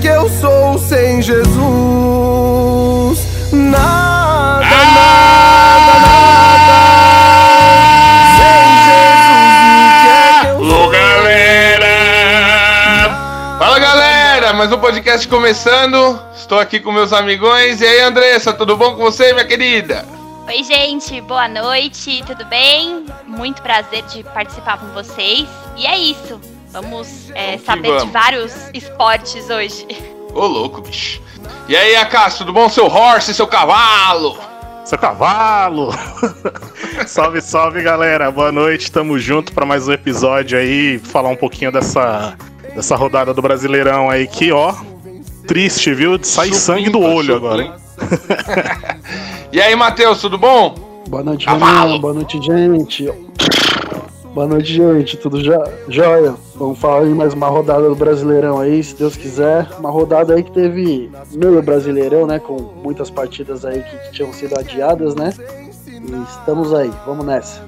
que 0.00 0.06
eu 0.06 0.28
sou 0.28 0.78
sem 0.78 1.22
Jesus? 1.22 1.56
Nada, 3.52 4.60
nada, 4.60 5.94
nada. 6.00 6.78
Sem 8.36 8.66
Jesus, 8.86 9.88
o 9.88 10.00
que 10.02 10.08
é 10.08 10.40
que 10.40 10.46
eu 10.48 10.56
Alô, 10.56 10.88
galera! 10.90 11.94
Fala, 13.58 13.78
galera! 13.78 14.52
Mais 14.52 14.70
um 14.70 14.78
podcast 14.78 15.26
começando. 15.28 16.20
Estou 16.34 16.58
aqui 16.58 16.78
com 16.78 16.92
meus 16.92 17.12
amigões. 17.12 17.80
E 17.80 17.86
aí, 17.86 18.00
Andressa, 18.00 18.52
tudo 18.52 18.76
bom 18.76 18.96
com 18.96 19.02
você, 19.02 19.32
minha 19.32 19.46
querida? 19.46 20.04
Oi, 20.46 20.62
gente, 20.62 21.20
boa 21.22 21.48
noite, 21.48 22.22
tudo 22.26 22.44
bem? 22.44 23.06
Muito 23.26 23.62
prazer 23.62 24.02
de 24.02 24.22
participar 24.24 24.78
com 24.78 24.88
vocês. 24.88 25.48
E 25.76 25.86
é 25.86 25.98
isso, 25.98 26.40
vamos 26.80 27.30
é, 27.34 27.56
saber 27.58 27.88
vamos. 27.88 28.04
de 28.04 28.10
vários 28.10 28.52
esportes 28.74 29.48
hoje. 29.48 29.86
Ô, 30.34 30.46
louco, 30.46 30.82
bicho. 30.82 31.22
E 31.68 31.74
aí, 31.74 31.96
Acácio, 31.96 32.40
tudo 32.40 32.52
bom? 32.52 32.68
Seu 32.68 32.86
horse, 32.86 33.32
seu 33.32 33.46
cavalo? 33.46 34.38
Seu 34.84 34.98
cavalo! 34.98 35.90
salve, 37.06 37.40
salve 37.40 37.82
galera, 37.82 38.30
boa 38.30 38.52
noite, 38.52 38.92
tamo 38.92 39.18
junto 39.18 39.52
pra 39.52 39.64
mais 39.64 39.88
um 39.88 39.92
episódio 39.92 40.58
aí, 40.58 40.98
falar 40.98 41.30
um 41.30 41.36
pouquinho 41.36 41.72
dessa, 41.72 42.36
dessa 42.74 42.94
rodada 42.94 43.32
do 43.32 43.42
Brasileirão 43.42 44.10
aí 44.10 44.26
que, 44.26 44.52
ó, 44.52 44.74
triste, 45.46 45.92
viu? 45.94 46.22
Sai 46.22 46.52
sangue 46.52 46.90
do 46.90 47.00
olho 47.00 47.34
agora, 47.34 47.62
hein? 47.62 47.72
e 49.50 49.60
aí, 49.60 49.74
Matheus, 49.74 50.20
tudo 50.20 50.36
bom? 50.36 51.02
Boa 51.08 51.22
noite, 51.22 51.46
Cavalo. 51.46 51.98
Boa 51.98 52.14
noite, 52.14 52.40
gente. 52.42 53.10
Boa 54.36 54.46
noite, 54.46 54.70
gente. 54.70 55.16
Tudo 55.16 55.42
já? 55.42 55.58
Jóia. 55.88 56.34
Vamos 56.56 56.78
falar 56.78 57.06
de 57.06 57.14
mais 57.14 57.32
uma 57.32 57.48
rodada 57.48 57.88
do 57.88 57.94
Brasileirão 57.94 58.60
aí, 58.60 58.84
se 58.84 58.94
Deus 58.94 59.16
quiser. 59.16 59.66
Uma 59.78 59.90
rodada 59.90 60.34
aí 60.34 60.42
que 60.42 60.52
teve 60.52 61.10
meio 61.32 61.62
Brasileirão, 61.62 62.26
né? 62.26 62.38
Com 62.38 62.60
muitas 62.84 63.08
partidas 63.08 63.64
aí 63.64 63.82
que 63.82 64.12
tinham 64.12 64.30
sido 64.34 64.58
adiadas, 64.58 65.14
né? 65.14 65.32
E 65.88 66.30
estamos 66.30 66.74
aí. 66.74 66.92
Vamos 67.06 67.24
nessa. 67.24 67.64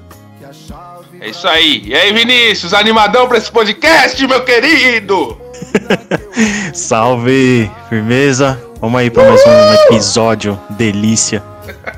É 1.19 1.29
isso 1.29 1.47
aí. 1.47 1.81
E 1.85 1.95
aí, 1.95 2.13
Vinícius, 2.13 2.71
animadão 2.71 3.27
pra 3.27 3.39
esse 3.39 3.51
podcast, 3.51 4.27
meu 4.27 4.45
querido? 4.45 5.41
Salve, 6.71 7.67
firmeza. 7.89 8.61
Vamos 8.79 9.01
aí 9.01 9.09
para 9.09 9.27
mais 9.27 9.41
um 9.43 9.73
episódio 9.87 10.59
delícia. 10.69 11.41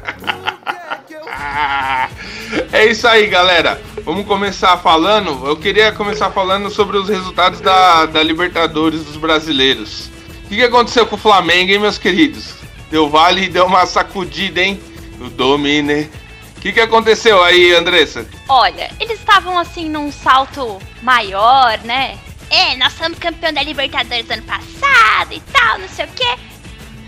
É 2.73 2.85
isso 2.85 3.07
aí, 3.07 3.27
galera. 3.27 3.79
Vamos 4.11 4.27
começar 4.27 4.75
falando. 4.75 5.47
Eu 5.47 5.55
queria 5.55 5.89
começar 5.93 6.29
falando 6.31 6.69
sobre 6.69 6.97
os 6.97 7.07
resultados 7.07 7.61
da, 7.61 8.05
da 8.05 8.21
Libertadores 8.21 9.05
dos 9.05 9.15
brasileiros. 9.15 10.07
O 10.43 10.49
que, 10.49 10.57
que 10.57 10.63
aconteceu 10.63 11.07
com 11.07 11.15
o 11.15 11.17
Flamengo, 11.17 11.71
hein, 11.71 11.79
meus 11.79 11.97
queridos? 11.97 12.55
Deu 12.89 13.09
vale 13.09 13.43
e 13.43 13.47
deu 13.47 13.65
uma 13.65 13.85
sacudida, 13.85 14.59
hein? 14.59 14.81
O 15.17 15.29
Domine. 15.29 16.09
O 16.57 16.59
que, 16.59 16.73
que 16.73 16.81
aconteceu 16.81 17.41
aí, 17.41 17.73
Andressa? 17.73 18.27
Olha, 18.49 18.91
eles 18.99 19.17
estavam 19.17 19.57
assim 19.57 19.87
num 19.87 20.11
salto 20.11 20.77
maior, 21.01 21.79
né? 21.85 22.19
É, 22.49 22.75
nós 22.75 22.91
somos 22.91 23.17
campeão 23.17 23.53
da 23.53 23.63
Libertadores 23.63 24.29
ano 24.29 24.43
passado 24.43 25.31
e 25.31 25.39
tal, 25.39 25.79
não 25.79 25.87
sei 25.87 26.03
o 26.03 26.09
quê. 26.09 26.35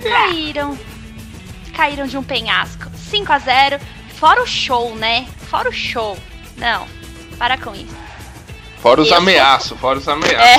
Caíram. 0.08 0.80
Caíram 1.76 2.08
de 2.08 2.18
um 2.18 2.24
penhasco. 2.24 2.90
5 2.96 3.34
a 3.34 3.40
0 3.40 3.80
Fora 4.18 4.42
o 4.42 4.48
show, 4.48 4.96
né? 4.96 5.28
Fora 5.50 5.68
o 5.68 5.74
show. 5.74 6.18
Não, 6.58 6.86
para 7.38 7.58
com 7.58 7.74
isso. 7.74 7.96
Fora 8.82 9.02
os 9.02 9.12
ameaços, 9.12 9.78
fora 9.80 10.00
os 10.00 10.08
ameaços. 10.08 10.40
É, 10.40 10.58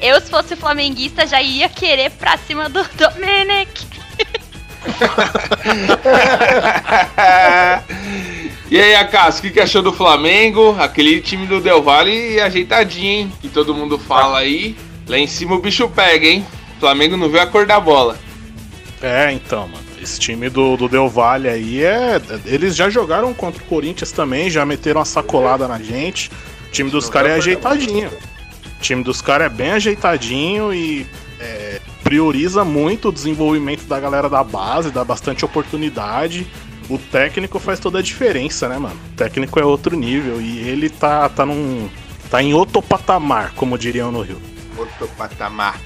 eu 0.00 0.20
se 0.20 0.30
fosse 0.30 0.54
flamenguista 0.56 1.26
já 1.26 1.42
ia 1.42 1.68
querer 1.68 2.10
pra 2.10 2.38
cima 2.38 2.68
do 2.68 2.82
Domenech. 2.94 3.94
e 8.70 8.80
aí, 8.80 8.94
Acas, 8.94 9.38
o 9.38 9.42
que, 9.42 9.50
que 9.50 9.60
achou 9.60 9.82
do 9.82 9.92
Flamengo? 9.92 10.76
Aquele 10.78 11.20
time 11.20 11.46
do 11.46 11.60
Del 11.60 11.82
Valle 11.82 12.40
ajeitadinho, 12.40 13.06
hein? 13.06 13.32
Que 13.40 13.48
todo 13.48 13.74
mundo 13.74 13.98
fala 13.98 14.40
aí. 14.40 14.76
Lá 15.06 15.18
em 15.18 15.26
cima 15.26 15.54
o 15.54 15.60
bicho 15.60 15.88
pega, 15.88 16.26
hein? 16.26 16.46
O 16.76 16.80
Flamengo 16.80 17.16
não 17.16 17.28
viu 17.28 17.40
a 17.40 17.46
cor 17.46 17.66
da 17.66 17.80
bola. 17.80 18.18
É, 19.02 19.32
então, 19.32 19.68
mano. 19.68 19.83
Esse 20.04 20.20
time 20.20 20.50
do, 20.50 20.76
do 20.76 20.86
Del 20.86 21.08
Valle 21.08 21.48
aí 21.48 21.82
é. 21.82 22.20
Eles 22.44 22.76
já 22.76 22.90
jogaram 22.90 23.32
contra 23.32 23.62
o 23.62 23.66
Corinthians 23.66 24.12
também, 24.12 24.50
já 24.50 24.64
meteram 24.66 25.00
uma 25.00 25.06
sacolada 25.06 25.66
na 25.66 25.78
gente. 25.78 26.30
O 26.68 26.70
time 26.70 26.90
dos 26.90 27.08
caras 27.08 27.32
é 27.32 27.34
ajeitadinho. 27.36 28.08
O 28.08 28.82
time 28.82 29.02
dos 29.02 29.22
caras 29.22 29.46
é 29.46 29.48
bem 29.48 29.70
ajeitadinho 29.70 30.74
e 30.74 31.06
é, 31.40 31.80
prioriza 32.02 32.64
muito 32.66 33.08
o 33.08 33.12
desenvolvimento 33.12 33.86
da 33.86 33.98
galera 33.98 34.28
da 34.28 34.44
base, 34.44 34.90
dá 34.90 35.02
bastante 35.02 35.42
oportunidade. 35.42 36.46
O 36.90 36.98
técnico 36.98 37.58
faz 37.58 37.80
toda 37.80 38.00
a 38.00 38.02
diferença, 38.02 38.68
né, 38.68 38.78
mano? 38.78 39.00
O 39.14 39.16
técnico 39.16 39.58
é 39.58 39.64
outro 39.64 39.96
nível 39.96 40.38
e 40.38 40.68
ele 40.68 40.90
tá, 40.90 41.30
tá 41.30 41.46
num. 41.46 41.88
tá 42.30 42.42
em 42.42 42.52
outro 42.52 42.82
patamar, 42.82 43.54
como 43.54 43.78
diriam 43.78 44.12
no 44.12 44.20
Rio. 44.20 44.38
Outro 44.76 45.08
patamar. 45.16 45.80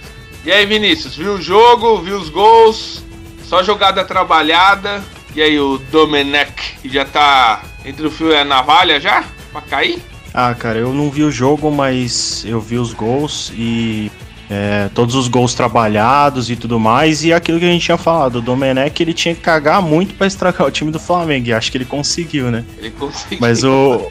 E 0.45 0.51
aí, 0.51 0.67
Vinícius, 0.67 1.15
viu 1.15 1.35
o 1.35 1.41
jogo, 1.41 2.01
viu 2.01 2.17
os 2.17 2.29
gols? 2.29 3.07
Só 3.49 3.63
jogada 3.63 4.05
trabalhada. 4.05 5.03
E 5.35 5.41
aí, 5.41 5.59
o 5.59 5.79
Domenech, 5.91 6.77
que 6.83 6.89
já 6.89 7.07
tá 7.07 7.63
entre 7.83 8.07
o 8.07 8.11
fio 8.11 8.31
e 8.31 8.37
a 8.37 8.45
navalha 8.45 9.01
já? 9.01 9.25
Pra 9.51 9.63
cair? 9.63 10.03
Ah, 10.35 10.55
cara, 10.55 10.79
eu 10.79 10.93
não 10.93 11.11
vi 11.11 11.23
o 11.23 11.31
jogo, 11.31 11.71
mas 11.71 12.45
eu 12.47 12.61
vi 12.61 12.77
os 12.77 12.93
gols 12.93 13.51
e 13.57 14.13
é, 14.51 14.91
todos 14.95 15.15
os 15.15 15.29
gols 15.29 15.55
trabalhados 15.55 16.51
e 16.51 16.57
tudo 16.57 16.79
mais. 16.79 17.25
E 17.25 17.33
aquilo 17.33 17.59
que 17.59 17.65
a 17.65 17.71
gente 17.71 17.87
tinha 17.87 17.97
falado, 17.97 18.37
o 18.37 18.43
Domenech 18.43 19.03
ele 19.03 19.15
tinha 19.15 19.35
que 19.35 19.41
cagar 19.41 19.81
muito 19.81 20.15
pra 20.15 20.27
estragar 20.27 20.67
o 20.67 20.71
time 20.71 20.91
do 20.91 21.01
Flamengo. 21.01 21.49
E 21.49 21.53
acho 21.55 21.73
que 21.73 21.79
ele 21.79 21.87
conseguiu, 21.87 22.51
né? 22.51 22.67
Ele 22.77 22.91
conseguiu. 22.91 23.39
Mas 23.41 23.65
o, 23.65 24.11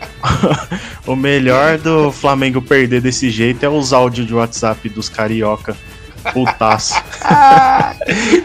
o 1.05 1.15
melhor 1.15 1.77
do 1.77 2.11
Flamengo 2.11 2.59
perder 2.59 3.01
desse 3.01 3.29
jeito 3.29 3.63
é 3.63 3.69
os 3.69 3.93
áudios 3.93 4.25
de 4.25 4.33
WhatsApp 4.33 4.89
dos 4.89 5.07
carioca. 5.09 5.77
Putaço. 6.33 6.95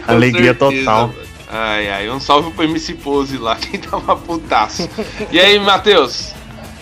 Com 0.05 0.11
Alegria 0.11 0.53
certeza, 0.55 0.79
total. 0.81 1.07
mano. 1.07 1.19
Ai, 1.55 1.89
ai, 1.89 2.09
um 2.09 2.19
salve 2.19 2.49
pro 2.51 2.63
MC 2.63 2.95
Pose 2.95 3.37
lá, 3.37 3.55
que 3.61 3.77
tá 3.77 3.97
uma 3.97 4.15
putaço. 4.15 4.89
E 5.31 5.39
aí, 5.39 5.59
Matheus? 5.59 6.31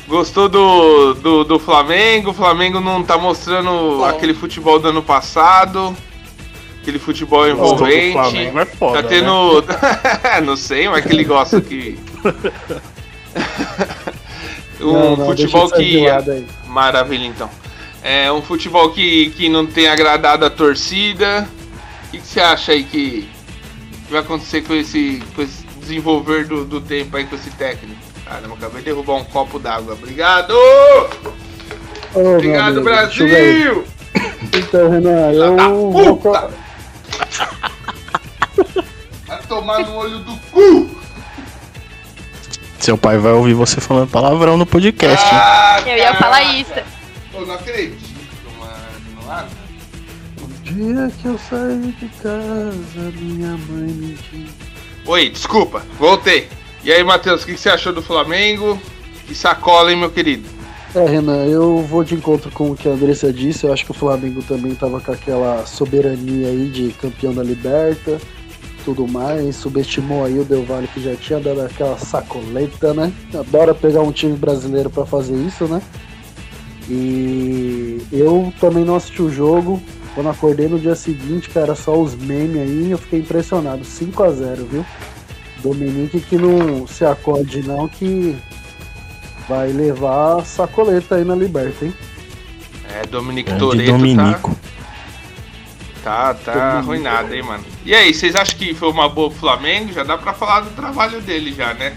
Gostou 0.07 0.47
do, 0.49 1.13
do, 1.15 1.43
do 1.43 1.59
Flamengo? 1.59 2.31
O 2.31 2.33
Flamengo 2.33 2.79
não 2.79 3.03
tá 3.03 3.17
mostrando 3.17 4.03
aquele 4.05 4.33
futebol 4.33 4.79
do 4.79 4.87
ano 4.89 5.01
passado. 5.03 5.95
Aquele 6.81 6.99
futebol 6.99 7.41
Gostou 7.55 7.57
do 7.77 7.87
envolvente. 7.87 8.13
Flamengo 8.13 8.59
é 8.59 8.65
foda, 8.65 9.03
Tá 9.03 9.09
né? 9.09 9.09
tendo. 9.09 9.63
não 10.45 10.55
sei, 10.57 10.89
mas 10.89 11.05
que 11.05 11.13
ele 11.13 11.23
gosta 11.23 11.61
que. 11.61 11.99
um 14.81 14.93
Não, 14.93 15.15
não, 15.17 15.25
futebol 15.27 15.69
que. 15.69 16.03
Maravilha, 16.67 17.25
então. 17.25 17.49
É 18.03 18.31
um 18.31 18.41
futebol 18.41 18.89
que, 18.91 19.29
que 19.31 19.47
não 19.47 19.65
tem 19.65 19.87
agradado 19.87 20.45
a 20.45 20.49
torcida. 20.49 21.47
O 22.07 22.11
que, 22.11 22.17
que 22.17 22.27
você 22.27 22.39
acha 22.39 22.71
aí 22.71 22.83
que, 22.83 23.29
que 24.05 24.11
vai 24.11 24.21
acontecer 24.21 24.61
com 24.63 24.73
esse, 24.73 25.21
com 25.35 25.41
esse 25.43 25.63
desenvolver 25.79 26.45
do, 26.45 26.65
do 26.65 26.81
tempo 26.81 27.15
aí 27.15 27.25
com 27.25 27.35
esse 27.35 27.51
técnico? 27.51 27.99
Caramba, 28.25 28.55
acabei 28.55 28.79
de 28.79 28.85
derrubar 28.85 29.15
um 29.15 29.23
copo 29.23 29.59
d'água. 29.59 29.93
Obrigado! 29.93 30.53
Meu 32.15 32.35
Obrigado. 32.35 32.81
Brasil! 32.81 33.85
Então, 34.53 34.89
Renan, 34.89 35.31
eu. 35.31 35.55
da 35.55 35.67
vou 35.67 36.17
puta! 36.17 36.49
Vai 39.27 39.41
tomar 39.47 39.79
no 39.79 39.95
olho 39.95 40.19
do 40.19 40.35
cu! 40.51 40.89
Seu 42.79 42.97
pai 42.97 43.17
vai 43.17 43.31
ouvir 43.33 43.53
você 43.53 43.79
falando 43.79 44.09
palavrão 44.09 44.57
no 44.57 44.65
podcast. 44.65 45.23
Ah, 45.31 45.79
Eu 45.85 45.97
ia 45.97 46.15
falar 46.15 46.41
isso. 46.41 46.73
Eu 47.33 47.45
não 47.45 47.55
acredito, 47.55 48.01
mano. 48.59 49.21
Não 49.21 49.31
há- 49.31 49.47
O 50.41 50.47
dia 50.63 51.11
que 51.21 51.25
eu 51.27 51.37
saí 51.49 51.93
de 51.99 52.07
casa, 52.21 53.11
minha 53.19 53.57
mãe 53.57 53.87
me 53.93 54.13
disse. 54.15 54.47
Oi, 55.05 55.29
desculpa, 55.29 55.83
voltei. 55.99 56.47
E 56.83 56.91
aí, 56.91 57.03
Matheus, 57.03 57.43
o 57.43 57.45
que, 57.45 57.53
que 57.53 57.59
você 57.59 57.69
achou 57.69 57.93
do 57.93 58.01
Flamengo? 58.01 58.79
Que 59.27 59.35
sacola, 59.35 59.91
hein, 59.91 59.97
meu 59.97 60.09
querido? 60.09 60.47
É, 60.93 61.05
Renan, 61.05 61.45
eu 61.45 61.81
vou 61.83 62.03
de 62.03 62.15
encontro 62.15 62.51
com 62.51 62.71
o 62.71 62.75
que 62.75 62.87
a 62.89 62.91
Andressa 62.91 63.31
disse. 63.31 63.65
Eu 63.65 63.71
acho 63.73 63.85
que 63.85 63.91
o 63.91 63.95
Flamengo 63.95 64.41
também 64.43 64.75
tava 64.75 64.99
com 64.99 65.11
aquela 65.11 65.65
soberania 65.65 66.47
aí 66.47 66.69
de 66.69 66.91
campeão 66.93 67.33
da 67.33 67.41
Liberta, 67.43 68.19
tudo 68.83 69.07
mais. 69.07 69.55
Subestimou 69.55 70.25
aí 70.25 70.37
o 70.37 70.43
Del 70.43 70.65
Valle 70.65 70.87
que 70.87 71.01
já 71.01 71.15
tinha 71.15 71.39
dado 71.39 71.61
aquela 71.61 71.97
sacoleta, 71.97 72.93
né? 72.93 73.13
Adora 73.33 73.73
pegar 73.73 74.01
um 74.01 74.11
time 74.11 74.35
brasileiro 74.35 74.89
pra 74.89 75.05
fazer 75.05 75.35
isso, 75.35 75.65
né? 75.65 75.81
E 76.93 78.05
eu 78.11 78.53
também 78.59 78.83
não 78.83 78.97
assisti 78.97 79.21
o 79.21 79.31
jogo. 79.31 79.81
Quando 80.13 80.29
acordei 80.29 80.67
no 80.67 80.77
dia 80.77 80.93
seguinte, 80.93 81.49
cara, 81.49 81.73
só 81.73 81.97
os 81.97 82.13
memes 82.13 82.57
aí, 82.57 82.91
eu 82.91 82.97
fiquei 82.97 83.19
impressionado. 83.19 83.85
5 83.85 84.23
a 84.23 84.29
0 84.29 84.65
viu? 84.65 84.85
Dominique 85.63 86.19
que 86.19 86.35
não 86.35 86.85
se 86.85 87.05
acorde 87.05 87.63
não, 87.63 87.87
que 87.87 88.35
vai 89.47 89.71
levar 89.71 90.39
a 90.39 90.43
sacoleta 90.43 91.15
aí 91.15 91.23
na 91.23 91.33
Liberta, 91.33 91.85
hein? 91.85 91.93
É, 92.93 93.05
Dominique 93.07 93.55
Toretto 93.57 93.85
tá, 93.85 93.97
Dominico. 93.97 94.57
Tá, 96.03 96.33
tá 96.33 96.53
arruinado, 96.79 97.33
hein, 97.33 97.43
mano. 97.43 97.63
E 97.85 97.95
aí, 97.95 98.13
vocês 98.13 98.35
acham 98.35 98.57
que 98.57 98.73
foi 98.73 98.89
uma 98.89 99.07
boa 99.07 99.29
pro 99.29 99.39
Flamengo? 99.39 99.93
Já 99.93 100.03
dá 100.03 100.17
pra 100.17 100.33
falar 100.33 100.61
do 100.61 100.71
trabalho 100.71 101.21
dele 101.21 101.53
já, 101.53 101.73
né? 101.73 101.95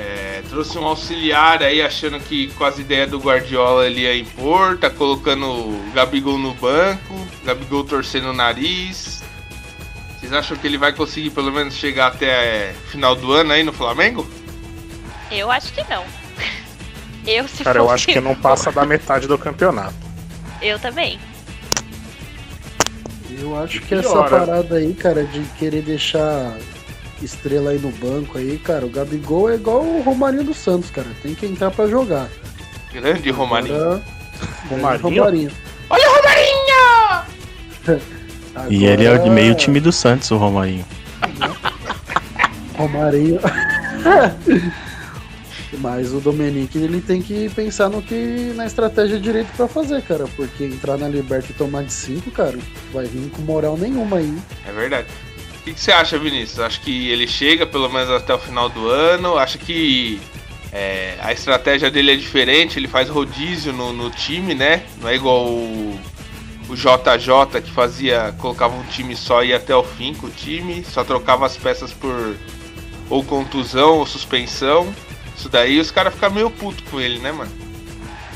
É, 0.00 0.42
trouxe 0.48 0.78
um 0.78 0.86
auxiliar 0.86 1.62
aí, 1.62 1.82
achando 1.82 2.18
que 2.18 2.48
com 2.54 2.64
as 2.64 2.78
ideias 2.78 3.10
do 3.10 3.18
Guardiola 3.18 3.86
ele 3.86 4.00
ia 4.00 4.16
impor, 4.16 4.78
tá 4.78 4.88
colocando 4.88 5.44
o 5.46 5.92
Gabigol 5.92 6.38
no 6.38 6.54
banco, 6.54 7.14
Gabigol 7.44 7.84
torcendo 7.84 8.30
o 8.30 8.32
nariz. 8.32 9.22
Vocês 10.18 10.32
acham 10.32 10.56
que 10.56 10.66
ele 10.66 10.78
vai 10.78 10.92
conseguir 10.92 11.30
pelo 11.30 11.52
menos 11.52 11.74
chegar 11.74 12.08
até 12.08 12.26
é, 12.26 12.74
final 12.88 13.14
do 13.14 13.30
ano 13.32 13.52
aí 13.52 13.62
no 13.62 13.72
Flamengo? 13.72 14.26
Eu 15.30 15.50
acho 15.50 15.72
que 15.72 15.84
não. 15.90 16.04
Eu, 17.26 17.46
se 17.46 17.62
Cara, 17.62 17.78
eu 17.78 17.90
acho 17.90 18.06
que 18.06 18.18
não 18.18 18.34
passa 18.34 18.72
da 18.72 18.86
metade 18.86 19.28
do 19.28 19.36
campeonato. 19.36 19.94
Eu 20.62 20.78
também. 20.78 21.20
Eu 23.38 23.56
acho 23.62 23.82
que 23.82 23.94
essa 23.94 24.22
parada 24.24 24.76
aí, 24.76 24.94
cara, 24.94 25.24
de 25.24 25.40
querer 25.58 25.82
deixar 25.82 26.56
estrela 27.24 27.70
aí 27.70 27.78
no 27.78 27.90
banco 27.90 28.38
aí, 28.38 28.58
cara, 28.58 28.84
o 28.86 28.90
Gabigol 28.90 29.50
é 29.50 29.54
igual 29.54 29.82
o 29.82 30.02
Romarinho 30.02 30.44
dos 30.44 30.56
Santos, 30.56 30.90
cara. 30.90 31.08
Tem 31.22 31.34
que 31.34 31.46
entrar 31.46 31.70
pra 31.70 31.86
jogar. 31.86 32.28
Grande 32.92 33.30
Romarinho. 33.30 33.76
Agora, 33.76 34.02
Romarinho? 34.68 35.02
Romarinho. 35.02 35.50
Olha 35.88 36.08
o 36.08 36.14
Romarinho! 36.14 36.60
E 38.68 38.84
ele 38.84 39.04
é 39.04 39.12
de 39.12 39.14
Agora, 39.14 39.30
meio 39.30 39.54
time 39.54 39.80
do 39.80 39.92
Santos, 39.92 40.30
o 40.30 40.36
Romarinho. 40.36 40.84
Romarinho. 42.76 43.40
Mas 45.78 46.12
o 46.12 46.20
Domenic 46.20 46.76
ele 46.76 47.00
tem 47.00 47.22
que 47.22 47.48
pensar 47.50 47.88
no 47.88 48.02
que 48.02 48.52
na 48.56 48.66
estratégia 48.66 49.20
direito 49.20 49.48
pra 49.56 49.68
fazer, 49.68 50.02
cara, 50.02 50.26
porque 50.36 50.64
entrar 50.64 50.98
na 50.98 51.08
Liberta 51.08 51.52
e 51.52 51.54
tomar 51.54 51.84
de 51.84 51.92
5, 51.92 52.30
cara, 52.32 52.58
vai 52.92 53.06
vir 53.06 53.30
com 53.30 53.40
moral 53.42 53.78
nenhuma 53.78 54.18
aí. 54.18 54.36
É 54.66 54.72
verdade. 54.72 55.06
Que, 55.70 55.74
que 55.74 55.80
você 55.80 55.92
acha, 55.92 56.18
Vinícius? 56.18 56.58
Acha 56.58 56.80
que 56.80 57.08
ele 57.10 57.28
chega 57.28 57.64
pelo 57.64 57.88
menos 57.88 58.10
até 58.10 58.34
o 58.34 58.38
final 58.38 58.68
do 58.68 58.88
ano? 58.88 59.38
Acha 59.38 59.56
que 59.56 60.20
é, 60.72 61.16
a 61.20 61.32
estratégia 61.32 61.90
dele 61.90 62.12
é 62.12 62.16
diferente? 62.16 62.78
Ele 62.78 62.88
faz 62.88 63.08
rodízio 63.08 63.72
no, 63.72 63.92
no 63.92 64.10
time, 64.10 64.52
né? 64.54 64.82
Não 65.00 65.08
é 65.08 65.14
igual 65.14 65.46
o, 65.46 65.98
o 66.68 66.74
JJ 66.74 67.60
que 67.62 67.70
fazia, 67.70 68.34
colocava 68.38 68.74
um 68.74 68.82
time 68.84 69.14
só 69.14 69.44
e 69.44 69.48
ia 69.48 69.58
até 69.58 69.74
o 69.74 69.84
fim 69.84 70.12
com 70.12 70.26
o 70.26 70.30
time, 70.30 70.84
só 70.84 71.04
trocava 71.04 71.46
as 71.46 71.56
peças 71.56 71.92
por 71.92 72.36
ou 73.08 73.22
contusão 73.22 73.98
ou 73.98 74.06
suspensão. 74.06 74.92
Isso 75.36 75.48
daí 75.48 75.78
os 75.78 75.92
caras 75.92 76.14
ficam 76.14 76.30
meio 76.30 76.50
puto 76.50 76.82
com 76.84 77.00
ele, 77.00 77.18
né, 77.20 77.30
mano? 77.30 77.50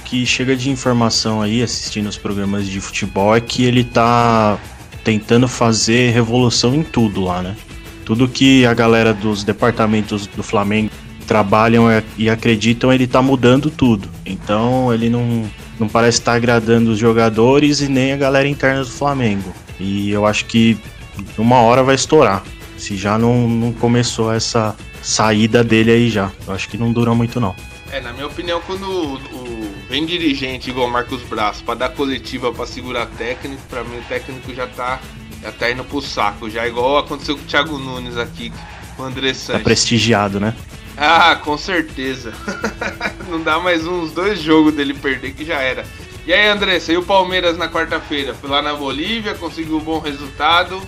que 0.04 0.25
chega 0.26 0.54
de 0.54 0.70
informação 0.70 1.40
aí, 1.40 1.62
assistindo 1.62 2.08
os 2.08 2.16
programas 2.16 2.69
de 2.69 2.78
futebol, 2.78 3.34
é 3.34 3.40
que 3.40 3.64
ele 3.64 3.82
tá 3.82 4.60
tentando 5.05 5.47
fazer 5.47 6.11
revolução 6.11 6.75
em 6.75 6.83
tudo 6.83 7.23
lá, 7.23 7.43
né? 7.43 7.55
Tudo 8.05 8.27
que 8.27 8.67
a 8.67 8.75
galera 8.75 9.12
dos 9.15 9.45
departamentos 9.45 10.27
do 10.27 10.43
Flamengo 10.43 10.91
trabalham 11.27 11.91
e- 11.91 12.03
e 12.25 12.31
acreditam, 12.31 12.93
ele 12.93 13.06
tá 13.06 13.23
mudando 13.23 13.71
tudo. 13.71 14.09
Então 14.27 14.93
ele 14.93 15.09
não, 15.09 15.45
não 15.79 15.89
parece 15.89 16.19
estar 16.19 16.35
agradando 16.35 16.91
os 16.91 16.99
jogadores 16.99 17.81
e 17.81 17.89
nem 17.89 18.12
a 18.12 18.17
galera 18.17 18.49
interna 18.49 18.81
do 18.83 18.91
Flamengo. 18.91 19.55
E 19.79 20.11
eu 20.11 20.27
acho 20.27 20.45
que 20.47 20.77
uma 21.39 21.61
hora 21.61 21.83
vai 21.83 21.95
estourar. 21.95 22.43
Se 22.77 22.97
já 22.97 23.17
não, 23.17 23.49
não 23.49 23.73
começou 23.73 24.33
essa 24.33 24.75
saída 25.01 25.62
dele 25.65 25.91
aí 25.93 26.11
já. 26.11 26.31
Eu 26.47 26.53
acho 26.55 26.69
que 26.69 26.77
não 26.77 26.93
dura 26.93 27.15
muito 27.15 27.41
não. 27.41 27.55
É, 27.90 28.00
na 28.00 28.12
minha 28.12 28.26
opinião, 28.26 28.60
quando 28.66 28.84
o, 28.90 29.14
o- 29.14 29.75
vem 29.88 30.04
dirigente 30.04 30.70
igual 30.70 30.88
o 30.88 30.90
Marcos 30.90 31.22
Braz 31.22 31.60
pra 31.60 31.75
dar 31.75 31.90
coletiva 31.90 32.52
pra 32.52 32.66
segurar 32.66 33.06
técnico, 33.06 33.62
pra 33.69 33.84
mim 33.84 33.98
o 33.98 34.02
técnico 34.02 34.52
já 34.54 34.66
tá, 34.66 34.98
já 35.42 35.52
tá 35.52 35.70
indo 35.70 35.84
pro 35.84 36.00
saco. 36.02 36.50
Já 36.50 36.66
igual 36.66 36.98
aconteceu 36.98 37.36
com 37.36 37.42
o 37.42 37.46
Thiago 37.46 37.78
Nunes 37.78 38.16
aqui, 38.16 38.52
com 38.96 39.02
o 39.02 39.06
André 39.06 39.28
Tá 39.28 39.34
Sanches. 39.34 39.62
prestigiado, 39.62 40.40
né? 40.40 40.54
Ah, 40.96 41.36
com 41.36 41.56
certeza. 41.58 42.32
Não 43.28 43.40
dá 43.42 43.58
mais 43.58 43.86
uns 43.86 44.12
dois 44.12 44.40
jogos 44.40 44.75
dele 44.75 44.94
perder 44.94 45.32
que 45.34 45.44
já 45.44 45.60
era. 45.60 45.84
E 46.26 46.32
aí, 46.32 46.48
Andressa, 46.48 46.92
e 46.92 46.96
o 46.96 47.02
Palmeiras 47.02 47.58
na 47.58 47.69
quarta-feira? 47.69 48.32
Foi 48.34 48.48
lá 48.48 48.62
na 48.62 48.72
Bolívia, 48.75 49.34
conseguiu 49.34 49.76
um 49.76 49.81
bom 49.81 49.98
resultado, 49.98 50.81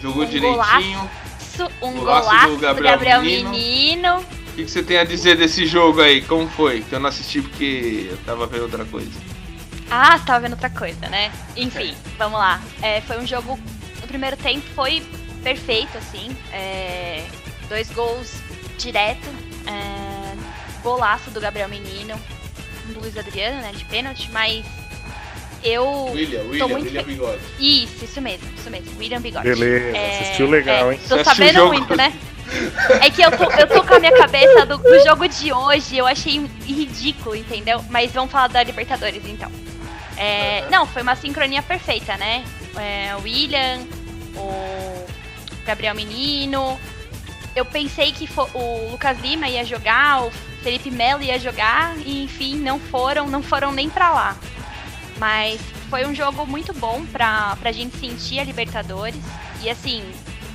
jogou 0.00 0.22
Um 0.22 0.26
direitinho. 0.26 1.10
Isso, 1.40 1.68
um 1.82 1.92
Golaço 1.92 2.26
golaço 2.28 2.48
do 2.48 2.54
do 2.56 2.60
Gabriel 2.60 2.92
Gabriel, 2.94 3.20
Menino. 3.22 3.50
Menino. 3.50 4.24
O 4.54 4.56
que, 4.56 4.64
que 4.66 4.70
você 4.70 4.84
tem 4.84 4.98
a 4.98 5.04
dizer 5.04 5.36
desse 5.36 5.66
jogo 5.66 6.00
aí? 6.00 6.22
Como 6.22 6.48
foi? 6.48 6.82
Que 6.82 6.94
eu 6.94 7.00
não 7.00 7.08
assisti 7.08 7.42
porque 7.42 8.06
eu 8.08 8.16
tava 8.18 8.46
vendo 8.46 8.62
outra 8.62 8.84
coisa. 8.84 9.10
Ah, 9.90 10.16
você 10.16 10.24
tava 10.24 10.38
vendo 10.42 10.52
outra 10.52 10.70
coisa, 10.70 11.08
né? 11.08 11.32
Enfim, 11.56 11.92
vamos 12.16 12.38
lá. 12.38 12.62
É, 12.80 13.00
foi 13.00 13.18
um 13.18 13.26
jogo. 13.26 13.58
O 14.00 14.06
primeiro 14.06 14.36
tempo 14.36 14.64
foi 14.76 15.02
perfeito, 15.42 15.98
assim. 15.98 16.36
É, 16.52 17.24
dois 17.68 17.90
gols 17.90 18.36
direto. 18.78 19.26
É, 19.66 20.36
golaço 20.84 21.32
do 21.32 21.40
Gabriel 21.40 21.68
Menino. 21.68 22.14
Do 22.86 23.00
Luiz 23.00 23.18
Adriano, 23.18 23.60
né? 23.60 23.72
De 23.74 23.84
pênalti, 23.86 24.30
mas. 24.30 24.64
Eu. 25.64 26.12
William, 26.12 26.42
William, 26.42 26.68
muito 26.68 26.84
William 26.84 27.02
Bigode. 27.02 27.40
Isso, 27.58 28.04
isso 28.04 28.20
mesmo, 28.20 28.48
isso 28.56 28.70
mesmo. 28.70 28.96
William 29.00 29.20
Bigode. 29.20 29.48
Beleza, 29.48 29.96
É, 29.96 30.20
assistiu 30.20 30.48
legal, 30.48 30.92
é, 30.92 30.94
hein? 30.94 31.00
Tô 31.08 31.16
Você 31.16 31.24
sabendo 31.24 31.54
jogo? 31.54 31.72
muito, 31.72 31.96
né? 31.96 32.12
É 33.00 33.10
que 33.10 33.22
eu 33.22 33.30
tô, 33.30 33.44
eu 33.52 33.66
tô 33.66 33.82
com 33.84 33.94
a 33.94 33.98
minha 33.98 34.16
cabeça 34.16 34.66
do, 34.66 34.78
do 34.78 35.04
jogo 35.04 35.26
de 35.28 35.52
hoje, 35.52 35.96
eu 35.96 36.06
achei 36.06 36.38
ridículo, 36.64 37.34
entendeu? 37.34 37.84
Mas 37.88 38.12
vamos 38.12 38.30
falar 38.30 38.48
da 38.48 38.62
Libertadores 38.62 39.22
então. 39.26 39.50
É, 40.16 40.64
Não, 40.70 40.86
foi 40.86 41.02
uma 41.02 41.16
sincronia 41.16 41.62
perfeita, 41.62 42.16
né? 42.16 42.44
É, 42.76 43.14
o 43.16 43.22
William, 43.22 43.80
o 44.36 45.06
Gabriel 45.64 45.94
Menino. 45.94 46.78
Eu 47.54 47.64
pensei 47.64 48.12
que 48.12 48.28
o 48.54 48.90
Lucas 48.90 49.18
Lima 49.20 49.48
ia 49.48 49.64
jogar, 49.64 50.24
o 50.24 50.30
Felipe 50.62 50.90
Melo 50.90 51.22
ia 51.22 51.38
jogar, 51.38 51.96
e 51.98 52.24
enfim, 52.24 52.56
não 52.56 52.80
foram, 52.80 53.28
não 53.28 53.42
foram 53.42 53.70
nem 53.70 53.88
pra 53.88 54.10
lá. 54.10 54.36
Mas 55.18 55.60
foi 55.88 56.04
um 56.04 56.14
jogo 56.14 56.44
muito 56.46 56.72
bom 56.72 57.04
pra, 57.06 57.56
pra 57.60 57.70
gente 57.70 57.96
sentir 57.96 58.40
a 58.40 58.44
Libertadores. 58.44 59.20
E 59.62 59.70
assim, 59.70 60.04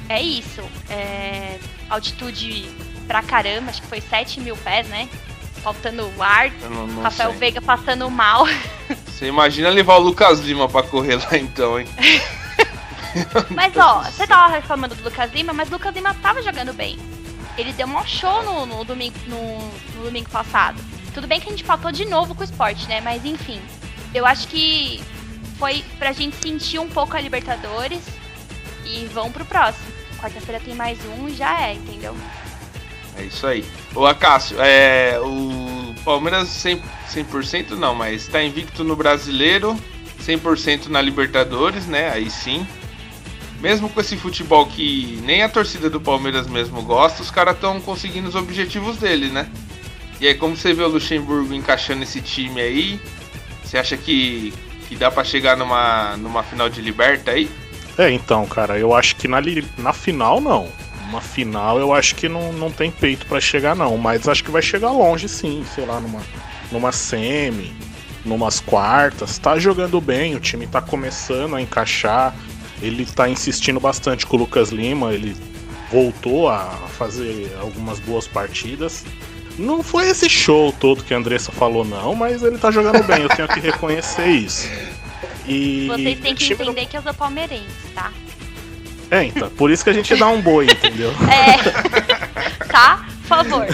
é 0.10 0.22
isso. 0.22 0.62
É, 0.90 1.60
altitude 1.90 2.70
pra 3.08 3.22
caramba, 3.22 3.70
acho 3.70 3.82
que 3.82 3.88
foi 3.88 4.02
7 4.02 4.42
mil 4.42 4.58
pés, 4.58 4.88
né? 4.88 5.08
Faltando 5.64 6.12
ar. 6.20 6.52
Eu 6.62 6.70
não, 6.70 6.88
não 6.88 7.04
Rafael 7.04 7.32
sei. 7.32 7.40
Veiga 7.40 7.62
passando 7.62 8.10
mal. 8.10 8.46
Você 9.08 9.28
imagina 9.28 9.70
levar 9.70 9.96
o 9.96 10.00
Lucas 10.00 10.40
Lima 10.40 10.68
pra 10.68 10.84
correr 10.84 11.16
lá 11.16 11.38
então, 11.38 11.80
hein? 11.80 11.88
Mas 13.50 13.76
ó, 13.76 14.04
você 14.04 14.28
tava 14.28 14.54
reclamando 14.54 14.94
do 14.94 15.04
Lucas 15.04 15.34
Lima, 15.34 15.52
mas 15.52 15.68
o 15.68 15.72
Lucas 15.72 15.94
Lima 15.96 16.14
tava 16.22 16.44
jogando 16.44 16.74
bem. 16.74 16.96
Ele 17.58 17.74
deu 17.74 17.88
um 17.88 18.06
show 18.06 18.44
no, 18.44 18.66
no 18.68 18.84
domingo, 18.86 19.18
no, 19.26 19.58
no 19.98 20.06
domingo 20.06 20.30
passado. 20.30 20.80
Tudo 21.14 21.28
bem 21.28 21.40
que 21.40 21.48
a 21.48 21.52
gente 21.52 21.64
faltou 21.64 21.92
de 21.92 22.06
novo 22.06 22.36
com 22.36 22.42
o 22.42 22.44
esporte, 22.44 22.88
né? 22.88 23.02
Mas 23.02 23.26
enfim. 23.26 23.60
Eu 24.14 24.26
acho 24.26 24.48
que 24.48 25.04
foi 25.58 25.84
pra 25.98 26.12
gente 26.12 26.38
sentir 26.38 26.80
um 26.80 26.88
pouco 26.88 27.18
a 27.18 27.20
Libertadores 27.20 28.02
e 28.86 29.06
vão 29.08 29.32
pro 29.32 29.44
próximo. 29.44 29.99
Quarta-feira 30.20 30.60
tem 30.60 30.76
mais 30.76 31.00
um 31.06 31.30
já 31.30 31.62
é, 31.62 31.74
entendeu? 31.74 32.16
É 33.18 33.24
isso 33.24 33.46
aí. 33.48 33.66
Ô 33.96 34.06
Acácio, 34.06 34.58
é, 34.60 35.20
o 35.20 35.94
Palmeiras 36.04 36.50
100%, 36.50 36.82
100% 37.14 37.72
não, 37.72 37.96
mas 37.96 38.28
tá 38.28 38.44
invicto 38.44 38.84
no 38.84 38.96
Brasileiro, 38.96 39.80
100% 40.22 40.88
na 40.88 41.02
Libertadores, 41.02 41.86
né? 41.86 42.12
Aí 42.12 42.30
sim. 42.30 42.68
Mesmo 43.60 43.90
com 43.90 44.00
esse 44.00 44.16
futebol 44.16 44.66
que 44.66 45.20
nem 45.24 45.44
a 45.44 45.50
torcida 45.50 45.90
do 45.90 46.00
Palmeiras 46.00 46.48
mesmo 46.48 46.82
gosta, 46.82 47.22
os 47.22 47.30
caras 47.30 47.56
estão 47.56 47.80
conseguindo 47.82 48.30
os 48.30 48.36
objetivos 48.36 48.98
dele, 48.98 49.28
né? 49.28 49.50
E 50.22 50.28
aí, 50.28 50.36
como 50.36 50.56
você 50.56 50.74
vê 50.74 50.84
o 50.84 50.88
Luxemburgo 50.88 51.54
encaixando 51.54 52.04
esse 52.04 52.22
time 52.22 52.60
aí, 52.60 53.00
você 53.64 53.78
acha 53.78 53.96
que, 53.96 54.54
que 54.88 54.96
dá 54.96 55.10
pra 55.10 55.24
chegar 55.24 55.56
numa, 55.56 56.18
numa 56.18 56.44
final 56.44 56.70
de 56.70 56.82
Liberta 56.82 57.32
aí? 57.32 57.50
É, 57.98 58.12
então, 58.12 58.46
cara, 58.46 58.78
eu 58.78 58.94
acho 58.94 59.16
que 59.16 59.28
na, 59.28 59.40
na 59.78 59.94
final 59.94 60.40
não. 60.40 60.68
Uma 61.10 61.22
final 61.22 61.80
eu 61.80 61.92
acho 61.92 62.16
que 62.16 62.30
não, 62.30 62.54
não 62.54 62.70
tem 62.70 62.92
peito 62.92 63.26
pra 63.26 63.42
chegar, 63.42 63.76
não. 63.76 63.98
Mas 63.98 64.28
acho 64.28 64.44
que 64.44 64.52
vai 64.52 64.62
chegar 64.62 64.92
longe 64.92 65.28
sim, 65.28 65.66
sei 65.74 65.86
lá, 65.86 66.00
numa, 66.00 66.22
numa 66.72 66.92
semi, 66.92 67.74
numas 68.24 68.60
quartas. 68.60 69.38
Tá 69.38 69.58
jogando 69.58 70.00
bem, 70.00 70.36
o 70.36 70.40
time 70.40 70.68
tá 70.68 70.82
começando 70.82 71.56
a 71.56 71.62
encaixar. 71.62 72.36
Ele 72.82 73.06
tá 73.06 73.28
insistindo 73.28 73.80
bastante 73.80 74.26
com 74.26 74.38
o 74.38 74.40
Lucas 74.40 74.70
Lima, 74.70 75.14
ele 75.14 75.36
voltou 75.92 76.48
a 76.48 76.66
fazer 76.98 77.52
algumas 77.60 78.00
boas 78.00 78.28
partidas. 78.28 79.04
Não 79.58 79.84
foi 79.84 80.08
esse 80.08 80.30
show 80.30 80.72
todo 80.72 81.04
que 81.04 81.14
a 81.14 81.18
Andressa 81.18 81.52
falou, 81.52 81.84
não, 81.84 82.16
mas 82.16 82.42
ele 82.42 82.58
tá 82.58 82.72
jogando 82.72 83.04
bem, 83.04 83.24
eu 83.24 83.30
tenho 83.30 83.48
que 83.48 83.60
reconhecer 83.60 84.28
isso. 84.28 84.70
E 85.50 85.88
Vocês 85.88 86.20
têm 86.20 86.36
que 86.36 86.44
time 86.46 86.56
do- 86.64 86.72
entender 86.72 86.86
que 86.88 86.98
eu 86.98 87.02
sou 87.02 87.14
palmeirense, 87.14 87.66
tá? 87.96 88.12
É, 89.12 89.24
então, 89.24 89.50
por 89.50 89.72
isso 89.72 89.84
que 89.84 89.90
a 89.90 89.94
gente 89.94 90.16
dá 90.16 90.28
um 90.28 90.40
boi, 90.42 90.66
entendeu? 90.66 91.12
É. 91.30 92.66
tá? 92.66 93.06
Por 93.22 93.28
favor. 93.28 93.66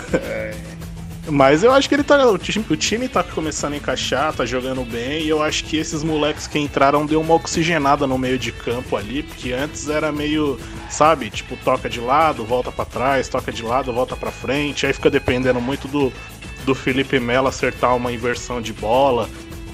Mas 1.28 1.64
eu 1.64 1.74
acho 1.74 1.90
que 1.90 1.96
ele 1.96 2.04
tá. 2.04 2.24
O 2.30 2.38
time, 2.38 2.64
o 2.70 2.76
time 2.76 3.08
tá 3.08 3.24
começando 3.24 3.74
a 3.74 3.78
encaixar, 3.78 4.32
tá 4.32 4.46
jogando 4.46 4.86
bem, 4.86 5.24
e 5.24 5.30
eu 5.30 5.42
acho 5.42 5.64
que 5.64 5.76
esses 5.76 6.04
moleques 6.04 6.46
que 6.46 6.60
entraram 6.60 7.04
deu 7.06 7.20
uma 7.20 7.34
oxigenada 7.34 8.06
no 8.06 8.16
meio 8.18 8.38
de 8.38 8.52
campo 8.52 8.96
ali, 8.96 9.24
porque 9.24 9.52
antes 9.52 9.90
era 9.90 10.12
meio, 10.12 10.60
sabe, 10.90 11.32
tipo, 11.32 11.58
toca 11.58 11.90
de 11.90 12.00
lado, 12.00 12.46
volta 12.46 12.72
para 12.72 12.86
trás, 12.86 13.28
toca 13.28 13.52
de 13.52 13.64
lado, 13.64 13.92
volta 13.92 14.16
para 14.16 14.30
frente, 14.32 14.86
aí 14.86 14.94
fica 14.94 15.10
dependendo 15.10 15.60
muito 15.60 15.88
do, 15.88 16.14
do 16.64 16.76
Felipe 16.76 17.20
Melo 17.20 17.48
acertar 17.48 17.96
uma 17.96 18.12
inversão 18.12 18.62
de 18.62 18.72
bola 18.72 19.28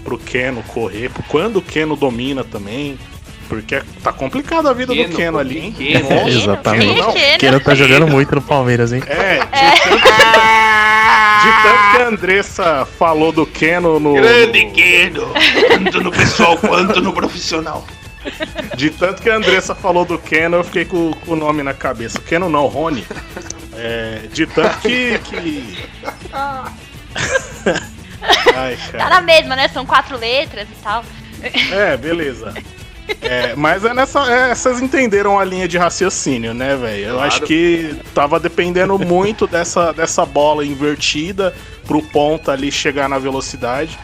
pro 0.03 0.17
Keno 0.17 0.63
correr, 0.63 1.10
quando 1.27 1.58
o 1.58 1.62
Keno 1.62 1.96
domina 1.96 2.43
também. 2.43 2.98
Porque 3.48 3.81
tá 4.01 4.13
complicada 4.13 4.70
a 4.70 4.74
vida 4.74 4.93
Keno, 4.93 5.10
do 5.10 5.15
Keno 5.17 5.38
ali, 5.38 5.60
hein? 5.60 5.72
Keno. 5.77 6.10
Nossa, 6.10 6.29
Exatamente. 6.31 6.86
Keno 6.93 6.98
não. 7.05 7.13
Keno. 7.38 7.60
Tá 7.60 7.75
jogando 7.75 8.08
muito 8.08 8.34
no 8.36 8.41
Palmeiras, 8.41 8.93
hein? 8.93 9.03
É, 9.05 9.39
de 9.43 9.81
tanto, 9.84 10.01
de 11.43 11.63
tanto 11.63 11.91
que 11.91 11.98
a 12.01 12.08
Andressa 12.08 12.88
falou 12.98 13.34
do 13.34 13.46
Keno 13.46 14.00
no. 14.00 14.13
Grande 14.13 14.65
no- 14.65 14.72
Keno, 14.72 15.34
tanto 15.67 16.01
no 16.01 16.12
pessoal 16.12 16.58
quanto 16.58 17.01
no 17.01 17.12
profissional. 17.12 17.86
De 18.77 18.89
tanto 18.91 19.22
que 19.22 19.29
a 19.29 19.36
Andressa 19.36 19.75
falou 19.75 20.05
do 20.05 20.17
Keno, 20.17 20.58
eu 20.58 20.63
fiquei 20.63 20.86
com, 20.86 21.12
com 21.12 21.34
o 21.34 21.36
nome 21.36 21.62
na 21.62 21.74
cabeça. 21.74 22.20
Keno 22.20 22.48
não, 22.50 22.67
Rony. 22.67 23.05
É, 23.75 24.22
de 24.31 24.46
tanto 24.46 24.77
que. 24.79 25.20
que... 25.25 25.77
Ai, 28.55 28.77
Tá 28.91 28.97
cara. 28.97 29.09
na 29.09 29.21
mesma, 29.21 29.55
né? 29.55 29.67
São 29.69 29.85
quatro 29.85 30.17
letras 30.17 30.67
e 30.69 30.83
tal. 30.83 31.03
É, 31.71 31.97
beleza. 31.97 32.53
É, 33.21 33.55
mas 33.55 33.83
é 33.83 33.93
nessa. 33.93 34.19
é, 34.31 34.53
vocês 34.55 34.81
entenderam 34.81 35.37
a 35.39 35.43
linha 35.43 35.67
de 35.67 35.77
raciocínio, 35.77 36.53
né, 36.53 36.75
velho? 36.75 37.05
Eu 37.07 37.13
Claro. 37.15 37.27
acho 37.27 37.41
que 37.41 37.99
tava 38.13 38.39
dependendo 38.39 38.97
muito 38.99 39.47
dessa, 39.47 39.91
dessa 39.91 40.25
bola 40.25 40.63
invertida 40.65 41.53
pro 41.85 42.01
ponta 42.01 42.51
ali 42.51 42.71
chegar 42.71 43.09
na 43.09 43.17
velocidade. 43.19 43.97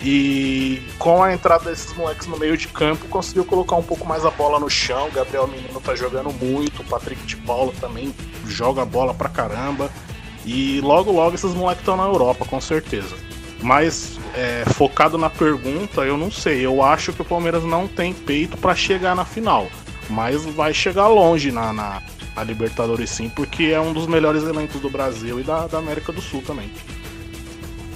E 0.00 0.82
com 0.98 1.22
a 1.22 1.32
entrada 1.32 1.70
desses 1.70 1.94
moleques 1.96 2.26
no 2.26 2.38
meio 2.38 2.56
de 2.56 2.68
campo, 2.68 3.06
conseguiu 3.08 3.44
colocar 3.44 3.74
um 3.76 3.82
pouco 3.82 4.06
mais 4.06 4.24
a 4.24 4.30
bola 4.30 4.60
no 4.60 4.68
chão. 4.68 5.08
O 5.08 5.10
Gabriel 5.12 5.46
Menino 5.48 5.80
tá 5.80 5.94
jogando 5.94 6.30
muito, 6.30 6.82
o 6.82 6.84
Patrick 6.84 7.22
de 7.26 7.36
Paula 7.36 7.72
também 7.80 8.14
joga 8.46 8.82
a 8.82 8.84
bola 8.84 9.14
pra 9.14 9.28
caramba. 9.30 9.90
E 10.44 10.78
logo, 10.82 11.10
logo 11.10 11.34
esses 11.34 11.54
moleques 11.54 11.80
estão 11.80 11.96
na 11.96 12.04
Europa, 12.04 12.44
com 12.44 12.60
certeza. 12.60 13.14
Mas 13.62 14.18
é, 14.34 14.64
focado 14.74 15.16
na 15.16 15.30
pergunta, 15.30 16.02
eu 16.02 16.16
não 16.16 16.30
sei. 16.30 16.64
Eu 16.64 16.82
acho 16.82 17.12
que 17.12 17.22
o 17.22 17.24
Palmeiras 17.24 17.64
não 17.64 17.88
tem 17.88 18.12
peito 18.12 18.56
pra 18.56 18.74
chegar 18.74 19.14
na 19.14 19.24
final. 19.24 19.68
Mas 20.10 20.44
vai 20.44 20.74
chegar 20.74 21.08
longe 21.08 21.50
na, 21.50 21.72
na, 21.72 22.02
na 22.36 22.44
Libertadores 22.44 23.08
sim, 23.10 23.28
porque 23.30 23.64
é 23.64 23.80
um 23.80 23.92
dos 23.92 24.06
melhores 24.06 24.42
elementos 24.42 24.80
do 24.80 24.90
Brasil 24.90 25.40
e 25.40 25.42
da, 25.42 25.66
da 25.66 25.78
América 25.78 26.12
do 26.12 26.20
Sul 26.20 26.42
também. 26.42 26.70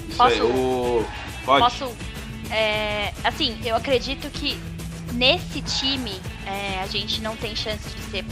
Isso 0.09 0.21
aí, 0.23 0.39
Posso- 0.39 0.51
o... 0.51 1.05
Pode. 1.45 1.63
Posso. 1.63 1.95
é, 2.51 3.13
assim, 3.23 3.57
eu 3.63 3.75
acredito 3.75 4.29
que 4.29 4.57
nesse 5.13 5.61
time 5.61 6.19
é, 6.45 6.81
a 6.81 6.87
gente 6.87 7.21
não 7.21 7.35
tem 7.35 7.55
chance 7.55 7.87
de 7.89 8.01
ser 8.09 8.25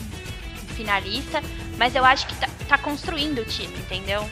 finalista, 0.75 1.41
mas 1.77 1.95
eu 1.95 2.03
acho 2.05 2.27
que 2.27 2.35
tá, 2.35 2.49
tá 2.67 2.77
construindo 2.77 3.39
o 3.39 3.45
time, 3.45 3.73
entendeu? 3.77 4.27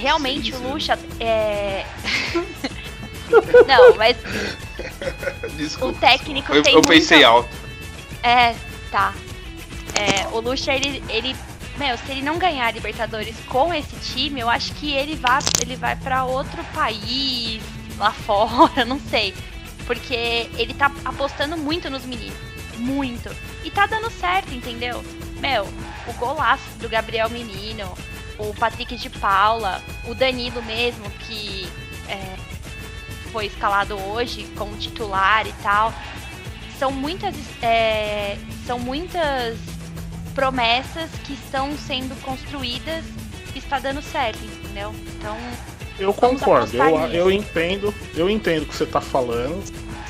Realmente 0.00 0.54
o. 0.54 0.58
Lucha 0.58 0.98
é. 1.20 1.84
não, 3.66 3.96
mas 3.96 4.16
Desculpa. 5.56 5.96
o 5.96 6.00
técnico 6.00 6.52
Eu, 6.54 6.62
tem 6.62 6.74
eu 6.74 6.82
pensei 6.82 7.18
muita- 7.18 7.30
alto. 7.30 7.48
É, 8.22 8.54
tá. 8.90 9.12
É, 9.94 10.26
o 10.28 10.40
Lucha, 10.40 10.72
ele, 10.72 11.02
ele. 11.08 11.34
Meu, 11.78 11.96
se 11.98 12.10
ele 12.10 12.22
não 12.22 12.38
ganhar 12.38 12.66
a 12.66 12.70
Libertadores 12.70 13.36
com 13.48 13.72
esse 13.72 13.94
time, 14.14 14.40
eu 14.40 14.48
acho 14.48 14.72
que 14.74 14.92
ele 14.94 15.14
vai, 15.16 15.40
ele 15.60 15.76
vai 15.76 15.94
para 15.96 16.24
outro 16.24 16.62
país, 16.74 17.62
lá 17.98 18.12
fora, 18.24 18.84
não 18.84 18.98
sei. 18.98 19.34
Porque 19.86 20.48
ele 20.56 20.74
tá 20.74 20.90
apostando 21.04 21.56
muito 21.56 21.88
nos 21.90 22.04
meninos. 22.04 22.36
Muito. 22.78 23.30
E 23.64 23.70
tá 23.70 23.86
dando 23.86 24.10
certo, 24.10 24.52
entendeu? 24.54 25.02
Meu, 25.40 25.64
o 26.08 26.12
golaço 26.14 26.64
do 26.80 26.88
Gabriel 26.88 27.28
Menino, 27.30 27.92
o 28.38 28.54
Patrick 28.54 28.96
de 28.96 29.10
Paula, 29.10 29.82
o 30.06 30.14
Danilo 30.14 30.62
mesmo, 30.62 31.08
que 31.10 31.68
é, 32.08 32.36
foi 33.32 33.46
escalado 33.46 33.98
hoje 33.98 34.46
como 34.56 34.76
titular 34.76 35.46
e 35.46 35.52
tal 35.62 35.92
são 36.78 36.92
muitas 36.92 37.34
é, 37.62 38.36
são 38.66 38.78
muitas 38.78 39.58
promessas 40.34 41.10
que 41.24 41.32
estão 41.32 41.76
sendo 41.76 42.14
construídas 42.22 43.04
e 43.54 43.58
está 43.58 43.78
dando 43.78 44.02
certo, 44.02 44.44
entendeu? 44.44 44.94
Então, 45.18 45.36
Eu 45.98 46.12
concordo, 46.12 46.76
eu, 46.76 46.98
nisso. 46.98 47.14
eu 47.14 47.30
entendo, 47.30 47.94
eu 48.14 48.28
entendo 48.28 48.64
o 48.64 48.66
que 48.66 48.76
você 48.76 48.84
tá 48.84 49.00
falando. 49.00 49.64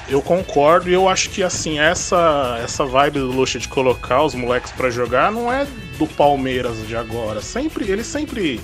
Eu 0.09 0.23
concordo 0.23 0.89
e 0.89 0.93
eu 0.93 1.09
acho 1.09 1.31
que 1.31 1.43
assim, 1.43 1.81
essa 1.81 2.61
essa 2.63 2.85
vibe 2.85 3.19
do 3.19 3.33
Lucha 3.33 3.59
de 3.59 3.67
colocar 3.67 4.23
os 4.23 4.35
moleques 4.35 4.71
pra 4.73 4.89
jogar 4.89 5.33
não 5.33 5.53
é 5.53 5.67
do 5.99 6.07
Palmeiras 6.07 6.87
de 6.87 6.97
agora. 6.97 7.41
Sempre, 7.41 7.91
ele 7.91 8.05
sempre 8.05 8.61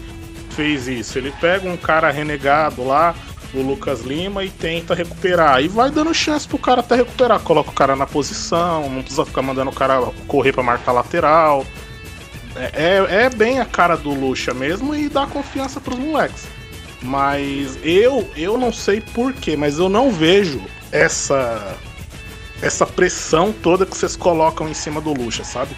fez 0.51 0.87
isso. 0.87 1.19
Ele 1.19 1.33
pega 1.41 1.69
um 1.69 1.77
cara 1.77 2.11
renegado 2.11 2.85
lá, 2.85 3.15
o 3.53 3.61
Lucas 3.61 4.03
Lima, 4.03 4.45
e 4.45 4.51
tenta 4.51 4.95
recuperar. 4.95 5.63
E 5.63 5.69
vai 5.69 5.91
dando 5.91 6.15
chance 6.15 6.47
pro 6.47 6.59
cara 6.59 6.81
até 6.81 6.95
recuperar. 6.97 7.41
Coloca 7.41 7.71
o 7.71 7.75
cara 7.75 7.97
na 7.97 8.07
posição, 8.07 8.89
não 8.89 9.03
precisa 9.03 9.25
ficar 9.25 9.43
mandando 9.43 9.71
o 9.71 9.75
cara 9.75 10.01
correr 10.29 10.53
pra 10.53 10.63
marcar 10.63 10.93
lateral. 10.93 11.67
É, 12.55 12.71
é, 12.75 13.25
é 13.25 13.31
bem 13.31 13.59
a 13.59 13.65
cara 13.65 13.97
do 13.97 14.11
Lucha 14.11 14.55
mesmo 14.55 14.95
e 14.95 15.09
dá 15.09 15.27
confiança 15.27 15.81
pros 15.81 15.99
moleques. 15.99 16.47
Mas 17.01 17.79
eu 17.83 18.29
eu 18.37 18.57
não 18.57 18.73
sei 18.73 19.01
porquê, 19.01 19.57
mas 19.57 19.79
eu 19.79 19.89
não 19.89 20.13
vejo 20.13 20.63
essa 20.93 21.77
essa 22.61 22.87
pressão 22.87 23.53
toda 23.53 23.85
que 23.85 23.97
vocês 23.97 24.15
colocam 24.15 24.69
em 24.69 24.75
cima 24.75 25.01
do 25.01 25.13
Lucha, 25.13 25.43
sabe? 25.43 25.75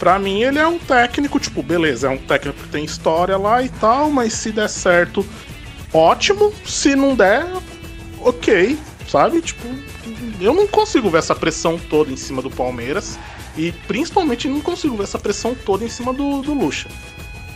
Pra 0.00 0.18
mim 0.18 0.42
ele 0.42 0.58
é 0.58 0.66
um 0.66 0.80
técnico, 0.80 1.38
tipo, 1.38 1.62
beleza, 1.62 2.08
é 2.08 2.10
um 2.10 2.18
técnico 2.18 2.58
que 2.60 2.68
tem 2.68 2.84
história 2.84 3.36
lá 3.38 3.62
e 3.62 3.68
tal, 3.68 4.10
mas 4.10 4.32
se 4.32 4.50
der 4.50 4.68
certo, 4.68 5.24
ótimo. 5.92 6.52
Se 6.66 6.96
não 6.96 7.14
der, 7.14 7.46
ok, 8.20 8.76
sabe? 9.08 9.40
Tipo, 9.40 9.68
eu 10.40 10.52
não 10.52 10.66
consigo 10.66 11.08
ver 11.08 11.18
essa 11.18 11.36
pressão 11.36 11.78
toda 11.78 12.10
em 12.10 12.16
cima 12.16 12.42
do 12.42 12.50
Palmeiras. 12.50 13.16
E 13.56 13.70
principalmente 13.86 14.48
não 14.48 14.60
consigo 14.60 14.96
ver 14.96 15.04
essa 15.04 15.18
pressão 15.18 15.54
toda 15.54 15.84
em 15.84 15.88
cima 15.88 16.12
do, 16.12 16.42
do 16.42 16.52
Lucha. 16.52 16.88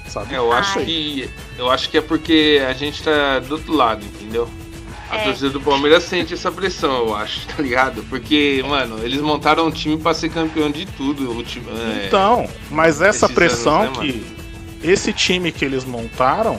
Sabe? 0.07 0.33
É, 0.33 0.39
Eu 0.39 0.53
acho 0.53 0.79
Ai. 0.79 0.85
que. 0.85 1.31
Eu 1.59 1.69
acho 1.69 1.91
que 1.91 1.99
é 1.99 2.01
porque 2.01 2.63
a 2.67 2.73
gente 2.73 3.03
tá 3.03 3.41
do 3.41 3.57
outro 3.57 3.73
lado, 3.73 4.05
entendeu? 4.05 4.49
A 5.11 5.17
É. 5.17 5.25
torcida 5.25 5.51
do 5.51 5.61
Palmeiras 5.61 6.05
sente 6.05 6.35
essa 6.35 6.51
pressão, 6.53 7.07
eu 7.07 7.17
acho, 7.17 7.47
tá 7.49 7.63
ligado? 7.63 8.03
Porque, 8.11 8.63
mano, 8.69 8.99
eles 9.03 9.21
montaram 9.21 9.67
um 9.67 9.71
time 9.71 9.97
pra 9.97 10.13
ser 10.15 10.29
campeão 10.29 10.71
de 10.71 10.85
tudo. 10.87 11.37
O 11.37 11.43
time, 11.43 11.67
é, 11.71 12.07
Então, 12.07 12.49
mas 12.71 13.01
essa 13.01 13.29
pressão 13.29 13.83
anos, 13.83 13.99
né, 13.99 14.05
que 14.05 14.27
esse 14.83 15.13
time 15.13 15.51
que 15.51 15.65
eles 15.65 15.85
montaram 15.85 16.59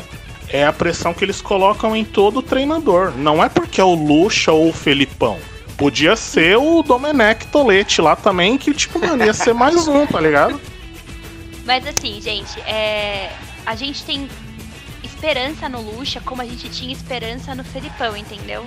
é 0.49 0.65
a 0.65 0.73
pressão 0.73 1.13
que 1.13 1.23
eles 1.23 1.41
colocam 1.41 1.95
em 1.95 2.03
todo 2.03 2.41
treinador. 2.41 3.11
Não 3.15 3.43
é 3.43 3.47
porque 3.49 3.79
é 3.79 3.83
o 3.83 3.93
Lucha 3.93 4.51
ou 4.51 4.69
o 4.69 4.73
Felipão. 4.73 5.37
Podia 5.77 6.15
ser 6.15 6.57
o 6.57 6.81
Domenech 6.81 7.45
Tolete 7.47 8.01
lá 8.01 8.15
também, 8.15 8.57
que, 8.57 8.73
tipo, 8.73 8.99
mano, 8.99 9.23
ia 9.23 9.33
ser 9.33 9.53
mais 9.53 9.87
um, 9.87 10.05
tá 10.07 10.19
ligado? 10.19 10.59
mas 11.65 11.85
assim, 11.87 12.19
gente, 12.19 12.59
é, 12.61 13.31
a 13.65 13.75
gente 13.75 14.03
tem 14.03 14.27
esperança 15.23 15.67
no 15.67 15.81
Lucha 15.81 16.21
como 16.21 16.41
a 16.41 16.45
gente 16.45 16.69
tinha 16.69 16.93
esperança 16.93 17.53
no 17.53 17.63
Felipão, 17.63 18.15
entendeu? 18.15 18.65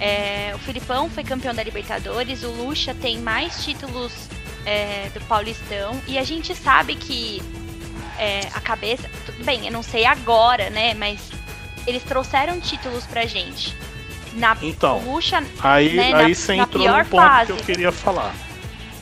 É, 0.00 0.50
o 0.54 0.58
Felipão 0.58 1.10
foi 1.10 1.22
campeão 1.22 1.54
da 1.54 1.62
Libertadores, 1.62 2.42
o 2.42 2.48
Lucha 2.50 2.94
tem 2.94 3.18
mais 3.18 3.62
títulos 3.62 4.10
é, 4.64 5.10
do 5.12 5.20
Paulistão 5.26 6.00
e 6.08 6.18
a 6.18 6.24
gente 6.24 6.54
sabe 6.54 6.94
que 6.94 7.42
é, 8.18 8.40
a 8.54 8.60
cabeça. 8.60 9.08
Tudo 9.26 9.44
bem, 9.44 9.66
eu 9.66 9.72
não 9.72 9.82
sei 9.82 10.06
agora, 10.06 10.70
né? 10.70 10.94
Mas 10.94 11.20
eles 11.86 12.02
trouxeram 12.02 12.58
títulos 12.60 13.04
pra 13.06 13.26
gente. 13.26 13.76
Na, 14.32 14.56
Então, 14.62 14.98
o 15.00 15.14
Lucha 15.14 15.42
Aí, 15.60 15.94
Né, 15.96 16.14
aí 16.14 16.28
na- 16.30 16.34
você 16.34 16.56
na 16.56 16.62
entrou 16.62 16.82
num 16.88 17.04
ponto 17.04 17.16
fase. 17.22 17.52
que 17.52 17.60
eu 17.60 17.64
queria 17.64 17.92
falar. 17.92 18.34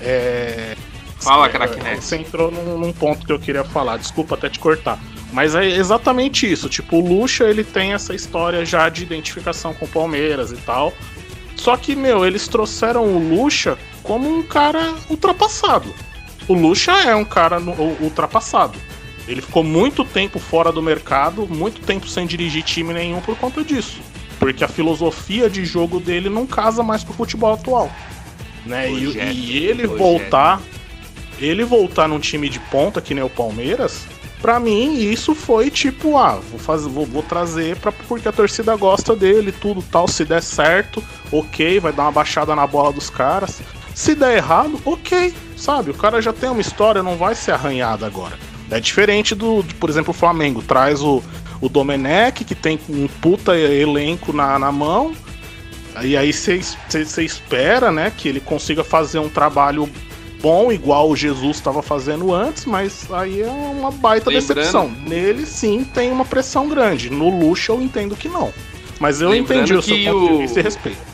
É. 0.00 0.76
Fala, 1.20 1.48
craque 1.48 1.76
Neto. 1.80 2.00
Você 2.02 2.16
entrou 2.16 2.50
num, 2.50 2.76
num 2.78 2.92
ponto 2.92 3.24
que 3.26 3.32
eu 3.32 3.38
queria 3.38 3.62
falar, 3.64 3.98
desculpa 3.98 4.34
até 4.36 4.48
te 4.48 4.58
cortar. 4.58 4.98
Mas 5.32 5.54
é 5.54 5.66
exatamente 5.66 6.50
isso. 6.50 6.68
Tipo, 6.68 6.96
o 6.96 7.00
Lucha 7.00 7.44
ele 7.44 7.62
tem 7.62 7.92
essa 7.92 8.14
história 8.14 8.64
já 8.64 8.88
de 8.88 9.02
identificação 9.02 9.74
com 9.74 9.84
o 9.84 9.88
Palmeiras 9.88 10.52
e 10.52 10.56
tal. 10.56 10.92
Só 11.56 11.76
que, 11.76 11.94
meu, 11.94 12.24
eles 12.24 12.48
trouxeram 12.48 13.04
o 13.04 13.18
Lucha 13.18 13.76
como 14.02 14.28
um 14.28 14.42
cara 14.42 14.94
ultrapassado. 15.10 15.92
O 16.46 16.54
Lucha 16.54 16.92
é 16.92 17.14
um 17.14 17.24
cara 17.24 17.60
ultrapassado. 18.00 18.78
Ele 19.26 19.42
ficou 19.42 19.62
muito 19.62 20.04
tempo 20.04 20.38
fora 20.38 20.72
do 20.72 20.80
mercado, 20.80 21.46
muito 21.46 21.82
tempo 21.82 22.08
sem 22.08 22.26
dirigir 22.26 22.62
time 22.62 22.94
nenhum 22.94 23.20
por 23.20 23.36
conta 23.36 23.62
disso. 23.62 24.00
Porque 24.38 24.64
a 24.64 24.68
filosofia 24.68 25.50
de 25.50 25.64
jogo 25.66 26.00
dele 26.00 26.30
não 26.30 26.46
casa 26.46 26.82
mais 26.82 27.04
com 27.04 27.12
o 27.12 27.16
futebol 27.16 27.52
atual. 27.52 27.92
Né? 28.64 28.90
E, 28.90 29.18
e 29.18 29.66
ele 29.66 29.86
voltar. 29.86 30.62
Ele 31.38 31.64
voltar 31.64 32.08
num 32.08 32.18
time 32.18 32.48
de 32.48 32.58
ponta, 32.58 33.00
que 33.00 33.14
nem 33.14 33.22
o 33.22 33.30
Palmeiras, 33.30 34.06
Pra 34.40 34.60
mim, 34.60 34.94
isso 34.98 35.34
foi 35.34 35.70
tipo, 35.70 36.16
ah, 36.16 36.38
vou 36.50 36.60
fazer, 36.60 36.88
vou, 36.88 37.04
vou 37.04 37.22
trazer 37.22 37.76
pra, 37.76 37.90
porque 37.90 38.28
a 38.28 38.32
torcida 38.32 38.76
gosta 38.76 39.16
dele, 39.16 39.50
tudo 39.50 39.82
tal. 39.82 40.06
Se 40.06 40.24
der 40.24 40.42
certo, 40.42 41.02
ok, 41.32 41.80
vai 41.80 41.92
dar 41.92 42.04
uma 42.04 42.12
baixada 42.12 42.54
na 42.54 42.66
bola 42.66 42.92
dos 42.92 43.10
caras. 43.10 43.60
Se 43.94 44.14
der 44.14 44.36
errado, 44.36 44.80
ok, 44.84 45.34
sabe? 45.56 45.90
O 45.90 45.94
cara 45.94 46.22
já 46.22 46.32
tem 46.32 46.48
uma 46.48 46.60
história, 46.60 47.02
não 47.02 47.16
vai 47.16 47.34
ser 47.34 47.50
arranhado 47.50 48.04
agora. 48.04 48.38
É 48.70 48.78
diferente 48.78 49.34
do, 49.34 49.64
por 49.80 49.90
exemplo, 49.90 50.10
o 50.10 50.14
Flamengo. 50.14 50.62
Traz 50.62 51.02
o, 51.02 51.22
o 51.60 51.68
Domenech, 51.68 52.44
que 52.44 52.54
tem 52.54 52.78
um 52.88 53.08
puta 53.08 53.56
elenco 53.56 54.32
na, 54.32 54.56
na 54.58 54.70
mão. 54.70 55.12
E 56.02 56.16
aí 56.16 56.32
você 56.32 56.60
espera, 57.22 57.90
né, 57.90 58.12
que 58.16 58.28
ele 58.28 58.38
consiga 58.38 58.84
fazer 58.84 59.18
um 59.18 59.28
trabalho 59.28 59.90
bom, 60.40 60.70
igual 60.72 61.08
o 61.10 61.16
Jesus 61.16 61.56
estava 61.56 61.82
fazendo 61.82 62.32
antes, 62.34 62.64
mas 62.64 63.10
aí 63.12 63.42
é 63.42 63.46
uma 63.46 63.90
baita 63.90 64.30
Lembrando- 64.30 64.54
decepção. 64.54 64.88
Nele 64.88 65.44
sim 65.46 65.84
tem 65.84 66.10
uma 66.12 66.24
pressão 66.24 66.68
grande. 66.68 67.10
No 67.10 67.28
luxo 67.28 67.72
eu 67.72 67.80
entendo 67.82 68.16
que 68.16 68.28
não. 68.28 68.52
Mas 69.00 69.20
eu 69.20 69.28
Lembrando 69.30 69.58
entendi 69.62 69.74
o 69.74 69.82
seu 69.82 69.94
que 69.96 70.04
ponto 70.06 70.26
de 70.26 70.32
o- 70.34 70.38
vista 70.38 70.60
e 70.60 70.62
respeito. 70.62 71.08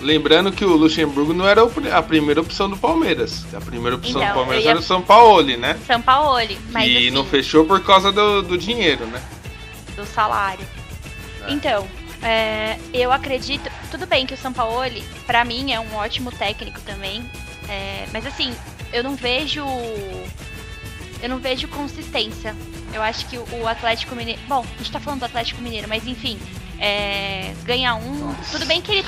Lembrando 0.00 0.52
que 0.52 0.64
o 0.64 0.76
Luxemburgo 0.76 1.32
não 1.32 1.48
era 1.48 1.62
a 1.92 2.02
primeira 2.02 2.40
opção 2.40 2.68
do 2.68 2.76
Palmeiras. 2.76 3.46
A 3.54 3.60
primeira 3.60 3.96
opção 3.96 4.20
Então, 4.20 4.28
do 4.28 4.34
Palmeiras 4.34 4.64
ia- 4.64 4.70
era 4.72 4.78
o 4.78 4.82
São 4.82 5.00
Paulo, 5.00 5.42
né? 5.56 5.78
São 5.86 6.02
Paulo, 6.02 6.46
mas 6.70 6.86
e 6.90 6.96
assim, 6.96 7.10
não 7.10 7.24
fechou 7.24 7.64
por 7.64 7.80
causa 7.82 8.12
do, 8.12 8.42
do 8.42 8.58
dinheiro, 8.58 9.06
né? 9.06 9.20
do 9.96 10.04
salário. 10.04 10.66
É. 11.46 11.52
Então, 11.52 11.86
é, 12.20 12.76
eu 12.92 13.12
acredito. 13.12 13.70
Tudo 13.92 14.06
bem 14.06 14.26
que 14.26 14.34
o 14.34 14.36
São 14.36 14.52
Paulo, 14.52 14.84
pra 15.24 15.44
mim, 15.44 15.72
é 15.72 15.78
um 15.78 15.94
ótimo 15.94 16.32
técnico 16.32 16.80
também. 16.80 17.24
É, 17.68 18.06
mas 18.12 18.26
assim, 18.26 18.54
eu 18.92 19.02
não 19.02 19.16
vejo. 19.16 19.64
Eu 21.22 21.28
não 21.28 21.38
vejo 21.38 21.68
consistência. 21.68 22.54
Eu 22.92 23.02
acho 23.02 23.26
que 23.26 23.38
o 23.38 23.66
Atlético 23.66 24.14
Mineiro. 24.14 24.40
Bom, 24.46 24.64
a 24.74 24.78
gente 24.78 24.92
tá 24.92 25.00
falando 25.00 25.20
do 25.20 25.26
Atlético 25.26 25.60
Mineiro, 25.62 25.88
mas 25.88 26.06
enfim. 26.06 26.38
É, 26.78 27.54
ganha 27.64 27.94
um. 27.94 28.34
Tudo 28.50 28.66
bem 28.66 28.80
que 28.80 28.92
ele. 28.92 29.04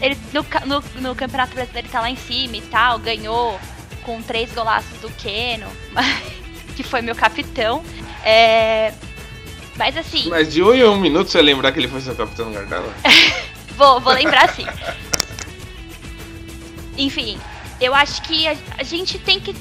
ele 0.00 0.18
no, 0.32 0.44
no, 0.66 0.84
no 1.00 1.14
Campeonato 1.14 1.54
Brasileiro 1.54 1.86
ele 1.86 1.92
tá 1.92 2.00
lá 2.00 2.10
em 2.10 2.16
cima 2.16 2.56
e 2.56 2.62
tal, 2.62 2.98
ganhou 2.98 3.60
com 4.02 4.22
três 4.22 4.52
golaços 4.52 4.98
do 5.00 5.10
Keno, 5.10 5.66
que 6.76 6.82
foi 6.82 7.02
meu 7.02 7.14
capitão. 7.14 7.84
É, 8.24 8.92
mas 9.76 9.96
assim. 9.96 10.28
Mas 10.28 10.52
de 10.52 10.62
um 10.62 10.74
em 10.74 10.84
um 10.84 10.98
minuto 10.98 11.30
você 11.30 11.40
lembrar 11.40 11.72
que 11.72 11.78
ele 11.78 11.88
foi 11.88 12.00
seu 12.00 12.14
capitão 12.14 12.52
Gardala? 12.52 12.92
Vou, 13.76 13.98
vou 13.98 14.12
lembrar 14.12 14.46
sim. 14.50 14.66
Enfim, 16.98 17.38
eu 17.80 17.94
acho 17.94 18.22
que 18.22 18.46
a, 18.46 18.54
a 18.78 18.82
gente 18.82 19.18
tem 19.18 19.40
que 19.40 19.54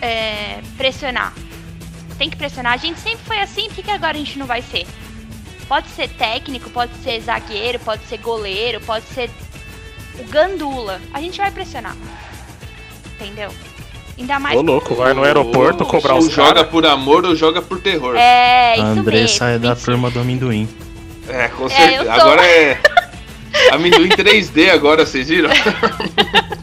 é, 0.00 0.60
pressionar. 0.76 1.32
Tem 2.18 2.28
que 2.30 2.36
pressionar. 2.36 2.72
A 2.74 2.76
gente 2.76 3.00
sempre 3.00 3.24
foi 3.24 3.38
assim, 3.40 3.66
por 3.66 3.74
que, 3.76 3.82
que 3.82 3.90
agora 3.90 4.16
a 4.16 4.18
gente 4.18 4.38
não 4.38 4.46
vai 4.46 4.62
ser? 4.62 4.86
Pode 5.68 5.88
ser 5.90 6.08
técnico, 6.08 6.68
pode 6.70 6.92
ser 7.02 7.20
zagueiro, 7.20 7.78
pode 7.80 8.04
ser 8.06 8.18
goleiro, 8.18 8.80
pode 8.80 9.06
ser 9.06 9.30
o 10.18 10.24
gandula. 10.24 11.00
A 11.14 11.20
gente 11.20 11.38
vai 11.38 11.50
pressionar. 11.50 11.96
Entendeu? 13.14 13.50
Ainda 14.18 14.38
mais. 14.38 14.58
Ô 14.58 14.62
louco, 14.62 14.94
vai 14.94 15.14
no 15.14 15.24
aeroporto 15.24 15.86
cobrar 15.86 16.14
ou 16.14 16.20
os 16.20 16.30
joga 16.30 16.62
por 16.64 16.84
amor 16.84 17.24
ou 17.24 17.34
joga 17.34 17.62
por 17.62 17.80
terror. 17.80 18.14
É, 18.16 18.72
A 18.72 18.76
isso 18.76 18.84
Andressa 19.00 19.44
mesmo. 19.46 19.56
é 19.56 19.58
da 19.68 19.74
turma 19.76 20.10
do 20.10 20.20
amendoim. 20.20 20.68
É, 21.28 21.48
com 21.48 21.66
É, 21.66 21.68
certeza. 21.70 22.02
eu 22.02 22.04
sou- 22.04 22.12
Agora 22.12 22.44
é. 22.46 22.78
Amendoim 23.72 24.08
3D 24.08 24.70
agora, 24.70 25.06
vocês 25.06 25.28
viram? 25.28 25.48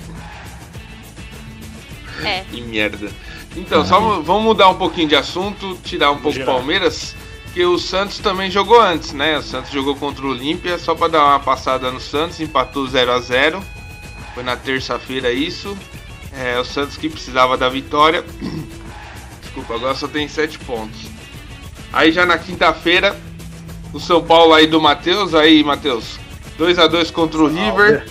É. 2.24 2.44
Que 2.50 2.62
merda. 2.62 3.10
Então, 3.56 3.86
só 3.86 4.00
vamos 4.00 4.44
mudar 4.44 4.70
um 4.70 4.76
pouquinho 4.76 5.08
de 5.08 5.16
assunto, 5.16 5.78
tirar 5.84 6.12
um 6.12 6.18
pouco 6.18 6.30
o 6.30 6.34
Geral. 6.34 6.56
Palmeiras, 6.56 7.16
que 7.54 7.64
o 7.66 7.78
Santos 7.78 8.20
também 8.20 8.50
jogou 8.52 8.80
antes, 8.80 9.12
né? 9.12 9.38
O 9.38 9.42
Santos 9.42 9.72
jogou 9.72 9.96
contra 9.96 10.26
o 10.26 10.30
Olímpia, 10.30 10.78
só 10.78 10.94
pra 10.94 11.08
dar 11.08 11.26
uma 11.26 11.40
passada 11.40 11.92
no 11.92 12.00
Santos, 12.00 12.40
empatou 12.40 12.88
0 12.88 13.12
a 13.12 13.20
0 13.20 13.64
Foi 14.34 14.44
na 14.44 14.56
terça-feira 14.56 15.32
isso. 15.32 15.78
É, 16.32 16.60
o 16.60 16.64
Santos 16.64 16.96
que 16.96 17.10
precisava 17.10 17.58
da 17.58 17.68
vitória. 17.68 18.24
Desculpa, 19.42 19.74
agora 19.74 19.96
só 19.96 20.08
tem 20.08 20.28
7 20.28 20.60
pontos. 20.60 21.08
Aí 21.92 22.12
já 22.12 22.26
na 22.26 22.38
quinta-feira, 22.38 23.20
o 23.92 24.00
São 24.00 24.24
Paulo 24.24 24.54
aí 24.54 24.68
do 24.68 24.80
Matheus, 24.80 25.34
aí, 25.34 25.64
Matheus, 25.64 26.20
2 26.58 26.78
a 26.78 26.86
2 26.86 27.10
contra 27.10 27.42
o 27.42 27.48
River. 27.48 28.06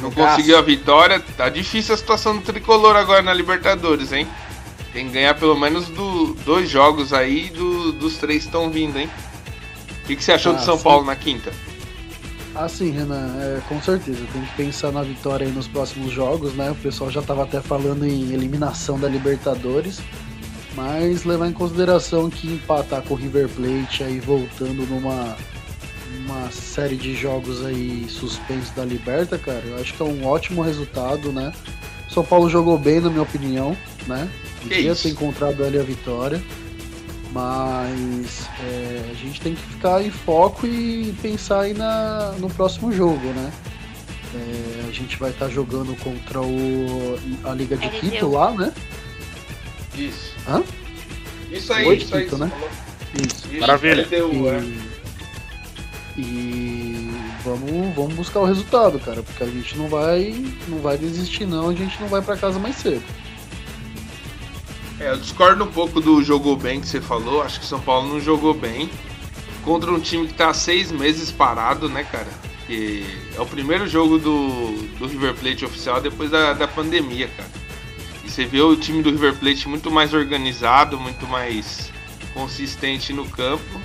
Não 0.00 0.10
conseguiu 0.10 0.56
a 0.58 0.62
vitória. 0.62 1.20
Tá 1.36 1.48
difícil 1.48 1.94
a 1.94 1.98
situação 1.98 2.36
do 2.36 2.42
tricolor 2.42 2.94
agora 2.96 3.22
na 3.22 3.32
Libertadores, 3.34 4.12
hein? 4.12 4.26
Tem 4.92 5.06
que 5.06 5.12
ganhar 5.12 5.34
pelo 5.34 5.58
menos 5.58 5.86
do, 5.88 6.34
dois 6.44 6.68
jogos 6.70 7.12
aí 7.12 7.50
do- 7.50 7.92
dos 7.92 8.16
três 8.16 8.42
que 8.42 8.48
estão 8.48 8.70
vindo, 8.70 8.98
hein? 8.98 9.10
O 10.02 10.06
que, 10.06 10.16
que 10.16 10.24
você 10.24 10.32
achou 10.32 10.52
Ah, 10.52 10.56
do 10.56 10.64
São 10.64 10.76
sim. 10.78 10.84
Paulo 10.84 11.04
na 11.04 11.14
quinta? 11.16 11.52
Ah, 12.54 12.68
sim, 12.68 12.90
Renan, 12.90 13.36
é, 13.38 13.60
com 13.68 13.80
certeza. 13.82 14.18
Tem 14.32 14.42
que 14.42 14.54
pensar 14.56 14.90
na 14.90 15.02
vitória 15.02 15.46
aí 15.46 15.52
nos 15.52 15.68
próximos 15.68 16.10
jogos, 16.12 16.54
né? 16.54 16.70
O 16.70 16.74
pessoal 16.76 17.10
já 17.10 17.20
estava 17.20 17.42
até 17.44 17.60
falando 17.60 18.04
em 18.06 18.32
eliminação 18.32 18.98
da 18.98 19.08
Libertadores. 19.08 20.00
Mas 20.74 21.24
levar 21.24 21.48
em 21.48 21.52
consideração 21.52 22.30
que 22.30 22.46
empatar 22.46 23.02
com 23.02 23.14
o 23.14 23.16
River 23.16 23.48
Plate 23.48 24.04
aí 24.04 24.20
voltando 24.20 24.86
numa 24.86 25.36
uma 26.24 26.50
série 26.50 26.96
de 26.96 27.14
jogos 27.14 27.64
aí 27.64 28.06
suspensos 28.08 28.70
da 28.70 28.84
Liberta, 28.84 29.38
cara, 29.38 29.62
eu 29.64 29.76
acho 29.80 29.94
que 29.94 30.02
é 30.02 30.04
um 30.04 30.26
ótimo 30.26 30.62
resultado, 30.62 31.32
né? 31.32 31.52
São 32.08 32.24
Paulo 32.24 32.48
jogou 32.48 32.78
bem, 32.78 33.00
na 33.00 33.10
minha 33.10 33.22
opinião, 33.22 33.76
né? 34.06 34.28
Podia 34.62 34.94
ter 34.94 35.10
encontrado 35.10 35.64
ali 35.64 35.78
a 35.78 35.82
vitória. 35.82 36.42
Mas 37.30 38.48
é, 38.60 39.10
a 39.10 39.14
gente 39.14 39.40
tem 39.40 39.54
que 39.54 39.60
ficar 39.60 40.02
em 40.02 40.10
foco 40.10 40.66
e 40.66 41.14
pensar 41.20 41.60
aí 41.60 41.74
na, 41.74 42.32
no 42.38 42.48
próximo 42.48 42.90
jogo, 42.90 43.28
né? 43.28 43.52
É, 44.34 44.88
a 44.88 44.92
gente 44.92 45.18
vai 45.18 45.30
estar 45.30 45.48
jogando 45.48 45.94
contra 46.02 46.40
o, 46.40 47.18
a 47.44 47.52
Liga 47.52 47.76
de 47.76 47.86
LDU. 47.86 48.00
Quito 48.00 48.28
lá, 48.30 48.50
né? 48.52 48.72
Isso. 49.94 50.34
Hã? 50.48 50.62
Isso 51.50 51.72
aí, 51.72 51.86
Oito 51.86 52.04
isso 52.04 52.16
aí. 52.16 52.24
quinto, 52.24 52.36
você 52.36 52.44
né? 52.44 52.52
Isso. 53.14 53.48
Isso, 53.48 53.60
Maravilha. 53.60 54.02
LDU, 54.10 54.48
é. 54.48 54.87
E, 56.18 57.08
vamos, 57.44 57.94
vamos 57.94 58.14
buscar 58.14 58.40
o 58.40 58.44
resultado, 58.44 58.98
cara, 58.98 59.22
porque 59.22 59.44
a 59.44 59.46
gente 59.46 59.78
não 59.78 59.88
vai, 59.88 60.34
não 60.66 60.78
vai 60.78 60.98
desistir 60.98 61.46
não, 61.46 61.68
a 61.68 61.74
gente 61.74 62.00
não 62.00 62.08
vai 62.08 62.20
pra 62.20 62.36
casa 62.36 62.58
mais 62.58 62.74
cedo. 62.74 63.04
É, 64.98 65.10
eu 65.10 65.16
discordo 65.16 65.62
um 65.62 65.70
pouco 65.70 66.00
do 66.00 66.20
jogou 66.24 66.56
bem 66.56 66.80
que 66.80 66.88
você 66.88 67.00
falou. 67.00 67.42
Acho 67.42 67.60
que 67.60 67.66
São 67.66 67.80
Paulo 67.80 68.08
não 68.08 68.20
jogou 68.20 68.52
bem. 68.52 68.90
Contra 69.64 69.92
um 69.92 70.00
time 70.00 70.26
que 70.26 70.34
tá 70.34 70.52
seis 70.52 70.90
meses 70.90 71.30
parado, 71.30 71.88
né, 71.88 72.02
cara? 72.02 72.28
Que 72.66 73.06
é 73.36 73.40
o 73.40 73.46
primeiro 73.46 73.86
jogo 73.86 74.18
do, 74.18 74.72
do 74.98 75.06
River 75.06 75.34
Plate 75.34 75.64
oficial 75.64 76.00
depois 76.00 76.30
da, 76.30 76.52
da 76.52 76.66
pandemia, 76.66 77.28
cara. 77.28 77.48
E 78.24 78.30
você 78.30 78.44
vê 78.44 78.60
o 78.60 78.74
time 78.74 79.00
do 79.00 79.10
River 79.10 79.36
Plate 79.36 79.68
muito 79.68 79.88
mais 79.88 80.12
organizado, 80.12 80.98
muito 80.98 81.28
mais 81.28 81.92
consistente 82.34 83.12
no 83.12 83.24
campo. 83.28 83.80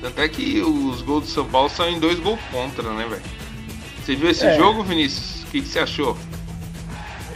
Tanto 0.00 0.20
é 0.20 0.28
que 0.28 0.60
os 0.62 1.02
gols 1.02 1.24
do 1.24 1.30
São 1.30 1.44
Paulo 1.44 1.68
são 1.68 1.88
em 1.88 1.98
dois 1.98 2.18
gols 2.18 2.38
contra, 2.50 2.90
né, 2.92 3.06
velho? 3.08 3.22
Você 4.04 4.16
viu 4.16 4.30
esse 4.30 4.44
É. 4.46 4.56
jogo, 4.56 4.82
Vinícius? 4.82 5.42
O 5.42 5.46
que, 5.50 5.60
que 5.60 5.68
você 5.68 5.78
achou? 5.80 6.16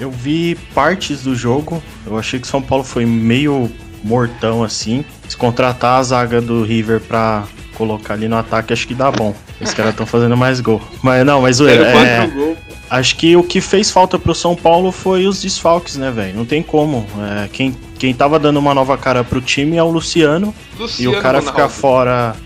Eu 0.00 0.10
vi 0.10 0.54
partes 0.74 1.22
do 1.22 1.34
jogo. 1.36 1.82
Eu 2.06 2.18
achei 2.18 2.40
que 2.40 2.46
São 2.46 2.62
Paulo 2.62 2.82
foi 2.82 3.04
meio 3.04 3.70
mortão 4.02 4.62
assim. 4.64 5.04
Se 5.28 5.36
contratar 5.36 6.00
a 6.00 6.02
zaga 6.02 6.40
do 6.40 6.62
River 6.64 7.00
pra 7.00 7.44
colocar 7.74 8.14
ali 8.14 8.28
no 8.28 8.36
ataque, 8.36 8.72
acho 8.72 8.86
que 8.86 8.94
dá 8.94 9.10
bom. 9.10 9.34
Os 9.60 9.72
caras 9.74 9.92
estão 9.92 10.06
fazendo 10.06 10.36
mais 10.36 10.60
gol. 10.60 10.80
Mas 11.02 11.24
não, 11.24 11.42
mas 11.42 11.56
Zero 11.56 11.84
é, 11.84 12.26
gol. 12.28 12.56
acho 12.90 13.16
que 13.16 13.36
o 13.36 13.42
que 13.42 13.60
fez 13.60 13.90
falta 13.90 14.18
pro 14.18 14.34
São 14.34 14.54
Paulo 14.56 14.90
foi 14.90 15.26
os 15.26 15.40
desfalques, 15.42 15.96
né, 15.96 16.10
velho? 16.10 16.36
Não 16.36 16.44
tem 16.44 16.62
como. 16.62 17.06
É, 17.44 17.48
quem, 17.52 17.76
quem 17.98 18.12
tava 18.14 18.38
dando 18.38 18.58
uma 18.58 18.74
nova 18.74 18.96
cara 18.98 19.22
pro 19.22 19.40
time 19.40 19.76
é 19.76 19.82
o 19.82 19.90
Luciano. 19.90 20.54
E 20.76 20.82
Luciano 20.82 21.18
o 21.18 21.22
cara 21.22 21.38
Ronaldo. 21.38 21.56
ficar 21.58 21.68
fora, 21.68 22.36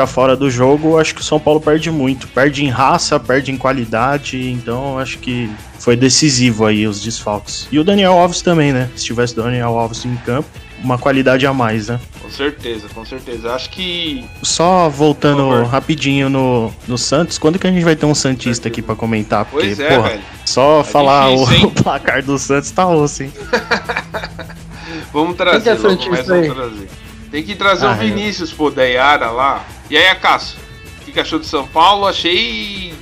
ficar 0.00 0.06
fora 0.06 0.34
do 0.36 0.50
jogo, 0.50 0.98
acho 0.98 1.14
que 1.14 1.20
o 1.20 1.24
São 1.24 1.38
Paulo 1.38 1.60
perde 1.60 1.90
muito. 1.90 2.26
Perde 2.28 2.64
em 2.64 2.68
raça, 2.68 3.18
perde 3.20 3.50
em 3.50 3.56
qualidade, 3.56 4.50
então 4.50 4.98
acho 4.98 5.18
que 5.18 5.50
foi 5.78 5.94
decisivo 5.96 6.64
aí 6.64 6.86
os 6.86 7.00
desfalques. 7.02 7.68
E 7.70 7.78
o 7.78 7.84
Daniel 7.84 8.12
Alves 8.18 8.40
também, 8.40 8.72
né? 8.72 8.88
Se 8.96 9.04
tivesse 9.04 9.36
Daniel 9.36 9.78
Alves 9.78 10.04
em 10.06 10.16
campo, 10.24 10.48
uma 10.82 10.96
qualidade 10.96 11.46
a 11.46 11.52
mais, 11.52 11.88
né? 11.88 12.00
Com 12.22 12.30
certeza, 12.30 12.88
com 12.94 13.04
certeza. 13.04 13.52
Acho 13.52 13.68
que 13.70 14.24
Só 14.42 14.88
voltando 14.88 15.64
rapidinho 15.64 16.30
no, 16.30 16.72
no 16.88 16.96
Santos, 16.96 17.36
quando 17.36 17.58
que 17.58 17.66
a 17.66 17.70
gente 17.70 17.84
vai 17.84 17.94
ter 17.96 18.06
um 18.06 18.14
Santista 18.14 18.68
aqui 18.68 18.80
pra 18.80 18.94
comentar? 18.94 19.44
Porque, 19.44 19.66
Pois 19.66 19.80
é, 19.80 19.96
porra, 19.96 20.08
velho. 20.10 20.22
só 20.46 20.82
falar 20.82 21.30
difícil, 21.36 21.66
o, 21.66 21.68
o 21.68 21.70
placar 21.72 22.22
do 22.22 22.38
Santos 22.38 22.70
tá 22.70 22.86
osso, 22.88 23.24
hein? 23.24 23.32
Vamos 25.12 25.36
trazer, 25.36 25.76
Quem 25.76 25.96
que 25.96 26.08
é 26.08 26.22
vamos 26.22 26.30
aí? 26.30 26.50
trazer. 26.54 26.88
Tem 27.30 27.42
que 27.44 27.54
trazer 27.54 27.86
Ah, 27.86 27.92
o 27.92 27.94
Vinícius, 27.96 28.52
pô, 28.52 28.70
da 28.70 28.82
Yara 28.84 29.30
lá. 29.30 29.64
E 29.90 29.96
aí, 29.96 30.06
Acaso? 30.06 30.56
O 31.00 31.04
que, 31.04 31.12
que 31.12 31.20
achou 31.20 31.38
do 31.38 31.44
São 31.44 31.66
Paulo? 31.66 32.06
Achei 32.06 32.94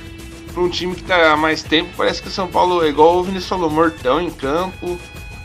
pra 0.53 0.63
um 0.63 0.69
time 0.69 0.95
que 0.95 1.03
tá 1.03 1.33
há 1.33 1.37
mais 1.37 1.61
tempo, 1.61 1.91
parece 1.95 2.21
que 2.21 2.27
o 2.27 2.31
São 2.31 2.47
Paulo 2.47 2.83
é 2.83 2.89
igual 2.89 3.17
o 3.17 3.23
Vinícius 3.23 3.49
falou, 3.49 3.69
mortão 3.69 4.19
em 4.19 4.31
campo. 4.31 4.99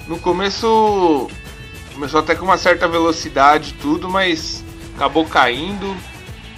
No 0.08 0.18
começo 0.18 1.28
Começou 1.94 2.18
até 2.18 2.34
com 2.34 2.44
uma 2.44 2.58
certa 2.58 2.88
velocidade 2.88 3.70
e 3.70 3.74
tudo, 3.74 4.08
mas 4.08 4.64
acabou 4.96 5.24
caindo. 5.24 5.96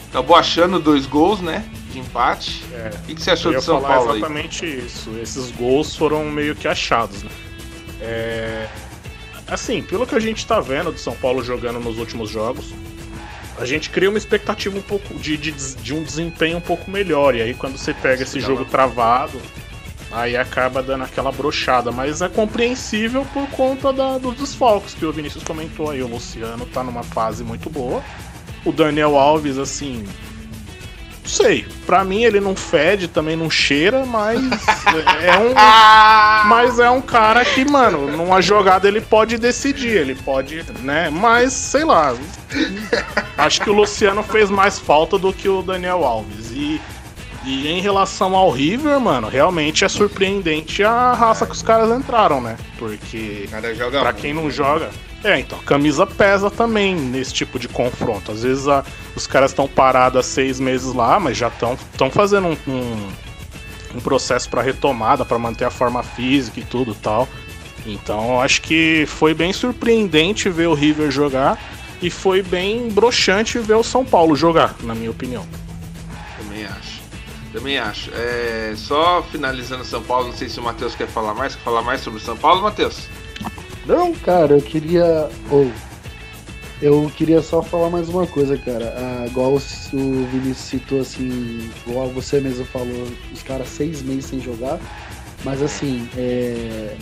Acabou 0.08 0.34
achando 0.34 0.78
dois 0.78 1.04
gols, 1.04 1.40
né? 1.40 1.68
De 1.92 1.98
empate. 1.98 2.64
É. 2.72 2.90
O 2.96 3.02
que, 3.14 3.20
você 3.20 3.32
achou 3.32 3.52
de 3.52 3.60
São 3.60 3.82
Paulo 3.82 4.12
aí? 4.12 4.18
exatamente 4.18 4.64
isso. 4.64 5.10
Esses 5.20 5.50
gols 5.50 5.94
foram 5.94 6.24
meio 6.24 6.54
que 6.54 6.66
achados, 6.66 7.22
né? 7.22 7.30
É, 8.00 8.68
Assim, 9.46 9.80
pelo 9.80 10.06
que 10.06 10.14
a 10.14 10.18
gente 10.18 10.44
tá 10.44 10.58
vendo 10.58 10.90
do 10.90 10.98
São 10.98 11.14
Paulo 11.14 11.42
jogando 11.42 11.78
nos 11.78 11.98
últimos 11.98 12.30
jogos, 12.30 12.74
a 13.58 13.64
gente 13.64 13.90
cria 13.90 14.08
uma 14.08 14.18
expectativa 14.18 14.76
um 14.78 14.82
pouco 14.82 15.14
de, 15.14 15.36
de, 15.36 15.52
de 15.52 15.94
um 15.94 16.02
desempenho 16.02 16.58
um 16.58 16.60
pouco 16.60 16.90
melhor. 16.90 17.34
E 17.34 17.42
aí 17.42 17.54
quando 17.54 17.76
você 17.78 17.92
pega 17.94 18.22
esse 18.22 18.38
jogo 18.40 18.64
travado, 18.64 19.40
aí 20.12 20.36
acaba 20.36 20.82
dando 20.82 21.04
aquela 21.04 21.32
brochada. 21.32 21.90
Mas 21.90 22.22
é 22.22 22.28
compreensível 22.28 23.26
por 23.32 23.48
conta 23.50 23.92
da- 23.92 24.18
dos 24.18 24.34
desfalques 24.36 24.94
que 24.94 25.04
o 25.04 25.12
Vinícius 25.12 25.42
comentou 25.44 25.90
aí. 25.90 26.02
O 26.02 26.06
Luciano 26.08 26.66
tá 26.66 26.82
numa 26.84 27.02
fase 27.02 27.42
muito 27.44 27.68
boa. 27.70 28.02
O 28.64 28.72
Daniel 28.72 29.16
Alves, 29.16 29.58
assim, 29.58 30.04
não 31.26 31.28
sei. 31.28 31.66
Pra 31.84 32.04
mim 32.04 32.22
ele 32.22 32.40
não 32.40 32.54
fede, 32.54 33.08
também 33.08 33.34
não 33.34 33.50
cheira, 33.50 34.06
mas 34.06 34.40
é 35.20 35.36
um. 35.36 35.52
Mas 36.48 36.78
é 36.78 36.88
um 36.88 37.02
cara 37.02 37.44
que, 37.44 37.64
mano, 37.68 38.06
numa 38.16 38.40
jogada 38.40 38.86
ele 38.86 39.00
pode 39.00 39.36
decidir, 39.36 39.88
ele 39.88 40.14
pode, 40.14 40.64
né? 40.80 41.10
Mas, 41.10 41.52
sei 41.52 41.84
lá. 41.84 42.14
Acho 43.36 43.60
que 43.60 43.68
o 43.68 43.72
Luciano 43.72 44.22
fez 44.22 44.48
mais 44.48 44.78
falta 44.78 45.18
do 45.18 45.32
que 45.32 45.48
o 45.48 45.62
Daniel 45.62 46.04
Alves. 46.04 46.52
E, 46.52 46.80
e 47.44 47.68
em 47.68 47.80
relação 47.80 48.36
ao 48.36 48.50
River, 48.50 49.00
mano, 49.00 49.28
realmente 49.28 49.84
é 49.84 49.88
surpreendente 49.88 50.84
a 50.84 51.12
raça 51.12 51.44
que 51.44 51.52
os 51.52 51.62
caras 51.62 51.90
entraram, 51.90 52.40
né? 52.40 52.56
Porque. 52.78 53.48
Cara 53.50 53.74
Pra 54.00 54.12
quem 54.12 54.32
não 54.32 54.48
joga. 54.48 54.90
É, 55.24 55.40
então, 55.40 55.58
camisa 55.60 56.06
pesa 56.06 56.50
também 56.50 56.94
nesse 56.94 57.32
tipo 57.32 57.58
de 57.58 57.68
confronto. 57.68 58.30
Às 58.30 58.42
vezes 58.42 58.68
a- 58.68 58.84
os 59.16 59.26
caras 59.26 59.50
estão 59.50 59.66
parados 59.66 60.20
há 60.20 60.22
seis 60.22 60.60
meses 60.60 60.92
lá, 60.92 61.18
mas 61.18 61.36
já 61.36 61.48
estão 61.48 62.10
fazendo 62.10 62.48
um, 62.48 62.56
um, 62.70 63.08
um 63.96 64.00
processo 64.00 64.48
pra 64.48 64.62
retomada, 64.62 65.24
pra 65.24 65.38
manter 65.38 65.64
a 65.64 65.70
forma 65.70 66.02
física 66.02 66.60
e 66.60 66.64
tudo 66.64 66.94
tal. 66.94 67.28
Então, 67.84 68.40
acho 68.40 68.62
que 68.62 69.04
foi 69.06 69.32
bem 69.34 69.52
surpreendente 69.52 70.48
ver 70.50 70.66
o 70.68 70.74
River 70.74 71.10
jogar 71.10 71.58
e 72.02 72.10
foi 72.10 72.42
bem 72.42 72.88
broxante 72.88 73.58
ver 73.58 73.74
o 73.74 73.82
São 73.82 74.04
Paulo 74.04 74.36
jogar, 74.36 74.74
na 74.82 74.94
minha 74.94 75.10
opinião. 75.10 75.46
Também 76.38 76.64
acho. 76.66 77.00
Também 77.52 77.78
acho. 77.78 78.10
É, 78.12 78.74
só 78.76 79.22
finalizando 79.32 79.84
São 79.84 80.02
Paulo, 80.02 80.28
não 80.28 80.34
sei 80.36 80.48
se 80.48 80.60
o 80.60 80.62
Matheus 80.62 80.94
quer 80.94 81.06
falar 81.08 81.32
mais. 81.34 81.54
Quer 81.54 81.62
falar 81.62 81.82
mais 81.82 82.00
sobre 82.02 82.18
o 82.20 82.22
São 82.22 82.36
Paulo, 82.36 82.60
Matheus? 82.62 83.08
Não, 83.86 84.12
cara, 84.14 84.54
eu 84.54 84.62
queria. 84.62 85.28
Ou. 85.50 85.70
eu 86.82 87.10
queria 87.16 87.40
só 87.40 87.62
falar 87.62 87.88
mais 87.88 88.08
uma 88.08 88.26
coisa, 88.26 88.58
cara. 88.58 88.92
Ah, 88.96 89.26
igual 89.26 89.54
o 89.54 89.58
Vinícius 90.32 90.58
citou, 90.58 91.00
assim, 91.00 91.70
igual 91.86 92.08
você 92.08 92.40
mesmo 92.40 92.64
falou, 92.64 93.06
os 93.32 93.42
caras 93.42 93.68
seis 93.68 94.02
meses 94.02 94.26
sem 94.26 94.40
jogar. 94.40 94.80
Mas 95.44 95.62
assim, 95.62 96.08
é, 96.16 96.96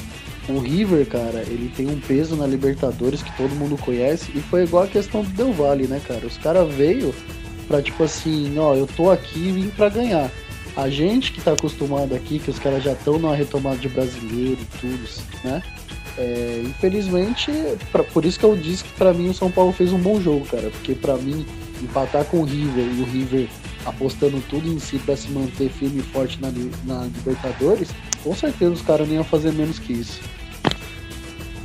o 0.48 0.58
River, 0.58 1.06
cara, 1.06 1.42
ele 1.46 1.72
tem 1.74 1.88
um 1.88 1.98
peso 1.98 2.36
na 2.36 2.46
Libertadores 2.46 3.22
que 3.22 3.34
todo 3.36 3.54
mundo 3.54 3.78
conhece. 3.78 4.30
E 4.34 4.40
foi 4.40 4.64
igual 4.64 4.84
a 4.84 4.88
questão 4.88 5.22
do 5.22 5.30
Del 5.30 5.52
Valle, 5.52 5.86
né, 5.86 6.00
cara? 6.06 6.26
Os 6.26 6.36
caras 6.36 6.72
veio 6.74 7.14
pra 7.66 7.80
tipo 7.80 8.04
assim, 8.04 8.58
ó, 8.58 8.74
eu 8.74 8.86
tô 8.86 9.10
aqui 9.10 9.38
e 9.38 9.52
vim 9.52 9.70
pra 9.70 9.88
ganhar. 9.88 10.30
A 10.76 10.90
gente 10.90 11.32
que 11.32 11.40
tá 11.40 11.52
acostumado 11.52 12.14
aqui, 12.14 12.38
que 12.38 12.50
os 12.50 12.58
caras 12.58 12.82
já 12.82 12.92
estão 12.92 13.18
numa 13.18 13.34
retomada 13.34 13.78
de 13.78 13.88
brasileiro 13.88 14.58
e 14.60 14.78
tudo, 14.78 15.08
né? 15.44 15.62
É, 16.16 16.62
infelizmente, 16.64 17.50
pra- 17.90 18.04
por 18.04 18.24
isso 18.24 18.38
que 18.38 18.44
eu 18.44 18.56
disse 18.56 18.84
que 18.84 18.90
pra 18.92 19.12
mim 19.12 19.28
o 19.30 19.34
São 19.34 19.50
Paulo 19.50 19.72
fez 19.72 19.92
um 19.92 19.98
bom 19.98 20.20
jogo, 20.20 20.46
cara. 20.46 20.70
Porque 20.70 20.94
pra 20.94 21.16
mim, 21.16 21.44
empatar 21.82 22.24
com 22.24 22.38
o 22.40 22.44
River 22.44 22.84
e 22.84 23.00
o 23.00 23.04
River 23.04 23.48
apostando 23.84 24.40
tudo 24.48 24.68
em 24.68 24.78
si 24.78 24.98
pra 24.98 25.16
se 25.16 25.28
manter 25.30 25.68
firme 25.70 25.98
e 26.00 26.02
forte 26.02 26.38
na, 26.40 26.50
na 26.84 27.04
Libertadores, 27.04 27.88
com 28.22 28.34
certeza 28.34 28.72
os 28.72 28.80
caras 28.82 29.06
não 29.08 29.16
iam 29.16 29.24
fazer 29.24 29.52
menos 29.52 29.78
que 29.78 29.92
isso. 29.92 30.20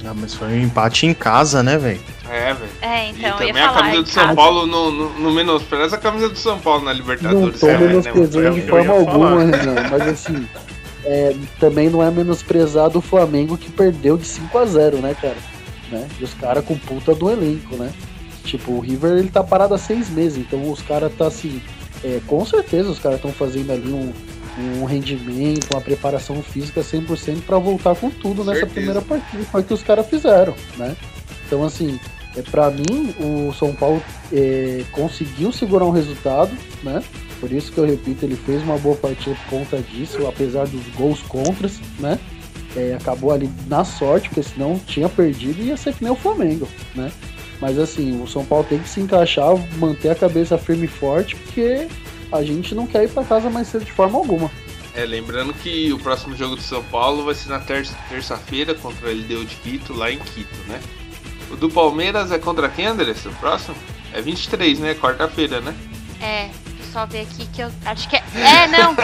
Ah, 0.06 0.14
mas 0.16 0.34
foi 0.34 0.48
um 0.48 0.62
empate 0.62 1.06
em 1.06 1.14
casa, 1.14 1.62
né, 1.62 1.78
velho? 1.78 2.00
É, 2.30 2.54
velho. 2.54 2.72
É, 2.82 3.08
E 3.08 3.10
então, 3.12 3.30
eu 3.32 3.36
também 3.48 3.54
ia 3.56 3.66
a 3.70 3.74
falar. 3.74 3.82
camisa 3.82 4.04
do 4.04 4.10
São. 4.10 4.36
Paulo 4.36 4.66
no, 4.66 4.92
no, 4.92 5.20
no 5.20 5.32
menospreza 5.32 5.96
a 5.96 6.00
camisa 6.00 6.30
do 6.30 6.38
São 6.38 6.58
Paulo 6.60 6.84
na 6.86 6.92
Não 6.94 7.00
Libertadores. 7.00 7.60
tô 7.60 7.68
é, 7.68 7.78
né, 7.78 7.88
menosprezando 7.88 8.48
é 8.48 8.52
o 8.52 8.54
de 8.56 8.62
forma 8.62 8.94
alguma. 8.94 9.44
Renan, 9.44 9.76
mas 9.92 10.02
assim, 10.08 10.48
é, 11.10 11.36
também 11.60 11.90
não 11.90 12.04
é 12.04 12.12
menosprezado 12.12 13.00
o 13.00 13.02
Flamengo 13.02 13.58
que 13.58 13.72
perdeu 13.72 14.16
de 14.16 14.28
5 14.28 14.56
a 14.56 14.66
0 14.66 14.98
né, 14.98 15.16
cara? 15.20 15.38
Né? 15.92 16.08
E 16.20 16.24
os 16.24 16.36
caras 16.36 16.64
com 16.64 16.78
puta 16.78 17.16
do 17.16 17.32
elenco, 17.32 17.76
né? 17.78 17.92
Tipo, 18.44 18.74
o 18.74 18.80
River 18.80 19.18
ele 19.18 19.32
tá 19.32 19.44
parado 19.44 19.74
há 19.74 19.78
seis 19.80 20.08
meses, 20.08 20.38
então 20.38 20.72
os 20.72 20.84
caras 20.84 21.12
tá 21.18 21.26
assim, 21.26 21.60
é, 22.04 22.22
com 22.28 22.46
certeza 22.46 22.92
os 22.92 23.00
caras 23.00 23.18
estão 23.18 23.32
fazendo 23.32 23.72
ali 23.72 23.92
um, 23.92 24.14
um 24.80 24.86
rendimento, 24.86 25.74
uma 25.74 25.82
preparação 25.82 26.44
física 26.44 26.82
100% 26.82 27.42
pra 27.42 27.58
voltar 27.58 27.96
com 27.96 28.12
tudo 28.12 28.44
nessa 28.44 28.60
Certeza. 28.60 28.74
primeira 28.76 29.02
partida, 29.02 29.44
foi 29.46 29.62
o 29.62 29.64
que 29.64 29.74
os 29.74 29.82
caras 29.82 30.08
fizeram, 30.08 30.54
né? 30.78 30.96
Então 31.48 31.64
assim, 31.64 32.00
é, 32.38 32.44
para 32.44 32.70
mim 32.70 33.16
o 33.20 33.52
São 33.54 33.74
Paulo 33.74 34.02
é, 34.32 34.84
conseguiu 34.92 35.52
segurar 35.52 35.86
um 35.86 35.92
resultado, 35.92 36.56
né? 36.84 37.04
Por 37.40 37.52
isso 37.52 37.72
que 37.72 37.78
eu 37.78 37.86
repito, 37.86 38.26
ele 38.26 38.36
fez 38.36 38.62
uma 38.64 38.78
boa 38.78 38.96
partida 38.96 39.36
por 39.46 39.60
conta 39.60 39.78
disso, 39.82 40.28
apesar 40.28 40.68
dos 40.68 40.86
gols 40.96 41.22
contras, 41.22 41.80
né? 42.00 42.20
É, 42.76 42.96
acabou 43.00 43.32
ali 43.32 43.50
na 43.68 43.84
sorte, 43.84 44.30
porque 44.30 44.44
senão 44.44 44.78
tinha 44.80 45.08
perdido 45.10 45.62
e 45.62 45.68
ia 45.68 45.78
ser 45.78 45.94
que 45.94 46.04
nem 46.04 46.12
o 46.12 46.16
Flamengo, 46.16 46.68
né? 46.94 47.12
Mas 47.62 47.80
assim, 47.80 48.22
o 48.22 48.28
São 48.28 48.46
Paulo 48.46 48.66
tem 48.70 48.80
que 48.80 48.88
se 48.90 49.00
encaixar, 49.02 49.50
manter 49.78 50.10
a 50.10 50.16
cabeça 50.16 50.58
firme 50.58 50.86
e 50.86 50.88
forte, 50.88 51.36
porque 51.36 51.88
a 52.32 52.44
gente 52.44 52.76
não 52.76 52.86
quer 52.86 53.04
ir 53.06 53.10
pra 53.10 53.24
casa 53.24 53.50
mais 53.50 53.68
cedo 53.68 53.86
de 53.86 53.92
forma 53.92 54.18
alguma. 54.18 54.52
É, 54.96 55.06
lembrando 55.06 55.54
que 55.54 55.92
o 55.94 56.00
próximo 56.00 56.36
jogo 56.36 56.56
do 56.56 56.62
São 56.62 56.84
Paulo 56.84 57.24
vai 57.24 57.34
ser 57.36 57.50
na 57.50 57.60
ter- 57.60 57.88
terça-feira 58.10 58.76
contra 58.76 59.10
a 59.10 59.12
LDU 59.12 59.46
de 59.46 59.56
Quito, 59.58 59.94
lá 59.94 60.12
em 60.12 60.20
Quito, 60.20 60.56
né? 60.68 60.80
O 61.52 61.56
do 61.56 61.70
Palmeiras 61.70 62.32
é 62.32 62.38
contra 62.38 62.70
quem, 62.70 62.86
Andressa? 62.86 63.30
O 63.30 63.34
próximo? 63.36 63.76
É 64.14 64.22
23, 64.22 64.80
né? 64.80 64.94
Quarta-feira, 64.94 65.62
né? 65.62 65.74
É, 66.22 66.50
só 66.92 67.06
ver 67.06 67.22
aqui 67.22 67.46
que 67.48 67.62
eu 67.62 67.72
acho 67.86 68.10
que 68.10 68.16
é. 68.16 68.24
É, 68.36 68.68
não! 68.68 68.96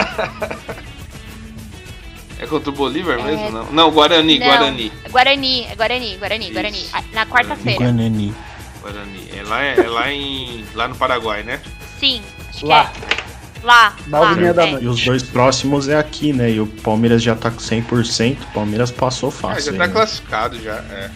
É 2.38 2.46
contra 2.46 2.68
o 2.70 2.72
Bolívar 2.72 3.18
É. 3.18 3.22
mesmo? 3.22 3.50
Não, 3.50 3.72
não 3.72 3.90
Guarani, 3.90 4.38
Não. 4.38 4.46
Guarani. 4.46 4.92
Guarani, 5.10 5.64
é 5.64 5.74
Guarani, 5.74 6.16
Guarani, 6.18 6.50
Guarani. 6.50 6.78
Isso. 6.82 6.90
Ah, 6.92 7.02
Na 7.12 7.24
quarta-feira. 7.26 7.78
Guanani. 7.84 8.34
Guarani. 8.82 9.28
É 9.34 9.42
lá, 9.42 9.62
é 9.62 9.88
lá 9.88 10.12
em. 10.12 10.64
lá 10.74 10.86
no 10.88 10.94
Paraguai, 10.96 11.42
né? 11.42 11.60
Sim, 11.98 12.20
acho 12.50 12.66
Lá. 12.66 12.86
que 12.86 13.00
é. 13.22 13.26
Lá, 13.62 13.96
Nove 14.06 14.34
e 14.34 14.36
meia 14.36 14.54
da 14.54 14.66
é. 14.66 14.70
noite. 14.72 14.84
E 14.84 14.88
os 14.88 15.02
dois 15.02 15.22
próximos 15.22 15.88
é 15.88 15.98
aqui, 15.98 16.32
né? 16.32 16.50
E 16.50 16.60
o 16.60 16.66
Palmeiras 16.66 17.22
já 17.22 17.34
tá 17.34 17.50
com 17.50 17.56
100%. 17.58 18.36
O 18.42 18.46
Palmeiras 18.52 18.90
passou 18.92 19.30
Ah, 19.30 19.32
fácil. 19.32 19.72
já 19.72 19.78
tá 19.78 19.86
hein? 19.86 19.92
classificado 19.92 20.62
já. 20.62 20.74
É. 20.74 21.10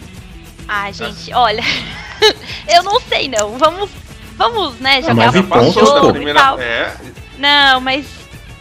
Ah, 0.67 0.91
gente, 0.91 1.31
olha. 1.33 1.63
eu 2.67 2.81
não 2.83 2.99
sei 3.01 3.29
não. 3.29 3.57
Vamos, 3.59 3.89
vamos, 4.37 4.79
né, 4.79 5.01
jogar 5.01 5.25
nove 5.27 5.39
um 5.39 5.43
pontos, 5.43 5.73
jogo 5.73 6.01
pô. 6.01 6.09
e 6.09 6.13
primeira. 6.13 6.39
tal. 6.39 6.59
É. 6.59 6.95
Não, 7.37 7.81
mas 7.81 8.05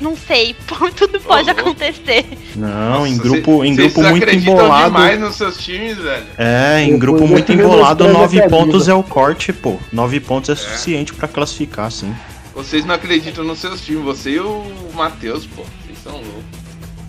não 0.00 0.16
sei. 0.16 0.56
Tudo 0.96 1.20
pode 1.20 1.46
louco. 1.46 1.60
acontecer. 1.60 2.26
Não, 2.56 3.06
em 3.06 3.16
grupo, 3.18 3.60
cê- 3.62 3.68
em 3.68 3.74
vocês 3.74 3.92
grupo 3.92 4.08
muito 4.08 4.22
acreditam 4.24 4.54
embolado. 4.54 4.84
demais 4.86 5.20
nos 5.20 5.34
seus 5.36 5.58
times, 5.58 5.98
velho. 5.98 6.26
É, 6.38 6.82
em 6.82 6.98
grupo 6.98 7.26
muito 7.26 7.52
embolado, 7.52 8.08
nove 8.08 8.40
pontos 8.48 8.88
é 8.88 8.94
o 8.94 9.02
corte, 9.02 9.52
pô. 9.52 9.78
Nove 9.92 10.18
pontos 10.20 10.50
é, 10.50 10.54
suficiente 10.54 11.12
pra 11.14 11.28
classificar, 11.28 11.90
sim. 11.90 12.14
Vocês 12.54 12.84
não 12.84 12.94
acreditam 12.94 13.44
nos 13.44 13.58
seus 13.58 13.80
times, 13.80 14.02
você 14.04 14.30
e 14.32 14.40
o 14.40 14.64
Matheus, 14.94 15.46
pô. 15.46 15.62
Vocês 15.84 15.98
são 16.02 16.12
loucos. 16.12 16.60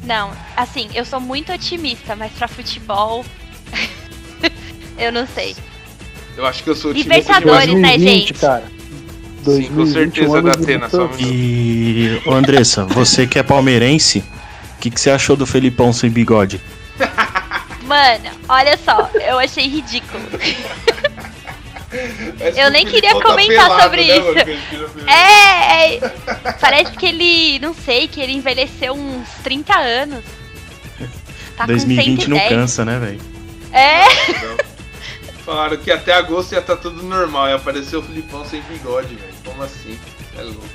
Não, 0.04 0.32
assim, 0.58 0.89
eu 0.93 1.06
sou 1.06 1.19
muito 1.19 1.52
otimista, 1.54 2.15
mas 2.15 2.32
pra 2.34 2.47
futebol. 2.47 3.24
eu 4.97 5.12
não 5.12 5.28
sei. 5.28 5.56
Eu 6.37 6.45
acho 6.45 6.63
que 6.63 6.69
eu 6.69 6.75
sou 6.75 6.91
otimista 6.91 7.17
Libertadores, 7.39 7.69
demais. 7.69 7.81
né, 7.81 7.97
2020, 7.97 8.27
gente? 8.27 8.33
cara. 8.39 8.63
Sim, 9.43 9.63
com 9.69 9.75
2020, 9.75 9.93
certeza, 9.93 10.41
da 10.41 10.51
Atena, 10.51 10.89
só 10.89 11.05
um 11.05 11.09
minuto. 11.09 11.21
E, 11.21 12.21
Andressa, 12.27 12.85
você 12.85 13.25
que 13.25 13.39
é 13.39 13.43
palmeirense, 13.43 14.19
o 14.77 14.79
que, 14.79 14.91
que 14.91 15.01
você 15.01 15.09
achou 15.09 15.35
do 15.35 15.45
Felipão 15.47 15.91
sem 15.91 16.09
bigode? 16.09 16.61
Mano, 17.83 18.29
olha 18.47 18.77
só, 18.77 19.09
eu 19.27 19.39
achei 19.39 19.67
ridículo. 19.67 20.23
Eu 22.55 22.71
nem 22.71 22.85
queria 22.85 23.13
tá 23.15 23.21
comentar 23.21 23.65
pelado, 23.65 23.83
sobre 23.83 24.05
né, 24.05 24.17
isso. 24.17 24.25
mano, 24.27 25.05
o 25.05 25.09
É, 25.09 25.95
é, 25.97 26.11
parece 26.59 26.91
que 26.93 27.05
ele, 27.05 27.59
não 27.59 27.73
sei, 27.73 28.07
que 28.07 28.21
ele 28.21 28.31
envelheceu 28.31 28.93
uns 28.93 29.27
30 29.43 29.77
anos. 29.77 30.23
Tá 31.57 31.65
2020 31.65 32.23
com 32.23 32.29
não 32.29 32.37
110. 32.37 32.49
cansa, 32.49 32.85
né, 32.85 32.97
velho? 32.97 33.19
É, 33.73 34.03
Não. 34.41 34.70
Falaram 35.45 35.77
que 35.77 35.91
até 35.91 36.13
agosto 36.13 36.54
ia 36.54 36.60
estar 36.60 36.77
tudo 36.77 37.01
normal. 37.04 37.49
E 37.49 37.54
apareceu 37.54 37.99
o 37.99 38.04
Filipão 38.04 38.45
sem 38.45 38.62
bigode, 38.63 39.15
velho. 39.15 39.34
Como 39.43 39.62
assim? 39.63 39.99
É 40.38 40.41
louco. 40.43 40.62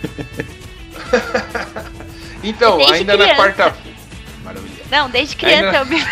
então, 2.42 2.76
Desde 2.78 2.94
ainda 2.94 3.16
na 3.16 3.24
criança. 3.24 3.42
quarta-feira. 3.42 3.96
Maravilha. 4.44 4.84
não, 4.90 5.08
desde 5.10 5.36
criança 5.36 5.66
Ainda- 5.66 5.78
eu 5.78 5.86
me... 5.86 5.96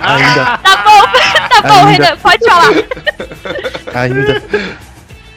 Ainda, 0.00 0.58
Tá 0.58 0.76
bom, 0.84 1.02
tá 1.48 1.62
bom, 1.62 1.86
Ainda. 1.86 2.04
Renan, 2.04 2.16
pode 2.18 2.44
falar. 2.44 2.68
ainda. 3.94 4.42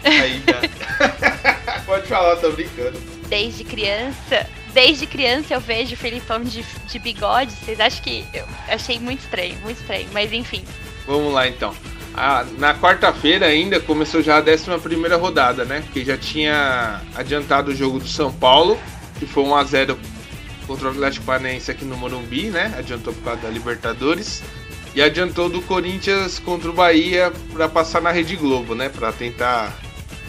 Ainda. 0.04 0.60
Pode 1.86 2.08
falar, 2.08 2.36
tô 2.38 2.52
brincando. 2.52 3.00
Desde 3.28 3.64
criança, 3.64 4.46
desde 4.74 5.06
criança 5.08 5.54
eu 5.54 5.60
vejo 5.62 5.94
o 5.96 5.98
Felipão 5.98 6.44
de, 6.44 6.64
de 6.88 7.00
bigode. 7.00 7.52
Vocês 7.54 7.80
acham 7.80 8.04
que 8.04 8.26
eu 8.34 8.46
achei 8.68 9.00
muito 9.00 9.22
estranho, 9.22 9.58
muito 9.64 9.80
estranho. 9.80 10.08
Mas 10.12 10.34
enfim, 10.34 10.66
Vamos 11.08 11.34
lá 11.34 11.48
então. 11.48 11.74
Ah, 12.14 12.46
na 12.58 12.74
quarta-feira 12.74 13.46
ainda 13.46 13.80
começou 13.80 14.22
já 14.22 14.38
a 14.38 14.42
11 14.42 14.80
primeira 14.82 15.18
rodada, 15.18 15.66
né? 15.66 15.82
Porque 15.82 16.04
já 16.06 16.18
tinha 16.18 17.02
adiantado 17.14 17.72
o 17.72 17.76
jogo 17.76 18.00
do 18.00 18.08
São 18.08 18.32
Paulo, 18.32 18.80
que 19.20 19.26
foi 19.26 19.44
1 19.44 19.56
a 19.56 19.64
0 19.66 20.00
contra 20.66 20.88
o 20.88 20.92
Atlético 20.92 21.26
Paranaense 21.26 21.70
aqui 21.70 21.84
no 21.84 21.98
Morumbi, 21.98 22.50
né? 22.50 22.74
Adiantou 22.78 23.14
por 23.14 23.24
causa 23.24 23.42
da 23.42 23.50
Libertadores. 23.50 24.42
E 24.96 25.02
adiantou 25.02 25.50
do 25.50 25.62
Corinthians 25.64 26.40
contra 26.40 26.70
o 26.70 26.74
Bahia 26.74 27.32
para 27.52 27.68
passar 27.68 28.02
na 28.02 28.12
Rede 28.12 28.38
Globo, 28.38 28.74
né? 28.74 28.88
Para 28.88 29.12
tentar 29.12 29.74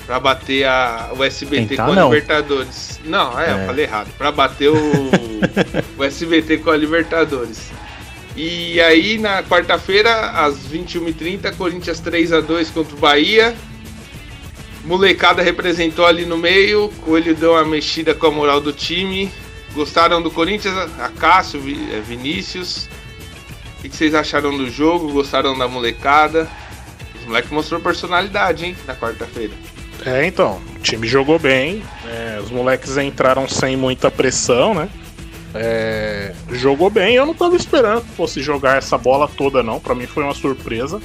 para 0.04 0.20
bater 0.20 0.64
a, 0.64 1.10
o 1.16 1.24
SBT 1.24 1.66
Tentar 1.66 1.86
com 1.86 1.92
a 1.92 1.94
não. 1.96 2.12
Libertadores. 2.12 3.00
Não, 3.04 3.38
é, 3.40 3.50
eu 3.52 3.56
É. 3.58 3.66
falei 3.66 3.84
errado. 3.84 4.08
Para 4.18 4.30
bater 4.32 4.68
o, 4.70 4.76
o 5.98 6.04
SBT 6.04 6.58
com 6.58 6.70
a 6.70 6.76
Libertadores. 6.76 7.70
E 8.36 8.78
aí, 8.82 9.16
na 9.16 9.42
quarta-feira, 9.42 10.30
às 10.32 10.58
21h30, 10.68 11.56
Corinthians 11.56 12.02
3x2 12.02 12.70
contra 12.70 12.94
o 12.94 12.98
Bahia. 12.98 13.56
Molecada 14.84 15.42
representou 15.42 16.04
ali 16.04 16.26
no 16.26 16.36
meio. 16.36 16.92
Coelho 17.00 17.34
deu 17.34 17.52
uma 17.52 17.64
mexida 17.64 18.14
com 18.14 18.26
a 18.26 18.30
moral 18.30 18.60
do 18.60 18.74
time. 18.74 19.32
Gostaram 19.72 20.20
do 20.20 20.30
Corinthians? 20.30 20.76
A 20.98 21.08
Cássio, 21.08 21.60
eh, 21.60 22.00
Vinícius. 22.06 22.88
O 23.78 23.82
que 23.82 23.96
vocês 23.96 24.14
acharam 24.14 24.54
do 24.56 24.70
jogo? 24.70 25.12
Gostaram 25.12 25.56
da 25.56 25.66
molecada? 25.66 26.46
Os 27.18 27.26
moleques 27.26 27.50
mostrou 27.50 27.80
personalidade, 27.80 28.66
hein, 28.66 28.76
na 28.86 28.94
quarta-feira. 28.94 29.54
É, 30.04 30.26
então, 30.26 30.60
o 30.76 30.80
time 30.80 31.06
jogou 31.08 31.38
bem, 31.38 31.82
é, 32.06 32.38
os 32.40 32.50
moleques 32.50 32.96
entraram 32.98 33.48
sem 33.48 33.76
muita 33.76 34.10
pressão, 34.10 34.74
né? 34.74 34.88
É, 35.58 36.32
jogou 36.52 36.90
bem, 36.90 37.14
eu 37.14 37.26
não 37.26 37.34
tava 37.34 37.56
esperando 37.56 38.02
que 38.02 38.14
fosse 38.14 38.42
jogar 38.42 38.78
essa 38.78 38.96
bola 38.98 39.28
toda, 39.28 39.62
não. 39.62 39.78
Pra 39.80 39.94
mim 39.94 40.06
foi 40.06 40.22
uma 40.24 40.34
surpresa. 40.34 41.00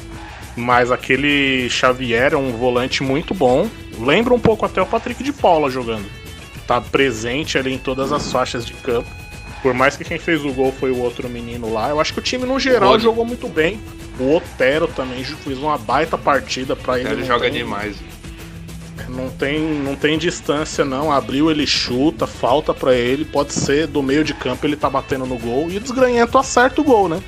Mas 0.55 0.91
aquele 0.91 1.69
Xavier 1.69 2.33
é 2.33 2.37
um 2.37 2.51
volante 2.51 3.01
muito 3.03 3.33
bom. 3.33 3.69
Lembra 3.99 4.33
um 4.33 4.39
pouco 4.39 4.65
até 4.65 4.81
o 4.81 4.85
Patrick 4.85 5.23
de 5.23 5.31
Paula 5.31 5.69
jogando. 5.69 6.05
Tá 6.67 6.81
presente 6.81 7.57
ali 7.57 7.73
em 7.73 7.77
todas 7.77 8.11
as 8.11 8.31
faixas 8.31 8.65
de 8.65 8.73
campo. 8.73 9.07
Por 9.61 9.73
mais 9.73 9.95
que 9.95 10.03
quem 10.03 10.17
fez 10.19 10.43
o 10.43 10.51
gol 10.51 10.73
foi 10.79 10.91
o 10.91 10.97
outro 10.99 11.29
menino 11.29 11.71
lá, 11.71 11.89
eu 11.89 11.99
acho 12.01 12.13
que 12.13 12.19
o 12.19 12.21
time 12.23 12.45
no 12.45 12.59
geral 12.59 12.99
jogou 12.99 13.23
muito 13.23 13.47
bem. 13.47 13.79
O 14.19 14.35
Otero 14.35 14.87
também 14.87 15.23
fez 15.23 15.57
uma 15.59 15.77
baita 15.77 16.17
partida 16.17 16.75
pra 16.75 16.99
ele. 16.99 17.09
Ele 17.09 17.23
joga 17.23 17.45
tem- 17.45 17.53
demais. 17.59 17.95
Não 19.09 19.29
tem, 19.29 19.59
não 19.59 19.95
tem 19.95 20.17
distância 20.17 20.83
não. 20.85 21.11
Abriu, 21.11 21.49
ele 21.49 21.65
chuta, 21.65 22.25
falta 22.27 22.73
pra 22.73 22.93
ele. 22.93 23.25
Pode 23.25 23.53
ser 23.53 23.87
do 23.87 24.01
meio 24.01 24.23
de 24.23 24.33
campo 24.33 24.65
ele 24.65 24.75
tá 24.75 24.89
batendo 24.89 25.25
no 25.25 25.37
gol 25.37 25.69
e 25.69 25.77
o 25.77 25.79
desgranhento 25.79 26.37
acerta 26.37 26.81
o 26.81 26.83
gol, 26.83 27.07
né? 27.07 27.21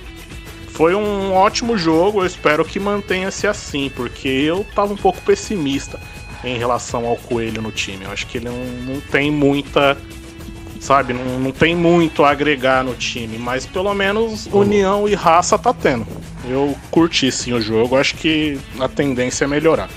Foi 0.74 0.96
um 0.96 1.32
ótimo 1.34 1.78
jogo, 1.78 2.22
eu 2.22 2.26
espero 2.26 2.66
que 2.66 2.80
mantenha-se 2.80 3.46
assim, 3.46 3.92
porque 3.96 4.28
eu 4.28 4.66
tava 4.74 4.92
um 4.92 4.98
pouco 4.98 5.22
pessimista 5.22 6.00
em 6.44 6.58
relação 6.58 7.06
ao 7.06 7.16
Coelho 7.16 7.62
no 7.62 7.72
time. 7.72 8.06
Eu 8.06 8.12
acho 8.12 8.26
que 8.26 8.40
ele 8.40 8.50
não, 8.50 8.66
não 8.94 9.00
tem 9.00 9.32
muita. 9.32 9.96
Sabe, 10.80 11.14
não, 11.14 11.40
não 11.40 11.52
tem 11.52 11.76
muito 11.76 12.26
a 12.26 12.32
agregar 12.32 12.84
no 12.84 12.94
time, 12.94 13.38
mas 13.38 13.66
pelo 13.66 13.94
menos 13.94 14.48
união 14.48 15.08
e 15.08 15.14
raça 15.14 15.58
tá 15.58 15.74
tendo. 15.74 16.06
Eu 16.46 16.76
curti 16.92 17.32
sim 17.32 17.54
o 17.54 17.62
jogo, 17.62 17.96
acho 17.96 18.16
que 18.16 18.60
a 18.80 18.90
tendência 18.90 19.46
é 19.46 19.48
melhorar. 19.48 19.90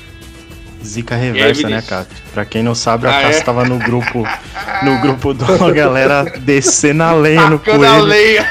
Zica 0.87 1.15
reversa, 1.17 1.63
né, 1.63 1.69
Vinícius? 1.69 1.89
Cássio? 1.89 2.13
Pra 2.33 2.45
quem 2.45 2.63
não 2.63 2.75
sabe, 2.75 3.07
a 3.07 3.11
Ah, 3.19 3.23
Cássio 3.23 3.41
é? 3.41 3.45
tava 3.45 3.65
no 3.65 3.79
grupo. 3.79 4.27
No 4.83 5.01
grupo 5.01 5.33
da 5.33 5.47
galera 5.73 6.23
descendo 6.41 7.03
a 7.03 7.13
lenha 7.13 7.49
no 7.49 7.57
a 7.57 7.59
coelho, 7.59 8.03
leia. 8.03 8.47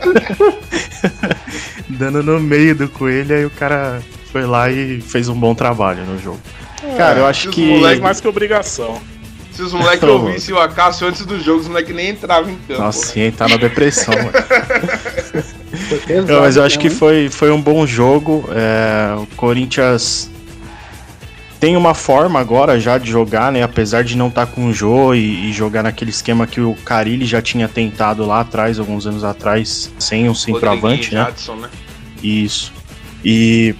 dando 1.88 2.22
no 2.22 2.40
meio 2.40 2.74
do 2.74 2.88
coelho, 2.88 3.34
aí 3.36 3.44
o 3.44 3.50
cara 3.50 4.00
foi 4.30 4.46
lá 4.46 4.70
e 4.70 5.00
fez 5.00 5.28
um 5.28 5.34
bom 5.38 5.54
trabalho 5.54 6.04
no 6.06 6.18
jogo. 6.18 6.40
Cara, 6.96 7.20
eu 7.20 7.26
acho 7.26 7.48
os 7.50 7.54
que. 7.54 7.66
moleques 7.66 8.00
Mais 8.00 8.20
que 8.20 8.28
obrigação. 8.28 9.00
Se 9.52 9.60
os 9.60 9.72
moleques 9.74 10.02
ouvissem 10.08 10.54
o 10.54 10.58
Acácio 10.58 11.06
antes 11.06 11.26
do 11.26 11.38
jogo, 11.38 11.60
os 11.60 11.68
moleques 11.68 11.94
nem 11.94 12.08
entravam 12.10 12.50
em 12.50 12.56
campo. 12.66 12.80
Nossa, 12.80 13.18
ia 13.18 13.26
entrar 13.26 13.50
na 13.50 13.58
depressão, 13.58 14.14
mano. 14.14 14.32
Pesado 16.06 16.32
Não, 16.32 16.40
mas 16.40 16.56
eu 16.56 16.64
acho 16.64 16.78
que 16.78 16.88
mesmo, 16.88 17.10
hein? 17.10 17.28
foi, 17.28 17.28
foi 17.28 17.50
um 17.50 17.60
bom 17.60 17.86
jogo. 17.86 18.48
é, 18.52 19.14
o 19.18 19.26
Corinthians 19.36 20.30
tem 21.62 21.76
uma 21.76 21.94
forma 21.94 22.40
agora 22.40 22.80
já 22.80 22.98
de 22.98 23.08
jogar, 23.08 23.52
né? 23.52 23.62
Apesar 23.62 24.02
de 24.02 24.16
não 24.16 24.26
estar 24.26 24.46
com 24.46 24.66
o 24.66 24.72
Jô 24.72 25.14
e, 25.14 25.48
e 25.48 25.52
jogar 25.52 25.84
naquele 25.84 26.10
esquema 26.10 26.44
que 26.44 26.60
o 26.60 26.74
Carilli 26.74 27.24
já 27.24 27.40
tinha 27.40 27.68
tentado 27.68 28.26
lá 28.26 28.40
atrás, 28.40 28.80
alguns 28.80 29.06
anos 29.06 29.22
atrás, 29.22 29.88
sem 29.96 30.28
um 30.28 30.34
centroavante, 30.34 31.14
né? 31.14 31.20
Né? 31.60 31.70
Isso. 32.20 32.72
E 33.24 33.76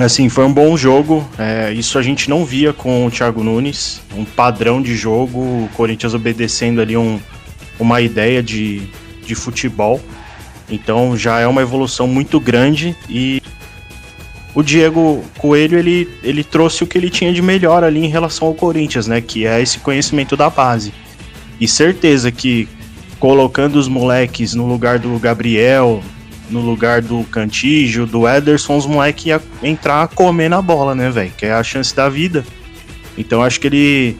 assim, 0.00 0.28
foi 0.28 0.44
um 0.44 0.52
bom 0.52 0.76
jogo. 0.76 1.24
é, 1.38 1.72
isso 1.72 2.00
a 2.00 2.02
gente 2.02 2.28
não 2.28 2.44
via 2.44 2.72
com 2.72 3.06
o 3.06 3.10
Thiago 3.12 3.44
Nunes. 3.44 4.00
Um 4.16 4.24
padrão 4.24 4.82
de 4.82 4.96
jogo, 4.96 5.38
o 5.38 5.70
Corinthians 5.74 6.14
obedecendo 6.14 6.80
ali 6.80 6.96
um, 6.96 7.20
uma 7.78 8.00
ideia 8.00 8.42
de, 8.42 8.82
de 9.24 9.36
futebol. 9.36 10.00
Então 10.68 11.16
já 11.16 11.38
é 11.38 11.46
uma 11.46 11.62
evolução 11.62 12.08
muito 12.08 12.40
grande 12.40 12.96
e 13.08 13.40
o 14.58 14.62
Diego 14.64 15.24
Coelho 15.38 15.78
ele, 15.78 16.08
ele 16.20 16.42
trouxe 16.42 16.82
o 16.82 16.86
que 16.88 16.98
ele 16.98 17.10
tinha 17.10 17.32
de 17.32 17.40
melhor 17.40 17.84
ali 17.84 18.04
em 18.04 18.08
relação 18.08 18.48
ao 18.48 18.54
Corinthians, 18.54 19.06
né? 19.06 19.20
Que 19.20 19.46
é 19.46 19.62
esse 19.62 19.78
conhecimento 19.78 20.36
da 20.36 20.50
base. 20.50 20.92
E 21.60 21.68
certeza 21.68 22.32
que 22.32 22.68
colocando 23.20 23.76
os 23.76 23.86
moleques 23.86 24.54
no 24.54 24.66
lugar 24.66 24.98
do 24.98 25.16
Gabriel, 25.16 26.02
no 26.50 26.60
lugar 26.60 27.00
do 27.00 27.22
Cantígio, 27.30 28.04
do 28.04 28.26
Ederson, 28.26 28.76
os 28.76 28.84
moleques 28.84 29.26
iam 29.26 29.40
entrar 29.62 30.02
a 30.02 30.08
comer 30.08 30.48
na 30.48 30.60
bola, 30.60 30.92
né, 30.92 31.08
velho? 31.08 31.30
Que 31.38 31.46
é 31.46 31.52
a 31.52 31.62
chance 31.62 31.94
da 31.94 32.08
vida. 32.08 32.44
Então 33.16 33.44
acho 33.44 33.60
que 33.60 33.68
ele 33.68 34.16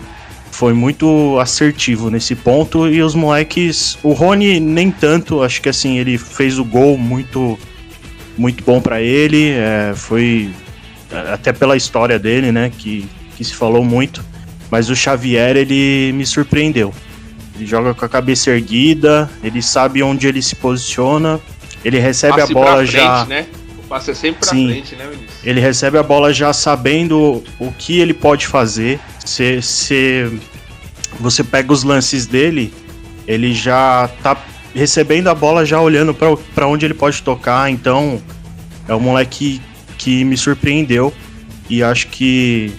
foi 0.53 0.73
muito 0.73 1.37
assertivo 1.41 2.11
nesse 2.11 2.37
ponto 2.37 2.87
e 2.87 3.03
os 3.03 3.17
moleques, 3.17 3.99
o 4.05 4.13
Rony 4.13 4.61
nem 4.61 4.89
tanto, 4.89 5.43
acho 5.43 5.61
que 5.61 5.69
assim, 5.69 5.99
ele 5.99 6.17
fez 6.17 6.61
o 6.61 6.65
gol 6.65 6.97
muito 6.97 7.59
muito 8.39 8.65
bom 8.65 8.81
pra 8.81 9.01
ele, 9.03 9.51
é, 9.51 9.93
foi 9.95 10.51
até 11.33 11.53
pela 11.53 11.77
história 11.77 12.19
dele, 12.19 12.53
né, 12.53 12.71
que, 12.77 13.09
que 13.37 13.45
se 13.45 13.55
falou 13.55 13.85
muito, 13.85 14.25
mas 14.71 14.89
o 14.89 14.97
Xavier 14.97 15.57
ele 15.57 16.13
me 16.15 16.25
surpreendeu. 16.25 16.95
Ele 17.57 17.67
joga 17.67 17.93
com 17.93 18.05
a 18.05 18.09
cabeça 18.09 18.51
erguida, 18.51 19.29
ele 19.43 19.61
sabe 19.61 20.03
onde 20.03 20.29
ele 20.29 20.41
se 20.41 20.55
posiciona, 20.55 21.41
ele 21.85 21.99
recebe 21.99 22.37
Passe 22.37 22.53
a 22.53 22.55
bola 22.55 22.77
frente, 22.77 22.93
já 22.93 23.25
né? 23.25 23.47
O 23.79 23.89
passe 23.89 24.11
é 24.11 24.15
sempre 24.15 24.41
pra 24.41 24.51
Sim. 24.51 24.69
frente, 24.69 24.95
né, 24.95 25.05
Vinícius? 25.11 25.39
ele 25.45 25.61
recebe 25.61 25.99
a 25.99 26.03
bola 26.03 26.33
já 26.33 26.53
sabendo 26.53 27.43
o 27.59 27.73
que 27.73 27.99
ele 27.99 28.13
pode 28.13 28.47
fazer. 28.47 29.01
Se, 29.25 29.63
se 29.63 30.31
você 31.19 31.43
pega 31.43 31.73
os 31.73 31.83
lances 31.83 32.27
dele, 32.27 32.73
ele 33.27 33.55
já 33.55 34.09
tá 34.23 34.37
recebendo 34.79 35.29
a 35.29 35.35
bola 35.35 35.67
já 35.67 35.81
olhando 35.81 36.15
pra- 36.15 36.37
pra 36.55 36.67
onde 36.67 36.87
ele 36.87 36.95
pode 36.95 37.21
tocar. 37.23 37.71
Então 37.71 38.23
é 38.89 38.95
um 38.95 39.01
moleque 39.01 39.61
que 39.99 40.25
me 40.25 40.37
surpreendeu 40.37 41.13
e 41.69 41.83
acho 41.83 42.07
que 42.09 42.73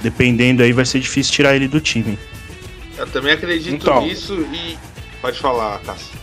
dependendo 0.00 0.62
aí 0.62 0.72
vai 0.72 0.84
ser 0.84 1.00
difícil 1.00 1.32
tirar 1.32 1.54
ele 1.56 1.66
do 1.68 1.80
time. 1.80 2.18
Eu 2.96 3.06
também 3.08 3.32
acredito 3.32 3.74
Então. 3.74 4.02
nisso 4.06 4.46
e. 4.52 4.76
Pode 5.20 5.38
falar, 5.38 5.78
Cássio. 5.80 6.14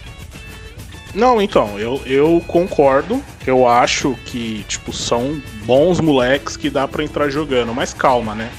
Não, 1.14 1.42
então, 1.42 1.78
eu, 1.78 2.02
eu 2.06 2.42
concordo. 2.48 3.22
Eu 3.46 3.68
acho 3.68 4.16
que, 4.26 4.64
tipo, 4.68 4.94
são 4.94 5.42
bons 5.66 6.00
moleques 6.00 6.56
que 6.56 6.70
dá 6.70 6.88
pra 6.88 7.04
entrar 7.04 7.30
jogando. 7.30 7.74
Mas 7.74 7.94
calma, 7.94 8.34
né? 8.36 8.50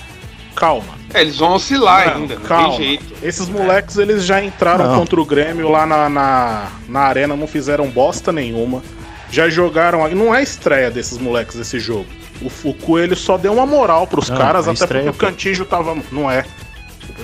Calma. 0.55 0.95
É, 1.15 1.21
eles 1.21 1.37
vão 1.39 1.53
oscilar 1.53 2.15
Não, 2.15 2.23
ainda, 2.23 2.35
não 2.37 2.43
calma. 2.43 2.77
tem 2.77 2.87
jeito. 2.87 3.05
Esses 3.23 3.49
moleques, 3.49 3.97
eles 3.97 4.25
já 4.25 4.43
entraram 4.43 4.87
Não. 4.87 4.99
contra 4.99 5.21
o 5.21 5.25
Grêmio 5.25 5.69
lá 5.71 5.87
na, 5.87 6.09
na, 6.09 6.69
na 6.89 7.01
arena, 7.01 7.37
não 7.37 7.47
fizeram 7.47 7.89
bosta 7.91 8.33
nenhuma. 8.33 8.83
Já 9.31 9.49
jogaram. 9.49 10.09
Não 10.15 10.35
é 10.35 10.43
estreia 10.43 10.91
desses 10.91 11.19
moleques 11.19 11.57
esse 11.57 11.79
jogo. 11.81 12.07
O, 12.41 12.69
o 12.69 12.75
Coelho 12.75 13.17
só 13.17 13.39
deu 13.39 13.53
uma 13.53 13.65
moral 13.67 14.07
pros 14.07 14.29
Não, 14.29 14.37
caras, 14.37 14.67
é 14.67 14.71
até 14.71 14.85
estreia, 14.85 15.05
porque 15.05 15.25
o 15.25 15.27
pô. 15.29 15.33
Cantígio 15.33 15.65
tava. 15.65 15.97
Não 16.11 16.31
é. 16.31 16.45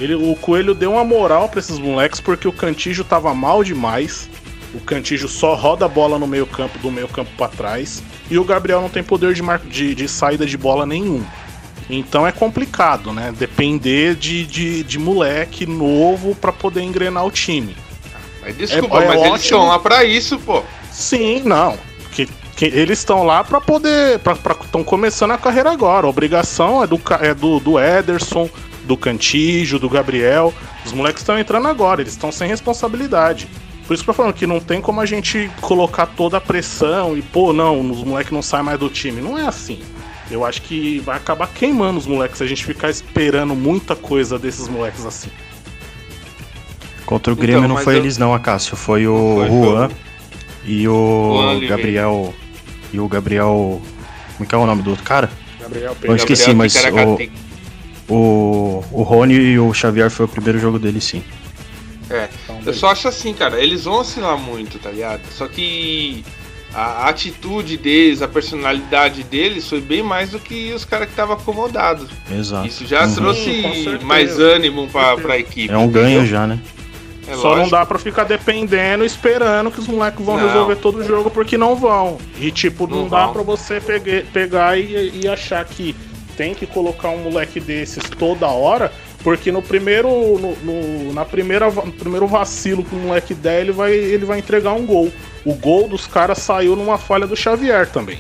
Ele, 0.01 0.15
o 0.15 0.35
Coelho 0.37 0.75
deu 0.75 0.93
uma 0.93 1.05
moral 1.05 1.49
pra 1.49 1.61
esses 1.61 1.79
moleques 1.79 2.21
porque 2.21 2.47
o 2.49 2.53
Cantígio 2.53 3.05
tava 3.05 3.35
mal 3.35 3.63
demais. 3.63 4.29
O 4.75 4.81
Cantígio 4.81 5.29
só 5.29 5.55
roda 5.55 5.87
a 5.87 5.89
bola 5.89 6.19
no 6.19 6.27
meio 6.27 6.47
campo, 6.47 6.79
do 6.79 6.91
meio 6.91 7.09
campo 7.09 7.31
pra 7.37 7.49
trás. 7.49 8.03
E 8.31 8.39
o 8.39 8.45
Gabriel 8.45 8.81
não 8.81 8.89
tem 8.89 9.03
poder 9.03 9.33
de, 9.33 9.43
mar... 9.43 9.59
de, 9.59 9.95
de 9.95 10.07
saída 10.09 10.45
de 10.45 10.57
bola 10.59 10.85
nenhum. 10.85 11.25
Então 11.91 12.27
é 12.27 12.33
complicado, 12.33 13.13
né? 13.13 13.33
Depender 13.37 14.15
de, 14.15 14.45
de, 14.45 14.83
de 14.83 14.99
moleque 14.99 15.65
novo 15.67 16.35
pra 16.35 16.53
poder 16.53 16.83
engrenar 16.83 17.25
o 17.25 17.31
time. 17.31 17.75
Mas 18.43 18.57
desculpa, 18.57 19.01
É- 19.01 19.05
é 19.05 19.09
mas 19.09 19.17
eles 19.17 19.27
ótimo. 19.33 19.37
estão 19.45 19.67
lá 19.69 19.79
pra 19.79 20.05
isso, 20.05 20.39
pô. 20.39 20.63
Sim, 20.93 21.43
não. 21.45 21.79
Que, 22.13 22.27
que 22.57 22.65
eles 22.67 22.99
estão 22.99 23.25
lá 23.25 23.43
pra 23.43 23.61
poder. 23.61 24.21
Estão 24.65 24.85
começando 24.85 25.31
a 25.31 25.39
carreira 25.39 25.71
agora. 25.71 26.07
A 26.07 26.11
obrigação 26.11 26.83
é 26.83 26.87
do, 26.87 27.01
é 27.21 27.33
do, 27.33 27.59
do 27.61 27.79
Ederson, 27.79 28.51
do 28.85 28.97
Cantígio, 28.97 29.79
do 29.79 29.89
Gabriel. 29.89 30.53
Os 30.85 30.93
moleques 30.93 31.23
estão 31.23 31.39
entrando 31.39 31.69
agora, 31.69 32.01
eles 32.01 32.13
estão 32.13 32.31
sem 32.33 32.49
responsabilidade. 32.49 33.49
Por 33.87 33.95
isso 33.95 34.05
que 34.05 34.11
eu 34.11 34.15
tô 34.15 34.17
falando 34.19 34.35
que 34.35 34.47
não 34.47 34.61
tem 34.61 34.81
como 34.83 35.01
a 35.01 35.07
gente 35.07 35.51
colocar 35.63 36.05
toda 36.07 36.37
a 36.37 36.41
pressão 36.41 37.17
e, 37.17 37.23
pô, 37.23 37.55
não, 37.55 37.81
os 37.81 38.05
moleques 38.05 38.33
não 38.33 38.43
saem 38.43 38.63
mais 38.65 38.79
do 38.79 38.91
time. 38.91 39.21
Não 39.23 39.39
é 39.39 39.47
assim. 39.47 39.81
Eu 40.31 40.45
acho 40.45 40.61
que 40.63 40.99
vai 41.01 41.17
acabar 41.17 41.47
queimando 41.49 41.99
os 41.99 42.07
moleques 42.07 42.39
se 42.39 42.45
a 42.45 42.47
gente 42.47 42.65
ficar 42.65 42.91
esperando 42.91 43.55
muita 43.55 43.97
coisa 43.97 44.39
desses 44.39 44.69
moleques 44.69 45.05
assim. 45.07 45.31
Contra 47.07 47.33
o 47.33 47.35
Então, 47.35 47.43
Grêmio 47.47 47.67
não 47.69 47.77
mas 47.77 47.85
foi 47.85 47.95
eu- 47.95 47.99
eles 48.01 48.19
não, 48.19 48.35
Acácio. 48.35 48.77
Foi 48.77 49.07
o 49.07 49.13
Não 49.13 49.37
foi, 49.39 49.49
foi 49.49 49.59
Juan 49.71 49.89
e 50.67 50.83
Juan 50.83 50.93
o 50.93 51.49
Oliveira. 51.51 51.77
Gabriel. 51.77 52.35
E 52.93 53.01
o 53.01 53.09
Gabriel. 53.09 53.81
Como 54.37 54.45
é 54.45 54.47
que 54.47 54.55
é 54.55 54.59
o 54.59 54.67
nome 54.67 54.83
do 54.83 54.91
outro 54.91 55.05
cara? 55.05 55.31
Gabriel 55.61 55.91
Eu 55.91 55.97
Pedro. 55.97 56.17
esqueci, 56.17 56.55
mas 56.55 56.73
Ticaracati. 56.75 57.33
O, 58.09 58.83
o 58.91 59.03
Rony 59.03 59.35
e 59.35 59.59
o 59.59 59.73
Xavier 59.75 60.11
foi 60.11 60.25
o 60.27 60.29
primeiro 60.29 60.59
jogo 60.59 60.79
dele, 60.79 61.01
sim. 61.01 61.23
É, 62.11 62.29
eu 62.65 62.73
só 62.73 62.89
acho 62.91 63.07
assim, 63.07 63.35
cara, 63.35 63.63
eles 63.63 63.85
vão 63.85 64.01
oscilar 64.01 64.39
muito, 64.39 64.79
tá 64.79 64.91
ligado? 64.91 65.21
Só 65.31 65.47
que 65.47 66.25
a 66.75 67.05
a 67.07 67.09
atitude 67.09 67.77
deles, 67.77 68.21
a 68.23 68.29
personalidade 68.29 69.23
deles 69.25 69.69
foi 69.69 69.81
bem 69.81 70.03
mais 70.03 70.31
do 70.31 70.39
que 70.39 70.73
os 70.73 70.85
caras 70.85 71.07
que 71.07 71.13
estavam 71.13 71.35
acomodados. 71.37 72.09
Exato. 72.31 72.67
Isso 72.67 72.87
já 72.87 73.05
Uhum. 73.07 73.15
trouxe 73.15 73.45
Sim, 73.45 73.99
mais 74.05 74.39
ânimo 74.39 74.87
pra, 74.89 75.17
pra 75.17 75.39
equipe. 75.39 75.73
É 75.73 75.77
um 75.79 75.89
ganho 75.89 76.09
entendeu? 76.21 76.27
já, 76.27 76.47
né? 76.47 76.59
É 77.27 77.35
Só 77.37 77.51
não 77.51 77.57
lógico. 77.57 77.71
dá 77.71 77.85
pra 77.85 77.99
ficar 77.99 78.25
dependendo, 78.25 79.05
esperando 79.05 79.71
que 79.71 79.79
os 79.81 79.87
moleques 79.87 80.25
vão 80.25 80.39
Não. 80.39 80.47
resolver 80.47 80.77
todo 80.77 80.99
o 81.01 81.05
jogo, 81.05 81.31
porque 81.31 81.59
não 81.59 81.75
vão. 81.77 82.17
E 82.41 82.51
tipo, 82.51 82.87
não, 82.87 83.03
Não 83.03 83.09
dá 83.09 83.25
vão. 83.27 83.33
pra 83.35 83.43
você 83.43 83.81
pegue- 83.81 84.23
pegar 84.33 84.79
e, 84.79 85.21
e 85.23 85.29
achar 85.29 85.63
que 85.67 85.95
tem 86.39 86.55
que 86.55 86.67
colocar 86.67 87.11
um 87.11 87.19
moleque 87.25 87.61
desses 87.61 88.03
toda 88.19 88.47
hora, 88.47 88.91
porque 89.23 89.51
no 89.53 89.61
primeiro. 89.63 90.09
No, 90.09 90.57
no- 90.57 91.13
na 91.13 91.25
primeira, 91.25 91.71
no 91.71 91.93
primeiro 91.93 92.27
vacilo 92.27 92.85
que 92.85 92.95
o 92.95 92.99
moleque 92.99 93.35
der, 93.35 93.61
ele 93.63 93.73
vai, 93.73 93.93
ele 93.93 94.25
vai 94.25 94.39
entregar 94.39 94.73
um 94.73 94.87
gol. 94.87 95.13
O 95.45 95.55
gol 95.55 95.89
dos 95.89 96.07
caras 96.07 96.39
saiu 96.39 96.77
numa 96.77 96.99
falha 96.99 97.27
do 97.27 97.37
Xavier 97.37 97.89
também. 97.89 98.19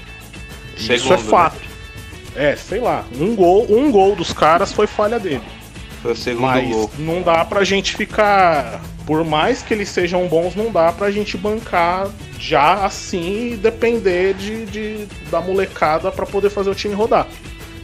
Isso 0.76 0.92
é 0.92 0.98
Segundo, 0.98 1.10
né? 1.22 1.30
fato. 1.30 1.60
É, 2.36 2.54
sei 2.56 2.80
lá. 2.80 3.04
Um 3.20 3.34
gol, 3.34 3.66
um 3.68 3.90
gol 3.90 4.14
dos 4.14 4.32
caras 4.32 4.72
foi 4.72 4.86
falha 4.86 5.18
dele. 5.18 5.42
Foi 6.02 6.12
o 6.12 6.16
segundo 6.16 6.42
Mas 6.42 6.68
gol. 6.68 6.90
não 6.98 7.22
dá 7.22 7.44
pra 7.44 7.64
gente 7.64 7.96
ficar. 7.96 8.80
Por 9.04 9.24
mais 9.24 9.62
que 9.62 9.72
eles 9.74 9.88
sejam 9.88 10.26
bons, 10.28 10.54
não 10.54 10.70
dá 10.70 10.92
pra 10.92 11.10
gente 11.10 11.36
bancar 11.36 12.08
já 12.38 12.84
assim 12.84 13.52
e 13.52 13.56
depender 13.56 14.34
de, 14.34 14.66
de- 14.66 15.06
da 15.30 15.40
molecada 15.40 16.12
pra 16.12 16.24
poder 16.26 16.50
fazer 16.50 16.70
o 16.70 16.74
time 16.74 16.94
rodar. 16.94 17.26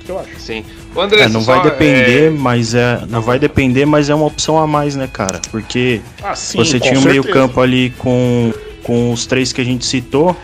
Eu 0.08 0.18
acho. 0.18 0.38
Sim. 0.38 0.64
O 0.94 1.00
André, 1.00 1.22
É, 1.22 1.28
não 1.28 1.40
só, 1.42 1.54
vai 1.54 1.62
depender, 1.70 2.26
é, 2.26 2.30
mas 2.30 2.74
é. 2.74 3.00
Não 3.08 3.20
vai 3.22 3.38
depender, 3.38 3.86
mas 3.86 4.10
é 4.10 4.14
uma 4.14 4.26
opção 4.26 4.58
a 4.58 4.66
mais, 4.66 4.94
né, 4.94 5.08
cara? 5.10 5.40
Porque 5.50 6.00
Ah, 6.22 6.34
sim, 6.34 6.58
você 6.58 6.78
tinha 6.78 6.92
o 6.98 7.02
certeza. 7.02 7.08
meio-campo 7.22 7.60
ali 7.60 7.90
com, 7.98 8.52
com 8.82 9.12
os 9.12 9.24
três 9.26 9.52
que 9.52 9.60
a 9.60 9.64
gente 9.64 9.84
citou. 9.86 10.36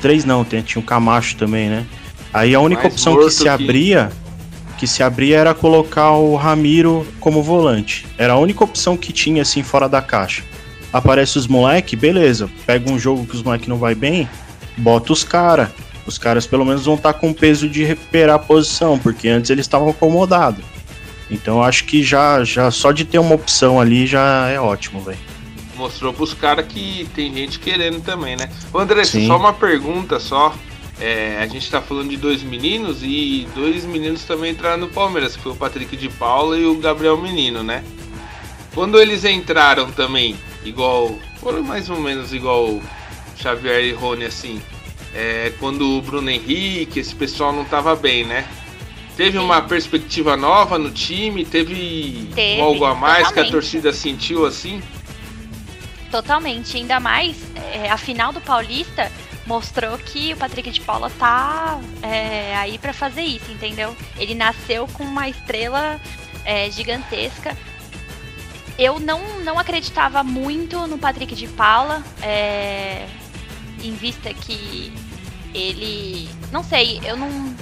Três 0.00 0.24
não, 0.24 0.44
tinha 0.44 0.62
o 0.76 0.82
Camacho 0.82 1.36
também, 1.36 1.68
né? 1.68 1.84
Aí 2.32 2.54
a 2.54 2.60
única 2.60 2.82
Mais 2.82 2.94
opção 2.94 3.16
que 3.18 3.30
se 3.30 3.42
que- 3.42 3.48
abria. 3.48 4.10
Que 4.78 4.86
se 4.88 5.02
abria 5.02 5.38
era 5.38 5.54
colocar 5.54 6.10
o 6.12 6.34
Ramiro 6.34 7.06
como 7.20 7.42
volante. 7.42 8.04
Era 8.18 8.32
a 8.32 8.38
única 8.38 8.64
opção 8.64 8.96
que 8.96 9.12
tinha, 9.12 9.42
assim, 9.42 9.62
fora 9.62 9.88
da 9.88 10.02
caixa. 10.02 10.42
Aparece 10.92 11.38
os 11.38 11.46
moleque, 11.46 11.94
beleza. 11.94 12.50
Pega 12.66 12.90
um 12.90 12.98
jogo 12.98 13.24
que 13.24 13.36
os 13.36 13.42
moleque 13.42 13.68
não 13.68 13.76
vai 13.76 13.94
bem, 13.94 14.28
bota 14.76 15.12
os 15.12 15.22
cara. 15.22 15.70
Os 16.06 16.18
caras 16.18 16.46
pelo 16.46 16.64
menos 16.64 16.84
vão 16.84 16.94
estar 16.94 17.14
com 17.14 17.32
peso 17.32 17.68
de 17.68 17.82
recuperar 17.84 18.36
a 18.36 18.38
posição, 18.38 18.98
porque 18.98 19.28
antes 19.28 19.50
eles 19.50 19.64
estavam 19.64 19.88
acomodados. 19.88 20.64
Então 21.30 21.56
eu 21.56 21.62
acho 21.62 21.84
que 21.84 22.02
já, 22.02 22.44
já 22.44 22.70
só 22.70 22.92
de 22.92 23.04
ter 23.04 23.18
uma 23.18 23.34
opção 23.34 23.80
ali 23.80 24.06
já 24.06 24.48
é 24.48 24.60
ótimo, 24.60 25.00
velho. 25.00 25.18
mostrou 25.76 26.12
pros 26.12 26.34
caras 26.34 26.66
que 26.66 27.08
tem 27.14 27.32
gente 27.32 27.58
querendo 27.58 28.00
também, 28.02 28.36
né? 28.36 28.50
Ô, 28.72 28.78
André, 28.78 29.04
só 29.04 29.36
uma 29.36 29.52
pergunta 29.52 30.20
só. 30.20 30.54
É, 31.00 31.38
a 31.40 31.46
gente 31.46 31.68
tá 31.68 31.80
falando 31.80 32.10
de 32.10 32.16
dois 32.16 32.42
meninos 32.42 32.98
e 33.02 33.48
dois 33.54 33.84
meninos 33.84 34.22
também 34.24 34.52
entraram 34.52 34.78
no 34.78 34.88
Palmeiras, 34.88 35.34
que 35.34 35.42
foi 35.42 35.50
o 35.50 35.56
Patrick 35.56 35.96
de 35.96 36.08
Paula 36.08 36.56
e 36.56 36.64
o 36.64 36.76
Gabriel 36.76 37.16
Menino, 37.16 37.64
né? 37.64 37.82
Quando 38.74 39.00
eles 39.00 39.24
entraram 39.24 39.90
também, 39.90 40.36
igual. 40.64 41.16
Foram 41.40 41.62
mais 41.62 41.90
ou 41.90 42.00
menos 42.00 42.32
igual 42.32 42.80
Xavier 43.36 43.84
e 43.84 43.92
Rony, 43.92 44.24
assim. 44.24 44.62
É, 45.14 45.52
quando 45.60 45.96
o 45.96 46.02
Bruno 46.02 46.28
Henrique, 46.28 46.98
esse 46.98 47.14
pessoal 47.14 47.52
não 47.52 47.64
tava 47.64 47.94
bem, 47.94 48.24
né? 48.24 48.46
Teve 49.16 49.38
Sim. 49.38 49.44
uma 49.44 49.62
perspectiva 49.62 50.36
nova 50.36 50.76
no 50.76 50.90
time, 50.90 51.44
teve, 51.44 52.28
Teve, 52.34 52.60
algo 52.60 52.84
a 52.84 52.94
mais 52.94 53.18
que 53.18 53.22
a 53.24 53.26
totalmente. 53.28 53.52
torcida 53.52 53.92
sentiu 53.92 54.44
assim? 54.44 54.82
Totalmente. 56.10 56.76
Ainda 56.76 56.98
mais, 56.98 57.36
é, 57.54 57.88
a 57.88 57.96
final 57.96 58.32
do 58.32 58.40
Paulista 58.40 59.10
mostrou 59.46 59.96
que 59.98 60.32
o 60.32 60.36
Patrick 60.36 60.70
de 60.70 60.80
Paula 60.80 61.10
tá 61.18 61.78
é, 62.02 62.56
aí 62.56 62.76
pra 62.78 62.92
fazer 62.92 63.22
isso, 63.22 63.50
entendeu? 63.52 63.96
Ele 64.16 64.34
nasceu 64.34 64.88
com 64.88 65.04
uma 65.04 65.28
estrela 65.28 66.00
é, 66.44 66.68
gigantesca. 66.70 67.56
Eu 68.76 68.98
não, 68.98 69.40
não 69.40 69.58
acreditava 69.58 70.24
muito 70.24 70.86
no 70.88 70.98
Patrick 70.98 71.34
de 71.36 71.46
Paula, 71.46 72.02
é, 72.20 73.06
em 73.82 73.94
vista 73.94 74.34
que 74.34 74.92
ele. 75.54 76.28
Não 76.50 76.62
sei, 76.64 77.00
eu 77.04 77.16
não, 77.16 77.54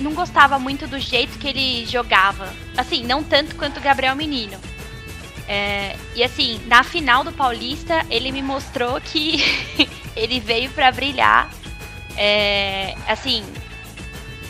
não 0.00 0.12
gostava 0.12 0.58
muito 0.58 0.86
do 0.86 0.98
jeito 0.98 1.38
que 1.38 1.48
ele 1.48 1.86
jogava. 1.86 2.52
Assim, 2.76 3.02
não 3.04 3.22
tanto 3.24 3.56
quanto 3.56 3.78
o 3.78 3.82
Gabriel 3.82 4.14
Menino. 4.14 4.58
É, 5.48 5.96
e 6.14 6.22
assim, 6.22 6.60
na 6.66 6.84
final 6.84 7.24
do 7.24 7.32
Paulista, 7.32 8.04
ele 8.10 8.30
me 8.30 8.42
mostrou 8.42 9.00
que 9.00 9.42
ele 10.14 10.38
veio 10.40 10.70
pra 10.70 10.92
brilhar. 10.92 11.50
É, 12.16 12.94
assim, 13.06 13.42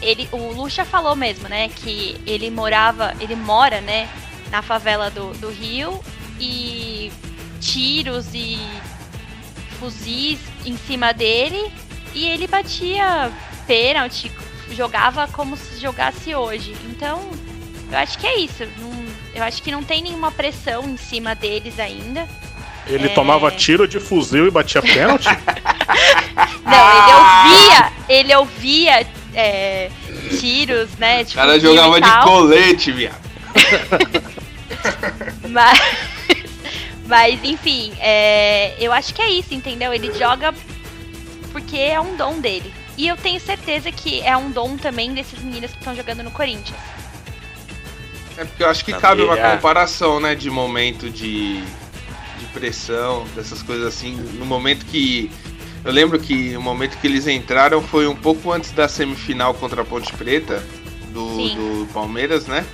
ele, 0.03 0.29
o 0.33 0.53
Lucha 0.53 0.85
falou 0.85 1.15
mesmo, 1.15 1.49
né, 1.49 1.69
que 1.69 2.21
ele 2.27 2.51
morava, 2.51 3.15
ele 3.21 3.37
mora, 3.37 3.81
né, 3.81 4.09
na 4.51 4.63
favela 4.63 5.11
do, 5.11 5.33
do 5.35 5.51
Rio 5.51 6.01
e 6.41 7.13
tiros 7.61 8.29
e 8.35 8.59
fuzis 9.79 10.41
em 10.65 10.77
cima 10.77 11.13
dele 11.13 11.71
e 12.19 12.29
ele 12.29 12.47
batia 12.47 13.31
pênalti, 13.67 14.31
jogava 14.73 15.29
como 15.29 15.57
se 15.57 15.81
jogasse 15.81 16.35
hoje. 16.35 16.75
Então, 16.91 17.31
eu 17.91 17.99
acho 17.99 18.19
que 18.19 18.27
é 18.27 18.39
isso. 18.41 18.67
Não- 18.79 19.07
eu 19.35 19.45
acho 19.45 19.63
que 19.63 19.71
não 19.71 19.83
tem 19.85 20.03
nenhuma 20.03 20.31
pressão 20.33 20.85
em 20.89 20.97
cima 20.97 21.35
deles 21.35 21.79
ainda. 21.79 22.27
Ele 22.87 23.07
É. 23.07 23.09
tomava 23.11 23.51
tiro 23.51 23.87
de 23.87 24.01
fuzil 24.01 24.47
e 24.47 24.51
batia 24.51 24.81
pênalti? 24.83 25.27
Não, 26.65 26.91
ele 26.91 27.13
ouvia, 27.15 27.93
ele 28.09 28.35
ouvia 28.37 29.07
é, 29.35 29.91
tiros, 30.41 30.91
né? 30.99 31.23
O 31.23 31.35
cara 31.35 31.61
jogava 31.61 32.01
de 32.01 32.11
colete, 32.25 32.91
viado. 32.93 33.17
Mas, 35.51 35.81
mas 37.07 37.41
enfim, 37.43 37.93
é, 38.01 38.75
eu 38.79 38.93
acho 38.93 39.15
que 39.15 39.23
é 39.23 39.31
isso, 39.31 39.55
entendeu? 39.55 39.93
Ele 39.93 40.13
joga 40.19 40.53
porque 41.49 41.77
é 41.77 42.01
um 42.01 42.17
dom 42.17 42.41
dele. 42.41 42.73
E 42.97 43.07
eu 43.07 43.17
tenho 43.17 43.41
certeza 43.41 43.91
que 43.93 44.21
é 44.21 44.37
um 44.37 44.51
dom 44.51 44.77
também 44.77 45.15
desses 45.15 45.39
meninos 45.41 45.71
que 45.71 45.79
estão 45.79 45.95
jogando 45.95 46.23
no 46.23 46.31
Corinthians. 46.31 46.79
É 48.37 48.45
porque 48.45 48.63
eu 48.63 48.69
acho 48.69 48.85
que 48.85 48.93
cabe 48.93 49.23
uma 49.23 49.37
comparação, 49.37 50.21
né, 50.21 50.35
de 50.35 50.49
momento 50.49 51.11
de, 51.11 51.61
de 51.61 52.47
pressão, 52.53 53.25
dessas 53.35 53.63
coisas 53.63 53.87
assim. 53.87 54.15
No 54.39 54.47
momento 54.47 54.87
que. 54.87 55.31
Eu 55.85 55.93
lembro 55.93 56.19
que 56.19 56.57
o 56.57 56.61
momento 56.61 56.99
que 56.99 57.07
eles 57.07 57.27
entraram 57.27 57.81
foi 57.81 58.07
um 58.07 58.15
pouco 58.15 58.53
antes 58.53 58.73
da 58.73 58.89
semifinal 58.89 59.55
contra 59.55 59.83
a 59.83 59.85
Ponte 59.85 60.13
Preta, 60.13 60.63
do, 61.13 61.49
do 61.49 61.89
Palmeiras, 61.93 62.47
né? 62.47 62.65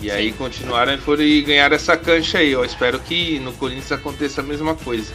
E 0.00 0.10
aí 0.10 0.30
Sim. 0.30 0.36
continuaram 0.36 0.94
e 0.94 0.98
foram 0.98 1.22
e 1.22 1.42
ganharam 1.42 1.74
essa 1.74 1.96
cancha 1.96 2.38
aí. 2.38 2.52
Eu 2.52 2.64
espero 2.64 2.98
que 3.00 3.38
no 3.40 3.52
Corinthians 3.52 3.92
aconteça 3.92 4.40
a 4.40 4.44
mesma 4.44 4.74
coisa. 4.74 5.12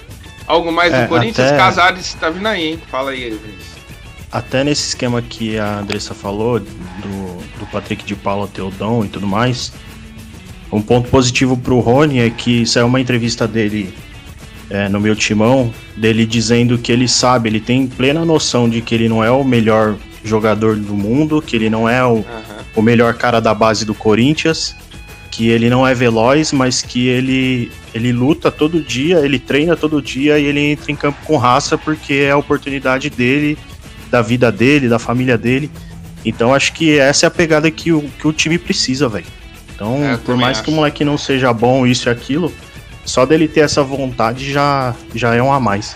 Algo 0.48 0.72
mais 0.72 0.94
É, 0.94 1.04
do 1.04 1.10
Corinthians? 1.10 1.48
até- 1.48 1.58
Casares 1.58 2.14
tá 2.20 2.30
vindo 2.30 2.48
aí, 2.48 2.72
hein? 2.72 2.80
Fala 2.92 3.12
aí, 3.12 3.30
Vinícius. 3.30 3.74
Até 4.32 4.64
nesse 4.64 4.88
esquema 4.90 5.22
que 5.22 5.58
a 5.60 5.80
Andressa 5.80 6.14
falou, 6.14 6.60
do, 6.60 6.68
do 7.60 7.66
Patrick 7.72 8.04
de 8.04 8.16
Paula 8.16 8.48
ter 8.48 8.62
o 8.62 8.72
dom 8.72 9.06
e 9.06 9.08
tudo 9.08 9.28
mais, 9.28 9.72
um 10.72 10.82
ponto 10.82 11.08
positivo 11.10 11.56
pro 11.56 11.80
Rony 11.80 12.20
é 12.20 12.30
que 12.32 12.66
saiu 12.66 12.88
uma 12.88 13.00
entrevista 13.00 13.48
dele 13.48 13.94
é, 14.72 14.90
no 14.90 15.00
meu 15.00 15.16
timão, 15.16 15.72
dele 15.96 16.26
dizendo 16.26 16.80
que 16.80 16.92
ele 16.92 17.08
sabe, 17.08 17.48
ele 17.48 17.60
tem 17.60 17.86
plena 17.86 18.26
noção 18.26 18.68
de 18.68 18.82
que 18.82 18.96
ele 18.96 19.08
não 19.08 19.24
é 19.24 19.30
o 19.30 19.44
melhor 19.44 19.96
jogador 20.24 20.76
do 20.78 20.96
mundo, 20.96 21.40
que 21.42 21.56
ele 21.56 21.70
não 21.70 21.88
é 21.88 22.04
o, 22.04 22.18
Aham. 22.18 22.26
o 22.78 22.82
melhor 22.82 23.14
cara 23.14 23.40
da 23.40 23.54
base 23.54 23.86
do 23.86 23.94
Corinthians, 23.94 24.76
que 25.30 25.48
ele 25.50 25.70
não 25.70 25.86
é 25.86 25.94
veloz, 25.94 26.52
mas 26.52 26.82
que 26.82 27.08
ele 27.08 27.72
Ele 27.94 28.12
luta 28.12 28.50
todo 28.52 28.82
dia, 28.82 29.20
ele 29.20 29.38
treina 29.38 29.76
todo 29.76 30.02
dia 30.02 30.40
e 30.40 30.46
ele 30.46 30.60
entra 30.60 30.92
em 30.92 30.96
campo 30.96 31.20
com 31.26 31.38
raça 31.38 31.78
porque 31.78 32.14
é 32.14 32.32
a 32.32 32.38
oportunidade 32.38 33.10
dele, 33.10 33.58
da 34.10 34.22
vida 34.22 34.52
dele, 34.52 34.90
da 34.90 34.98
família 34.98 35.38
dele. 35.38 35.70
Então 36.26 36.54
acho 36.54 36.74
que 36.74 36.98
essa 36.98 37.26
é 37.26 37.28
a 37.28 37.32
pegada 37.32 37.70
que 37.70 37.92
o, 37.92 38.02
que 38.20 38.28
o 38.28 38.34
time 38.34 38.58
precisa, 38.58 39.08
velho. 39.08 39.26
Então, 39.76 40.04
É, 40.04 40.18
por 40.18 40.36
mais 40.36 40.60
que 40.62 40.70
o 40.70 40.72
acho. 40.72 40.76
moleque 40.76 41.04
não 41.06 41.18
seja 41.18 41.52
bom, 41.54 41.86
isso 41.86 42.10
e 42.10 42.12
aquilo, 42.12 42.52
só 43.06 43.26
dele 43.26 43.48
ter 43.48 43.60
essa 43.62 43.84
vontade 43.84 44.52
já, 44.52 44.96
já 45.14 45.36
é 45.36 45.42
um 45.44 45.52
a 45.54 45.60
mais. 45.60 45.96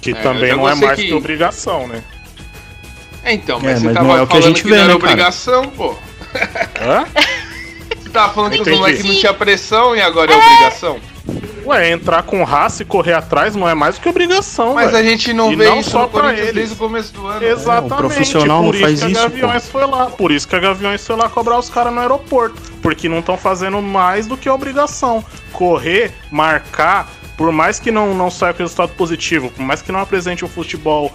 Que 0.00 0.12
É, 0.12 0.14
também 0.14 0.54
não 0.56 0.68
é 0.68 0.74
mais 0.74 0.98
que- 0.98 1.08
que 1.08 1.12
obrigação, 1.12 1.88
né? 1.88 2.02
É, 3.24 3.32
então, 3.34 3.58
É, 3.58 3.62
mas 3.64 3.80
você 3.80 3.84
mas 3.86 3.94
tava 3.94 4.06
não 4.06 4.16
é 4.16 4.22
o 4.22 4.26
que 4.26 4.36
a 4.36 4.40
gente 4.40 4.62
que 4.62 4.68
vê, 4.68 4.76
não 4.76 4.84
era 4.84 4.94
né, 4.94 5.00
cara? 5.00 5.12
obrigação, 5.12 5.64
pô. 5.70 5.94
Hã? 6.80 7.04
Você 8.00 8.08
tava 8.10 8.32
falando 8.32 8.52
que 8.52 8.60
os 8.60 8.66
Entendi. 8.68 8.78
moleques 8.78 9.04
não 9.04 9.14
tinha 9.16 9.34
pressão 9.34 9.94
e 9.96 10.00
agora 10.00 10.32
é 10.32 10.36
obrigação. 10.36 10.98
Ué, 11.68 11.90
entrar 11.90 12.22
com 12.22 12.42
raça 12.44 12.82
e 12.82 12.86
correr 12.86 13.12
atrás 13.12 13.54
não 13.54 13.68
é 13.68 13.74
mais 13.74 13.96
do 13.96 14.00
que 14.00 14.08
obrigação, 14.08 14.72
Mas 14.74 14.90
velho. 14.90 14.96
a 15.06 15.10
gente 15.10 15.32
não 15.34 15.52
E 15.52 15.56
vê 15.56 15.66
não 15.68 15.80
isso 15.80 15.90
só 15.90 16.02
no 16.02 16.08
pra 16.08 16.20
Corinthians 16.22 16.40
eles. 16.48 16.54
desde 16.54 16.74
o 16.74 16.76
começo 16.78 17.12
do 17.12 17.26
ano. 17.26 17.44
Exatamente. 17.44 17.92
É, 17.92 17.94
o 17.94 17.98
profissional 17.98 18.62
por 18.64 18.72
não 18.74 18.80
faz 18.80 18.92
isso 18.94 19.04
que 19.06 19.12
isso, 19.12 19.20
a 19.20 19.22
Gaviões 19.28 19.68
foi 19.68 19.86
lá. 19.86 20.06
Por 20.06 20.32
isso 20.32 20.48
que 20.48 20.56
a 20.56 20.58
Gaviões 20.60 21.06
foi 21.06 21.16
lá 21.16 21.28
cobrar 21.28 21.58
os 21.58 21.68
caras 21.68 21.92
no 21.92 22.00
aeroporto. 22.00 22.60
Porque 22.80 23.06
não 23.08 23.18
estão 23.18 23.36
fazendo 23.36 23.82
mais 23.82 24.26
do 24.26 24.34
que 24.36 24.48
obrigação. 24.48 25.22
Correr, 25.52 26.10
marcar, 26.30 27.06
por 27.36 27.52
mais 27.52 27.78
que 27.78 27.90
não, 27.90 28.14
não 28.14 28.30
saia 28.30 28.54
com 28.54 28.62
resultado 28.62 28.92
positivo, 28.94 29.50
por 29.50 29.62
mais 29.62 29.82
que 29.82 29.92
não 29.92 30.00
apresente 30.00 30.44
o 30.44 30.48
futebol 30.48 31.12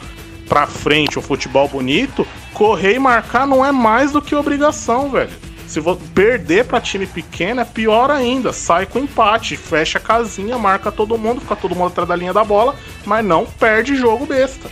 pra 0.47 0.68
frente, 0.68 1.18
o 1.18 1.22
futebol 1.22 1.68
bonito, 1.68 2.28
correr 2.54 2.93
e 2.93 2.99
marcar 2.99 3.47
não 3.47 3.66
é 3.66 3.72
mais 3.72 4.12
do 4.12 4.22
que 4.22 4.36
obrigação, 4.36 5.10
velho. 5.10 5.32
Se 5.74 5.82
perder 6.13 6.65
pra 6.65 6.80
time 6.80 7.07
pequeno 7.07 7.61
é 7.61 7.65
pior 7.65 8.11
ainda. 8.11 8.53
Sai 8.53 8.86
com 8.86 8.99
empate, 8.99 9.57
fecha 9.57 9.97
a 9.97 10.01
casinha, 10.01 10.55
marca 10.55 10.91
todo 10.91 11.17
mundo, 11.17 11.41
fica 11.41 11.55
todo 11.55 11.74
mundo 11.74 11.88
atrás 11.88 12.07
da 12.07 12.15
linha 12.15 12.32
da 12.32 12.43
bola, 12.43 12.76
mas 13.05 13.26
não 13.26 13.43
perde 13.43 13.95
jogo 13.95 14.28
besta. 14.28 14.69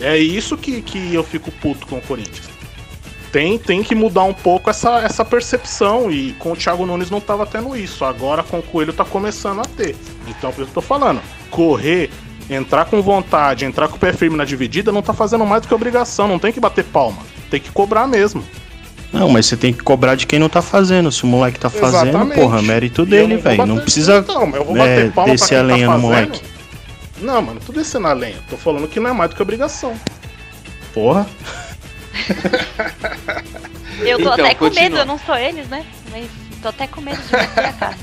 É 0.00 0.18
isso 0.18 0.56
que, 0.56 0.82
que 0.82 1.14
eu 1.14 1.22
fico 1.22 1.52
puto 1.52 1.86
com 1.86 1.98
o 1.98 2.02
Corinthians. 2.02 2.50
Tem, 3.30 3.56
tem 3.58 3.80
que 3.84 3.94
mudar 3.94 4.24
um 4.24 4.34
pouco 4.34 4.70
essa, 4.70 4.98
essa 5.02 5.24
percepção. 5.24 6.10
E 6.10 6.32
com 6.32 6.50
o 6.50 6.56
Thiago 6.56 6.84
Nunes 6.84 7.10
não 7.10 7.20
tava 7.20 7.46
tendo 7.46 7.76
isso. 7.76 8.04
Agora 8.04 8.42
com 8.42 8.58
o 8.58 8.62
Coelho 8.62 8.92
tá 8.92 9.04
começando 9.04 9.60
a 9.60 9.64
ter. 9.64 9.94
Então, 10.26 10.50
por 10.50 10.62
isso 10.62 10.72
que 10.72 10.78
eu 10.78 10.82
tô 10.82 10.88
falando. 10.88 11.20
Correr, 11.48 12.10
entrar 12.48 12.86
com 12.86 13.00
vontade, 13.00 13.64
entrar 13.64 13.86
com 13.86 13.94
o 13.94 14.00
pé 14.00 14.12
firme 14.12 14.36
na 14.36 14.44
dividida, 14.44 14.90
não 14.90 15.00
tá 15.00 15.14
fazendo 15.14 15.46
mais 15.46 15.62
do 15.62 15.68
que 15.68 15.74
obrigação. 15.74 16.26
Não 16.26 16.40
tem 16.40 16.50
que 16.50 16.58
bater 16.58 16.84
palma. 16.84 17.22
Tem 17.48 17.60
que 17.60 17.70
cobrar 17.70 18.08
mesmo. 18.08 18.42
Não, 19.12 19.28
mas 19.28 19.46
você 19.46 19.56
tem 19.56 19.72
que 19.72 19.82
cobrar 19.82 20.14
de 20.14 20.26
quem 20.26 20.38
não 20.38 20.48
tá 20.48 20.62
fazendo. 20.62 21.10
Se 21.10 21.24
o 21.24 21.26
moleque 21.26 21.58
tá 21.58 21.68
fazendo, 21.68 22.08
Exatamente. 22.10 22.34
porra, 22.40 22.62
mérito 22.62 23.04
dele, 23.04 23.36
velho. 23.38 23.58
Não 23.66 23.74
bater- 23.74 23.82
precisa 23.82 24.18
Então, 24.18 24.48
eu 24.54 24.64
vou 24.64 24.76
é, 24.76 24.78
bater 24.78 25.12
palma 25.12 25.24
pra 25.24 25.32
descer 25.32 25.54
a 25.56 25.58
tá 25.58 25.64
lenha 25.64 25.86
no 25.86 25.92
fazendo. 25.92 26.02
moleque. 26.06 26.40
Não, 27.20 27.42
mano, 27.42 27.60
tô 27.64 27.72
descendo 27.72 28.06
a 28.06 28.12
lenha. 28.12 28.36
Tô 28.48 28.56
falando 28.56 28.86
que 28.88 29.00
não 29.00 29.10
é 29.10 29.12
mais 29.12 29.30
do 29.30 29.36
que 29.36 29.42
obrigação. 29.42 29.94
Porra. 30.94 31.26
Eu 34.00 34.16
tô 34.18 34.22
Então, 34.22 34.32
até 34.32 34.54
com 34.54 34.64
continua. 34.66 34.82
medo, 34.84 34.96
eu 34.98 35.04
não 35.06 35.18
sou 35.18 35.36
eles, 35.36 35.68
né? 35.68 35.84
Mas 36.10 36.26
tô 36.62 36.68
até 36.68 36.86
com 36.86 37.00
medo 37.00 37.20
de 37.20 37.32
meter 37.36 37.64
a 37.66 37.72
cara. 37.72 37.98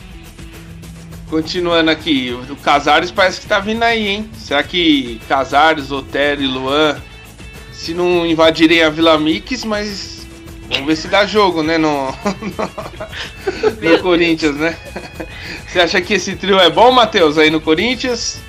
Continuando 1.30 1.90
aqui, 1.92 2.38
o 2.50 2.56
Casares 2.58 3.12
parece 3.12 3.42
que 3.42 3.48
tá 3.48 3.60
vindo 3.60 3.84
aí, 3.84 4.08
hein? 4.08 4.30
Será 4.38 4.64
que 4.64 5.20
Casares, 5.28 5.92
Otero 5.92 6.42
e 6.42 6.48
Luan, 6.48 6.98
se 7.74 7.94
não 7.94 8.26
invadirem 8.26 8.82
a 8.84 8.90
Vila 8.90 9.18
Mix, 9.18 9.66
mas 9.66 10.17
vamos 10.70 10.86
ver 10.86 10.96
se 10.96 11.08
dá 11.08 11.26
jogo, 11.26 11.64
né? 11.64 11.78
No, 11.78 12.08
no 13.82 14.00
Corinthians, 14.02 14.56
né? 14.56 14.78
Você 15.68 15.80
acha 15.80 16.02
que 16.02 16.14
esse 16.16 16.36
trio 16.36 16.60
é 16.60 16.70
bom, 16.70 16.92
Matheus, 16.92 17.38
aí 17.38 17.50
no 17.50 17.62
Corinthians? 17.62 18.40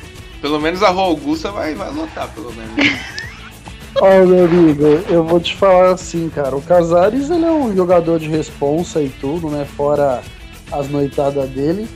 Pelo 0.41 0.61
menos 0.61 0.83
a 0.83 0.91
Rua 0.91 1.05
Augusta 1.05 1.51
vai, 1.51 1.75
vai 1.75 1.91
lotar, 1.93 2.29
pelo 2.29 2.53
menos. 2.53 2.75
Ó, 4.01 4.27
meu 4.27 4.45
amigo, 4.45 4.85
eu 5.09 5.25
vou 5.25 5.41
te 5.41 5.57
falar 5.57 5.93
assim, 5.93 6.29
cara. 6.29 6.55
O 6.55 6.63
Casares, 6.63 7.31
ele 7.31 7.45
é 7.45 7.51
um 7.51 7.75
jogador 7.75 8.21
de 8.21 8.29
responsa 8.29 9.03
e 9.03 9.09
tudo, 9.09 9.51
né? 9.51 9.67
Fora 9.77 10.23
as 10.71 10.89
noitadas 10.89 11.49
dele. 11.51 11.89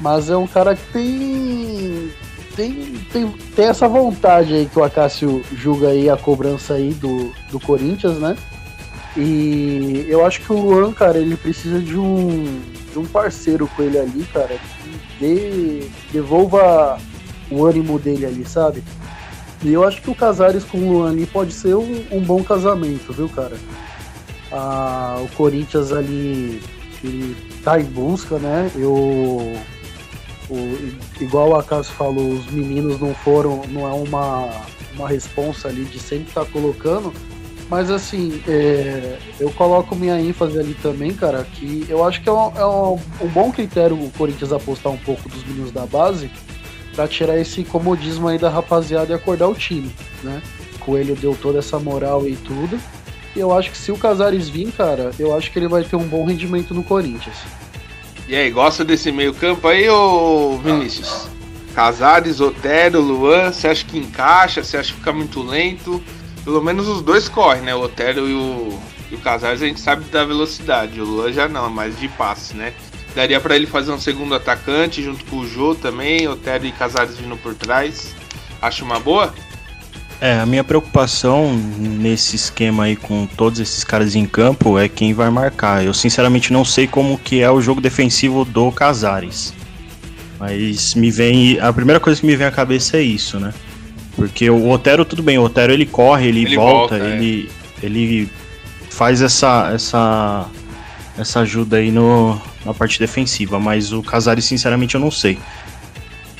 Mas 0.00 0.30
é 0.30 0.36
um 0.36 0.46
cara 0.46 0.76
que 0.76 0.92
tem. 0.92 2.12
Tem, 2.54 2.72
tem, 3.12 3.28
tem 3.54 3.66
essa 3.66 3.86
vontade 3.86 4.52
aí 4.52 4.66
que 4.66 4.76
o 4.76 4.82
Acácio 4.82 5.44
julga 5.52 5.90
aí 5.90 6.10
a 6.10 6.16
cobrança 6.16 6.74
aí 6.74 6.92
do, 6.92 7.32
do 7.52 7.60
Corinthians, 7.60 8.18
né? 8.18 8.36
E 9.16 10.06
eu 10.08 10.24
acho 10.24 10.40
que 10.40 10.52
o 10.52 10.60
Luan, 10.60 10.92
cara, 10.92 11.18
ele 11.18 11.36
precisa 11.36 11.80
de 11.80 11.96
um, 11.96 12.60
de 12.92 12.98
um 12.98 13.06
parceiro 13.06 13.68
com 13.74 13.82
ele 13.82 13.98
ali, 13.98 14.24
cara, 14.32 14.56
que 14.58 15.18
dê, 15.18 15.88
devolva 16.12 16.98
o 17.50 17.64
ânimo 17.64 17.98
dele 17.98 18.26
ali, 18.26 18.44
sabe? 18.44 18.82
E 19.62 19.72
eu 19.72 19.82
acho 19.82 20.00
que 20.00 20.10
o 20.10 20.14
Casares 20.14 20.62
com 20.62 20.78
o 20.78 20.92
Luan 20.92 21.10
ali 21.10 21.26
pode 21.26 21.52
ser 21.52 21.74
um, 21.74 22.04
um 22.12 22.20
bom 22.20 22.44
casamento, 22.44 23.12
viu, 23.12 23.28
cara? 23.28 23.56
Ah, 24.52 25.18
o 25.20 25.28
Corinthians 25.36 25.92
ali 25.92 26.62
ele 27.02 27.36
tá 27.64 27.80
em 27.80 27.84
busca, 27.84 28.38
né? 28.38 28.70
Eu, 28.76 28.94
o, 30.50 30.56
igual 31.20 31.58
a 31.58 31.62
Cássio 31.62 31.94
falou, 31.94 32.32
os 32.32 32.46
meninos 32.50 33.00
não 33.00 33.14
foram, 33.14 33.62
não 33.68 33.86
é 33.86 33.92
uma, 33.92 34.50
uma 34.94 35.08
responsa 35.08 35.68
ali 35.68 35.84
de 35.84 35.98
sempre 35.98 36.28
estar 36.28 36.44
colocando. 36.46 37.12
Mas 37.68 37.90
assim, 37.90 38.42
é, 38.48 39.18
eu 39.38 39.50
coloco 39.50 39.94
minha 39.94 40.18
ênfase 40.18 40.58
ali 40.58 40.74
também, 40.82 41.12
cara, 41.12 41.44
que 41.52 41.84
eu 41.88 42.02
acho 42.04 42.22
que 42.22 42.28
é, 42.28 42.32
um, 42.32 42.52
é 42.56 42.64
um- 42.64 42.98
um 43.20 43.28
bom 43.28 43.52
critério 43.52 43.94
o 43.94 44.10
Corinthians 44.16 44.52
apostar 44.52 44.90
um 44.90 44.96
pouco 44.96 45.28
dos 45.28 45.44
meninos 45.44 45.70
da 45.70 45.84
base 45.84 46.30
pra 46.94 47.06
tirar 47.06 47.38
esse 47.38 47.62
comodismo 47.64 48.26
aí 48.26 48.38
da 48.38 48.48
rapaziada 48.48 49.12
e 49.12 49.14
acordar 49.14 49.48
o 49.48 49.54
time, 49.54 49.94
né? 50.22 50.40
Coelho 50.80 51.14
deu 51.14 51.36
toda 51.40 51.58
essa 51.58 51.78
moral 51.78 52.26
e 52.26 52.36
tudo. 52.36 52.80
E 53.36 53.38
eu 53.40 53.52
acho 53.56 53.70
que 53.70 53.76
se 53.76 53.92
o 53.92 53.98
Casares 53.98 54.48
vir, 54.48 54.72
cara, 54.72 55.10
eu 55.18 55.36
acho 55.36 55.52
que 55.52 55.58
ele 55.58 55.68
vai 55.68 55.84
ter 55.84 55.96
um 55.96 56.08
bom 56.08 56.24
rendimento 56.24 56.72
no 56.72 56.82
Corinthians. 56.82 57.36
E 58.26 58.34
aí, 58.34 58.50
gosta 58.50 58.82
desse 58.84 59.12
meio 59.12 59.34
campo 59.34 59.68
aí, 59.68 59.88
ô 59.90 60.56
Vinícius? 60.64 61.28
Casares, 61.74 62.40
Otero, 62.40 63.00
Luan, 63.00 63.52
você 63.52 63.68
acha 63.68 63.84
que 63.84 63.98
encaixa? 63.98 64.64
Você 64.64 64.78
acha 64.78 64.92
que 64.92 64.98
fica 64.98 65.12
muito 65.12 65.42
lento? 65.42 66.02
Pelo 66.48 66.62
menos 66.62 66.88
os 66.88 67.02
dois 67.02 67.28
correm, 67.28 67.60
né? 67.60 67.74
O 67.74 67.82
Otero 67.82 68.26
e 68.26 68.32
o, 68.32 68.78
e 69.10 69.14
o 69.16 69.18
Casares 69.18 69.60
a 69.60 69.66
gente 69.66 69.80
sabe 69.80 70.04
da 70.04 70.24
velocidade. 70.24 70.98
O 70.98 71.04
Luan 71.04 71.30
já 71.30 71.46
não, 71.46 71.66
é 71.66 71.68
mais 71.68 72.00
de 72.00 72.08
passe, 72.08 72.56
né? 72.56 72.72
Daria 73.14 73.38
pra 73.38 73.54
ele 73.54 73.66
fazer 73.66 73.92
um 73.92 74.00
segundo 74.00 74.34
atacante 74.34 75.02
junto 75.02 75.26
com 75.26 75.40
o 75.40 75.46
Jô 75.46 75.74
também, 75.74 76.26
Otero 76.26 76.64
e 76.64 76.72
Casares 76.72 77.18
vindo 77.18 77.36
por 77.36 77.54
trás. 77.54 78.14
Acho 78.62 78.82
uma 78.82 78.98
boa? 78.98 79.34
É, 80.22 80.40
a 80.40 80.46
minha 80.46 80.64
preocupação 80.64 81.52
nesse 81.52 82.36
esquema 82.36 82.84
aí 82.84 82.96
com 82.96 83.26
todos 83.26 83.60
esses 83.60 83.84
caras 83.84 84.16
em 84.16 84.24
campo 84.24 84.78
é 84.78 84.88
quem 84.88 85.12
vai 85.12 85.28
marcar. 85.28 85.84
Eu 85.84 85.92
sinceramente 85.92 86.50
não 86.50 86.64
sei 86.64 86.86
como 86.86 87.18
que 87.18 87.42
é 87.42 87.50
o 87.50 87.60
jogo 87.60 87.78
defensivo 87.78 88.46
do 88.46 88.72
Casares. 88.72 89.52
Mas 90.40 90.94
me 90.94 91.10
vem. 91.10 91.60
A 91.60 91.70
primeira 91.74 92.00
coisa 92.00 92.18
que 92.18 92.26
me 92.26 92.36
vem 92.36 92.46
à 92.46 92.50
cabeça 92.50 92.96
é 92.96 93.02
isso, 93.02 93.38
né? 93.38 93.52
Porque 94.18 94.50
o 94.50 94.68
Otero, 94.68 95.04
tudo 95.04 95.22
bem, 95.22 95.38
o 95.38 95.42
Otero 95.44 95.72
ele 95.72 95.86
corre, 95.86 96.26
ele, 96.26 96.44
Ele 96.44 96.56
volta, 96.56 96.98
volta, 96.98 97.08
é. 97.08 97.12
ele, 97.16 97.48
ele 97.80 98.28
faz 98.90 99.22
essa, 99.22 99.70
essa, 99.72 100.46
essa 101.16 101.40
ajuda 101.40 101.76
aí 101.76 101.92
no, 101.92 102.36
na 102.66 102.74
parte 102.74 102.98
defensiva, 102.98 103.60
mas 103.60 103.92
o 103.92 104.02
Casares, 104.02 104.44
sinceramente, 104.44 104.96
eu 104.96 105.00
não 105.00 105.10
sei. 105.12 105.38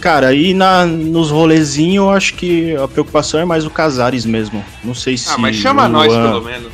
Cara, 0.00 0.26
aí 0.28 0.52
na, 0.54 0.84
nos 0.84 1.30
rolezinhos 1.30 2.04
eu 2.06 2.10
acho 2.10 2.34
que 2.34 2.74
a 2.76 2.88
preocupação 2.88 3.38
é 3.38 3.44
mais 3.44 3.64
o 3.64 3.70
Casares 3.70 4.24
mesmo. 4.26 4.64
Não 4.82 4.94
sei 4.94 5.16
se. 5.16 5.28
Ah, 5.30 5.38
mas 5.38 5.54
chama 5.54 5.84
o 5.86 5.88
nós 5.88 6.12
Luan- 6.12 6.22
pelo 6.30 6.42
menos. 6.44 6.72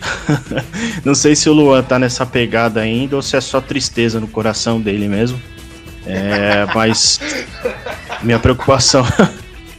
Não 1.04 1.14
sei 1.14 1.36
se 1.36 1.46
o 1.48 1.52
Luan 1.52 1.82
tá 1.82 1.98
nessa 1.98 2.24
pegada 2.24 2.80
ainda 2.80 3.16
ou 3.16 3.20
se 3.22 3.36
é 3.36 3.40
só 3.40 3.60
tristeza 3.60 4.18
no 4.18 4.26
coração 4.26 4.80
dele 4.80 5.06
mesmo. 5.06 5.38
É, 6.06 6.66
mas 6.74 7.20
minha 8.22 8.38
preocupação, 8.38 9.04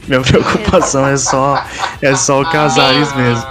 minha 0.08 0.20
preocupação 0.22 1.06
é 1.06 1.16
só 1.16 1.64
é 2.00 2.14
só 2.14 2.40
o 2.42 2.50
Casares 2.50 3.12
mesmo, 3.14 3.46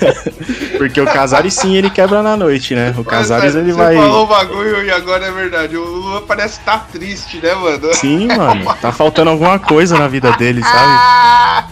porque 0.78 1.00
o 1.00 1.04
Casares 1.04 1.54
sim 1.54 1.76
ele 1.76 1.90
quebra 1.90 2.22
na 2.22 2.36
noite, 2.36 2.74
né? 2.74 2.94
O 2.96 3.04
Casares 3.04 3.54
ele 3.54 3.72
você 3.72 3.78
vai 3.78 3.96
falou 3.96 4.24
o 4.24 4.26
bagulho 4.26 4.82
e 4.84 4.90
agora 4.90 5.26
é 5.26 5.30
verdade. 5.30 5.76
O 5.76 5.84
Luan 5.84 6.22
parece 6.22 6.58
estar 6.60 6.78
tá 6.78 6.86
triste, 6.92 7.38
né, 7.38 7.54
mano? 7.54 7.94
Sim, 7.94 8.28
mano, 8.28 8.74
tá 8.80 8.90
faltando 8.92 9.30
alguma 9.30 9.58
coisa 9.58 9.98
na 9.98 10.08
vida 10.08 10.32
dele, 10.32 10.62
sabe? 10.62 10.74
Ah, 10.76 11.68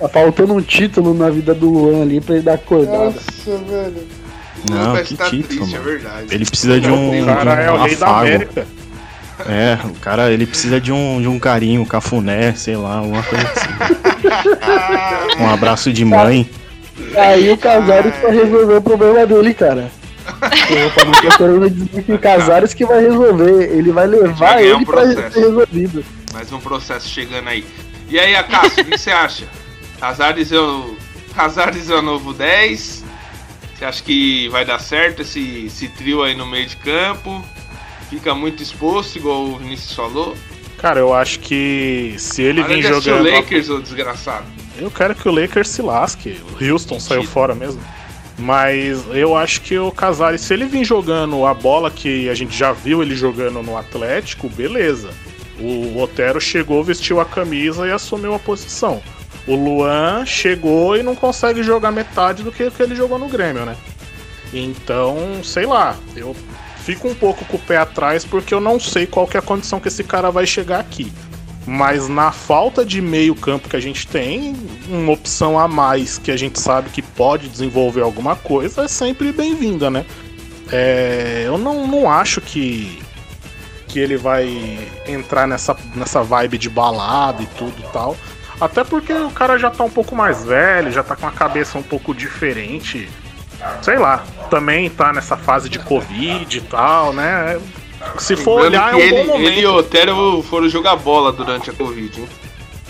Tá 0.00 0.08
faltando 0.08 0.54
um 0.54 0.62
título 0.62 1.12
na 1.12 1.28
vida 1.28 1.52
do 1.54 1.68
Luan 1.68 2.00
ali 2.02 2.22
pra 2.22 2.34
ele 2.36 2.44
dar 2.44 2.54
acordada. 2.54 3.04
nossa, 3.04 3.58
velho. 3.68 4.08
Não, 4.70 4.96
que 5.04 5.14
tá 5.14 5.24
título, 5.26 5.42
triste, 5.48 5.60
mano. 5.60 5.76
é 5.76 5.78
verdade. 5.92 6.26
Ele 6.30 6.44
precisa 6.46 6.80
de 6.80 6.90
um, 6.90 7.22
O 7.22 7.26
cara 7.26 7.54
de 7.54 7.62
é 7.62 7.70
um 7.70 7.74
o 7.74 7.82
rei 7.84 7.96
da. 7.96 8.06
América. 8.18 8.66
É, 9.48 9.78
o 9.86 9.94
cara 10.00 10.30
ele 10.32 10.46
precisa 10.46 10.80
de 10.80 10.92
um, 10.92 11.20
de 11.20 11.28
um 11.28 11.38
carinho, 11.38 11.82
um 11.82 11.84
cafuné, 11.84 12.52
sei 12.54 12.76
lá, 12.76 12.96
alguma 12.96 13.22
coisa 13.22 13.46
assim. 13.48 15.42
Um 15.42 15.48
abraço 15.48 15.92
de 15.92 16.04
mãe. 16.04 16.48
Aí 17.16 17.50
o 17.50 17.56
Casares 17.56 18.14
pra 18.16 18.30
resolver 18.30 18.74
o 18.74 18.82
problema 18.82 19.26
dele, 19.26 19.54
cara. 19.54 19.90
Não 20.40 20.90
tô 21.30 21.36
querendo 21.36 21.70
dizer 21.70 22.02
que 22.02 22.12
o 22.12 22.18
Casares 22.18 22.74
que 22.74 22.84
vai 22.84 23.00
resolver. 23.00 23.70
Ele 23.72 23.90
vai 23.90 24.06
levar 24.06 24.32
Vai 24.34 24.62
ganhar 24.62 24.74
um 24.74 24.78
ele 24.78 24.86
pra 24.86 25.00
processo. 25.02 25.32
ser 25.32 25.40
resolvido. 25.40 26.04
Mais 26.32 26.52
um 26.52 26.60
processo 26.60 27.08
chegando 27.08 27.48
aí. 27.48 27.64
E 28.08 28.18
aí, 28.18 28.36
Acácio, 28.36 28.82
o 28.82 28.84
que 28.86 28.98
você 28.98 29.10
acha? 29.10 29.44
Casares 29.98 30.52
é 30.52 30.58
o. 30.58 30.94
Casares 31.34 31.88
é 31.90 31.94
o 31.94 32.02
novo 32.02 32.32
10. 32.32 33.04
Você 33.76 33.84
acha 33.84 34.02
que 34.02 34.48
vai 34.50 34.64
dar 34.64 34.78
certo 34.78 35.22
esse, 35.22 35.64
esse 35.66 35.88
trio 35.88 36.22
aí 36.22 36.34
no 36.36 36.46
meio 36.46 36.66
de 36.66 36.76
campo? 36.76 37.42
Fica 38.10 38.34
muito 38.34 38.60
exposto, 38.62 39.16
igual 39.16 39.44
o 39.44 39.56
Vinícius 39.56 39.94
falou. 39.94 40.36
Cara, 40.78 40.98
eu 40.98 41.14
acho 41.14 41.38
que 41.38 42.14
se 42.18 42.42
ele 42.42 42.60
Para 42.62 42.74
vir 42.74 42.80
de 42.80 42.86
assistir 42.88 43.10
o 43.10 43.18
jogando. 43.18 43.34
Lakers, 43.34 43.70
ô 43.70 43.80
desgraçado. 43.80 44.44
Eu 44.78 44.90
quero 44.90 45.14
que 45.14 45.28
o 45.28 45.32
Lakers 45.32 45.68
se 45.68 45.80
lasque. 45.80 46.40
O 46.52 46.72
Houston 46.72 46.98
saiu 46.98 47.22
fora 47.22 47.54
mesmo. 47.54 47.80
Mas 48.36 49.04
eu 49.12 49.36
acho 49.36 49.60
que 49.60 49.78
o 49.78 49.92
Casares, 49.92 50.40
se 50.40 50.54
ele 50.54 50.64
vir 50.64 50.84
jogando 50.84 51.44
a 51.46 51.54
bola 51.54 51.90
que 51.90 52.28
a 52.28 52.34
gente 52.34 52.56
já 52.56 52.72
viu 52.72 53.02
ele 53.02 53.14
jogando 53.14 53.62
no 53.62 53.76
Atlético, 53.76 54.48
beleza. 54.48 55.10
O 55.60 56.00
Otero 56.00 56.40
chegou, 56.40 56.82
vestiu 56.82 57.20
a 57.20 57.24
camisa 57.24 57.86
e 57.86 57.92
assumiu 57.92 58.34
a 58.34 58.38
posição. 58.38 59.02
O 59.46 59.54
Luan 59.54 60.24
chegou 60.24 60.96
e 60.96 61.02
não 61.02 61.14
consegue 61.14 61.62
jogar 61.62 61.90
metade 61.90 62.42
do 62.42 62.50
que 62.50 62.70
ele 62.80 62.96
jogou 62.96 63.18
no 63.18 63.28
Grêmio, 63.28 63.66
né? 63.66 63.76
Então, 64.52 65.44
sei 65.44 65.66
lá, 65.66 65.96
eu 66.16 66.34
fico 66.80 67.08
um 67.08 67.14
pouco 67.14 67.44
com 67.44 67.56
o 67.56 67.60
pé 67.60 67.76
atrás 67.76 68.24
porque 68.24 68.52
eu 68.52 68.60
não 68.60 68.80
sei 68.80 69.06
qual 69.06 69.26
que 69.26 69.36
é 69.36 69.40
a 69.40 69.42
condição 69.42 69.80
que 69.80 69.88
esse 69.88 70.02
cara 70.02 70.30
vai 70.30 70.46
chegar 70.46 70.80
aqui. 70.80 71.12
Mas 71.66 72.08
na 72.08 72.32
falta 72.32 72.84
de 72.84 73.00
meio 73.00 73.34
campo 73.34 73.68
que 73.68 73.76
a 73.76 73.80
gente 73.80 74.06
tem, 74.06 74.56
uma 74.88 75.12
opção 75.12 75.58
a 75.58 75.68
mais 75.68 76.18
que 76.18 76.30
a 76.30 76.36
gente 76.36 76.58
sabe 76.58 76.90
que 76.90 77.02
pode 77.02 77.48
desenvolver 77.48 78.00
alguma 78.00 78.34
coisa 78.34 78.84
é 78.84 78.88
sempre 78.88 79.30
bem-vinda, 79.30 79.90
né? 79.90 80.04
É, 80.72 81.44
eu 81.46 81.58
não, 81.58 81.86
não 81.86 82.10
acho 82.10 82.40
que, 82.40 83.00
que 83.86 83.98
ele 83.98 84.16
vai 84.16 84.48
entrar 85.06 85.46
nessa, 85.46 85.76
nessa 85.94 86.22
vibe 86.22 86.58
de 86.58 86.70
balada 86.70 87.42
e 87.42 87.46
tudo 87.46 87.74
e 87.78 87.92
tal. 87.92 88.16
Até 88.60 88.84
porque 88.84 89.12
o 89.12 89.30
cara 89.30 89.58
já 89.58 89.70
tá 89.70 89.84
um 89.84 89.90
pouco 89.90 90.14
mais 90.14 90.44
velho, 90.44 90.92
já 90.92 91.02
tá 91.02 91.16
com 91.16 91.26
a 91.26 91.32
cabeça 91.32 91.78
um 91.78 91.82
pouco 91.82 92.14
diferente. 92.14 93.08
Sei 93.82 93.96
lá, 93.98 94.24
também 94.50 94.88
tá 94.90 95.12
nessa 95.12 95.36
fase 95.36 95.68
de 95.68 95.78
Covid 95.78 96.56
e 96.56 96.60
tal, 96.62 97.12
né? 97.12 97.60
Se 98.18 98.34
for 98.36 98.62
Lembrando 98.62 98.72
olhar, 98.72 98.92
é 98.92 98.96
um 98.96 98.98
ele, 99.00 99.10
bom 99.10 99.26
momento. 99.32 99.46
ele 99.52 99.60
e 99.60 99.66
o 99.66 99.74
Otero 99.76 100.42
foram 100.48 100.68
jogar 100.68 100.96
bola 100.96 101.32
durante 101.32 101.68
a 101.70 101.72
Covid, 101.72 102.20
hein? 102.20 102.28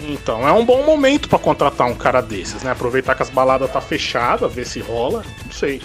Então, 0.08 0.46
é 0.48 0.52
um 0.52 0.64
bom 0.64 0.82
momento 0.84 1.28
pra 1.28 1.38
contratar 1.38 1.86
um 1.86 1.94
cara 1.94 2.20
desses, 2.22 2.62
né? 2.62 2.70
Aproveitar 2.70 3.14
que 3.14 3.22
as 3.22 3.28
baladas 3.28 3.70
tá 3.70 3.80
fechada, 3.80 4.48
ver 4.48 4.64
se 4.66 4.80
rola, 4.80 5.22
não 5.44 5.52
sei. 5.52 5.82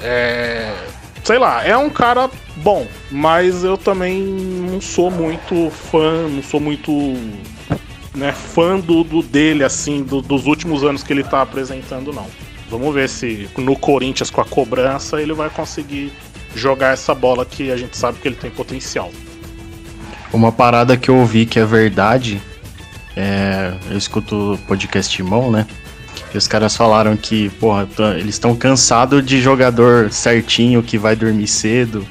É, 0.00 0.72
sei 1.22 1.38
lá, 1.38 1.64
é 1.64 1.76
um 1.76 1.90
cara 1.90 2.30
bom, 2.56 2.86
mas 3.10 3.64
eu 3.64 3.76
também 3.76 4.18
não 4.22 4.80
sou 4.80 5.10
muito 5.10 5.70
fã, 5.70 6.28
não 6.28 6.42
sou 6.42 6.60
muito 6.60 6.90
né, 8.14 8.32
fã 8.32 8.78
do, 8.78 9.02
do 9.04 9.22
dele 9.22 9.64
assim, 9.64 10.02
do- 10.02 10.22
dos 10.22 10.46
últimos 10.46 10.84
anos 10.84 11.02
que 11.02 11.12
ele 11.12 11.24
tá 11.24 11.42
apresentando 11.42 12.12
não. 12.12 12.26
Vamos 12.78 12.94
ver 12.94 13.08
se 13.08 13.48
no 13.56 13.76
Corinthians 13.76 14.30
com 14.30 14.40
a 14.40 14.44
cobrança 14.44 15.20
ele 15.20 15.32
vai 15.32 15.48
conseguir 15.50 16.12
jogar 16.54 16.92
essa 16.92 17.14
bola 17.14 17.44
que 17.44 17.70
a 17.70 17.76
gente 17.76 17.96
sabe 17.96 18.18
que 18.18 18.28
ele 18.28 18.36
tem 18.36 18.50
potencial. 18.50 19.10
Uma 20.32 20.50
parada 20.52 20.96
que 20.96 21.08
eu 21.08 21.16
ouvi 21.16 21.46
que 21.46 21.58
é 21.58 21.64
verdade, 21.64 22.40
é, 23.16 23.72
eu 23.90 23.96
escuto 23.98 24.54
o 24.54 24.58
podcast 24.58 25.20
Irmão, 25.20 25.50
né? 25.50 25.66
E 26.32 26.36
os 26.38 26.48
caras 26.48 26.76
falaram 26.76 27.16
que, 27.16 27.48
porra, 27.60 27.86
tá- 27.86 28.14
eles 28.16 28.34
estão 28.34 28.56
cansados 28.56 29.24
de 29.24 29.40
jogador 29.40 30.10
certinho, 30.10 30.82
que 30.82 30.98
vai 30.98 31.14
dormir 31.14 31.46
cedo, 31.46 32.04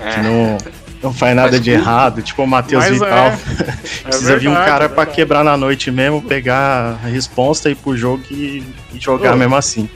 É. 0.00 0.10
que 0.14 0.20
não, 0.20 0.58
não 1.02 1.12
faz 1.12 1.36
nada 1.36 1.50
Faz 1.50 1.62
de 1.62 1.70
errado, 1.70 2.22
tipo 2.22 2.42
o 2.42 2.46
Matheus 2.46 2.82
Mas 2.84 2.92
Vital. 2.94 3.08
é 3.26 3.36
Precisa 4.04 4.38
vir 4.38 4.48
um 4.48 4.52
verdade, 4.52 4.70
cara 4.70 4.84
é 4.84 4.88
pra 4.88 4.96
verdade. 4.96 5.16
quebrar 5.16 5.44
na 5.44 5.56
noite 5.58 5.90
mesmo, 5.90 6.22
pegar 6.22 6.98
a 7.04 7.08
resposta, 7.08 7.68
ir 7.68 7.74
pro 7.76 7.94
jogo 7.94 8.22
e, 8.30 8.62
e 8.94 8.98
jogar 8.98 9.34
Ô. 9.34 9.36
mesmo 9.36 9.56
assim. 9.56 9.86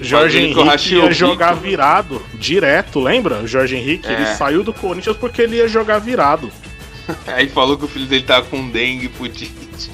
Jorge 0.00 0.38
Henrique 0.38 0.60
ia 0.60 1.02
Rico. 1.02 1.12
jogar 1.12 1.54
virado 1.54 2.22
direto, 2.34 3.00
lembra? 3.00 3.36
O 3.40 3.46
Jorge 3.46 3.76
Henrique, 3.76 4.06
É. 4.08 4.12
ele 4.12 4.26
saiu 4.34 4.62
do 4.62 4.72
Corinthians 4.72 5.16
porque 5.16 5.42
ele 5.42 5.56
ia 5.56 5.68
jogar 5.68 5.98
virado. 5.98 6.50
Aí 7.26 7.48
falou 7.48 7.76
que 7.76 7.84
o 7.84 7.88
filho 7.88 8.06
dele 8.06 8.22
tava 8.24 8.46
com 8.46 8.68
dengue 8.68 9.08
putite. 9.08 9.90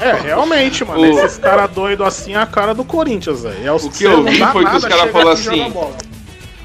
É, 0.00 0.12
realmente, 0.22 0.84
mano. 0.84 1.00
O- 1.00 1.18
Esses 1.24 1.38
caras 1.38 1.70
doidos 1.70 2.06
assim 2.06 2.34
é 2.34 2.36
a 2.38 2.46
cara 2.46 2.74
do 2.74 2.84
Corinthians, 2.84 3.42
velho. 3.42 3.66
É 3.66 3.72
O 3.72 3.90
que 3.90 4.04
eu 4.04 4.22
vi 4.24 4.38
foi 4.52 4.64
que 4.64 4.76
os 4.76 4.84
caras 4.84 5.12
joga 5.12 5.32
assim. 5.32 5.72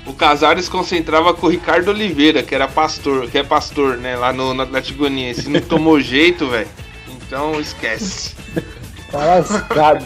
O 0.06 0.14
Casares 0.14 0.68
concentrava 0.68 1.34
com 1.34 1.46
o 1.48 1.50
Ricardo 1.50 1.90
Oliveira, 1.90 2.42
que 2.44 2.54
era 2.54 2.68
pastor, 2.68 3.28
que 3.28 3.38
é 3.38 3.44
pastor, 3.44 3.98
né, 3.98 4.16
lá 4.16 4.34
no, 4.34 4.54
no 4.54 4.62
Atlético 4.64 5.00
Goianiense. 5.00 5.48
Não 5.50 5.62
tomou 5.62 6.00
jeito, 6.02 6.48
velho. 6.48 6.68
Então 7.08 7.60
esquece. 7.62 8.36
Tá 9.12 9.18
lascado. 9.20 10.06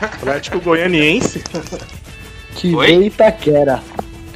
Atlético 0.00 0.60
Goianiense. 0.60 1.42
Que 2.54 2.74
Oi? 2.74 3.06
Itaquera. 3.06 3.82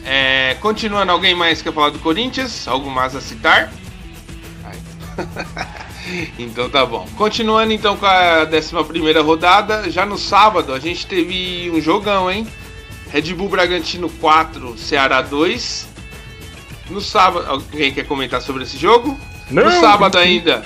É, 0.05 0.57
continuando, 0.61 1.13
alguém 1.13 1.35
mais 1.35 1.61
quer 1.61 1.73
falar 1.73 1.91
do 1.91 1.99
Corinthians? 1.99 2.67
Algo 2.69 2.91
mais 2.91 3.15
a 3.17 3.21
citar? 3.21 3.73
Ai. 4.65 4.77
então 6.39 6.71
tá 6.71 6.87
bom. 6.87 7.07
Continuando 7.17 7.73
então 7.73 7.97
com 7.97 8.07
a 8.07 8.45
11 8.45 9.19
rodada, 9.21 9.91
já 9.91 10.07
no 10.07 10.17
sábado 10.17 10.73
a 10.73 10.79
gente 10.79 11.07
teve 11.07 11.71
um 11.75 11.81
jogão, 11.81 12.31
hein? 12.31 12.47
Red 13.11 13.35
Bull 13.35 13.49
Bragantino 13.49 14.09
4, 14.09 14.79
Ceará 14.79 15.23
2. 15.23 15.89
No 16.91 17.01
sábado, 17.01 17.47
alguém 17.49 17.93
quer 17.93 18.07
comentar 18.07 18.41
sobre 18.41 18.63
esse 18.63 18.77
jogo? 18.77 19.19
No 19.51 19.65
Não, 19.65 19.81
sábado 19.81 20.19
ainda, 20.19 20.65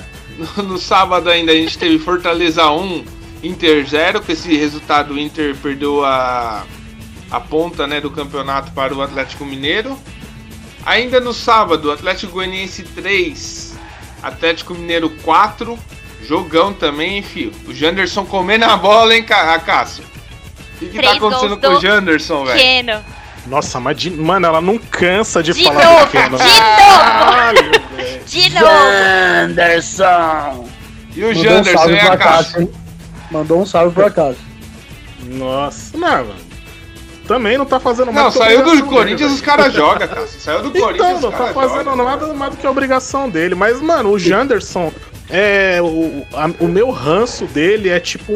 no, 0.56 0.62
no 0.64 0.78
sábado 0.78 1.30
ainda 1.30 1.52
a 1.52 1.54
gente 1.54 1.78
teve 1.78 1.98
Fortaleza 1.98 2.70
1, 2.70 3.04
Inter 3.42 3.86
0, 3.86 4.20
com 4.22 4.30
esse 4.32 4.54
resultado 4.56 5.14
o 5.14 5.18
Inter 5.18 5.56
perdeu 5.56 6.04
a, 6.04 6.64
a 7.30 7.40
ponta 7.40 7.86
né, 7.86 8.00
do 8.00 8.10
campeonato 8.10 8.72
para 8.72 8.94
o 8.94 9.02
Atlético 9.02 9.44
Mineiro. 9.44 9.98
Ainda 10.84 11.20
no 11.20 11.32
sábado, 11.32 11.90
Atlético 11.90 12.32
Goianiense 12.32 12.82
3, 12.82 13.74
Atlético 14.22 14.74
Mineiro 14.74 15.10
4, 15.22 15.78
jogão 16.26 16.72
também, 16.72 17.16
hein, 17.16 17.22
filho. 17.22 17.52
O 17.66 17.74
Janderson 17.74 18.24
comendo 18.24 18.64
a 18.64 18.76
bola, 18.76 19.14
hein, 19.14 19.22
Cássio? 19.24 20.04
O 20.76 20.78
que, 20.78 20.88
que 20.88 21.02
tá 21.02 21.12
acontecendo 21.12 21.58
com 21.58 21.66
o 21.66 21.74
do 21.74 21.80
Janderson, 21.80 22.44
velho? 22.44 22.58
Keno. 22.58 23.04
Nossa, 23.46 23.80
mas 23.80 23.96
de- 23.96 24.10
mano, 24.10 24.46
ela 24.46 24.60
não 24.60 24.78
cansa 24.78 25.42
de, 25.42 25.52
De 25.52 25.64
falar 25.64 25.84
novo, 25.84 26.06
pequeno. 26.06 26.38
de 26.38 26.44
Caralho, 26.44 27.70
velho. 27.96 28.24
De 28.24 28.50
novo. 28.50 28.66
Anderson! 29.44 30.68
E 31.16 31.24
o 31.24 31.30
um 31.30 31.34
Janderson, 31.34 31.90
hein, 31.90 31.98
pra 32.00 32.16
Cássio? 32.16 32.72
Mandou 33.30 33.60
um 33.60 33.66
salve 33.66 33.94
pra 33.94 34.10
Cássio. 34.10 34.42
Nossa, 35.24 35.96
não, 35.96 36.08
mano. 36.08 36.34
Também 37.26 37.56
não 37.56 37.64
tá 37.64 37.78
fazendo 37.78 38.06
Não, 38.06 38.12
mais 38.24 38.32
que 38.32 38.38
saiu 38.40 38.64
do 38.64 38.84
Corinthians, 38.86 39.20
dele, 39.20 39.34
os 39.34 39.40
caras 39.40 39.72
jogam, 39.74 40.08
Cássio. 40.08 40.40
Saiu 40.40 40.62
do 40.64 40.70
Corinthians, 40.72 41.18
Então, 41.18 41.30
não 41.30 41.38
tá 41.38 41.52
fazendo 41.52 41.84
jogam. 41.84 42.04
nada 42.04 42.26
mais 42.34 42.50
do 42.52 42.56
que 42.58 42.66
a 42.66 42.70
obrigação 42.70 43.30
dele. 43.30 43.54
Mas, 43.54 43.80
mano, 43.80 44.10
o 44.10 44.18
Janderson, 44.18 44.92
é, 45.28 45.78
o, 45.80 46.26
a- 46.34 46.50
o 46.58 46.66
meu 46.66 46.90
ranço 46.90 47.44
dele 47.46 47.88
é 47.88 48.00
tipo. 48.00 48.32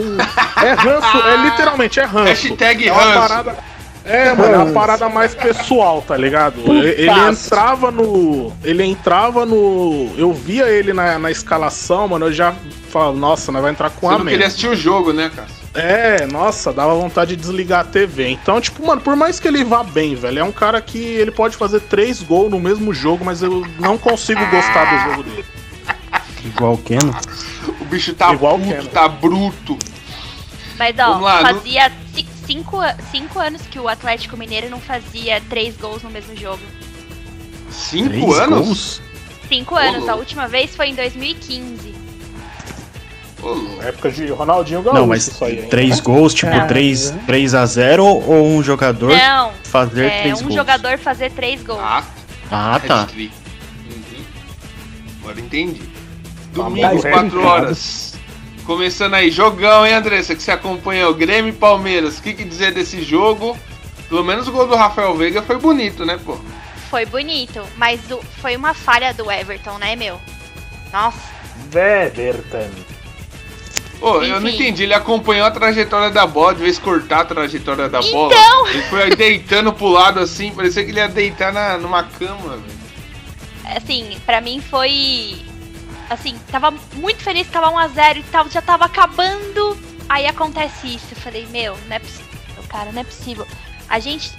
É 0.63 0.73
ranço, 0.75 1.27
é 1.27 1.37
literalmente, 1.45 1.99
é 1.99 2.05
ranço. 2.05 2.29
Hashtag 2.49 2.89
é 2.89 2.93
ranço. 2.93 3.19
parada. 3.29 3.57
É, 4.05 4.35
mano, 4.35 4.55
é 4.55 4.59
uma 4.59 4.73
parada 4.73 5.09
mais 5.09 5.35
pessoal, 5.35 6.03
tá 6.03 6.15
ligado? 6.17 6.61
Ele, 6.71 6.89
ele 7.03 7.21
entrava 7.31 7.91
no. 7.91 8.53
Ele 8.63 8.85
entrava 8.85 9.47
no. 9.47 10.13
Eu 10.19 10.33
via 10.33 10.67
ele 10.69 10.93
na, 10.93 11.19
na 11.19 11.31
escalação, 11.31 12.07
mano, 12.09 12.27
eu 12.27 12.33
já 12.33 12.55
falava, 12.91 13.17
nossa, 13.17 13.51
nós 13.51 13.63
vai 13.63 13.71
entrar 13.73 13.89
com 13.91 14.07
Você 14.09 14.15
a 14.15 14.19
não 14.19 14.27
queria 14.27 14.47
assistir 14.47 14.69
o 14.69 14.77
jogo, 14.77 15.13
né, 15.13 15.31
Cássio? 15.35 15.65
é, 15.75 16.27
nossa, 16.27 16.73
dava 16.73 16.95
vontade 16.95 17.35
de 17.35 17.43
desligar 17.43 17.81
a 17.81 17.85
TV. 17.85 18.29
Então, 18.29 18.61
tipo, 18.61 18.87
mano, 18.87 19.01
por 19.01 19.17
mais 19.17 19.41
que 19.41 19.49
ele 19.49 19.65
vá 19.65 19.83
bem, 19.83 20.15
velho, 20.15 20.39
é 20.39 20.45
um 20.45 20.53
cara 20.53 20.81
que 20.83 20.99
ele 20.99 21.31
pode 21.33 21.57
fazer 21.57 21.81
três 21.81 22.23
gols 22.23 22.51
no 22.51 22.61
mesmo 22.61 22.93
jogo, 22.95 23.25
mas 23.25 23.43
eu 23.43 23.67
não 23.81 23.97
consigo 23.99 24.45
gostar 24.51 24.85
do 24.85 25.11
jogo 25.11 25.23
dele. 25.25 25.45
Igual 26.45 26.75
o 26.75 26.79
Keno. 26.79 27.17
O 27.81 27.85
bicho 27.87 28.13
tá 28.15 28.33
Igual 28.35 28.59
puto, 28.59 28.69
Keno. 28.71 28.87
tá 28.89 29.09
bruto. 29.09 29.79
Mas 30.79 30.95
ó, 30.99 31.19
lá, 31.19 31.41
no- 31.43 31.61
fazia 31.61 31.91
ci- 32.15 32.27
cinco, 32.47 32.79
cinco 33.11 33.39
anos 33.39 33.63
que 33.63 33.79
o 33.79 33.89
Atlético 33.89 34.37
Mineiro 34.37 34.69
não 34.71 34.81
fazia 34.81 35.41
três 35.49 35.77
gols 35.77 36.03
no 36.03 36.11
mesmo 36.11 36.37
jogo. 36.37 36.63
Cinco 37.71 38.09
Três 38.11 38.39
anos? 38.39 38.67
gols? 38.67 39.03
Cinco 39.49 39.75
Ô, 39.75 39.79
anos. 39.79 40.09
A 40.09 40.15
última 40.15 40.47
vez 40.49 40.75
foi 40.75 40.89
em 40.89 40.95
2015. 40.95 41.95
Ô, 43.43 43.83
época 43.83 44.11
de 44.11 44.27
Ronaldinho 44.29 44.81
Gaúcho, 44.83 45.01
Não, 45.01 45.07
mas 45.07 45.27
isso 45.29 45.45
aí, 45.45 45.67
três 45.67 46.01
gols, 46.01 46.33
tipo 46.33 46.51
Caramba. 46.51 46.69
3, 46.69 47.11
3 47.27 47.55
a 47.55 47.67
0 47.67 48.05
ou 48.05 48.47
um 48.47 48.63
jogador 48.63 49.15
Não, 49.17 49.53
fazer 49.65 50.07
é 50.07 50.21
três 50.23 50.39
um 50.41 50.45
gols? 50.45 50.55
jogador 50.55 50.99
fazer 50.99 51.31
três 51.33 51.63
gols. 51.63 51.81
Ah, 51.83 52.05
Ah, 52.51 52.81
tá. 52.87 53.03
hat-trick. 53.03 53.33
Uhum. 53.91 54.25
Agora 55.23 55.41
entendi. 55.41 55.81
Tá 55.81 56.63
Domingo, 56.63 56.89
bom, 56.89 57.01
4 57.03 57.31
velho. 57.31 57.43
horas. 57.47 58.14
Começando 58.67 59.15
aí, 59.15 59.31
jogão, 59.31 59.87
hein, 59.87 59.95
Andressa? 59.95 60.35
Que 60.35 60.43
você 60.43 60.51
acompanhou 60.51 61.13
Grêmio 61.15 61.51
e 61.51 61.57
Palmeiras. 61.57 62.19
O 62.19 62.23
que, 62.23 62.33
que 62.33 62.45
dizer 62.45 62.73
desse 62.73 63.03
jogo? 63.03 63.59
Pelo 64.09 64.25
menos 64.25 64.49
o 64.49 64.53
gol 64.53 64.67
do 64.67 64.75
Rafael 64.75 65.15
Veiga 65.17 65.43
foi 65.43 65.59
bonito, 65.59 66.05
né, 66.05 66.19
pô? 66.25 66.39
Foi 66.89 67.05
bonito, 67.05 67.63
mas 67.77 68.01
o- 68.11 68.23
foi 68.41 68.57
uma 68.57 68.73
falha 68.73 69.13
do 69.13 69.31
Everton, 69.31 69.79
né, 69.79 69.97
meu? 69.97 70.19
Nossa, 70.93 71.19
Weberton. 71.75 72.71
Pô, 74.01 74.23
eu 74.23 74.41
não 74.41 74.49
Enfim. 74.49 74.57
entendi. 74.63 74.83
Ele 74.85 74.95
acompanhou 74.95 75.47
a 75.47 75.51
trajetória 75.51 76.11
da 76.11 76.27
bola, 76.27 76.55
de 76.55 76.63
vez 76.63 76.79
cortar 76.79 77.21
a 77.21 77.25
trajetória 77.25 77.89
da 77.89 78.01
bola. 78.01 78.33
Então! 78.35 78.67
Ele 78.69 78.83
foi 78.83 79.17
deitando 79.17 79.73
pro 79.73 79.89
lado 79.89 80.21
assim, 80.21 80.53
parecia 80.53 80.85
que 80.85 80.91
ele 80.91 80.99
ia 81.01 81.09
deitar 81.09 81.53
na, 81.53 81.77
numa 81.79 82.03
cama, 82.05 82.57
velho. 82.57 83.77
assim, 83.77 84.17
pra 84.27 84.41
mim 84.41 84.61
foi. 84.71 85.37
Assim, 86.11 86.39
tava 86.51 86.71
muito 86.95 87.23
feliz 87.23 87.47
que 87.47 87.53
tava 87.53 87.71
1x0 87.71 88.19
e 88.19 88.23
tal, 88.25 88.49
já 88.51 88.61
tava 88.63 88.85
acabando. 88.85 89.77
Aí 90.09 90.27
acontece 90.27 90.87
isso. 90.95 91.07
Eu 91.13 91.17
falei, 91.17 91.47
meu, 91.47 91.77
não 91.89 91.97
é 91.97 91.99
possível, 91.99 92.63
cara, 92.69 92.93
não 92.93 93.01
é 93.01 93.05
possível. 93.05 93.47
A 93.89 93.99
gente 93.99 94.33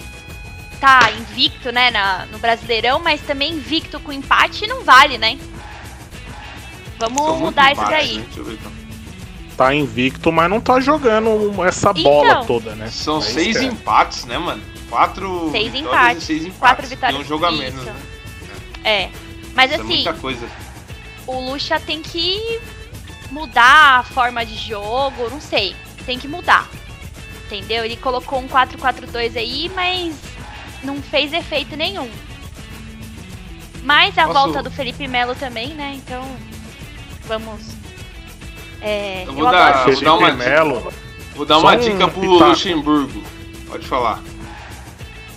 tá 0.80 1.10
invicto, 1.18 1.72
né, 1.72 1.90
na, 1.90 2.26
no 2.26 2.38
Brasileirão, 2.38 2.98
mas 3.00 3.20
também 3.22 3.52
invicto 3.54 3.98
com 4.00 4.12
empate 4.12 4.66
não 4.66 4.84
vale, 4.84 5.18
né? 5.18 5.38
Vamos 6.98 7.38
mudar 7.38 7.72
isso 7.72 7.84
daí. 7.84 8.18
né? 8.18 8.58
Tá 9.56 9.74
invicto, 9.74 10.30
mas 10.30 10.50
não 10.50 10.60
tá 10.60 10.80
jogando 10.80 11.62
essa 11.64 11.92
bola 11.92 12.32
Então. 12.32 12.46
toda, 12.46 12.74
né? 12.74 12.88
São 12.90 13.18
É 13.18 13.22
seis 13.22 13.56
é. 13.56 13.64
empates, 13.64 14.24
né, 14.24 14.38
mano? 14.38 14.62
Quatro 14.88 15.50
Seis 15.50 15.72
vitórias 15.72 15.94
empates, 16.00 16.22
e 16.22 16.26
seis 16.26 16.42
empates. 16.42 16.58
quatro 16.60 16.86
vitórias, 16.86 17.16
Tem 17.16 17.24
um 17.24 17.28
jogo 17.28 17.44
a 17.46 17.52
menos, 17.52 17.84
né? 17.84 17.94
É. 18.84 19.08
Mas 19.54 19.70
Isso 19.72 19.80
é 19.80 19.84
assim, 19.84 19.94
muita 19.94 20.12
coisa. 20.14 20.46
O 21.26 21.40
Lucha 21.50 21.78
tem 21.80 22.02
que 22.02 22.60
mudar 23.30 24.00
a 24.00 24.02
forma 24.02 24.44
de 24.44 24.54
jogo, 24.56 25.28
não 25.30 25.40
sei. 25.40 25.74
Tem 26.04 26.18
que 26.18 26.28
mudar. 26.28 26.68
Entendeu? 27.46 27.84
Ele 27.84 27.96
colocou 27.96 28.38
um 28.40 28.48
4-4-2 28.48 29.36
aí, 29.36 29.70
mas 29.74 30.14
não 30.82 31.00
fez 31.02 31.32
efeito 31.32 31.76
nenhum. 31.76 32.10
Mas 33.82 34.16
a 34.18 34.26
Posso- 34.26 34.34
volta 34.38 34.62
do 34.62 34.70
Felipe 34.70 35.06
Melo 35.06 35.34
também, 35.34 35.68
né? 35.68 35.92
Então, 35.96 36.24
vamos. 37.24 37.60
É, 38.80 39.22
Eu 39.24 39.28
eu, 39.28 39.32
vou 39.34 39.50
dar- 39.50 39.68
adoro. 39.80 39.92
vou 39.92 40.02
dar 40.04 40.14
uma 40.14 40.32
Melo. 40.32 40.92
Vou 41.34 41.46
dar 41.46 41.54
Só 41.56 41.60
uma 41.60 41.72
um 41.74 41.78
dica 41.78 42.08
pro 42.08 42.20
pitaco. 42.20 42.44
Luxemburgo. 42.50 43.22
Pode 43.68 43.86
falar. 43.86 44.22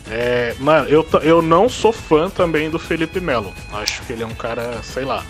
É, 0.09 0.55
mano, 0.59 0.87
eu, 0.89 1.07
eu 1.21 1.41
não 1.41 1.69
sou 1.69 1.91
fã 1.93 2.29
também 2.29 2.69
do 2.69 2.79
Felipe 2.79 3.19
Melo. 3.19 3.53
Acho 3.73 4.01
que 4.03 4.13
ele 4.13 4.23
é 4.23 4.25
um 4.25 4.33
cara, 4.33 4.81
sei 4.81 5.05
lá. 5.05 5.23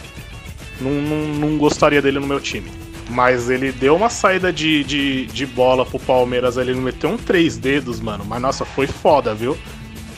Não, 0.79 0.91
não, 0.91 1.27
não 1.27 1.57
gostaria 1.57 2.01
dele 2.01 2.19
no 2.19 2.27
meu 2.27 2.39
time. 2.39 2.71
Mas 3.09 3.49
ele 3.49 3.71
deu 3.71 3.95
uma 3.95 4.09
saída 4.09 4.53
de, 4.53 4.83
de, 4.83 5.25
de 5.27 5.45
bola 5.45 5.85
pro 5.85 5.99
Palmeiras 5.99 6.57
ali, 6.57 6.71
ele 6.71 6.79
meteu 6.79 7.09
um 7.09 7.17
três 7.17 7.57
dedos, 7.57 7.99
mano. 7.99 8.23
Mas 8.23 8.41
nossa, 8.41 8.65
foi 8.65 8.85
foda, 8.85 9.33
viu? 9.33 9.57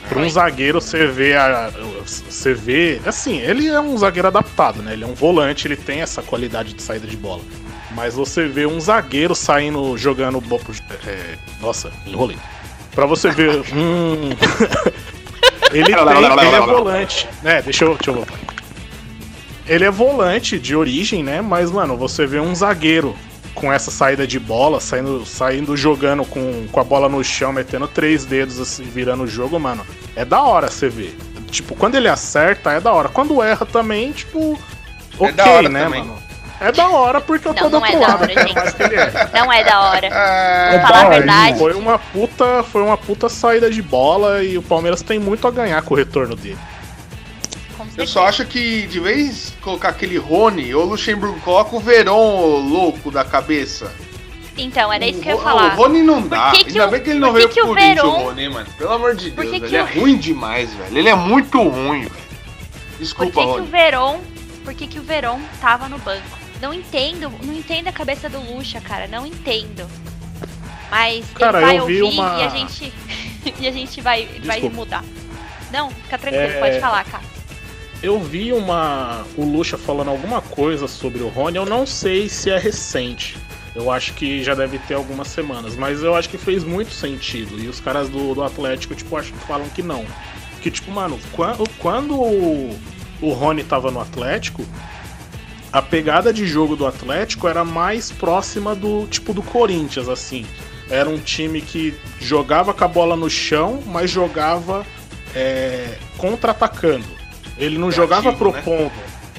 Pra 0.10 0.20
um 0.20 0.30
zagueiro, 0.30 0.82
você 0.82 1.08
vê 1.08 1.36
a. 1.36 1.72
Você 2.06 2.54
vê. 2.54 3.00
Assim, 3.06 3.40
ele 3.40 3.68
é 3.68 3.80
um 3.80 3.98
zagueiro 3.98 4.28
adaptado, 4.28 4.82
né? 4.82 4.92
Ele 4.92 5.06
é 5.06 5.08
um 5.08 5.14
volante, 5.14 5.68
ele 5.68 5.78
tem 5.78 6.02
essa 6.02 6.22
qualidade 6.22 6.74
de 6.74 6.82
saída 6.82 7.08
de 7.08 7.16
bola. 7.16 7.42
Mas 7.92 8.16
você 8.16 8.46
vê 8.46 8.66
um 8.66 8.80
zagueiro 8.80 9.34
saindo, 9.34 9.98
jogando. 9.98 10.44
é, 11.08 11.38
nossa, 11.62 11.92
enrolei. 12.06 12.38
Pra 12.94 13.06
você 13.06 13.30
ver 13.30 13.62
um. 13.74 14.32
ele, 15.72 15.86
tem, 15.86 15.96
ele 15.96 16.56
é 16.56 16.60
volante. 16.60 17.30
É, 17.44 17.62
deixa 17.62 17.86
eu, 17.86 17.96
deixa 17.96 18.12
eu 18.12 18.16
voltar. 18.16 18.38
Ele 19.68 19.86
é 19.86 19.92
volante 19.92 20.58
de 20.60 20.76
origem, 20.76 21.24
né? 21.24 21.42
Mas, 21.42 21.72
mano, 21.72 21.96
você 21.98 22.26
vê 22.26 22.40
um 22.40 22.54
zagueiro 22.54 23.16
com 23.54 23.72
essa 23.72 23.92
saída 23.92 24.26
de 24.26 24.40
bola, 24.40 24.80
saindo, 24.80 25.26
saindo 25.26 25.76
jogando 25.78 26.24
com, 26.26 26.68
com 26.72 26.80
a 26.80 26.84
bola 26.84 27.10
no 27.10 27.24
chão, 27.24 27.52
metendo 27.54 27.88
três 27.88 28.26
dedos 28.26 28.60
assim, 28.60 28.84
virando 28.84 29.24
o 29.24 29.28
jogo, 29.28 29.60
mano. 29.60 29.86
É 30.16 30.24
da 30.26 30.42
hora 30.42 30.70
você 30.70 30.90
ver. 30.90 31.16
Tipo, 31.50 31.76
quando 31.76 31.96
ele 31.96 32.08
acerta, 32.08 32.72
é 32.72 32.80
da 32.80 32.92
hora. 32.94 33.10
Quando 33.10 33.42
erra 33.44 33.66
também, 33.66 34.12
tipo. 34.12 34.58
É 35.20 35.32
Ok, 35.32 35.32
da 35.34 35.50
hora 35.50 35.70
né, 35.70 35.84
também. 35.84 36.04
mano? 36.06 36.18
É 36.60 36.72
da 36.72 36.90
hora 36.90 37.20
porque 37.20 37.48
eu 37.48 37.54
tô 37.56 37.64
Não, 37.64 37.72
do 37.72 37.80
não 37.80 37.86
é 37.86 37.90
outro 37.90 38.00
da 38.00 38.08
lado, 38.08 38.22
hora, 38.22 38.32
eu 38.32 38.38
quero 38.38 38.48
gente. 38.48 39.34
Não 39.34 39.52
é 39.52 39.64
da 39.64 39.82
hora. 39.82 40.10
Vou 40.70 40.80
É 40.80 40.80
falar 40.80 41.00
a 41.02 41.04
da 41.04 41.10
hora, 41.10 41.10
verdade. 41.10 41.58
Foi 41.58 41.74
uma 41.74 41.98
puta, 42.00 42.64
foi 42.64 42.82
uma 42.84 42.98
puta 42.98 43.28
saída 43.30 43.70
de 43.72 43.82
bola 43.82 44.44
e 44.44 44.58
o 44.58 44.62
Palmeiras 44.62 45.02
tem 45.02 45.18
muito 45.20 45.48
a 45.48 45.52
ganhar 45.52 45.82
com 45.82 45.94
o 45.94 45.98
retorno 45.98 46.36
dele. 46.36 46.58
Eu 47.98 48.08
só 48.08 48.26
acho 48.28 48.46
que 48.46 48.88
de 48.88 49.00
vez 49.00 49.54
colocar 49.62 49.90
aquele 49.90 50.18
Rony, 50.18 50.74
o 50.74 50.84
Luxemburgo 50.86 51.40
coloca 51.42 51.76
o 51.76 51.80
Verón 51.80 52.58
louco 52.68 53.12
da 53.12 53.24
cabeça. 53.24 53.92
Então, 54.58 54.92
era 54.92 55.06
isso 55.06 55.22
que 55.22 55.30
eu 55.30 55.36
ia 55.38 55.42
falar. 55.42 55.74
O 55.74 55.82
Rony 55.84 56.02
não 56.02 56.22
dá. 56.28 56.52
que 56.52 56.64
que 56.66 56.70
Ainda 56.72 56.88
o- 56.88 56.92
bem 56.92 57.02
que 57.02 57.10
ele 57.10 57.20
não 57.20 57.30
por 57.30 57.36
veio 57.38 57.50
que 57.50 57.56
pro 57.56 57.64
o 57.64 57.68
Corinthians, 57.70 57.96
Verón- 57.96 58.20
o 58.20 58.24
Rony, 58.26 58.50
mano. 58.50 58.68
Pelo 58.78 58.92
amor 58.94 59.16
de 59.16 59.32
Por 59.32 59.44
Deus, 59.44 59.54
que 59.54 59.60
que 59.62 59.66
ele 59.68 59.78
é 59.78 59.84
o- 59.84 60.00
ruim 60.00 60.18
demais, 60.18 60.74
velho. 60.74 60.98
Ele 60.98 61.10
é 61.10 61.16
muito 61.16 61.58
ruim, 61.62 62.02
velho. 62.02 62.12
Por 62.12 63.00
Desculpa, 63.00 63.32
que, 63.32 63.40
que 63.40 63.46
o 63.46 63.52
Rony. 63.54 63.68
Veron. 63.68 64.22
Por 64.64 64.74
que, 64.74 64.88
que 64.88 65.00
o 65.00 65.02
Veron 65.02 65.40
tava 65.60 65.90
no 65.90 65.98
banco? 66.00 66.38
Não 66.62 66.74
entendo, 66.74 67.32
não 67.44 67.54
entendo 67.54 67.88
a 67.88 67.92
cabeça 67.92 68.30
do 68.30 68.40
Lucha, 68.40 68.80
cara. 68.80 69.08
Não 69.08 69.26
entendo. 69.26 69.88
Mas 70.90 71.26
Cara, 71.34 71.58
ele 71.60 71.66
vai 71.66 71.80
eu 71.80 71.86
vi 71.86 72.02
ouvir 72.02 72.16
uma- 72.20 72.38
e 72.40 72.44
a 72.44 72.50
gente. 72.50 72.94
e 73.60 73.68
a 73.68 73.72
gente 73.72 74.02
vai, 74.02 74.28
vai 74.44 74.60
mudar. 74.62 75.04
Não, 75.72 75.90
fica 75.90 76.18
tranquilo, 76.18 76.44
É, 76.52 76.60
pode 76.60 76.80
falar, 76.80 77.04
cara. 77.06 77.24
Eu 78.02 78.20
vi 78.20 78.52
uma. 78.52 79.24
O 79.38 79.46
Lucha 79.46 79.78
falando 79.78 80.10
alguma 80.10 80.42
coisa 80.42 80.88
sobre 80.88 81.22
o 81.22 81.28
Rony, 81.28 81.58
eu 81.58 81.66
não 81.66 81.86
sei 81.86 82.28
se 82.28 82.50
é 82.50 82.58
recente. 82.58 83.38
Eu 83.76 83.90
acho 83.92 84.14
que 84.14 84.44
já 84.44 84.54
deve 84.54 84.80
ter 84.80 84.96
algumas 84.96 85.28
semanas, 85.28 85.76
mas 85.76 86.04
eu 86.04 86.14
acho 86.16 86.28
que 86.28 86.38
fez 86.38 86.64
muito 86.64 86.92
sentido. 86.92 87.60
E 87.60 87.68
os 87.68 87.80
caras 87.80 88.10
do, 88.10 88.34
do 88.34 88.44
Atlético, 88.44 88.96
tipo, 88.96 89.16
acho 89.16 89.32
falam 89.48 89.70
que 89.70 89.84
não. 89.84 90.06
Que, 90.62 90.70
tipo, 90.70 90.92
mano, 90.92 91.18
quando, 91.32 91.64
quando 91.78 92.16
o, 92.20 92.78
o 93.22 93.32
Rony 93.32 93.64
tava 93.64 93.92
no 93.92 94.02
Atlético, 94.02 94.66
a 95.72 95.82
pegada 95.82 96.34
de 96.34 96.46
jogo 96.46 96.76
do 96.76 96.86
Atlético 96.86 97.48
era 97.48 97.64
mais 97.64 98.12
próxima 98.12 98.76
do 98.76 99.08
tipo 99.08 99.34
do 99.34 99.42
Corinthians, 99.42 100.10
assim. 100.10 100.46
Era 100.90 101.08
um 101.08 101.18
time 101.18 101.62
que 101.62 101.94
jogava 102.20 102.74
com 102.74 102.84
a 102.84 102.88
bola 102.88 103.16
no 103.16 103.30
chão, 103.30 103.82
mas 103.86 104.12
jogava 104.12 104.86
é, 105.34 105.98
contra-atacando. 106.18 107.21
Ele 107.58 107.78
não 107.78 107.92
jogava 107.92 108.32
Reativo, 108.32 108.52
né? 108.52 108.62
propondo. 108.62 108.92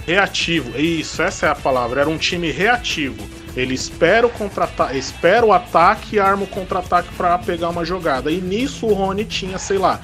Reativo, 0.06 0.80
isso, 0.80 1.22
essa 1.22 1.46
é 1.46 1.48
a 1.48 1.54
palavra. 1.54 2.00
Era 2.00 2.10
um 2.10 2.18
time 2.18 2.50
reativo. 2.50 3.24
Ele 3.56 3.74
espera 3.74 4.26
o, 4.26 4.30
contra 4.30 4.68
espera 4.96 5.44
o 5.44 5.52
ataque 5.52 6.16
e 6.16 6.18
arma 6.20 6.44
o 6.44 6.46
contra-ataque 6.46 7.14
para 7.14 7.38
pegar 7.38 7.68
uma 7.68 7.84
jogada. 7.84 8.30
E 8.30 8.40
nisso 8.40 8.86
o 8.86 8.94
Rony 8.94 9.24
tinha, 9.24 9.58
sei 9.58 9.78
lá, 9.78 10.00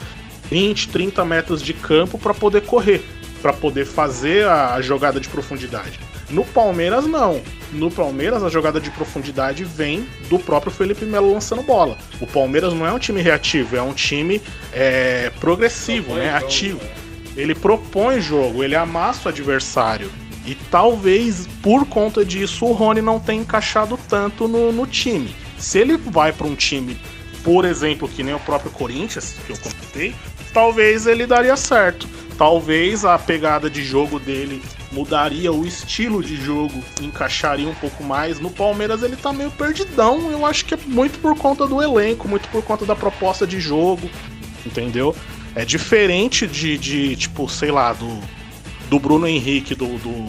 20, 0.51 0.89
30 0.89 1.25
metros 1.25 1.63
de 1.63 1.73
campo 1.73 2.19
para 2.19 2.35
poder 2.35 2.63
correr, 2.63 3.03
para 3.41 3.53
poder 3.53 3.87
fazer 3.87 4.47
a, 4.47 4.75
a 4.75 4.83
jogada 4.83 5.19
de 5.19 5.29
profundidade. 5.29 5.99
No 6.31 6.45
Palmeiras, 6.45 7.07
não. 7.07 7.41
No 7.73 7.91
Palmeiras, 7.91 8.43
a 8.43 8.51
jogada 8.51 8.79
de 8.79 8.91
profundidade 8.91 9.65
vem 9.65 10.07
do 10.29 10.39
próprio 10.39 10.71
Felipe 10.71 11.07
Melo 11.07 11.33
lançando 11.33 11.63
bola. 11.63 11.97
O 12.21 12.27
Palmeiras 12.27 12.75
não 12.75 12.87
é 12.87 12.93
um 12.93 12.99
time 12.99 13.23
reativo, 13.23 13.77
é 13.77 13.83
um 13.83 13.95
time 13.95 14.41
é, 14.73 15.31
progressivo, 15.41 16.15
né? 16.15 16.35
Ativo. 16.35 16.81
Ele 17.39 17.55
propõe 17.55 18.21
jogo, 18.21 18.65
ele 18.65 18.75
amassa 18.75 19.29
o 19.29 19.33
adversário. 19.33 20.11
E 20.45 20.57
talvez 20.71 21.47
por 21.63 21.87
conta 21.87 22.25
disso 22.25 22.67
o 22.67 22.73
Rony 22.73 23.01
não 23.01 23.21
tenha 23.21 23.41
encaixado 23.41 23.97
tanto 24.09 24.49
no, 24.49 24.73
no 24.73 24.87
time. 24.87 25.35
Se 25.57 25.79
ele 25.79 25.97
vai 25.97 26.33
para 26.33 26.49
um 26.49 26.57
time, 26.57 26.99
por 27.45 27.65
exemplo, 27.65 28.09
que 28.09 28.25
nem 28.25 28.35
o 28.35 28.41
próprio 28.41 28.73
Corinthians, 28.73 29.37
que 29.47 29.53
eu 29.53 29.57
comentei, 29.59 30.15
talvez 30.53 31.07
ele 31.07 31.27
daria 31.27 31.57
certo. 31.57 32.09
Talvez 32.37 33.05
a 33.05 33.17
pegada 33.19 33.71
de 33.71 33.85
jogo 33.85 34.19
dele 34.19 34.61
mudaria, 34.91 35.53
o 35.53 35.65
estilo 35.65 36.23
de 36.23 36.37
jogo 36.37 36.83
encaixaria 37.01 37.69
um 37.69 37.75
pouco 37.75 38.03
mais. 38.03 38.41
No 38.41 38.51
Palmeiras 38.51 39.03
ele 39.03 39.17
tá 39.17 39.33
meio 39.33 39.51
perdidão, 39.53 40.31
eu 40.31 40.45
acho 40.45 40.65
que 40.65 40.75
é 40.75 40.79
muito 40.87 41.21
por 41.21 41.37
conta 41.37 41.67
do 41.67 41.81
elenco, 41.81 42.27
muito 42.27 42.49
por 42.49 42.65
conta 42.65 42.85
da 42.85 42.97
proposta 42.97 43.47
de 43.47 43.61
jogo, 43.61 44.11
entendeu? 44.65 45.15
É 45.59 45.65
diferente 45.65 46.47
de, 46.47 46.79
de 46.79 47.17
tipo, 47.17 47.49
sei 47.49 47.73
lá, 47.73 47.93
do, 47.93 48.21
do 48.89 49.01
Bruno 49.01 49.27
Henrique, 49.27 49.75
do, 49.75 49.87
do, 49.99 50.27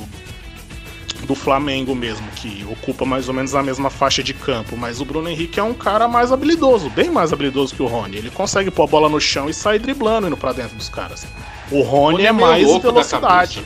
do 1.27 1.36
Flamengo 1.36 1.93
mesmo, 1.93 2.27
que 2.32 2.65
ocupa 2.67 3.05
mais 3.05 3.27
ou 3.27 3.34
menos 3.36 3.53
a 3.53 3.61
mesma 3.61 3.91
faixa 3.91 4.23
de 4.23 4.34
campo. 4.34 4.75
Mas 4.75 4.99
o 4.99 5.05
Bruno 5.05 5.30
Henrique 5.30 5.59
é 5.59 5.63
um 5.63 5.75
cara 5.75 6.07
mais 6.07 6.32
habilidoso, 6.32 6.89
bem 6.89 7.11
mais 7.11 7.32
habilidoso 7.32 7.75
que 7.75 7.84
o 7.84 7.86
Rony. 7.86 8.17
Ele 8.17 8.32
consegue 8.32 8.71
pôr 8.71 8.86
a 8.86 8.88
bola 8.88 9.07
no 9.07 9.21
chão 9.21 9.47
e 9.47 9.53
sair 9.53 9.77
driblando 9.77 10.25
indo 10.25 10.36
pra 10.36 10.51
dentro 10.51 10.75
dos 10.75 10.89
caras. 10.89 11.27
O 11.69 11.84
Rony, 11.84 12.25
é 12.25 12.34
meio 12.34 12.47
mais 12.47 12.65
louco 12.65 12.88
da 12.88 12.91
velocidade. 12.93 13.63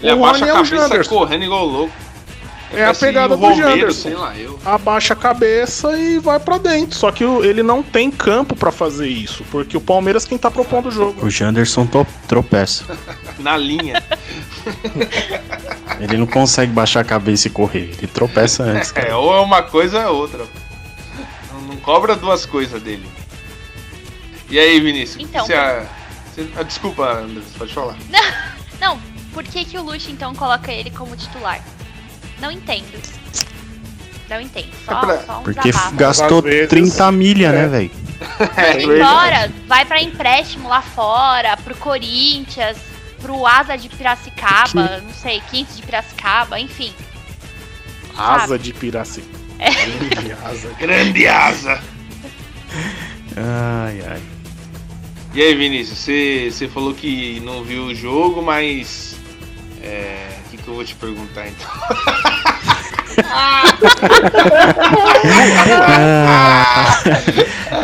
Ele 0.00 0.12
O 0.12 0.24
abaixa 0.24 0.38
Rony 0.38 0.44
a 0.44 0.46
é 0.46 0.52
o 0.52 0.56
cabeça 0.62 0.76
Janderson. 0.76 1.10
correndo 1.10 1.42
igual 1.42 1.66
louco. 1.66 1.92
É 2.72 2.84
a 2.86 2.94
pegada 2.94 3.36
do 3.36 3.54
Janderson. 3.54 4.10
Abaixa 4.64 5.12
a 5.14 5.16
cabeça 5.16 5.96
e 5.98 6.18
vai 6.18 6.40
pra 6.40 6.58
dentro. 6.58 6.98
Só 6.98 7.12
que 7.12 7.22
ele 7.22 7.62
não 7.62 7.82
tem 7.82 8.10
campo 8.10 8.56
pra 8.56 8.72
fazer 8.72 9.06
isso, 9.08 9.44
porque 9.50 9.76
o 9.76 9.80
Palmeiras 9.80 10.24
quem 10.24 10.36
tá 10.36 10.50
propondo 10.50 10.86
o 10.88 10.90
jogo. 10.90 11.24
O 11.24 11.30
Janderson 11.30 11.86
tropeça. 12.26 12.84
Na 13.38 13.56
linha. 13.56 14.02
Ele 16.00 16.16
não 16.16 16.26
consegue 16.26 16.72
baixar 16.72 17.00
a 17.00 17.04
cabeça 17.04 17.46
e 17.48 17.50
correr. 17.50 17.94
Ele 17.98 18.06
tropeça 18.06 18.62
antes. 18.64 18.90
cara. 18.92 19.08
É, 19.08 19.14
ou 19.14 19.34
é 19.36 19.40
uma 19.40 19.62
coisa 19.62 19.98
ou 20.00 20.04
é 20.04 20.10
outra. 20.10 20.46
Não, 21.52 21.60
não 21.62 21.76
cobra 21.76 22.16
duas 22.16 22.44
coisas 22.46 22.82
dele. 22.82 23.06
E 24.50 24.58
aí, 24.58 24.80
Vinícius? 24.80 25.22
Então, 25.22 25.46
Você, 25.46 25.54
a- 25.54 25.84
você- 26.34 26.48
ah, 26.56 26.62
desculpa, 26.62 27.22
você 27.22 27.58
pode 27.58 27.74
falar. 27.74 27.96
Não, 28.80 28.98
por 29.32 29.42
que, 29.44 29.64
que 29.64 29.78
o 29.78 29.82
Lucha 29.82 30.10
então 30.10 30.34
coloca 30.34 30.70
ele 30.72 30.90
como 30.90 31.16
titular? 31.16 31.60
Não 32.40 32.50
entendo. 32.50 33.00
Não 34.28 34.40
entendo. 34.40 34.68
Só, 34.84 34.92
É 34.98 35.00
pra- 35.00 35.18
só 35.24 35.38
um 35.38 35.42
Porque 35.42 35.60
desabafo. 35.70 35.96
gastou 35.96 36.38
Às 36.38 36.44
vezes- 36.44 36.68
30 36.68 37.12
milha, 37.12 37.52
né, 37.52 37.64
É. 37.64 37.68
velho? 37.68 37.90
É, 38.56 38.72
Vai 38.72 38.82
embora, 38.84 39.52
vai 39.66 39.84
pra 39.84 40.02
empréstimo 40.02 40.68
lá 40.68 40.80
fora, 40.80 41.56
pro 41.58 41.74
Corinthians, 41.76 42.76
pro 43.20 43.46
Asa 43.46 43.76
de 43.76 43.88
Piracicaba, 43.88 44.98
não 45.02 45.12
sei, 45.12 45.42
15 45.50 45.76
de 45.76 45.82
Piracicaba, 45.82 46.58
enfim. 46.58 46.92
Asa 48.16 48.58
de 48.58 48.72
Piraci. 48.72 49.22
É. 49.58 49.70
Grande 49.70 50.32
asa. 50.32 50.68
Grande 50.78 51.26
asa! 51.28 51.82
Ai, 53.36 54.02
ai. 54.08 54.22
E 55.34 55.42
aí, 55.42 55.54
Vinícius, 55.54 55.98
você, 55.98 56.48
você 56.50 56.68
falou 56.68 56.94
que 56.94 57.40
não 57.40 57.62
viu 57.64 57.86
o 57.86 57.94
jogo, 57.94 58.40
mas. 58.42 59.16
É. 59.82 60.28
Que, 60.64 60.70
eu 60.70 60.74
vou 60.74 60.84
te 60.84 60.94
perguntar 60.94 61.46
então? 61.46 61.68
Ah, 65.86 67.02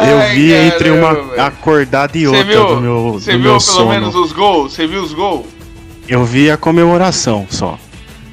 eu 0.09 0.19
Ai, 0.19 0.35
vi 0.35 0.53
entre 0.53 0.91
uma 0.91 1.13
acordada 1.47 2.17
e 2.17 2.27
outra 2.27 2.45
viu, 2.45 2.67
do 2.67 2.81
meu, 2.81 3.13
você 3.15 3.33
viu 3.33 3.41
meu 3.41 3.51
pelo 3.53 3.61
sono. 3.61 3.89
menos 3.91 4.15
os 4.15 4.33
gols? 4.33 4.73
Você 4.73 4.87
viu 4.87 5.03
os 5.03 5.13
gols? 5.13 5.47
Eu 6.09 6.25
vi 6.25 6.51
a 6.51 6.57
comemoração 6.57 7.47
só. 7.51 7.79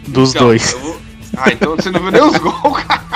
Dos 0.08 0.32
Então, 0.34 0.48
dois. 0.48 0.72
eu 0.74 0.80
vou- 0.80 0.98
Ah, 1.38 1.52
então 1.52 1.76
você 1.76 1.92
não 1.92 2.00
viu 2.00 2.12
nem 2.12 2.22
os 2.24 2.38
gols, 2.40 2.84
cara. 2.84 3.08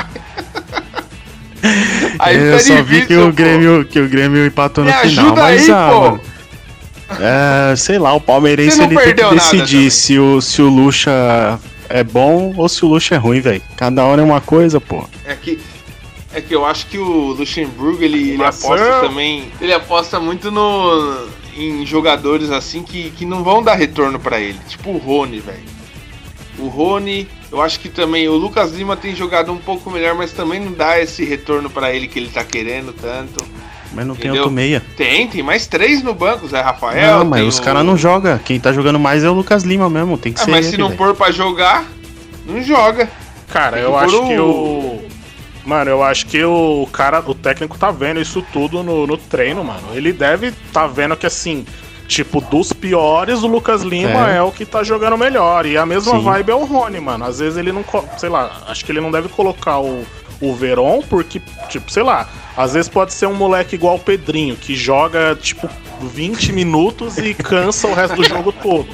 Aí 2.20 2.36
eu 2.38 2.60
fica 2.60 2.76
só 2.78 2.84
vi 2.84 2.96
que 3.02 3.02
difícil, 3.02 3.22
o, 3.24 3.26
pô. 3.28 3.32
Grêmio, 3.34 3.86
que 3.86 4.00
o 4.00 4.10
Grêmio 4.10 4.46
empatou 4.46 4.84
no 4.84 4.92
Me 4.92 4.98
final. 4.98 5.26
ajuda 5.26 5.42
Mas, 5.42 5.62
aí, 5.64 5.72
ah, 5.72 5.90
pô. 5.92 6.02
mano, 6.02 6.22
é, 7.22 7.76
sei 7.76 8.00
lá, 8.00 8.14
o 8.14 8.22
palmeirense 8.22 8.80
ele 8.80 8.90
tem 8.90 8.98
que 8.98 9.04
perdeu 9.04 9.26
nada 9.36 9.40
decidir 9.40 9.92
se 9.92 10.18
o, 10.18 10.42
se 10.42 10.62
o 10.62 10.70
Lucha 10.70 11.60
é 11.88 12.04
bom 12.04 12.54
ou 12.58 12.68
se 12.68 12.84
o 12.84 12.88
Lucha 12.88 13.16
é 13.16 13.18
ruim, 13.18 13.42
velho. 13.42 13.62
Cada 13.76 14.04
hora 14.04 14.22
é 14.22 14.26
uma 14.26 14.42
coisa, 14.42 14.82
pô. 14.82 15.06
É 15.26 15.36
que, 15.36 15.60
é 16.34 16.42
que 16.42 16.56
eu 16.56 16.66
acho 16.66 16.88
que 16.88 16.98
o 16.98 17.34
Luxemburgo 17.34 18.04
ele, 18.04 18.32
ele 18.32 18.44
aposta 18.44 19.02
também. 19.02 19.52
Ele 19.60 19.74
aposta 19.74 20.20
muito 20.20 20.50
no, 20.50 21.28
em 21.56 21.86
jogadores 21.86 22.50
assim 22.50 22.84
que, 22.84 23.12
que 23.12 23.26
não 23.26 23.44
vão 23.44 23.62
dar 23.62 23.76
retorno 23.76 24.20
pra 24.20 24.40
ele. 24.40 24.60
Tipo 24.68 24.92
o 24.92 24.98
Rony, 24.98 25.40
velho. 25.40 25.72
O 26.58 26.68
Rony, 26.68 27.28
eu 27.52 27.62
acho 27.62 27.80
que 27.80 27.90
também 27.90 28.28
o 28.28 28.36
Lucas 28.36 28.72
Lima 28.74 28.96
tem 28.96 29.16
jogado 29.16 29.52
um 29.52 29.58
pouco 29.58 29.90
melhor, 29.90 30.16
mas 30.16 30.32
também 30.32 30.60
não 30.60 30.72
dá 30.72 31.00
esse 31.00 31.24
retorno 31.24 31.70
pra 31.70 31.94
ele 31.94 32.08
que 32.08 32.20
ele 32.20 32.30
tá 32.30 32.44
querendo 32.44 32.94
tanto. 32.94 33.44
Mas 33.94 34.06
não 34.08 34.16
tem 34.16 34.26
Entendeu? 34.28 34.44
outro 34.44 34.56
meia. 34.56 34.82
Tem, 34.96 35.28
tem 35.28 35.44
mais 35.44 35.68
três 35.68 36.02
no 36.02 36.14
banco, 36.14 36.48
Zé 36.48 36.62
Rafael. 36.62 37.20
não, 37.20 37.26
mas 37.26 37.40
tem 37.42 37.50
os 37.50 37.58
o- 37.60 37.62
caras 37.62 37.86
não 37.86 37.98
jogam. 37.98 38.38
Quem 38.40 38.60
tá 38.60 38.72
jogando 38.72 38.98
mais 39.00 39.24
é 39.24 39.30
o 39.30 39.34
Lucas 39.34 39.64
Lima 39.64 39.90
mesmo. 39.90 40.18
Tem 40.18 40.32
que 40.32 40.40
Ah, 40.42 40.46
ser 40.46 40.52
mas 40.52 40.66
ele, 40.68 40.76
se 40.76 40.82
não 40.82 40.88
velho. 40.88 40.98
pôr 40.98 41.14
pra 41.16 41.30
jogar, 41.32 41.84
não 42.46 42.64
joga. 42.64 43.10
Cara, 43.50 43.78
Tem 43.78 43.84
eu 43.86 43.98
acho 43.98 44.18
pôr 44.18 44.28
que 44.28 44.40
o- 44.40 44.46
o. 44.46 45.08
Mano, 45.66 45.92
eu 45.92 46.02
acho 46.02 46.26
que 46.26 46.44
o 46.44 46.88
cara, 46.92 47.22
o 47.26 47.36
técnico 47.36 47.78
tá 47.78 47.92
vendo 47.92 48.20
isso 48.20 48.42
tudo 48.54 48.82
no, 48.82 49.06
no 49.06 49.18
treino, 49.18 49.64
mano. 49.64 49.90
Ele 49.94 50.12
deve 50.14 50.52
tá 50.74 50.88
vendo 50.88 51.16
que 51.16 51.26
assim, 51.28 51.66
tipo, 52.08 52.42
dos 52.42 52.74
piores, 52.74 53.44
o 53.44 53.48
Lucas 53.48 53.82
Lima 53.84 54.32
É. 54.32 54.38
é, 54.38 54.42
o 54.42 54.52
que 54.52 54.66
tá 54.66 54.84
jogando 54.84 55.18
melhor. 55.18 55.66
E 55.66 55.78
a 55.78 55.86
mesma 55.86 56.14
Sim. 56.14 56.24
vibe 56.24 56.50
é 56.52 56.56
o 56.56 56.64
Rony, 56.66 57.00
mano. 57.02 57.26
Às 57.26 57.40
vezes 57.40 57.58
ele 57.58 57.72
não, 57.72 57.84
sei 58.18 58.30
lá, 58.30 58.64
acho 58.70 58.84
que 58.86 58.92
ele 58.92 59.02
não 59.02 59.12
deve 59.12 59.28
colocar 59.30 59.80
o, 59.80 60.04
o 60.42 60.56
Veron, 60.56 61.02
porque, 61.08 61.40
tipo, 61.70 61.92
sei 61.92 62.02
lá, 62.04 62.28
às 62.56 62.74
vezes 62.74 62.90
pode 62.90 63.14
ser 63.14 63.26
um 63.28 63.34
moleque 63.36 63.76
igual 63.76 63.96
o 63.96 64.00
Pedrinho, 64.00 64.56
que 64.56 64.76
joga, 64.76 65.36
tipo, 65.40 65.70
20 66.02 66.52
minutos 66.54 67.18
e 67.18 67.34
cansa 67.34 67.88
o 67.88 67.94
resto 67.94 68.16
do 68.16 68.24
jogo 68.24 68.52
todo. 68.52 68.88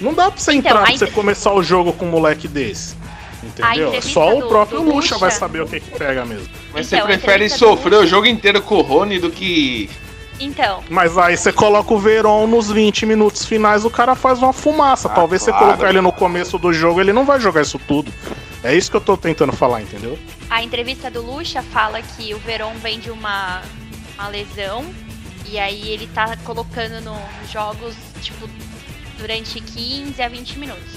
Não 0.00 0.14
dá 0.14 0.30
pra 0.30 0.40
você 0.40 0.52
Então, 0.52 0.70
entrar, 0.70 0.82
a 0.82 0.86
pra 0.86 0.96
você 0.96 1.06
começar 1.08 1.52
o 1.52 1.62
jogo 1.62 1.92
com 1.92 2.06
um 2.06 2.10
moleque 2.10 2.46
desse. 2.48 2.94
Entendeu? 3.42 4.00
Só 4.00 4.38
o 4.38 4.46
próprio 4.48 4.78
do 4.78 4.84
Lucha 4.84 4.94
Lucha- 5.14 5.18
vai 5.18 5.30
saber 5.32 5.62
o 5.62 5.66
que, 5.66 5.80
que 5.80 5.90
pega 5.98 6.24
mesmo. 6.24 6.46
Mas 6.72 6.86
Então, 6.86 7.00
você 7.00 7.06
prefere 7.18 7.48
sofrer 7.48 7.96
o 7.98 8.06
jogo 8.06 8.26
inteiro 8.26 8.62
com 8.62 8.76
o 8.76 8.82
Rony 8.82 9.18
do 9.18 9.30
que. 9.30 9.90
Então, 10.40 10.80
Mas 10.88 11.18
aí 11.18 11.36
você 11.36 11.52
coloca 11.52 11.92
o 11.92 11.98
Veron 11.98 12.46
nos 12.46 12.70
20 12.70 13.04
minutos 13.04 13.44
finais, 13.44 13.84
o 13.84 13.90
cara 13.90 14.14
faz 14.14 14.38
uma 14.38 14.52
fumaça. 14.52 15.08
Ah, 15.08 15.12
Talvez 15.14 15.42
claro. 15.42 15.58
você 15.58 15.64
colocar 15.64 15.88
ele 15.90 16.00
no 16.00 16.12
começo 16.12 16.58
do 16.58 16.72
jogo, 16.72 17.00
ele 17.00 17.12
não 17.12 17.24
vai 17.24 17.38
jogar 17.40 17.62
isso 17.62 17.78
tudo. 17.86 18.10
É 18.64 18.74
isso 18.76 18.90
que 18.90 18.96
eu 18.96 19.00
tô 19.00 19.16
tentando 19.16 19.52
falar, 19.52 19.82
entendeu? 19.82 20.18
a 20.48 20.62
entrevista 20.62 21.10
do 21.10 21.22
Lucha 21.22 21.62
fala 21.62 22.00
que 22.02 22.34
o 22.34 22.38
Veron 22.38 22.74
vem 22.74 23.00
de 23.00 23.10
uma, 23.10 23.62
uma 24.14 24.28
lesão 24.28 24.84
e 25.46 25.58
aí 25.58 25.88
ele 25.88 26.06
tá 26.08 26.36
colocando 26.44 27.00
no- 27.00 27.18
nos 27.40 27.50
jogos, 27.50 27.94
tipo, 28.20 28.48
durante 29.18 29.58
15 29.60 30.20
a 30.22 30.28
20 30.28 30.58
minutos. 30.58 30.92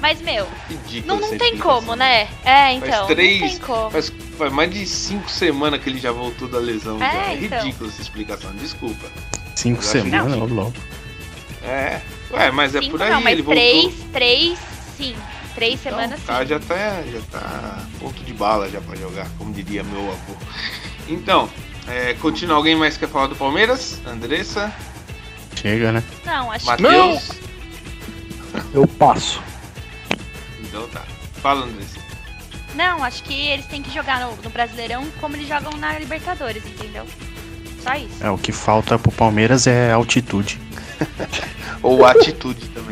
Mas, 0.00 0.20
meu, 0.22 0.46
Ridículo. 0.68 1.20
não, 1.20 1.28
não 1.30 1.36
tem 1.36 1.58
como, 1.58 1.94
né? 1.96 2.28
É, 2.44 2.72
então, 2.72 3.06
três- 3.08 3.40
não 3.40 3.48
tem 3.48 3.58
como. 3.58 3.90
Faz, 3.90 4.12
faz 4.38 4.52
mais 4.52 4.70
de 4.72 4.86
5 4.86 5.28
semanas 5.28 5.82
que 5.82 5.90
ele 5.90 5.98
já 5.98 6.12
voltou 6.12 6.48
da 6.48 6.58
lesão. 6.58 6.96
É, 6.96 7.12
já. 7.12 7.22
é 7.32 7.34
então. 7.42 7.58
ridículo 7.64 7.90
essa 7.90 8.00
explicação, 8.00 8.50
desculpa. 8.54 9.08
Cinco 9.56 9.82
semanas, 9.82 10.32
ô 10.40 10.44
louco. 10.46 10.72
É. 11.62 12.00
Ué, 12.30 12.50
mas 12.52 12.74
é 12.74 12.80
Cinco 12.80 12.92
por 12.92 13.02
aí, 13.02 13.10
não, 13.10 13.20
mas 13.20 13.32
ele 13.34 13.42
três, 13.42 13.82
voltou. 13.82 14.08
três, 14.12 14.58
sim. 14.96 15.14
Três 15.54 15.80
Então, 15.80 15.92
semanas, 15.92 16.20
tá, 16.24 16.40
sim. 16.42 16.46
já 16.48 16.58
tá, 16.60 17.02
já 17.02 17.20
tá 17.30 17.78
ponto 17.98 18.22
de 18.24 18.32
bala 18.32 18.68
já 18.70 18.80
pra 18.80 18.96
jogar, 18.96 19.28
como 19.36 19.52
diria 19.52 19.82
meu 19.82 20.00
avô. 20.10 20.34
Então, 21.08 21.48
é, 21.88 22.14
continua 22.14 22.56
alguém 22.56 22.76
mais 22.76 22.94
que 22.94 23.06
quer 23.06 23.12
falar 23.12 23.26
do 23.26 23.36
Palmeiras? 23.36 24.00
Andressa, 24.06 24.72
Chega, 25.56 25.92
né? 25.92 26.02
Não, 26.24 26.50
acho 26.50 26.64
que 26.64 26.82
Matheus? 26.82 27.30
Eu 28.72 28.86
passo. 28.86 29.42
Então 30.60 30.88
tá. 30.88 31.02
Fala, 31.42 31.66
Andressa. 31.66 31.98
Não, 32.74 33.02
acho 33.04 33.22
que 33.24 33.34
eles 33.48 33.66
têm 33.66 33.82
que 33.82 33.92
jogar 33.92 34.20
no, 34.20 34.36
no 34.36 34.48
Brasileirão 34.50 35.04
como 35.20 35.36
eles 35.36 35.48
jogam 35.48 35.72
na 35.78 35.98
Libertadores, 35.98 36.64
entendeu? 36.64 37.04
Só 37.82 37.94
isso. 37.94 38.22
É, 38.24 38.30
o 38.30 38.38
que 38.38 38.52
falta 38.52 38.98
pro 38.98 39.10
Palmeiras 39.12 39.66
é 39.66 39.92
altitude. 39.92 40.60
Ou 41.82 42.06
atitude 42.06 42.68
também. 42.68 42.89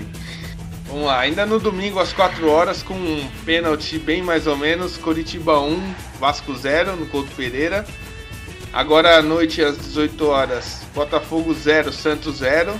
Vamos 0.98 1.12
lá, 1.12 1.20
ainda 1.20 1.46
no 1.46 1.60
domingo 1.60 2.00
às 2.00 2.12
4 2.12 2.50
horas, 2.50 2.82
com 2.82 2.94
um 2.94 3.30
pênalti 3.44 4.00
bem 4.00 4.20
mais 4.20 4.48
ou 4.48 4.56
menos, 4.56 4.96
Coritiba 4.96 5.60
1, 5.60 5.94
Vasco 6.18 6.52
0 6.52 6.96
no 6.96 7.06
Couto 7.06 7.30
Pereira. 7.36 7.86
Agora 8.72 9.16
à 9.16 9.22
noite 9.22 9.62
às 9.62 9.78
18 9.78 10.26
horas, 10.26 10.82
Botafogo 10.92 11.54
0, 11.54 11.92
Santos 11.92 12.38
0. 12.38 12.74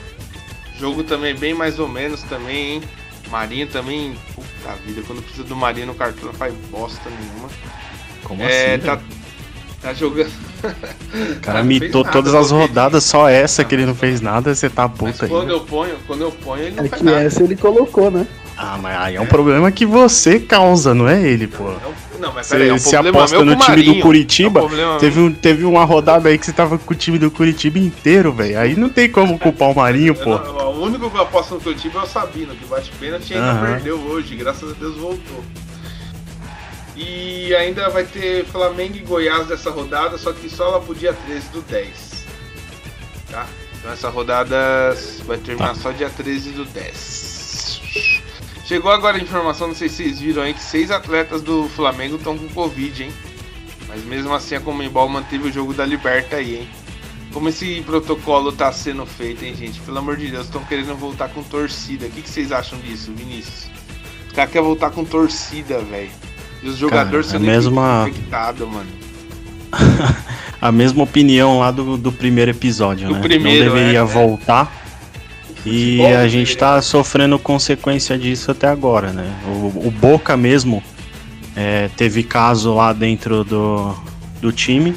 Jogo 0.76 1.04
também 1.04 1.32
bem 1.32 1.54
mais 1.54 1.78
ou 1.78 1.86
menos 1.86 2.24
também, 2.24 2.72
hein? 2.72 2.82
Marinho 3.28 3.68
também, 3.68 4.18
puta 4.34 4.74
vida, 4.84 5.00
quando 5.06 5.22
precisa 5.22 5.44
do 5.44 5.54
Marinho 5.54 5.86
no 5.86 5.94
cartão 5.94 6.24
não 6.24 6.34
faz 6.34 6.52
bosta 6.72 7.08
nenhuma. 7.08 7.48
Como 8.24 8.42
é, 8.42 8.74
assim? 8.74 8.84
tá, 8.84 8.96
velho? 8.96 9.17
Tá 9.80 9.94
jogando. 9.94 10.30
O 11.36 11.40
cara 11.40 11.62
mitou 11.62 12.02
nada, 12.02 12.12
todas 12.12 12.34
as 12.34 12.50
rodadas, 12.50 13.04
só 13.04 13.28
essa 13.28 13.64
que 13.64 13.74
ele 13.74 13.86
não 13.86 13.94
fez 13.94 14.20
nada, 14.20 14.54
você 14.54 14.68
tá 14.68 14.88
puta 14.88 15.24
aí. 15.24 15.28
quando 15.30 15.46
velho. 15.46 15.56
eu 15.58 15.60
ponho, 15.60 15.94
quando 16.06 16.20
eu 16.22 16.32
ponho, 16.32 16.62
ele 16.64 16.76
não 16.76 16.84
É 16.84 16.88
faz 16.88 17.00
que 17.00 17.04
nada. 17.04 17.22
essa 17.22 17.42
ele 17.42 17.56
colocou, 17.56 18.10
né? 18.10 18.26
Ah, 18.56 18.76
mas 18.82 18.96
aí 18.98 19.14
é 19.14 19.20
um 19.20 19.26
problema 19.26 19.70
que 19.70 19.86
você 19.86 20.40
causa, 20.40 20.92
não 20.92 21.08
é 21.08 21.22
ele, 21.22 21.46
pô. 21.46 21.62
Não, 21.62 21.78
não, 22.18 22.32
mas 22.34 22.48
Você 22.48 22.56
peraí, 22.56 22.70
é 22.70 22.74
um 22.74 22.78
problema 22.80 23.08
aposta 23.18 23.36
meu 23.36 23.44
no 23.44 23.56
time 23.56 23.82
do. 23.84 24.00
Curitiba, 24.00 24.58
É 24.58 24.62
um 24.64 24.66
problema 24.66 24.98
Teve, 24.98 25.20
um, 25.20 25.32
teve 25.32 25.64
uma 25.64 25.84
rodada 25.84 26.28
aí 26.28 26.36
que 26.36 26.44
você 26.44 26.52
tava 26.52 26.76
com 26.76 26.92
o 26.92 26.96
time 26.96 27.18
do 27.20 27.30
Curitiba 27.30 27.78
inteiro, 27.78 28.32
velho. 28.32 28.58
Aí 28.58 28.74
não 28.74 28.88
tem 28.88 29.08
como 29.08 29.38
culpar 29.38 29.70
o 29.70 29.76
Marinho, 29.76 30.08
Eu 30.08 30.14
pô. 30.16 30.36
não- 30.38 30.72
o 30.72 30.82
único 30.82 31.08
que 31.08 31.16
eu 31.16 31.22
aposto 31.22 31.54
no 31.54 31.60
Curitiba 31.60 32.00
é 32.00 32.02
o 32.02 32.06
Sabino, 32.06 32.52
que 32.56 32.64
bate 32.66 32.90
pênalti 32.98 33.30
e 33.32 33.34
ainda 33.36 33.60
perdeu 33.64 33.96
hoje, 33.96 34.34
graças 34.34 34.70
a 34.72 34.74
Deus 34.74 34.96
voltou. 34.96 35.44
E 36.98 37.54
ainda 37.54 37.88
vai 37.90 38.04
ter 38.04 38.44
Flamengo 38.46 38.96
e 38.96 39.00
Goiás 39.00 39.46
dessa 39.46 39.70
rodada, 39.70 40.18
só 40.18 40.32
que 40.32 40.50
só 40.50 40.68
lá 40.68 40.80
pro 40.80 40.96
dia 40.96 41.12
13 41.12 41.48
do 41.50 41.62
10. 41.62 42.24
Tá? 43.30 43.46
Então 43.78 43.92
essa 43.92 44.08
rodada 44.08 44.56
vai 45.24 45.38
terminar 45.38 45.76
só 45.76 45.92
dia 45.92 46.10
13 46.10 46.50
do 46.50 46.64
10. 46.64 47.80
Chegou 48.64 48.90
agora 48.90 49.16
a 49.16 49.20
informação, 49.20 49.68
não 49.68 49.76
sei 49.76 49.88
se 49.88 50.02
vocês 50.02 50.18
viram 50.18 50.42
aí, 50.42 50.52
que 50.52 50.60
seis 50.60 50.90
atletas 50.90 51.40
do 51.40 51.68
Flamengo 51.68 52.16
estão 52.16 52.36
com 52.36 52.48
Covid, 52.48 53.04
hein? 53.04 53.12
Mas 53.86 54.04
mesmo 54.04 54.34
assim 54.34 54.56
a 54.56 54.60
Comembol 54.60 55.08
manteve 55.08 55.48
o 55.48 55.52
jogo 55.52 55.72
da 55.72 55.86
Liberta 55.86 56.36
aí, 56.36 56.56
hein? 56.56 56.68
Como 57.32 57.48
esse 57.48 57.80
protocolo 57.82 58.50
tá 58.50 58.72
sendo 58.72 59.06
feito, 59.06 59.44
hein, 59.44 59.54
gente? 59.54 59.80
Pelo 59.82 59.98
amor 59.98 60.16
de 60.16 60.32
Deus, 60.32 60.46
estão 60.46 60.64
querendo 60.64 60.96
voltar 60.96 61.28
com 61.28 61.44
torcida. 61.44 62.06
O 62.06 62.10
que, 62.10 62.22
que 62.22 62.28
vocês 62.28 62.50
acham 62.50 62.78
disso, 62.80 63.12
Vinícius? 63.14 63.70
Os 64.26 64.32
caras 64.32 64.50
querem 64.50 64.66
voltar 64.66 64.90
com 64.90 65.04
torcida, 65.04 65.78
velho. 65.78 66.10
E 66.62 66.68
os 66.68 66.76
jogadores 66.76 67.26
Cara, 67.26 67.38
sendo 67.38 67.48
a 67.50 67.52
mesma- 67.54 68.06
infectados, 68.08 68.68
mano. 68.68 68.86
A 70.60 70.72
mesma 70.72 71.04
opinião 71.04 71.60
lá 71.60 71.70
do, 71.70 71.96
do 71.96 72.10
primeiro 72.10 72.50
episódio, 72.50 73.06
Do 73.06 73.14
né? 73.14 73.20
primeiro, 73.20 73.66
não 73.66 73.74
deveria 73.74 74.00
é, 74.00 74.02
é. 74.02 74.04
voltar. 74.04 74.72
E 75.64 75.98
Futebol 75.98 76.06
a 76.16 76.22
gente 76.28 76.48
deveria 76.48 76.56
tá 76.56 76.82
sofrendo 76.82 77.38
consequência 77.38 78.18
disso 78.18 78.50
até 78.50 78.66
agora, 78.66 79.12
né? 79.12 79.32
O, 79.46 79.86
o 79.86 79.90
Boca 80.00 80.36
mesmo 80.36 80.82
é, 81.54 81.88
teve 81.96 82.24
caso 82.24 82.74
lá 82.74 82.92
dentro 82.92 83.44
do, 83.44 83.94
do 84.40 84.50
time, 84.50 84.96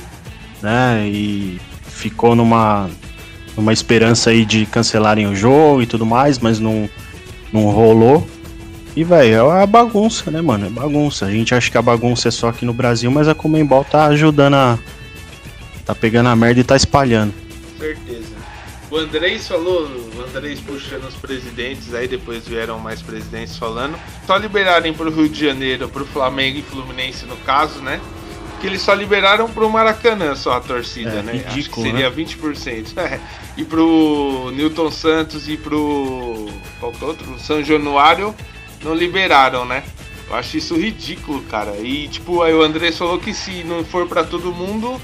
né? 0.64 1.03
E 1.07 1.59
ficou 1.88 2.36
numa, 2.36 2.89
uma 3.55 3.72
esperança 3.72 4.32
aí 4.32 4.45
de 4.45 4.66
cancelarem 4.66 5.28
o 5.28 5.36
jogo 5.36 5.84
e 5.84 5.86
tudo 5.86 6.07
mais, 6.07 6.39
mas 6.39 6.59
não, 6.59 6.89
não 7.53 7.66
rolou. 7.70 8.28
E, 8.96 9.04
velho, 9.04 9.36
é 9.36 9.44
uma 9.44 9.66
bagunça, 9.66 10.30
né, 10.30 10.42
mano? 10.42 10.68
É 10.68 10.70
bagunça. 10.70 11.26
A 11.26 11.32
gente 11.32 11.56
acha 11.56 11.72
que 11.72 11.78
a 11.78 11.82
bagunça 11.82 12.28
é 12.28 12.32
só 12.32 12.50
aqui 12.50 12.66
no 12.66 12.74
Brasil, 12.74 13.10
mas 13.10 13.28
a 13.28 13.34
Comembol 13.36 13.86
tá 13.86 14.06
ajudando 14.08 14.56
a. 14.56 14.78
tá 15.86 15.96
pegando 15.96 16.28
a 16.30 16.36
merda 16.36 16.60
e 16.60 16.64
tá 16.64 16.76
espalhando. 16.76 17.34
Certeza. 17.80 18.32
O 18.89 18.98
Andrés 18.98 19.48
falou, 19.48 19.84
o 20.18 20.22
Andrés 20.28 20.60
puxando 20.60 21.06
os 21.06 21.16
presidentes, 21.16 21.94
aí 21.94 22.10
depois 22.10 22.46
vieram 22.46 22.78
mais 22.78 23.02
presidentes 23.02 23.56
falando. 23.56 23.98
Só 24.28 24.36
liberarem 24.36 24.94
pro 24.94 25.10
Rio 25.10 25.30
de 25.30 25.46
Janeiro, 25.46 25.88
pro 25.88 26.06
Flamengo 26.06 26.60
e 26.60 26.62
Fluminense 26.62 27.26
no 27.26 27.38
caso, 27.38 27.80
né? 27.80 28.02
Que 28.60 28.68
eles 28.68 28.82
só 28.82 28.94
liberaram 28.94 29.50
pro 29.50 29.70
Maracanã 29.70 30.36
só 30.36 30.58
a 30.58 30.60
torcida, 30.60 31.10
É, 31.12 31.22
né? 31.24 31.32
ridículo, 31.32 31.58
Acho 31.60 31.70
que 31.70 31.82
seria 31.82 32.12
20%. 32.12 32.88
É. 33.00 33.20
E 33.56 33.64
pro 33.64 34.52
Newton 34.54 34.92
Santos 34.92 35.48
e 35.48 35.56
pro. 35.56 36.50
Qual 36.80 36.92
que 36.92 37.04
é 37.04 37.08
outro? 37.08 37.39
São 37.39 37.64
Januário 37.64 38.36
não 38.84 38.94
liberaram, 38.94 39.66
né? 39.66 39.84
Eu 40.28 40.36
acho 40.36 40.58
isso 40.58 40.76
ridículo, 40.76 41.42
cara. 41.44 41.78
E 41.78 42.08
tipo, 42.08 42.42
aí 42.42 42.54
o 42.54 42.62
Andrés 42.62 42.98
falou 42.98 43.20
que 43.20 43.34
se 43.34 43.64
não 43.64 43.84
for 43.84 44.08
pra 44.08 44.24
todo 44.24 44.54
mundo, 44.54 45.00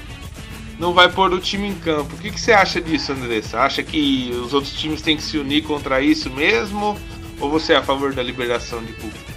não 0.78 0.94
vai 0.94 1.10
pôr 1.10 1.32
o 1.32 1.40
time 1.40 1.68
em 1.68 1.74
campo. 1.74 2.14
O 2.14 2.18
que, 2.18 2.30
que 2.30 2.40
você 2.40 2.52
acha 2.52 2.80
disso, 2.80 3.12
Andressa? 3.12 3.60
Acha 3.60 3.82
que 3.82 4.30
os 4.42 4.54
outros 4.54 4.72
times 4.72 5.02
têm 5.02 5.16
que 5.16 5.22
se 5.22 5.36
unir 5.36 5.64
contra 5.64 6.00
isso 6.00 6.30
mesmo? 6.30 6.98
Ou 7.40 7.50
você 7.50 7.74
é 7.74 7.76
a 7.76 7.82
favor 7.82 8.14
da 8.14 8.22
liberação 8.22 8.82
de 8.82 8.92
público? 8.92 9.32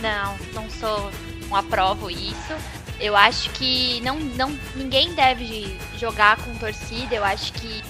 Não, 0.00 0.36
não 0.54 0.70
sou, 0.70 1.10
não 1.48 1.56
aprovo 1.56 2.10
isso. 2.10 2.54
Eu 2.98 3.14
acho 3.14 3.50
que 3.50 4.00
não, 4.00 4.18
não, 4.18 4.58
ninguém 4.74 5.12
deve 5.12 5.76
jogar 5.98 6.38
com 6.38 6.54
torcida. 6.54 7.14
Eu 7.14 7.24
acho 7.24 7.52
que 7.52 7.82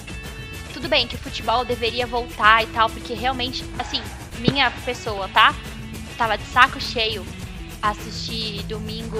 tudo 0.73 0.89
bem 0.89 1.07
que 1.07 1.15
o 1.15 1.19
futebol 1.19 1.63
deveria 1.63 2.05
voltar 2.05 2.63
e 2.63 2.67
tal, 2.67 2.89
porque 2.89 3.13
realmente, 3.13 3.63
assim, 3.79 4.01
minha 4.39 4.69
pessoa, 4.85 5.27
tá? 5.29 5.55
Tava 6.17 6.37
de 6.37 6.43
saco 6.45 6.79
cheio 6.81 7.25
assistir 7.81 8.63
domingo 8.63 9.19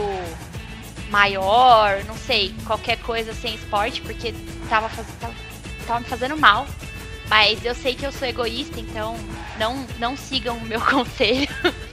maior, 1.10 2.04
não 2.06 2.16
sei, 2.18 2.54
qualquer 2.66 2.98
coisa 3.00 3.34
sem 3.34 3.56
esporte, 3.56 4.02
porque 4.02 4.34
tava, 4.70 4.90
faz... 4.90 5.08
tava, 5.20 5.34
tava 5.86 6.00
me 6.02 6.06
fazendo 6.06 6.38
mal. 6.38 6.68
Mas 7.30 7.64
eu 7.64 7.76
sei 7.76 7.94
que 7.94 8.06
eu 8.06 8.12
sou 8.12 8.28
egoísta, 8.28 8.80
então 8.80 9.16
não, 9.60 9.86
não 10.00 10.16
sigam 10.18 10.58
o 10.58 10.62
meu 10.66 10.82
conselho. 10.86 11.48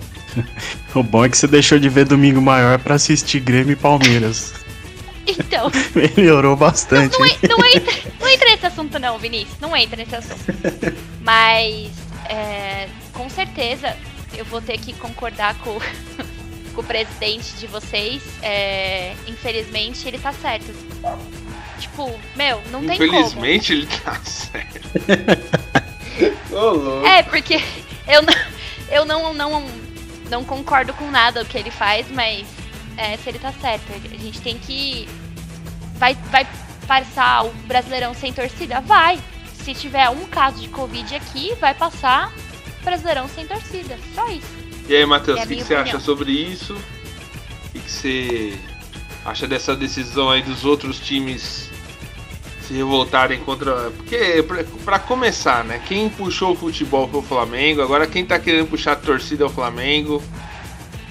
O 0.92 1.00
bom 1.02 1.24
é 1.24 1.28
que 1.28 1.36
você 1.38 1.46
deixou 1.46 1.78
de 1.78 1.88
ver 1.88 2.06
Domingo 2.06 2.40
Maior 2.42 2.76
pra 2.80 2.96
assistir 2.96 3.38
Grêmio 3.40 3.72
e 3.72 3.76
Palmeiras. 3.76 4.52
Então, 5.26 5.70
Melhorou 5.94 6.54
bastante. 6.54 7.18
não, 7.18 7.24
en- 7.24 7.38
não 7.48 7.64
entra, 7.64 7.94
não 8.20 8.28
entra 8.28 8.50
nesse 8.50 8.66
assunto 8.66 8.98
não, 8.98 9.18
Vinícius. 9.18 9.58
Não 9.58 9.74
entra 9.74 9.96
nesse 9.96 10.14
assunto. 10.14 10.44
Mas, 11.22 11.90
é, 12.28 12.88
com 13.14 13.30
certeza, 13.30 13.96
eu 14.36 14.44
vou 14.44 14.60
ter 14.60 14.78
que 14.78 14.92
concordar 14.94 15.54
com, 15.56 15.78
com 16.74 16.80
o 16.80 16.84
presidente 16.84 17.54
de 17.54 17.66
vocês. 17.66 18.22
É, 18.42 19.14
infelizmente, 19.26 20.06
ele 20.06 20.18
tá 20.18 20.32
certo. 20.32 20.72
Tipo, 21.78 22.10
meu, 22.36 22.62
não 22.70 22.84
tem 22.86 22.98
como. 22.98 23.18
Infelizmente 23.18 23.72
ele 23.72 23.86
tá 23.86 24.20
certo. 24.24 24.88
Ô, 26.52 26.70
louco. 26.70 27.06
É, 27.06 27.22
porque 27.22 27.62
eu 28.06 28.22
não, 28.22 28.34
eu 28.90 29.04
não, 29.04 29.34
não, 29.34 29.66
não 30.30 30.44
concordo 30.44 30.92
com 30.94 31.10
nada 31.10 31.42
o 31.42 31.44
que 31.44 31.58
ele 31.58 31.70
faz, 31.70 32.10
mas 32.10 32.46
é, 32.96 33.16
se 33.16 33.28
ele 33.28 33.38
tá 33.38 33.52
certo, 33.52 33.84
a 33.92 34.16
gente 34.16 34.40
tem 34.40 34.58
que. 34.58 35.08
Vai, 35.96 36.14
vai 36.30 36.46
passar 36.86 37.44
o 37.44 37.50
Brasileirão 37.66 38.14
sem 38.14 38.32
torcida? 38.32 38.80
Vai. 38.80 39.18
Se 39.54 39.74
tiver 39.74 40.08
um 40.10 40.26
caso 40.26 40.60
de 40.60 40.68
Covid 40.68 41.14
aqui, 41.14 41.54
vai 41.54 41.72
passar 41.72 42.32
Brasileirão 42.84 43.28
sem 43.28 43.46
torcida. 43.46 43.98
Só 44.14 44.28
isso. 44.28 44.46
E 44.88 44.94
aí, 44.94 45.06
Matheus, 45.06 45.38
É 45.38 45.44
o 45.44 45.46
que, 45.46 45.48
que 45.48 45.54
minha 45.54 45.66
você 45.66 45.74
acha 45.74 46.00
sobre 46.00 46.30
isso? 46.30 46.74
O 46.74 47.72
que, 47.72 47.80
que 47.80 47.90
você 47.90 48.58
acha 49.24 49.46
dessa 49.46 49.74
decisão 49.74 50.30
aí 50.30 50.42
dos 50.42 50.64
outros 50.64 51.00
times 51.00 51.70
se 52.66 52.74
revoltarem 52.74 53.40
contra. 53.40 53.90
Porque, 53.90 54.42
pra, 54.46 54.64
pra 54.84 54.98
começar, 54.98 55.64
né? 55.64 55.80
Quem 55.86 56.08
puxou 56.08 56.52
o 56.52 56.56
futebol 56.56 57.08
foi 57.08 57.20
o 57.20 57.22
Flamengo, 57.22 57.82
agora 57.82 58.06
quem 58.06 58.24
tá 58.24 58.38
querendo 58.38 58.68
puxar 58.68 58.92
a 58.92 58.96
torcida 58.96 59.44
é 59.44 59.46
o 59.46 59.50
Flamengo. 59.50 60.22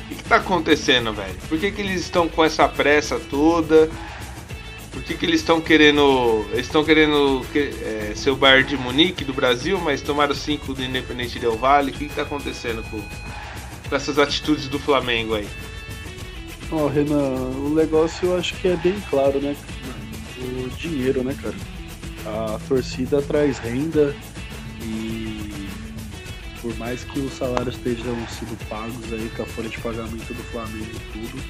O 0.06 0.08
que, 0.10 0.16
que 0.16 0.24
tá 0.24 0.38
acontecendo, 0.38 1.14
velho? 1.14 1.36
Por 1.48 1.60
que, 1.60 1.72
que 1.72 1.82
eles 1.82 2.02
estão 2.02 2.28
com 2.28 2.44
essa 2.44 2.68
pressa 2.68 3.20
toda? 3.20 3.90
Por 4.94 5.02
que, 5.04 5.16
que 5.16 5.26
eles 5.26 5.40
estão 5.42 5.60
querendo. 5.60 6.46
Eles 6.52 6.68
estão 6.68 6.84
querendo 6.86 7.44
que- 7.52 7.74
é, 7.82 8.14
ser 8.16 8.30
o 8.30 8.36
Bayern 8.36 8.70
de 8.70 8.78
Munique 8.78 9.26
do 9.26 9.34
Brasil, 9.34 9.80
mas 9.80 10.02
tomaram 10.02 10.36
5 10.36 10.74
do 10.74 10.84
Independente 10.84 11.40
Del 11.40 11.58
Vale. 11.58 11.90
O 11.92 11.94
que, 11.94 12.08
que 12.08 12.16
tá 12.16 12.22
acontecendo 12.22 12.84
com, 12.92 13.02
com 13.90 13.96
essas 13.96 14.20
atitudes 14.20 14.68
do 14.68 14.78
Flamengo 14.78 15.34
aí? 15.34 15.48
Ó, 16.72 16.88
Renan, 16.88 17.36
o 17.58 17.74
negócio 17.76 18.28
eu 18.30 18.38
acho 18.38 18.54
que 18.56 18.68
é 18.68 18.76
bem 18.78 18.96
claro, 19.10 19.40
né? 19.42 19.56
O 20.40 20.70
dinheiro, 20.78 21.24
né, 21.24 21.36
cara? 21.42 21.56
A 22.26 22.60
torcida 22.68 23.22
traz 23.22 23.58
renda 23.60 24.16
e 24.82 25.68
por 26.62 26.76
mais 26.78 27.04
que 27.04 27.20
os 27.20 27.34
salários 27.34 27.76
estejam 27.76 28.16
sido 28.28 28.58
pagos 28.70 29.12
aí 29.12 29.30
com 29.36 29.44
a 29.44 29.46
folha 29.46 29.70
de 29.70 29.78
pagamento 29.80 30.34
do 30.34 30.44
Flamengo 30.46 30.88
e 30.94 31.12
tudo, 31.12 31.44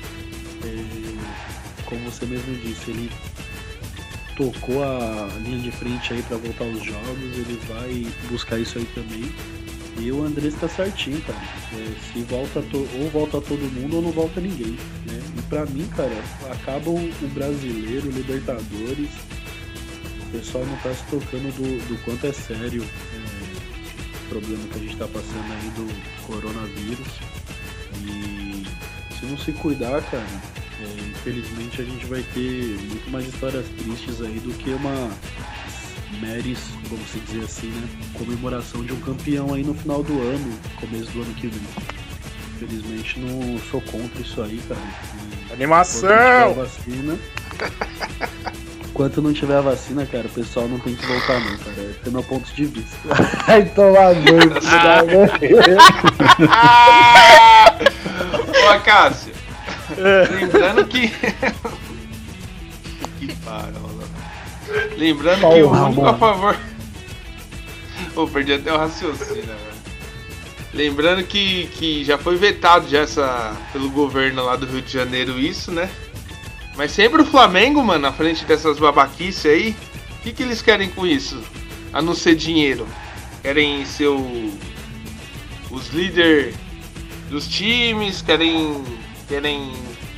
é, 0.65 1.12
como 1.93 2.09
você 2.09 2.25
mesmo 2.25 2.55
disse, 2.55 2.89
ele 2.89 3.11
tocou 4.35 4.83
a 4.83 5.29
linha 5.41 5.59
de 5.59 5.71
frente 5.71 6.13
aí 6.13 6.23
pra 6.23 6.37
voltar 6.37 6.63
os 6.63 6.83
jogos, 6.83 7.37
ele 7.37 7.59
vai 7.67 8.07
buscar 8.29 8.57
isso 8.57 8.79
aí 8.79 8.85
também. 8.95 9.31
E 9.99 10.11
o 10.11 10.25
Andrés 10.25 10.55
tá 10.55 10.67
certinho, 10.67 11.21
cara. 11.21 11.37
É, 11.73 12.11
se 12.11 12.23
volta 12.23 12.63
ou 12.99 13.09
volta 13.11 13.39
todo 13.39 13.59
mundo 13.79 13.97
ou 13.97 14.01
não 14.01 14.11
volta 14.11 14.41
ninguém, 14.41 14.75
né? 15.05 15.21
E 15.37 15.41
pra 15.43 15.67
mim, 15.67 15.87
cara, 15.95 16.17
acaba 16.51 16.89
o, 16.89 16.97
o 16.97 17.27
brasileiro, 17.31 18.07
o 18.07 18.11
Libertadores. 18.11 19.09
O 20.27 20.31
pessoal 20.31 20.65
não 20.65 20.75
tá 20.77 20.91
se 20.95 21.03
tocando 21.11 21.53
do, 21.53 21.87
do 21.87 22.03
quanto 22.03 22.25
é 22.25 22.33
sério 22.33 22.83
é, 22.83 24.25
o 24.25 24.29
problema 24.29 24.63
que 24.69 24.79
a 24.79 24.81
gente 24.81 24.97
tá 24.97 25.07
passando 25.07 25.53
aí 25.53 25.69
do 25.75 26.25
coronavírus. 26.25 27.07
E 28.03 28.65
se 29.19 29.25
não 29.27 29.37
se 29.37 29.51
cuidar, 29.51 30.01
cara, 30.09 30.25
é, 30.82 31.09
infelizmente 31.09 31.82
a 31.82 31.86
gente 31.86 32.05
vai 32.05 32.24
ter 32.34 32.78
muito 32.89 33.09
mais 33.09 33.28
histórias 33.28 33.65
tristes 33.78 34.21
aí 34.21 34.39
do 34.39 34.53
que 34.53 34.71
uma 34.71 35.11
meres, 36.19 36.59
vamos 36.89 37.09
se 37.09 37.19
dizer 37.19 37.43
assim, 37.43 37.67
né? 37.67 37.88
Comemoração 38.13 38.84
de 38.84 38.93
um 38.93 38.99
campeão 39.01 39.53
aí 39.53 39.63
no 39.63 39.74
final 39.74 40.03
do 40.03 40.13
ano, 40.21 40.59
começo 40.80 41.11
do 41.11 41.21
ano 41.21 41.34
que 41.36 41.47
vem. 41.47 41.61
Infelizmente 42.55 43.19
não 43.19 43.59
sou 43.69 43.82
contra 43.82 44.21
isso 44.21 44.41
aí, 44.41 44.61
cara. 44.67 44.82
E 45.49 45.53
Animação! 45.53 46.51
Enquanto 46.51 46.57
não 46.57 46.67
tiver 46.67 46.93
vacina. 46.93 47.19
Enquanto 48.93 49.21
não 49.24 49.34
tiver 49.34 49.57
a 49.57 49.61
vacina, 49.61 50.05
cara, 50.05 50.28
o 50.28 50.30
pessoal 50.30 50.67
não 50.67 50.78
tem 50.78 50.95
que 50.95 51.03
voltar 51.03 51.39
não, 51.39 51.57
cara. 51.57 51.82
Esse 51.82 52.07
é 52.07 52.11
meu 52.11 52.21
ponto 52.24 52.53
de 52.53 52.65
vista. 52.65 52.95
Ai, 53.47 53.63
banho, 53.63 54.61
filho 54.61 54.84
da 54.84 55.03
mãe. 55.03 55.30
Ô, 58.69 58.80
Cássio, 58.82 59.32
lembrando 59.97 60.85
que. 60.85 61.09
que 63.19 63.35
parola. 63.43 64.03
Lembrando 64.97 65.39
que 65.39 65.63
o 65.63 65.71
único 65.71 66.05
a 66.05 66.13
favor. 66.13 66.57
Pô, 68.13 68.27
perdi 68.27 68.53
até 68.53 68.71
o 68.71 68.77
raciocínio, 68.77 69.43
velho. 69.43 69.73
Lembrando 70.73 71.23
que, 71.23 71.67
que 71.73 72.03
já 72.03 72.17
foi 72.17 72.35
vetado 72.35 72.89
já 72.89 73.01
essa, 73.01 73.55
pelo 73.71 73.89
governo 73.91 74.43
lá 74.43 74.55
do 74.55 74.65
Rio 74.65 74.81
de 74.81 74.91
Janeiro 74.91 75.39
isso, 75.39 75.71
né? 75.71 75.89
Mas 76.75 76.91
sempre 76.91 77.21
o 77.21 77.25
Flamengo, 77.25 77.83
mano, 77.83 78.01
na 78.01 78.11
frente 78.11 78.43
dessas 78.45 78.79
babaquices 78.79 79.45
aí, 79.45 79.75
o 80.17 80.21
que, 80.23 80.31
que 80.31 80.41
eles 80.41 80.61
querem 80.61 80.89
com 80.89 81.05
isso? 81.05 81.39
A 81.91 82.01
não 82.01 82.15
ser 82.15 82.35
dinheiro. 82.35 82.87
Querem 83.43 83.85
ser 83.85 84.07
o, 84.07 84.51
os 85.69 85.89
líderes 85.89 86.55
dos 87.29 87.47
times, 87.47 88.23
querem, 88.23 88.83
querem 89.28 89.71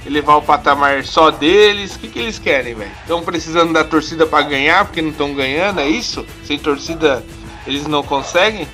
elevar 0.06 0.38
o 0.38 0.42
patamar 0.42 1.04
só 1.04 1.32
deles. 1.32 1.96
O 1.96 2.00
que, 2.00 2.08
que 2.08 2.20
eles 2.20 2.40
querem, 2.40 2.76
velho? 2.76 2.92
Estão 3.02 3.24
precisando 3.24 3.74
da 3.74 3.84
torcida 3.84 4.26
pra 4.26 4.42
ganhar, 4.42 4.86
porque 4.86 5.02
não 5.02 5.10
estão 5.10 5.34
ganhando, 5.34 5.80
é 5.80 5.88
isso? 5.88 6.26
Sem 6.44 6.60
torcida 6.60 7.24
eles 7.66 7.88
não 7.88 8.04
conseguem? 8.04 8.68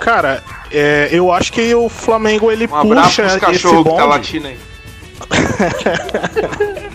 Cara, 0.00 0.42
é, 0.70 1.08
eu 1.12 1.32
acho 1.32 1.52
que 1.52 1.74
o 1.74 1.88
Flamengo 1.88 2.50
ele 2.50 2.64
Um 2.64 2.68
puxa 2.68 3.22
pros 3.22 3.32
esse 3.32 3.40
cachorros 3.40 3.84
que 3.84 3.84
tá 3.84 3.90
bonde. 3.96 4.08
latindo 4.08 4.46
aí. 4.48 4.56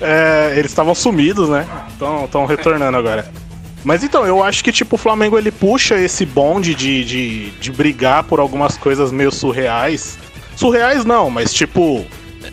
É, 0.00 0.54
eles 0.56 0.70
estavam 0.70 0.94
sumidos, 0.94 1.48
né? 1.48 1.66
Estão 2.24 2.46
retornando 2.46 2.96
agora. 2.96 3.30
Mas 3.84 4.04
então, 4.04 4.26
eu 4.26 4.42
acho 4.42 4.62
que 4.62 4.72
tipo, 4.72 4.96
o 4.96 4.98
Flamengo 4.98 5.38
ele 5.38 5.50
puxa 5.50 5.96
esse 5.96 6.26
bonde 6.26 6.74
de, 6.74 7.04
de, 7.04 7.50
de 7.50 7.72
brigar 7.72 8.24
por 8.24 8.40
algumas 8.40 8.76
coisas 8.76 9.10
meio 9.10 9.32
surreais. 9.32 10.18
Surreais 10.58 11.04
não, 11.04 11.30
mas 11.30 11.54
tipo. 11.54 12.04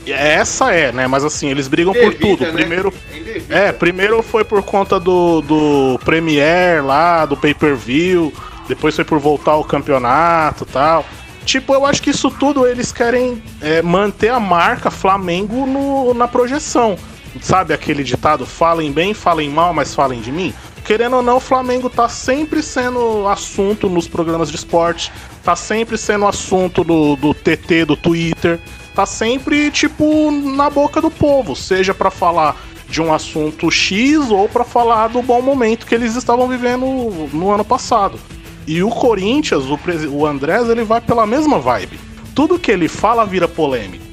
Essa 0.05 0.71
é, 0.71 0.91
né? 0.91 1.07
Mas 1.07 1.23
assim, 1.23 1.49
eles 1.49 1.67
brigam 1.67 1.91
por 1.93 2.03
Indevida, 2.13 2.27
tudo. 2.27 2.45
né? 2.45 2.51
Primeiro, 2.51 2.93
É 3.11 3.17
indevida. 3.17 3.55
É, 3.55 3.71
primeiro 3.71 4.21
foi 4.21 4.43
por 4.43 4.61
conta 4.61 4.99
do, 4.99 5.41
do 5.41 5.99
Premier 6.05 6.85
lá, 6.85 7.25
do 7.25 7.35
pay-per-view, 7.35 8.31
depois 8.67 8.95
foi 8.95 9.03
por 9.03 9.17
voltar 9.19 9.51
ao 9.53 9.63
campeonato 9.63 10.63
e 10.69 10.71
tal. 10.71 11.05
Tipo, 11.45 11.73
eu 11.73 11.85
acho 11.85 12.01
que 12.01 12.11
isso 12.11 12.29
tudo 12.29 12.67
eles 12.67 12.91
querem 12.91 13.41
é, 13.61 13.81
manter 13.81 14.29
a 14.29 14.39
marca 14.39 14.91
Flamengo 14.91 15.65
no, 15.65 16.13
na 16.13 16.27
projeção. 16.27 16.97
Sabe 17.41 17.73
aquele 17.73 18.03
ditado, 18.03 18.45
falem 18.45 18.91
bem, 18.91 19.13
falem 19.13 19.49
mal, 19.49 19.73
mas 19.73 19.95
falem 19.95 20.21
de 20.21 20.31
mim? 20.31 20.53
Querendo 20.85 21.15
ou 21.15 21.23
não, 21.23 21.37
o 21.37 21.39
Flamengo 21.39 21.89
tá 21.89 22.07
sempre 22.07 22.61
sendo 22.61 23.27
assunto 23.27 23.89
nos 23.89 24.07
programas 24.07 24.51
de 24.51 24.55
esporte, 24.55 25.11
tá 25.43 25.55
sempre 25.55 25.97
sendo 25.97 26.27
assunto 26.27 26.83
do, 26.83 27.15
do 27.15 27.33
TT, 27.33 27.85
do 27.85 27.97
Twitter, 27.97 28.59
tá 28.93 29.03
sempre, 29.03 29.71
tipo, 29.71 30.29
na 30.29 30.69
boca 30.69 31.01
do 31.01 31.09
povo, 31.09 31.55
seja 31.55 31.91
para 31.91 32.11
falar 32.11 32.55
de 32.87 33.01
um 33.01 33.11
assunto 33.11 33.71
X 33.71 34.29
ou 34.29 34.47
para 34.47 34.63
falar 34.63 35.07
do 35.07 35.23
bom 35.23 35.41
momento 35.41 35.87
que 35.87 35.95
eles 35.95 36.15
estavam 36.15 36.47
vivendo 36.47 36.85
no 37.33 37.51
ano 37.51 37.65
passado. 37.65 38.19
E 38.67 38.83
o 38.83 38.89
Corinthians, 38.89 39.63
o, 39.65 39.79
o 40.11 40.25
Andrés, 40.25 40.69
ele 40.69 40.83
vai 40.83 41.01
pela 41.01 41.25
mesma 41.25 41.57
vibe. 41.57 41.99
Tudo 42.35 42.59
que 42.59 42.71
ele 42.71 42.87
fala 42.87 43.25
vira 43.25 43.47
polêmica. 43.47 44.04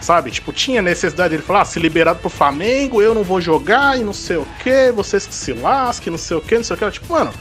Sabe? 0.00 0.30
Tipo, 0.30 0.52
tinha 0.52 0.80
necessidade 0.80 1.30
de 1.30 1.36
ele 1.36 1.42
falar, 1.42 1.62
ah, 1.62 1.64
se 1.64 1.78
liberado 1.80 2.20
pro 2.20 2.30
Flamengo, 2.30 3.02
eu 3.02 3.14
não 3.14 3.24
vou 3.24 3.40
jogar 3.40 3.98
e 3.98 4.04
não 4.04 4.12
sei 4.12 4.36
o 4.36 4.46
que, 4.62 4.92
vocês 4.92 5.26
que 5.26 5.34
se 5.34 5.52
lasquem, 5.52 6.10
não 6.10 6.18
sei 6.18 6.36
o 6.36 6.40
que, 6.40 6.56
não 6.56 6.64
sei 6.64 6.76
o 6.76 6.78
que. 6.78 6.90
Tipo, 6.92 7.12
mano, 7.12 7.32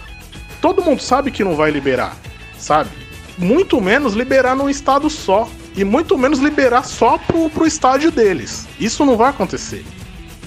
todo 0.60 0.82
mundo 0.82 1.02
sabe 1.02 1.32
que 1.32 1.44
não 1.44 1.56
vai 1.56 1.70
liberar, 1.70 2.16
sabe? 2.58 2.90
Muito 3.38 3.80
menos 3.80 4.14
liberar 4.14 4.56
num 4.56 4.70
estado 4.70 5.10
só. 5.10 5.48
E 5.76 5.84
muito 5.84 6.18
menos 6.18 6.40
liberar 6.40 6.84
só 6.84 7.20
pro, 7.20 7.52
pro 7.52 7.68
estádio 7.68 8.10
deles. 8.10 8.68
Isso 8.80 9.06
não 9.06 9.16
vai 9.16 9.30
acontecer, 9.30 9.86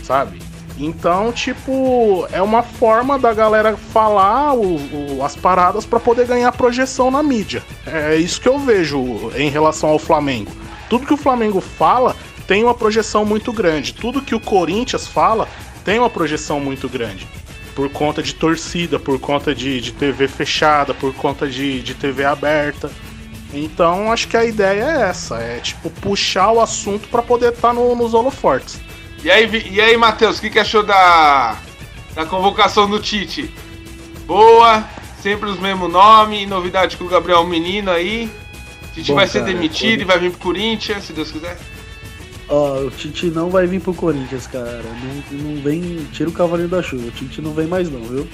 sabe? 0.02 0.40
Então, 0.76 1.30
tipo, 1.30 2.26
é 2.32 2.40
uma 2.40 2.62
forma 2.62 3.18
da 3.18 3.34
galera 3.34 3.76
falar 3.76 4.54
o, 4.54 4.76
o, 4.76 5.24
as 5.24 5.36
paradas 5.36 5.84
para 5.84 6.00
poder 6.00 6.26
ganhar 6.26 6.50
projeção 6.52 7.10
na 7.10 7.22
mídia. 7.22 7.62
É 7.86 8.16
isso 8.16 8.40
que 8.40 8.48
eu 8.48 8.58
vejo 8.58 9.30
em 9.36 9.50
relação 9.50 9.90
ao 9.90 9.98
Flamengo. 9.98 10.50
Tudo 10.90 11.06
que 11.06 11.14
o 11.14 11.16
Flamengo 11.16 11.60
fala 11.60 12.16
tem 12.48 12.64
uma 12.64 12.74
projeção 12.74 13.24
muito 13.24 13.52
grande. 13.52 13.94
Tudo 13.94 14.20
que 14.20 14.34
o 14.34 14.40
Corinthians 14.40 15.06
fala 15.06 15.48
tem 15.84 16.00
uma 16.00 16.10
projeção 16.10 16.58
muito 16.58 16.88
grande. 16.88 17.28
Por 17.76 17.88
conta 17.90 18.20
de 18.20 18.34
torcida, 18.34 18.98
por 18.98 19.20
conta 19.20 19.54
de, 19.54 19.80
de 19.80 19.92
TV 19.92 20.26
fechada, 20.26 20.92
por 20.92 21.14
conta 21.14 21.46
de, 21.46 21.80
de 21.80 21.94
TV 21.94 22.24
aberta. 22.24 22.90
Então 23.54 24.12
acho 24.12 24.26
que 24.26 24.36
a 24.36 24.44
ideia 24.44 24.82
é 24.82 25.02
essa, 25.08 25.36
é 25.36 25.60
tipo 25.60 25.90
puxar 25.90 26.50
o 26.50 26.60
assunto 26.60 27.08
para 27.08 27.22
poder 27.22 27.52
estar 27.52 27.68
tá 27.68 27.74
no, 27.74 27.94
nos 27.94 28.12
holofortes. 28.12 28.80
E 29.22 29.30
aí, 29.30 29.48
e 29.70 29.80
aí 29.80 29.96
Matheus, 29.96 30.38
o 30.38 30.40
que, 30.40 30.50
que 30.50 30.58
achou 30.58 30.82
da, 30.82 31.56
da 32.14 32.26
convocação 32.26 32.90
do 32.90 32.98
Tite? 32.98 33.52
Boa, 34.26 34.84
sempre 35.22 35.50
os 35.50 35.58
mesmos 35.60 35.90
nomes, 35.90 36.48
novidade 36.48 36.96
com 36.96 37.04
o 37.04 37.08
Gabriel 37.08 37.44
Menino 37.46 37.92
aí. 37.92 38.28
Tite 38.94 39.08
Bom, 39.08 39.14
vai 39.14 39.26
ser 39.26 39.40
cara, 39.40 39.52
demitido 39.52 40.00
e 40.00 40.04
vai 40.04 40.18
vir 40.18 40.30
pro 40.30 40.40
Corinthians, 40.40 41.04
se 41.04 41.12
Deus 41.12 41.30
quiser. 41.30 41.58
Ó, 42.48 42.80
o 42.80 42.90
Tite 42.90 43.26
não 43.26 43.48
vai 43.48 43.66
vir 43.66 43.80
pro 43.80 43.94
Corinthians, 43.94 44.46
cara. 44.46 44.82
Não, 44.82 45.38
não 45.38 45.62
vem. 45.62 46.06
Tira 46.12 46.28
o 46.28 46.32
cavalinho 46.32 46.68
da 46.68 46.82
chuva. 46.82 47.06
O 47.06 47.10
Tite 47.10 47.40
não 47.40 47.52
vem 47.52 47.66
mais, 47.66 47.88
não, 47.90 48.02
viu? 48.02 48.28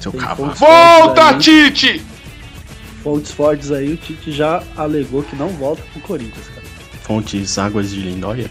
Seu 0.00 0.12
cavalo. 0.12 0.54
Volta, 0.54 1.38
Tite! 1.38 2.02
Fontes 3.02 3.32
fortes 3.32 3.70
aí, 3.70 3.92
o 3.92 3.96
Tite 3.96 4.32
já 4.32 4.62
alegou 4.76 5.22
que 5.22 5.36
não 5.36 5.48
volta 5.48 5.82
pro 5.92 6.00
Corinthians, 6.02 6.46
cara. 6.48 6.66
Fontes 7.02 7.58
Águas 7.58 7.90
de 7.90 8.00
Lindóia? 8.00 8.50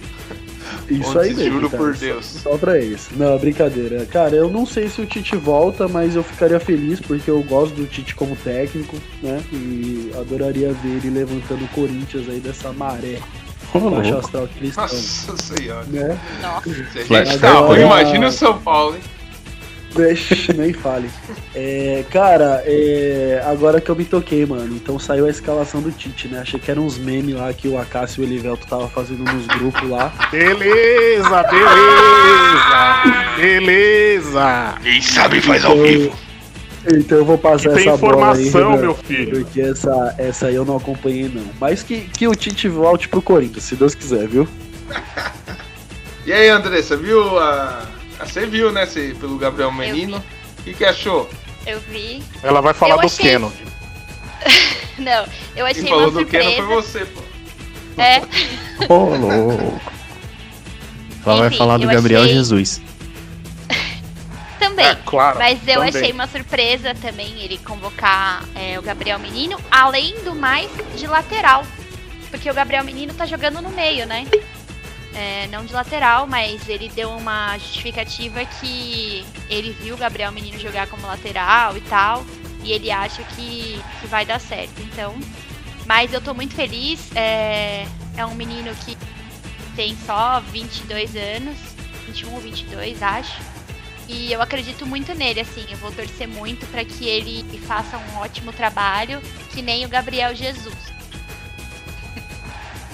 Isso 0.92 1.20
aí 1.20 1.34
mesmo. 1.34 1.54
Juro 1.54 1.70
por 1.70 1.96
Deus. 1.96 2.26
Só, 2.26 2.52
só 2.52 2.58
pra 2.58 2.80
isso. 2.80 3.10
Não, 3.16 3.38
brincadeira. 3.38 4.06
Cara, 4.06 4.36
eu 4.36 4.50
não 4.50 4.66
sei 4.66 4.90
se 4.90 5.02
o 5.02 5.06
Tite 5.06 5.36
volta, 5.36 5.88
mas 5.88 6.16
eu 6.16 6.24
ficaria 6.24 6.60
feliz 6.60 7.00
porque 7.00 7.30
eu 7.30 7.42
gosto 7.44 7.74
do 7.76 7.86
Tite 7.86 8.16
como 8.16 8.36
técnico, 8.36 8.98
né? 9.22 9.42
E 9.52 10.12
adoraria 10.20 10.74
ver 10.74 10.98
ele 10.98 11.10
levantando 11.10 11.64
o 11.64 11.68
Corinthians 11.70 12.28
aí 12.30 12.40
dessa 12.40 12.72
maré. 12.74 13.20
Baixo 13.74 14.18
astral 14.18 14.50
eles 14.58 14.76
Nossa 14.76 15.38
senhora. 15.38 15.86
Né? 15.86 16.20
Nossa. 16.42 16.70
Se 17.06 17.16
a 17.16 17.24
gente 17.24 17.40
tá 17.40 17.54
ruim, 17.54 17.82
imagina 17.82 18.28
o 18.28 18.32
São 18.32 18.62
Paulo, 18.62 18.96
hein? 18.96 19.02
Deixa, 19.94 20.54
nem 20.54 20.74
fale. 20.74 21.10
É, 21.54 22.06
cara, 22.10 22.64
é, 22.66 23.44
agora 23.46 23.82
que 23.82 23.90
eu 23.90 23.96
me 23.96 24.06
toquei, 24.06 24.46
mano. 24.46 24.74
Então 24.76 24.98
saiu 24.98 25.26
a 25.26 25.30
escalação 25.30 25.82
do 25.82 25.92
Tite, 25.92 26.28
né? 26.28 26.40
Achei 26.40 26.60
que 26.60 26.72
eram 26.72 26.86
uns 26.86 26.98
memes 26.98 27.36
lá 27.36 27.52
que 27.54 27.68
o 27.68 27.78
Acácio 27.78 28.24
e 28.24 28.26
o 28.26 28.30
Elivelto 28.30 28.66
tava 28.68 28.88
fazendo 28.88 29.24
nos 29.24 29.46
grupos 29.48 29.90
lá. 29.90 30.14
Beleza, 30.32 31.44
beleza! 31.44 32.82
beleza! 33.38 34.76
Quem 34.82 35.02
sabe 35.02 35.42
faz 35.42 35.64
então, 35.64 35.72
ao 35.72 35.84
vivo. 35.84 36.16
Então 36.88 37.18
eu 37.20 37.26
vou 37.26 37.38
passar 37.38 37.78
essa 37.78 37.98
bola 37.98 38.34
aí. 38.34 38.48
informação, 38.48 38.78
meu 38.78 38.96
filho. 38.96 39.44
Porque 39.44 39.62
essa, 39.62 40.16
essa 40.18 40.48
aí 40.48 40.56
eu 40.56 40.66
não 40.66 40.78
acompanhei, 40.78 41.30
não. 41.34 41.46
Mas 41.60 41.84
que, 41.84 42.02
que 42.02 42.28
o 42.28 42.34
Tite 42.34 42.68
volte 42.68 43.08
pro 43.08 43.22
Corinthians, 43.22 43.66
se 43.66 43.76
Deus 43.76 43.94
quiser, 43.94 44.28
viu? 44.28 44.48
e 46.26 46.34
aí, 46.34 46.50
Andressa, 46.50 46.98
viu 46.98 47.38
a 47.38 47.88
você 48.26 48.46
viu, 48.46 48.72
né, 48.72 48.86
cê, 48.86 49.16
pelo 49.20 49.38
Gabriel 49.38 49.72
Menino. 49.72 50.24
O 50.60 50.64
que, 50.64 50.74
que 50.74 50.86
achou? 50.86 51.30
Eu 51.66 51.80
vi. 51.82 52.24
Ela 52.44 52.62
vai 52.62 52.74
falar 52.74 52.96
eu 52.96 53.02
do 53.02 53.06
achei... 53.06 53.38
Não, 54.98 55.26
eu 55.56 55.66
achei 55.66 55.84
Quem 55.84 55.92
falou 55.92 56.12
do 56.12 56.26
Keno 56.26 56.52
foi 56.52 56.66
você, 56.66 57.06
pô. 57.06 57.22
É. 57.98 58.22
Ô, 58.92 59.16
louco. 59.16 59.82
Ela 61.26 61.36
vai 61.38 61.52
falar 61.52 61.78
do 61.78 61.88
Gabriel 61.88 62.22
achei... 62.22 62.34
Jesus. 62.34 62.82
também. 64.60 64.86
É, 64.86 64.96
claro, 65.06 65.40
mas 65.40 65.60
eu 65.68 65.76
também. 65.76 65.90
achei 65.90 66.12
uma 66.12 66.28
surpresa 66.28 66.96
também 66.96 67.42
ele 67.42 67.58
convocar 67.58 68.44
é, 68.56 68.78
o 68.80 68.82
Gabriel 68.82 69.20
Menino, 69.20 69.60
além 69.70 70.16
do 70.24 70.34
mais 70.34 70.70
de 70.96 71.08
lateral. 71.08 71.66
Porque 72.30 72.50
o 72.50 72.54
Gabriel 72.54 72.84
Menino 72.84 73.14
tá 73.14 73.26
jogando 73.26 73.62
no 73.62 73.70
meio, 73.70 74.06
né? 74.06 74.26
É, 75.14 75.48
não 75.48 75.66
de 75.66 75.74
lateral, 75.74 76.26
mas 76.26 76.70
ele 76.70 76.88
deu 76.90 77.10
uma 77.10 77.58
justificativa 77.58 78.46
que 78.46 79.26
ele 79.50 79.72
viu 79.82 79.96
o 79.96 79.98
Gabriel 79.98 80.32
Menino 80.32 80.58
jogar 80.58 80.88
como 80.88 81.06
lateral 81.06 81.76
e 81.76 81.82
tal, 81.82 82.26
e 82.64 82.72
ele 82.72 82.90
acha 82.90 83.22
que, 83.24 83.82
que 84.00 84.08
vai 84.08 84.26
dar 84.26 84.40
certo. 84.40 84.82
Então, 84.82 85.14
mas 85.86 86.14
eu 86.14 86.22
tô 86.22 86.34
muito 86.34 86.56
feliz. 86.56 87.12
É, 87.16 87.86
é 88.16 88.26
um 88.26 88.36
menino 88.36 88.74
que 88.76 88.98
tem 89.76 89.96
só 90.06 90.40
22 90.40 91.16
anos, 91.16 91.58
21 92.08 92.34
ou 92.34 92.40
22, 92.40 93.02
acho. 93.02 93.42
E 94.08 94.32
eu 94.32 94.42
acredito 94.42 94.86
muito 94.86 95.14
nele, 95.14 95.40
assim, 95.40 95.66
eu 95.70 95.78
vou 95.78 95.92
torcer 95.92 96.28
muito 96.28 96.66
para 96.68 96.84
que 96.84 97.08
ele 97.08 97.44
faça 97.60 97.98
um 97.98 98.18
ótimo 98.18 98.52
trabalho, 98.52 99.22
que 99.52 99.62
nem 99.62 99.86
o 99.86 99.90
Gabriel 99.90 100.36
Jesus. 100.36 100.76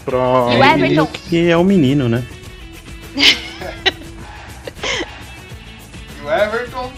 Pronto. 0.08 0.54
E 0.54 0.58
o 0.58 0.64
Everton. 0.64 1.06
Que 1.06 1.52
é 1.52 1.58
o 1.58 1.66
menino, 1.66 2.08
né? 2.08 2.24
e 6.18 6.22
o 6.24 6.32
Everton? 6.32 6.90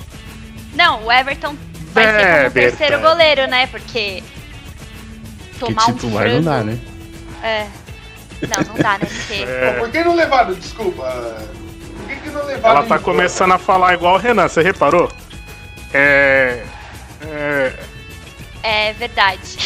Não, 0.75 1.03
o 1.05 1.11
Everton 1.11 1.57
vai 1.91 2.05
ser 2.05 2.37
como 2.37 2.51
terceiro 2.51 3.01
goleiro, 3.01 3.47
né? 3.47 3.65
Porque. 3.65 4.23
Tomar 5.59 5.85
que 5.87 5.93
titular 5.93 6.27
um 6.27 6.29
frango... 6.29 6.35
não 6.35 6.43
dá, 6.43 6.63
né? 6.63 6.79
É. 7.41 7.67
Não, 8.47 8.63
não 8.63 8.75
dá, 8.75 8.99
né? 8.99 9.07
Porque... 9.07 9.43
É. 9.49 9.79
Por 9.79 9.89
que 9.89 10.03
não 10.03 10.13
levaram? 10.13 10.53
Desculpa. 10.53 11.41
Por 11.97 12.07
que, 12.07 12.15
que 12.15 12.29
não 12.29 12.45
levaram? 12.45 12.77
Ela 12.77 12.85
tá 12.85 12.99
começando 12.99 13.53
a 13.53 13.57
falar 13.57 13.95
igual 13.95 14.13
o 14.13 14.19
Renan, 14.19 14.47
você 14.47 14.61
reparou? 14.61 15.11
É. 15.95 16.63
É. 17.23 17.73
É 18.61 18.93
verdade. 18.93 19.39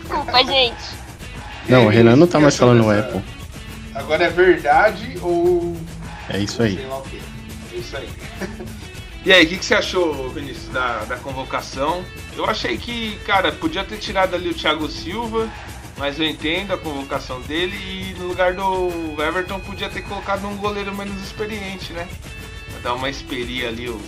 Desculpa, 0.00 0.42
gente. 0.44 0.99
Não, 1.68 1.86
o 1.86 1.88
Renan 1.88 2.16
não 2.16 2.26
tá 2.26 2.40
mais 2.40 2.56
falando 2.56 2.86
dessa... 2.86 3.00
Apple. 3.00 3.22
Agora 3.94 4.24
é 4.24 4.30
verdade 4.30 5.18
ou. 5.20 5.76
É 6.28 6.38
isso 6.38 6.62
aí. 6.62 6.78
É 7.72 7.76
isso 7.76 7.96
aí. 7.96 8.08
e 9.24 9.32
aí, 9.32 9.44
o 9.44 9.48
que, 9.48 9.58
que, 9.58 9.64
você 9.64 9.74
achou, 9.74 10.30
Vinícius, 10.30 10.68
da, 10.68 11.04
da 11.04 11.16
convocação? 11.16 12.04
Eu 12.36 12.46
achei 12.46 12.76
que, 12.78 13.16
cara, 13.26 13.52
podia 13.52 13.84
ter 13.84 13.98
tirado 13.98 14.34
ali 14.34 14.48
o 14.48 14.54
Thiago 14.54 14.88
Silva, 14.88 15.48
mas 15.98 16.18
eu 16.18 16.26
entendo 16.26 16.72
a 16.72 16.78
convocação 16.78 17.40
dele 17.42 17.76
e 17.76 18.18
no 18.18 18.28
lugar 18.28 18.54
do 18.54 18.90
Everton 19.18 19.60
podia 19.60 19.88
ter 19.88 20.02
colocado 20.02 20.46
um 20.46 20.56
goleiro 20.56 20.94
menos 20.94 21.20
experiente, 21.22 21.92
né? 21.92 22.06
Pra 22.70 22.90
dar 22.90 22.94
uma 22.94 23.10
esperia 23.10 23.68
ali, 23.68 23.88
o 23.88 24.00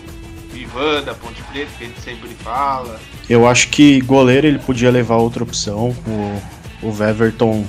Ivan 0.54 1.02
da 1.02 1.14
Ponte 1.14 1.42
Preta, 1.44 1.70
que 1.76 1.84
a 1.84 1.86
gente 1.88 2.00
sempre 2.00 2.30
fala. 2.42 3.00
Eu 3.28 3.46
acho 3.46 3.68
que 3.68 4.00
goleiro 4.00 4.46
ele 4.46 4.58
podia 4.58 4.90
levar 4.90 5.16
outra 5.16 5.42
opção. 5.42 5.90
O 6.06 6.61
o 6.82 6.90
Weverton 6.90 7.64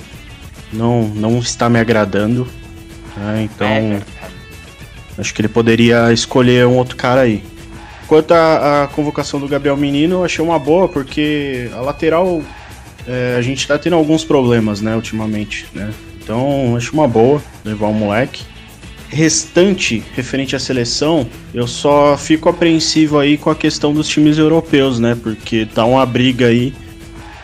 não, 0.72 1.08
não 1.08 1.38
está 1.38 1.68
me 1.68 1.78
agradando. 1.78 2.46
Né? 3.16 3.44
Então, 3.44 3.66
é, 3.68 4.02
acho 5.18 5.32
que 5.32 5.40
ele 5.40 5.48
poderia 5.48 6.12
escolher 6.12 6.66
um 6.66 6.76
outro 6.76 6.96
cara 6.96 7.22
aí. 7.22 7.42
Quanto 8.06 8.32
à, 8.32 8.88
convocação 8.92 9.40
do 9.40 9.48
Gabriel 9.48 9.76
Menino, 9.76 10.16
eu 10.16 10.24
achei 10.24 10.44
uma 10.44 10.58
boa, 10.58 10.88
porque 10.88 11.70
a 11.72 11.80
lateral 11.80 12.42
é, 13.06 13.36
a 13.38 13.42
gente 13.42 13.60
está 13.60 13.78
tendo 13.78 13.96
alguns 13.96 14.24
problemas, 14.24 14.80
né, 14.80 14.94
ultimamente, 14.94 15.66
né? 15.72 15.90
Então, 16.22 16.74
acho 16.76 16.92
uma 16.92 17.08
boa 17.08 17.42
levar 17.64 17.88
o 17.88 17.94
moleque. 17.94 18.44
restante 19.08 20.02
referente 20.14 20.56
à 20.56 20.58
seleção, 20.58 21.26
eu 21.52 21.66
só 21.66 22.16
fico 22.16 22.48
apreensivo 22.48 23.18
aí 23.18 23.38
com 23.38 23.48
a 23.48 23.54
questão 23.54 23.92
dos 23.92 24.08
times 24.08 24.38
europeus, 24.38 24.98
né? 24.98 25.16
Porque 25.22 25.66
tá 25.66 25.84
uma 25.84 26.04
briga 26.04 26.46
aí 26.46 26.74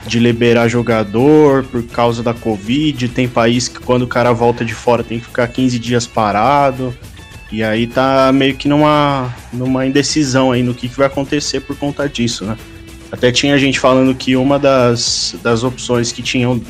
de 0.07 0.19
liberar 0.19 0.69
jogador 0.69 1.65
por 1.65 1.83
causa 1.85 2.23
da 2.23 2.33
Covid. 2.33 3.09
Tem 3.09 3.29
país 3.29 3.69
que 3.69 3.81
quando 3.81 4.03
o 4.03 4.07
cara 4.07 4.33
volta 4.33 4.65
de 4.65 4.75
fora 4.75 5.05
tem 5.05 5.19
que 5.19 5.27
ficar 5.27 5.47
15 5.49 5.79
dias 5.79 6.07
parado. 6.07 6.95
E 7.53 7.65
aí 7.65 7.87
tá 7.87 8.31
meio 8.33 8.55
que 8.55 8.69
numa, 8.69 9.35
numa 9.53 9.85
indecisão 9.85 10.53
aí 10.53 10.63
no 10.63 10.73
que, 10.73 10.89
que 10.89 10.97
vai 10.97 11.07
acontecer 11.07 11.61
por 11.61 11.77
conta 11.77 12.09
disso, 12.09 12.45
né? 12.45 12.57
Até 13.11 13.33
tinha 13.33 13.59
gente 13.59 13.81
falando 13.81 14.15
que 14.15 14.37
uma 14.37 14.59
das, 14.59 15.35
das 15.43 15.65
opções 15.65 16.13
que 16.13 16.23
tinham 16.23 16.63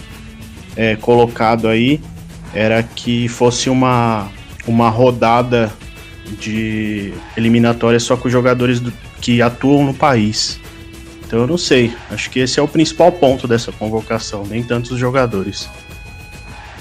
é, 0.75 0.97
colocado 0.97 1.69
aí 1.69 2.01
era 2.55 2.83
que 2.83 3.29
fosse 3.29 3.69
uma, 3.69 4.29
uma 4.67 4.89
rodada 4.89 5.71
de 6.39 7.13
eliminatória 7.37 7.99
só 7.99 8.17
com 8.17 8.29
jogadores 8.29 8.81
do, 8.81 8.93
que 9.21 9.43
atuam 9.43 9.85
no 9.85 9.95
país. 9.95 10.60
Então 11.31 11.39
eu 11.43 11.47
não 11.47 11.57
sei. 11.57 11.97
Acho 12.11 12.29
que 12.29 12.41
esse 12.41 12.59
é 12.59 12.63
o 12.63 12.67
principal 12.67 13.13
ponto 13.13 13.47
dessa 13.47 13.71
convocação, 13.71 14.45
nem 14.45 14.65
tantos 14.65 14.99
jogadores. 14.99 15.71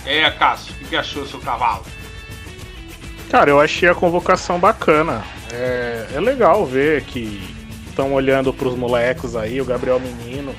É, 0.04 0.28
Cássio, 0.32 0.74
o 0.82 0.86
que 0.86 0.96
achou 0.96 1.24
seu 1.28 1.40
cavalo? 1.40 1.86
Cara, 3.30 3.52
eu 3.52 3.62
achei 3.62 3.88
a 3.88 3.94
convocação 3.94 4.58
bacana. 4.58 5.24
É, 5.54 6.08
é 6.16 6.20
legal 6.20 6.66
ver 6.66 7.04
que 7.04 7.40
estão 7.90 8.12
olhando 8.12 8.52
pros 8.52 8.76
molecos 8.76 9.36
aí, 9.36 9.62
o 9.62 9.66
Gabriel 9.66 10.00
Menino. 10.00 10.56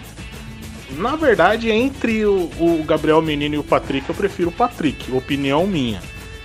Na 0.93 1.17
verdade, 1.17 1.69
entre 1.69 2.25
o, 2.25 2.49
o, 2.61 2.85
Gabriel 2.87 3.21
Menino 3.21 3.57
e 3.57 3.59
o 3.59 3.65
Patrick, 3.65 4.09
eu 4.09 4.15
prefiro 4.15 4.51
o 4.51 4.53
Patrick, 4.53 5.11
opinião 5.11 5.67
minha. 5.67 6.01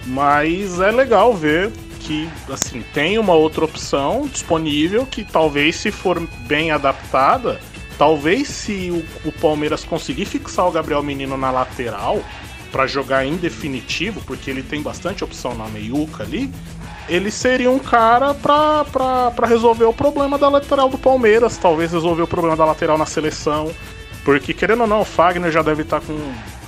Mas 0.08 0.80
é 0.80 0.90
legal 0.90 1.32
ver 1.32 1.72
que, 2.06 2.30
assim, 2.50 2.84
tem 2.94 3.18
uma 3.18 3.34
outra 3.34 3.66
opção 3.66 4.28
disponível 4.28 5.06
que 5.06 5.24
talvez, 5.24 5.76
se 5.76 5.92
for 5.92 6.20
bem 6.42 6.70
adaptada, 6.70 7.60
talvez 7.98 8.48
se 8.48 8.92
o, 8.92 9.28
o 9.28 9.32
Palmeiras 9.32 9.84
conseguir 9.84 10.26
fixar 10.26 10.68
o 10.68 10.72
Gabriel 10.72 11.02
Menino 11.02 11.36
na 11.36 11.50
lateral, 11.50 12.24
para 12.72 12.86
jogar 12.86 13.26
em 13.26 13.38
definitivo, 13.38 14.22
porque 14.26 14.50
ele 14.50 14.62
tem 14.62 14.82
bastante 14.82 15.24
opção 15.24 15.56
na 15.56 15.66
meiuca 15.68 16.24
ali, 16.24 16.52
ele 17.08 17.32
seria 17.32 17.72
um 17.72 17.80
cara 17.80 18.34
para 18.34 19.48
resolver 19.48 19.86
o 19.86 19.94
problema 19.94 20.38
da 20.38 20.50
lateral 20.50 20.90
do 20.90 20.98
Palmeiras, 20.98 21.58
talvez 21.58 21.94
resolver 21.94 22.24
o 22.24 22.28
problema 22.28 22.58
da 22.58 22.66
lateral 22.66 22.98
na 22.98 23.06
seleção. 23.06 23.72
Porque, 24.26 24.54
querendo 24.54 24.82
ou 24.82 24.88
não, 24.88 25.02
o 25.02 25.06
Fagner 25.06 25.52
já 25.52 25.62
deve 25.62 25.84
estar 25.84 26.02
tá 26.02 26.06
com, 26.06 26.18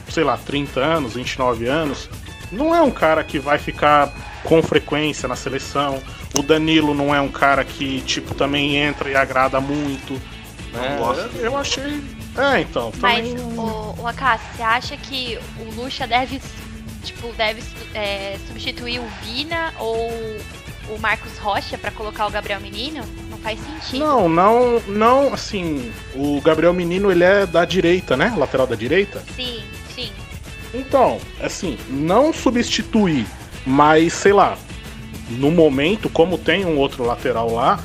sei 0.10 0.24
lá, 0.24 0.38
30 0.38 0.80
anos, 0.80 1.14
29 1.16 1.68
anos. 1.68 2.10
Não 2.52 2.74
é 2.74 2.82
um 2.82 2.92
cara 2.92 3.22
que 3.24 3.38
vai 3.38 3.58
ficar 3.58 4.10
com 4.48 4.64
frequência 4.64 5.28
na 5.28 5.36
seleção. 5.36 6.02
O 6.34 6.42
Danilo 6.42 6.94
não 6.94 7.14
é 7.14 7.20
um 7.20 7.28
cara 7.28 7.66
que, 7.66 8.00
tipo, 8.02 8.34
também 8.34 8.78
entra 8.78 9.10
e 9.10 9.16
agrada 9.16 9.60
muito. 9.60 10.14
Né? 10.72 10.98
Eu 11.42 11.58
achei 11.58 12.02
é, 12.38 12.62
então. 12.62 12.92
Mas, 13.00 13.34
o, 13.34 13.96
o 14.00 14.08
Akashi, 14.08 14.46
você 14.56 14.64
acha 14.64 14.98
que 14.98 15.40
o 15.60 15.74
Lucha 15.76 16.06
deve, 16.06 16.40
tipo, 17.04 17.34
deve 17.34 17.64
é, 17.96 18.38
substituir 18.48 19.00
o 19.00 19.08
Vina 19.24 19.74
ou 19.80 20.12
o 20.90 21.00
Marcos 21.00 21.38
Rocha 21.40 21.78
para 21.78 21.90
colocar 21.92 22.28
o 22.28 22.30
Gabriel 22.30 22.62
Menino? 22.62 23.04
Não 23.30 23.40
faz 23.40 23.60
sentido. 23.60 24.06
Não, 24.06 24.30
não, 24.30 24.80
não, 24.88 25.34
assim, 25.34 25.92
o 26.14 26.40
Gabriel 26.42 26.74
Menino 26.74 27.12
ele 27.12 27.24
é 27.24 27.46
da 27.46 27.66
direita, 27.66 28.16
né? 28.16 28.34
Lateral 28.38 28.68
da 28.68 28.76
direita? 28.76 29.24
Sim, 29.36 29.64
sim. 29.96 30.12
Então, 30.74 31.20
assim, 31.42 31.78
não 31.90 32.32
substituir, 32.32 33.26
mas 33.68 34.14
sei 34.14 34.32
lá, 34.32 34.58
no 35.30 35.52
momento, 35.52 36.10
como 36.10 36.38
tem 36.38 36.66
um 36.66 36.78
outro 36.78 37.04
lateral 37.04 37.54
lá, 37.54 37.78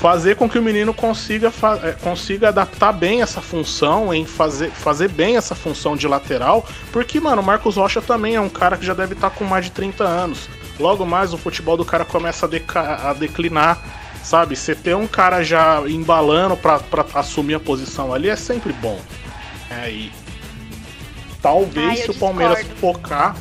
fazer 0.00 0.34
com 0.34 0.50
que 0.50 0.58
o 0.58 0.62
menino 0.62 0.92
consiga, 0.92 1.52
é, 1.84 1.92
consiga 1.92 2.48
adaptar 2.48 2.92
bem 2.92 3.22
essa 3.22 3.40
função, 3.40 4.12
em 4.12 4.26
fazer, 4.26 4.70
fazer 4.70 5.08
bem 5.08 5.36
essa 5.36 5.54
função 5.54 5.96
de 5.96 6.08
lateral, 6.08 6.66
porque, 6.92 7.20
mano, 7.20 7.40
o 7.40 7.44
Marcos 7.44 7.76
Rocha 7.76 8.02
também 8.02 8.34
é 8.34 8.40
um 8.40 8.48
cara 8.48 8.76
que 8.76 8.84
já 8.84 8.92
deve 8.92 9.14
estar 9.14 9.30
tá 9.30 9.36
com 9.36 9.44
mais 9.44 9.66
de 9.66 9.70
30 9.70 10.02
anos. 10.02 10.48
Logo 10.80 11.06
mais 11.06 11.32
o 11.32 11.38
futebol 11.38 11.76
do 11.76 11.84
cara 11.84 12.04
começa 12.04 12.50
a, 12.74 13.10
a 13.10 13.12
declinar, 13.12 13.80
sabe? 14.24 14.56
Você 14.56 14.74
ter 14.74 14.96
um 14.96 15.06
cara 15.06 15.44
já 15.44 15.80
embalando 15.86 16.56
para 16.56 16.82
assumir 17.14 17.54
a 17.54 17.60
posição 17.60 18.12
ali 18.12 18.28
é 18.28 18.34
sempre 18.34 18.72
bom. 18.72 19.00
É, 19.70 19.88
e 19.92 20.12
talvez 21.40 22.00
se 22.00 22.10
o 22.10 22.14
Palmeiras 22.14 22.66
focar. 22.80 23.36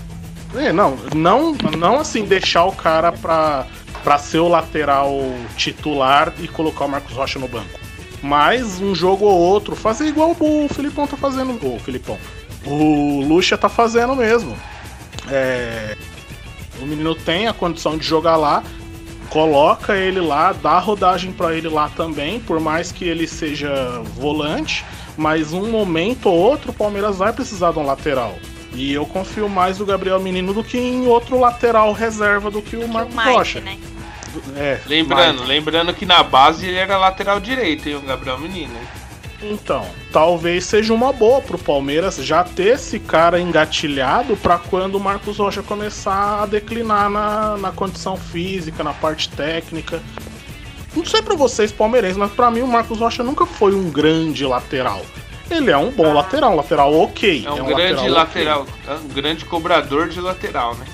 É, 0.56 0.72
não, 0.72 0.98
não, 1.16 1.54
não 1.78 2.00
assim 2.00 2.26
deixar 2.26 2.66
o 2.66 2.72
cara 2.72 3.12
pra 3.12 3.66
para 4.04 4.18
ser 4.18 4.40
o 4.40 4.50
lateral 4.50 5.18
titular 5.56 6.34
e 6.40 6.48
colocar 6.48 6.86
o 6.86 6.90
Marcos 6.90 7.16
Rocha 7.16 7.40
no 7.40 7.48
banco. 7.48 7.80
Mas 8.22 8.80
um 8.80 8.94
jogo 8.94 9.26
ou 9.26 9.40
outro, 9.40 9.76
fazer 9.76 10.08
igual 10.08 10.36
o 10.40 10.68
Filipão 10.70 11.08
tá 11.08 11.16
fazendo. 11.18 11.54
O 11.66 11.80
Filipão. 11.80 12.18
O 12.66 13.22
Lucha 13.22 13.58
tá 13.58 13.70
fazendo 13.70 14.16
mesmo. 14.16 14.56
É, 15.30 15.98
o 16.82 16.86
menino 16.86 17.16
tem 17.16 17.48
a 17.48 17.54
condição 17.54 17.98
de 17.98 18.06
jogar 18.06 18.36
lá, 18.36 18.64
coloca 19.30 19.96
ele 19.96 20.20
lá, 20.20 20.54
dá 20.54 20.80
rodagem 20.80 21.32
para 21.32 21.54
ele 21.56 21.70
lá 21.70 21.90
também, 21.90 22.40
por 22.40 22.60
mais 22.60 22.92
que 22.92 23.06
ele 23.06 23.28
seja 23.28 24.02
volante, 24.16 24.86
mas 25.18 25.54
um 25.54 25.70
momento 25.70 26.28
ou 26.28 26.36
outro 26.36 26.72
o 26.72 26.74
Palmeiras 26.74 27.18
vai 27.18 27.32
precisar 27.32 27.72
de 27.72 27.80
um 27.80 27.86
lateral. 27.86 28.36
E 28.74 28.94
eu 28.94 29.06
confio 29.06 29.48
mais 29.48 29.78
no 29.80 29.86
Gabriel 29.86 30.20
Menino 30.20 30.54
do 30.54 30.64
que 30.64 30.78
em 30.78 31.08
outro 31.08 31.40
lateral 31.40 31.94
reserva 31.94 32.50
do 32.50 32.62
que 32.62 32.76
o 32.76 32.88
Marcos 32.88 33.16
Rocha. 33.16 33.62
Né? 33.62 33.78
É, 34.56 34.80
lembrando, 34.88 35.42
Mike. 35.42 35.48
lembrando 35.48 35.94
que 35.94 36.06
na 36.06 36.24
base 36.24 36.66
ele 36.66 36.78
era 36.78 36.98
lateral 36.98 37.40
direito, 37.40 37.88
e 37.88 37.96
o 37.96 38.02
Gabriel 38.02 38.40
Menino. 38.40 38.74
Então, 39.44 39.86
talvez 40.12 40.66
seja 40.66 40.94
uma 40.94 41.12
boa 41.12 41.42
pro 41.42 41.58
Palmeiras 41.58 42.16
já 42.16 42.44
ter 42.44 42.76
esse 42.76 42.98
cara 42.98 43.40
engatilhado 43.40 44.38
para 44.38 44.58
quando 44.58 44.96
o 44.96 45.00
Marcos 45.00 45.38
Rocha 45.38 45.62
começar 45.62 46.42
a 46.42 46.46
declinar 46.46 47.10
na, 47.10 47.58
na 47.58 47.72
condição 47.72 48.16
física, 48.16 48.84
na 48.84 48.94
parte 48.94 49.30
técnica. 49.30 50.02
Não 50.96 51.06
sei 51.06 51.22
para 51.22 51.36
vocês 51.36 51.72
palmeirenses, 51.72 52.18
mas 52.18 52.32
para 52.32 52.50
mim 52.50 52.62
o 52.62 52.68
Marcos 52.68 53.00
Rocha 53.00 53.24
nunca 53.24 53.46
foi 53.46 53.76
um 53.76 53.92
grande 53.92 54.46
lateral. 54.46 55.04
Ele 55.50 55.72
é 55.72 55.78
um 55.78 55.92
bom 55.92 56.14
lateral, 56.14 56.54
um 56.54 56.56
lateral 56.56 56.94
ok. 56.94 57.46
É 57.46 57.52
um, 57.52 57.58
é 57.58 57.62
um 57.62 57.66
grande 57.66 58.10
lateral, 58.10 58.14
lateral 58.14 58.62
okay. 58.62 58.76
É 58.88 58.94
um 58.94 59.08
grande 59.10 59.46
cobrador 59.46 60.10
de 60.10 60.20
lateral, 60.20 60.76
né? 60.76 60.86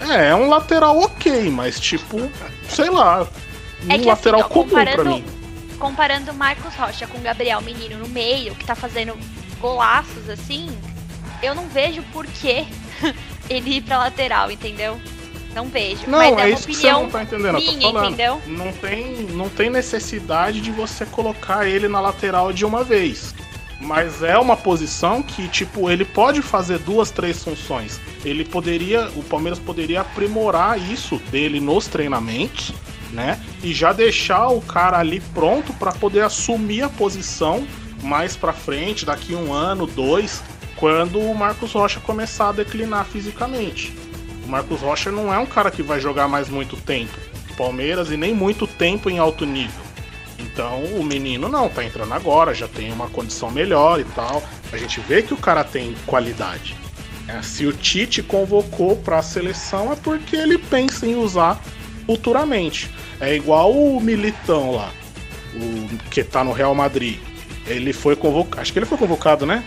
É, 0.00 0.28
é 0.28 0.34
um 0.34 0.48
lateral 0.48 0.98
ok, 0.98 1.50
mas 1.50 1.78
tipo, 1.78 2.30
sei 2.68 2.90
lá. 2.90 3.26
Um 3.86 3.92
é 3.92 3.98
que, 3.98 4.06
lateral 4.06 4.40
assim, 4.40 4.48
comum 4.50 4.68
pra 4.68 5.04
mim. 5.04 5.24
Comparando 5.78 6.30
o 6.30 6.34
Marcos 6.34 6.74
Rocha 6.74 7.06
com 7.06 7.18
o 7.18 7.20
Gabriel 7.20 7.60
Menino 7.60 7.98
no 7.98 8.08
meio, 8.08 8.54
que 8.54 8.64
tá 8.64 8.74
fazendo 8.74 9.16
golaços 9.60 10.28
assim, 10.28 10.68
eu 11.42 11.54
não 11.54 11.66
vejo 11.68 12.02
por 12.12 12.26
que 12.26 12.66
ele 13.48 13.76
ir 13.76 13.82
pra 13.82 13.98
lateral, 13.98 14.50
entendeu? 14.50 15.00
Não 15.54 15.66
vejo. 15.66 16.02
Não, 16.08 16.18
mas 16.18 16.38
é, 16.38 16.42
é 16.42 16.46
uma 16.46 16.58
opinião 16.58 17.02
não 17.02 17.10
tá 17.10 17.22
entendendo. 17.22 17.60
minha, 17.60 17.88
entendeu? 17.88 18.42
Não 18.46 18.72
tem, 18.72 19.22
não 19.30 19.48
tem 19.48 19.70
necessidade 19.70 20.60
de 20.60 20.72
você 20.72 21.06
colocar 21.06 21.66
ele 21.66 21.86
na 21.86 22.00
lateral 22.00 22.52
de 22.52 22.64
uma 22.64 22.82
vez. 22.82 23.34
Mas 23.84 24.22
é 24.22 24.38
uma 24.38 24.56
posição 24.56 25.22
que, 25.22 25.46
tipo, 25.46 25.90
ele 25.90 26.04
pode 26.04 26.40
fazer 26.40 26.78
duas, 26.78 27.10
três 27.10 27.44
funções. 27.44 28.00
Ele 28.24 28.44
poderia, 28.44 29.10
o 29.14 29.22
Palmeiras 29.22 29.58
poderia 29.58 30.00
aprimorar 30.00 30.80
isso 30.80 31.18
dele 31.30 31.60
nos 31.60 31.86
treinamentos, 31.86 32.72
né? 33.12 33.38
E 33.62 33.74
já 33.74 33.92
deixar 33.92 34.48
o 34.48 34.62
cara 34.62 34.98
ali 34.98 35.20
pronto 35.20 35.72
para 35.74 35.92
poder 35.92 36.22
assumir 36.22 36.82
a 36.82 36.88
posição 36.88 37.66
mais 38.02 38.36
para 38.36 38.54
frente, 38.54 39.04
daqui 39.04 39.34
um 39.34 39.52
ano, 39.52 39.86
dois, 39.86 40.42
quando 40.76 41.20
o 41.20 41.34
Marcos 41.34 41.72
Rocha 41.72 42.00
começar 42.00 42.48
a 42.48 42.52
declinar 42.52 43.04
fisicamente. 43.04 43.94
O 44.46 44.48
Marcos 44.48 44.80
Rocha 44.80 45.10
não 45.10 45.32
é 45.32 45.38
um 45.38 45.46
cara 45.46 45.70
que 45.70 45.82
vai 45.82 46.00
jogar 46.00 46.26
mais 46.26 46.48
muito 46.48 46.76
tempo. 46.76 47.12
Palmeiras 47.56 48.10
e 48.10 48.16
nem 48.16 48.34
muito 48.34 48.66
tempo 48.66 49.08
em 49.08 49.18
alto 49.18 49.46
nível. 49.46 49.82
Então 50.54 50.84
o 50.84 51.02
menino 51.02 51.48
não, 51.48 51.68
tá 51.68 51.82
entrando 51.82 52.14
agora, 52.14 52.54
já 52.54 52.68
tem 52.68 52.92
uma 52.92 53.10
condição 53.10 53.50
melhor 53.50 53.98
e 53.98 54.04
tal. 54.04 54.40
A 54.72 54.76
gente 54.76 55.00
vê 55.00 55.20
que 55.20 55.34
o 55.34 55.36
cara 55.36 55.64
tem 55.64 55.96
qualidade. 56.06 56.76
É, 57.26 57.42
se 57.42 57.66
o 57.66 57.72
Tite 57.72 58.22
convocou 58.22 58.96
para 58.96 59.18
a 59.18 59.22
seleção 59.22 59.92
é 59.92 59.96
porque 59.96 60.36
ele 60.36 60.56
pensa 60.56 61.06
em 61.06 61.16
usar 61.16 61.60
futuramente. 62.06 62.88
É 63.20 63.34
igual 63.34 63.72
o 63.72 64.00
Militão 64.00 64.70
lá, 64.70 64.92
o 65.54 65.98
que 66.08 66.22
tá 66.22 66.44
no 66.44 66.52
Real 66.52 66.74
Madrid. 66.74 67.18
Ele 67.66 67.92
foi 67.92 68.14
convocado, 68.14 68.62
acho 68.62 68.72
que 68.72 68.78
ele 68.78 68.86
foi 68.86 68.98
convocado, 68.98 69.44
né? 69.44 69.64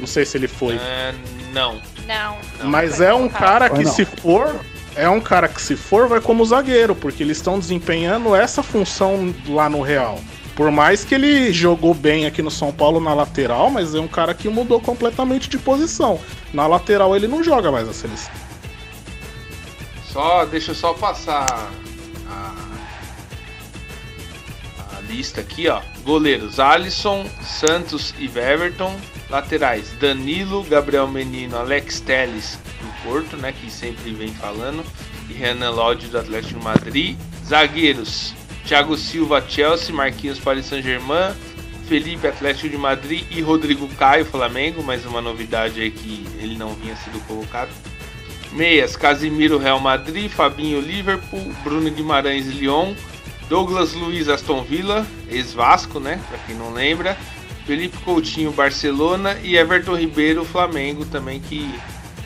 Não 0.00 0.06
sei 0.06 0.24
se 0.24 0.36
ele 0.36 0.48
foi. 0.48 0.74
É, 0.76 1.14
não. 1.52 1.80
Não. 2.08 2.38
Mas 2.64 3.00
é 3.00 3.14
um 3.14 3.28
cara 3.28 3.70
que 3.70 3.84
se 3.84 4.04
for, 4.04 4.60
é 4.96 5.08
um 5.08 5.20
cara 5.20 5.48
que, 5.48 5.60
se 5.60 5.76
for, 5.76 6.08
vai 6.08 6.20
como 6.20 6.44
zagueiro, 6.44 6.94
porque 6.94 7.22
eles 7.22 7.38
estão 7.38 7.58
desempenhando 7.58 8.34
essa 8.34 8.62
função 8.62 9.34
lá 9.48 9.68
no 9.68 9.82
Real. 9.82 10.20
Por 10.54 10.70
mais 10.70 11.04
que 11.04 11.14
ele 11.14 11.52
jogou 11.52 11.92
bem 11.92 12.26
aqui 12.26 12.40
no 12.40 12.50
São 12.50 12.72
Paulo 12.72 13.00
na 13.00 13.12
lateral, 13.12 13.70
mas 13.70 13.94
é 13.94 14.00
um 14.00 14.06
cara 14.06 14.32
que 14.32 14.48
mudou 14.48 14.80
completamente 14.80 15.48
de 15.48 15.58
posição. 15.58 16.20
Na 16.52 16.66
lateral 16.66 17.16
ele 17.16 17.26
não 17.26 17.42
joga 17.42 17.72
mais 17.72 17.88
a 17.88 17.92
seleção. 17.92 18.32
Só, 20.06 20.44
deixa 20.44 20.70
eu 20.70 20.74
só 20.76 20.94
passar 20.94 21.68
a, 22.28 22.54
a 24.78 25.00
lista 25.08 25.40
aqui, 25.40 25.66
ó. 25.68 25.80
Goleiros: 26.04 26.60
Alisson, 26.60 27.26
Santos 27.42 28.14
e 28.16 28.26
Everton. 28.26 28.94
Laterais: 29.28 29.90
Danilo, 29.98 30.62
Gabriel 30.62 31.08
Menino, 31.08 31.56
Alex 31.56 31.98
Teles 31.98 32.60
Porto, 33.04 33.36
né? 33.36 33.52
Que 33.52 33.70
sempre 33.70 34.12
vem 34.12 34.34
falando. 34.34 34.84
E 35.28 35.32
Renan 35.32 35.70
Lodge 35.70 36.08
do 36.08 36.18
Atlético 36.18 36.58
de 36.58 36.64
Madrid. 36.64 37.16
Zagueiros: 37.46 38.34
Thiago 38.66 38.96
Silva, 38.96 39.44
Chelsea, 39.46 39.94
Marquinhos, 39.94 40.40
Paris 40.40 40.66
Saint-Germain. 40.66 41.34
Felipe, 41.86 42.26
Atlético 42.26 42.70
de 42.70 42.78
Madrid 42.78 43.24
e 43.30 43.42
Rodrigo 43.42 43.86
Caio, 43.96 44.24
Flamengo, 44.24 44.82
mais 44.82 45.04
uma 45.04 45.20
novidade 45.20 45.82
aí 45.82 45.90
que 45.90 46.26
ele 46.38 46.56
não 46.56 46.74
vinha 46.74 46.96
sido 46.96 47.20
colocado. 47.26 47.68
Meias, 48.52 48.96
Casimiro, 48.96 49.58
Real 49.58 49.78
Madrid, 49.80 50.30
Fabinho, 50.30 50.80
Liverpool, 50.80 51.52
Bruno 51.62 51.90
Guimarães, 51.90 52.46
Lyon, 52.46 52.94
Douglas 53.48 53.92
Luiz, 53.92 54.28
Aston 54.28 54.62
Villa, 54.62 55.06
ex-Vasco, 55.28 56.00
né, 56.00 56.20
pra 56.28 56.38
quem 56.38 56.56
não 56.56 56.72
lembra, 56.72 57.18
Felipe 57.66 57.98
Coutinho, 57.98 58.52
Barcelona 58.52 59.38
e 59.42 59.56
Everton 59.56 59.96
Ribeiro, 59.96 60.44
Flamengo 60.44 61.04
também, 61.04 61.40
que 61.40 61.68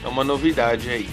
é 0.02 0.08
uma 0.08 0.24
novidade 0.24 0.88
aí. 0.90 1.08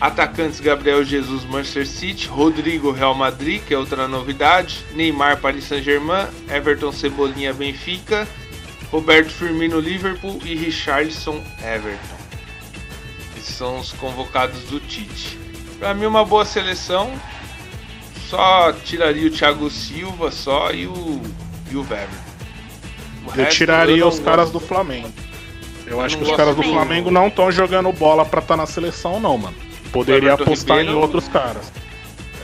Atacantes 0.00 0.60
Gabriel 0.60 1.02
Jesus, 1.02 1.44
Manchester 1.44 1.86
City, 1.86 2.28
Rodrigo, 2.28 2.90
Real 2.90 3.14
Madrid, 3.14 3.62
que 3.62 3.72
é 3.72 3.78
outra 3.78 4.06
novidade, 4.06 4.84
Neymar, 4.94 5.38
Paris 5.38 5.64
Saint-Germain, 5.64 6.26
Everton 6.50 6.92
Cebolinha, 6.92 7.54
Benfica, 7.54 8.28
Roberto 8.90 9.30
Firmino, 9.30 9.80
Liverpool 9.80 10.38
e 10.44 10.54
Richarlison, 10.54 11.42
Everton. 11.62 12.16
Esses 13.36 13.54
são 13.54 13.78
os 13.78 13.92
convocados 13.92 14.60
do 14.64 14.80
Tite. 14.80 15.38
Para 15.78 15.94
mim, 15.94 16.06
uma 16.06 16.24
boa 16.24 16.44
seleção. 16.44 17.12
Só 18.28 18.72
tiraria 18.72 19.28
o 19.28 19.30
Thiago 19.30 19.70
Silva 19.70 20.32
só 20.32 20.72
e 20.72 20.86
o, 20.86 21.22
e 21.70 21.76
o 21.76 21.82
Weber. 21.82 22.08
O 23.24 23.40
Eu 23.40 23.48
tiraria 23.48 23.98
não 23.98 24.08
os 24.08 24.18
caras 24.18 24.50
do 24.50 24.54
gosto. 24.54 24.68
Flamengo. 24.68 25.12
Eu, 25.86 26.00
acho 26.00 26.18
que 26.18 26.24
os 26.24 26.36
caras 26.36 26.54
do. 26.56 26.62
Flamengo 26.62 27.10
não 27.10 27.28
estão 27.28 27.50
jogando 27.52 27.92
bola 27.92 28.24
pra 28.24 28.40
estar 28.40 28.56
na 28.56 28.66
seleção, 28.66 29.20
não, 29.20 29.38
mano. 29.38 29.54
Poderia 29.92 30.30
Everton 30.32 30.42
apostar 30.44 30.78
Ribeiro- 30.78 30.98
em 30.98 31.00
outros 31.02 31.28
caras. 31.28 31.72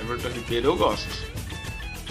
Everton 0.02 0.28
Ribeiro 0.28 0.68
eu 0.68 0.76
gosto. 0.76 1.08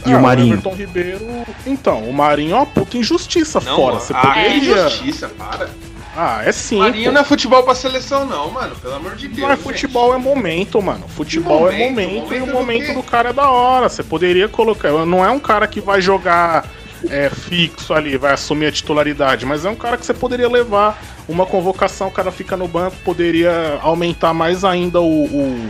E 0.06 0.14
o 0.16 0.22
Marinho? 0.22 0.53
Everton 0.56 0.74
Ribeiro. 0.76 1.28
Então, 1.66 1.99
o 2.10 2.14
Marinho 2.14 2.53
é 2.53 2.56
uma 2.56 2.66
puta 2.66 2.98
injustiça 2.98 3.60
Não, 3.60 3.76
fora. 3.76 3.99
Você 3.99 4.14
ah, 4.14 4.20
que 4.22 4.28
poderia. 4.28 4.80
injustiça, 4.88 5.30
para. 5.30 5.70
Ah, 6.18 6.41
é 6.44 6.52
sim. 6.52 6.80
Marinho 6.80 7.06
pô. 7.06 7.12
não 7.14 7.22
é 7.22 7.24
futebol 7.24 7.64
pra 7.64 7.74
seleção, 7.76 8.26
não, 8.26 8.52
mano. 8.52 8.76
Pelo 8.76 8.95
amor 8.95 9.16
de 9.16 9.28
Deus. 9.30 9.48
É 9.49 9.56
gente. 9.56 9.64
futebol, 9.64 10.14
é 10.14 10.18
momento, 10.18 10.82
mano. 10.82 11.08
Futebol 11.08 11.72
é 11.72 11.78
momento? 11.78 11.90
momento 11.90 12.34
e 12.34 12.40
Momento 12.40 12.44
o 12.44 12.45
do 12.48 12.52
momento 12.53 12.86
quê? 12.88 12.94
do 12.94 13.03
cara 13.03 13.30
é 13.30 13.34
da 13.34 13.49
hora. 13.49 13.88
Você 13.88 14.03
poderia 14.03 14.49
colocar. 14.49 14.91
Não 15.06 15.24
é 15.24 15.30
um 15.32 15.40
cara 15.40 15.68
que 15.68 15.80
vai 15.80 16.02
jogar 16.02 16.68
é, 17.10 17.30
fixo 17.30 17.94
ali, 17.94 18.18
vai 18.18 18.34
assumir 18.34 18.68
a 18.68 18.72
titularidade, 18.72 19.45
mas 19.45 19.65
é 19.65 19.69
um 19.69 19.76
cara 19.76 19.98
que 19.98 20.06
você 20.06 20.14
poderia 20.14 20.48
levar 20.49 21.02
uma 21.28 21.45
convocação, 21.45 22.07
o 22.07 22.11
cara 22.11 22.32
fica 22.32 22.56
no 22.57 22.68
banco, 22.68 22.95
poderia 23.03 23.80
aumentar 23.82 24.34
mais 24.34 24.64
ainda 24.64 25.02
o, 25.02 25.26
o, 25.26 25.69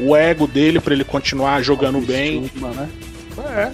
o 0.00 0.16
ego 0.16 0.46
dele 0.46 0.80
pra 0.80 0.92
ele 0.94 1.04
continuar 1.04 1.62
jogando 1.62 2.00
bem. 2.00 2.42
Estigma, 2.44 2.68
né? 2.70 2.88
É. 3.54 3.72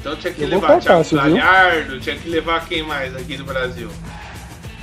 Então 0.00 0.16
tinha 0.16 0.32
que 0.32 0.42
Eu 0.42 0.48
levar 0.48 0.78
Thiago? 0.80 1.14
Galhardo, 1.16 2.00
tinha 2.00 2.16
que 2.16 2.28
levar 2.28 2.64
quem 2.66 2.82
mais 2.82 3.14
aqui 3.16 3.36
do 3.36 3.44
Brasil? 3.44 3.88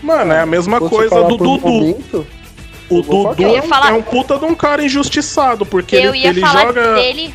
Mano, 0.04 0.34
é 0.34 0.42
a 0.42 0.46
mesma 0.46 0.80
coisa 0.80 1.24
do 1.24 1.38
Dudu. 1.38 1.60
momento, 1.62 2.28
O 2.90 3.02
Dudu 3.02 3.62
falar- 3.68 3.90
é 3.90 3.94
um 3.94 4.02
puta 4.04 4.38
de 4.38 4.46
um 4.46 4.54
cara 4.54 4.84
injustiçado, 4.84 5.66
porque 5.66 5.96
eu 5.96 6.14
ele, 6.14 6.20
ia 6.24 6.30
ele 6.30 6.42
falar 6.42 6.68
joga. 6.68 6.96
dele. 6.96 7.34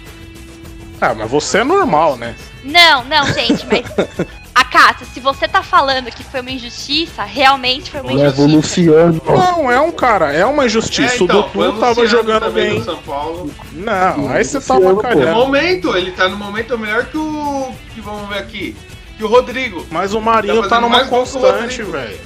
Ah, 1.00 1.14
mas 1.14 1.30
você 1.30 1.58
é 1.58 1.64
normal, 1.64 2.16
né? 2.16 2.34
Não, 2.64 3.04
não, 3.04 3.26
gente, 3.32 3.66
mas. 3.66 3.84
Acaso, 4.52 5.04
se 5.04 5.20
você 5.20 5.46
tá 5.48 5.62
falando 5.62 6.10
que 6.10 6.22
foi 6.24 6.40
uma 6.40 6.50
injustiça, 6.50 7.22
realmente 7.22 7.90
foi 7.90 8.00
uma 8.00 8.12
leva 8.12 8.42
o 8.42 8.46
injustiça. 8.46 8.90
Luciano. 8.90 9.22
Não, 9.26 9.70
é 9.70 9.80
um 9.80 9.92
cara, 9.92 10.32
é 10.32 10.44
uma 10.44 10.66
injustiça. 10.66 11.14
É, 11.14 11.16
então, 11.22 11.40
o 11.40 11.42
Dudu 11.48 11.78
tava 11.80 12.06
jogando 12.06 12.50
bem. 12.50 12.82
São 12.82 12.98
Paulo. 12.98 13.50
Não, 13.72 14.28
aí 14.28 14.44
você 14.44 14.60
tá 14.60 14.74
pô. 14.74 14.80
No 14.80 14.96
bacalhando. 14.96 15.34
momento, 15.34 15.96
ele 15.96 16.10
tá 16.10 16.28
no 16.28 16.36
momento 16.36 16.76
melhor 16.76 17.06
que 17.06 17.16
o. 17.16 17.72
que 17.94 18.00
vamos 18.00 18.28
ver 18.28 18.38
aqui. 18.38 18.76
Que 19.16 19.24
o 19.24 19.28
Rodrigo. 19.28 19.86
Mas 19.90 20.14
o 20.14 20.20
Marinho 20.20 20.62
Tá 20.62 20.68
tá 20.68 20.80
numa 20.80 21.04
constante, 21.06 21.82
velho. 21.82 22.18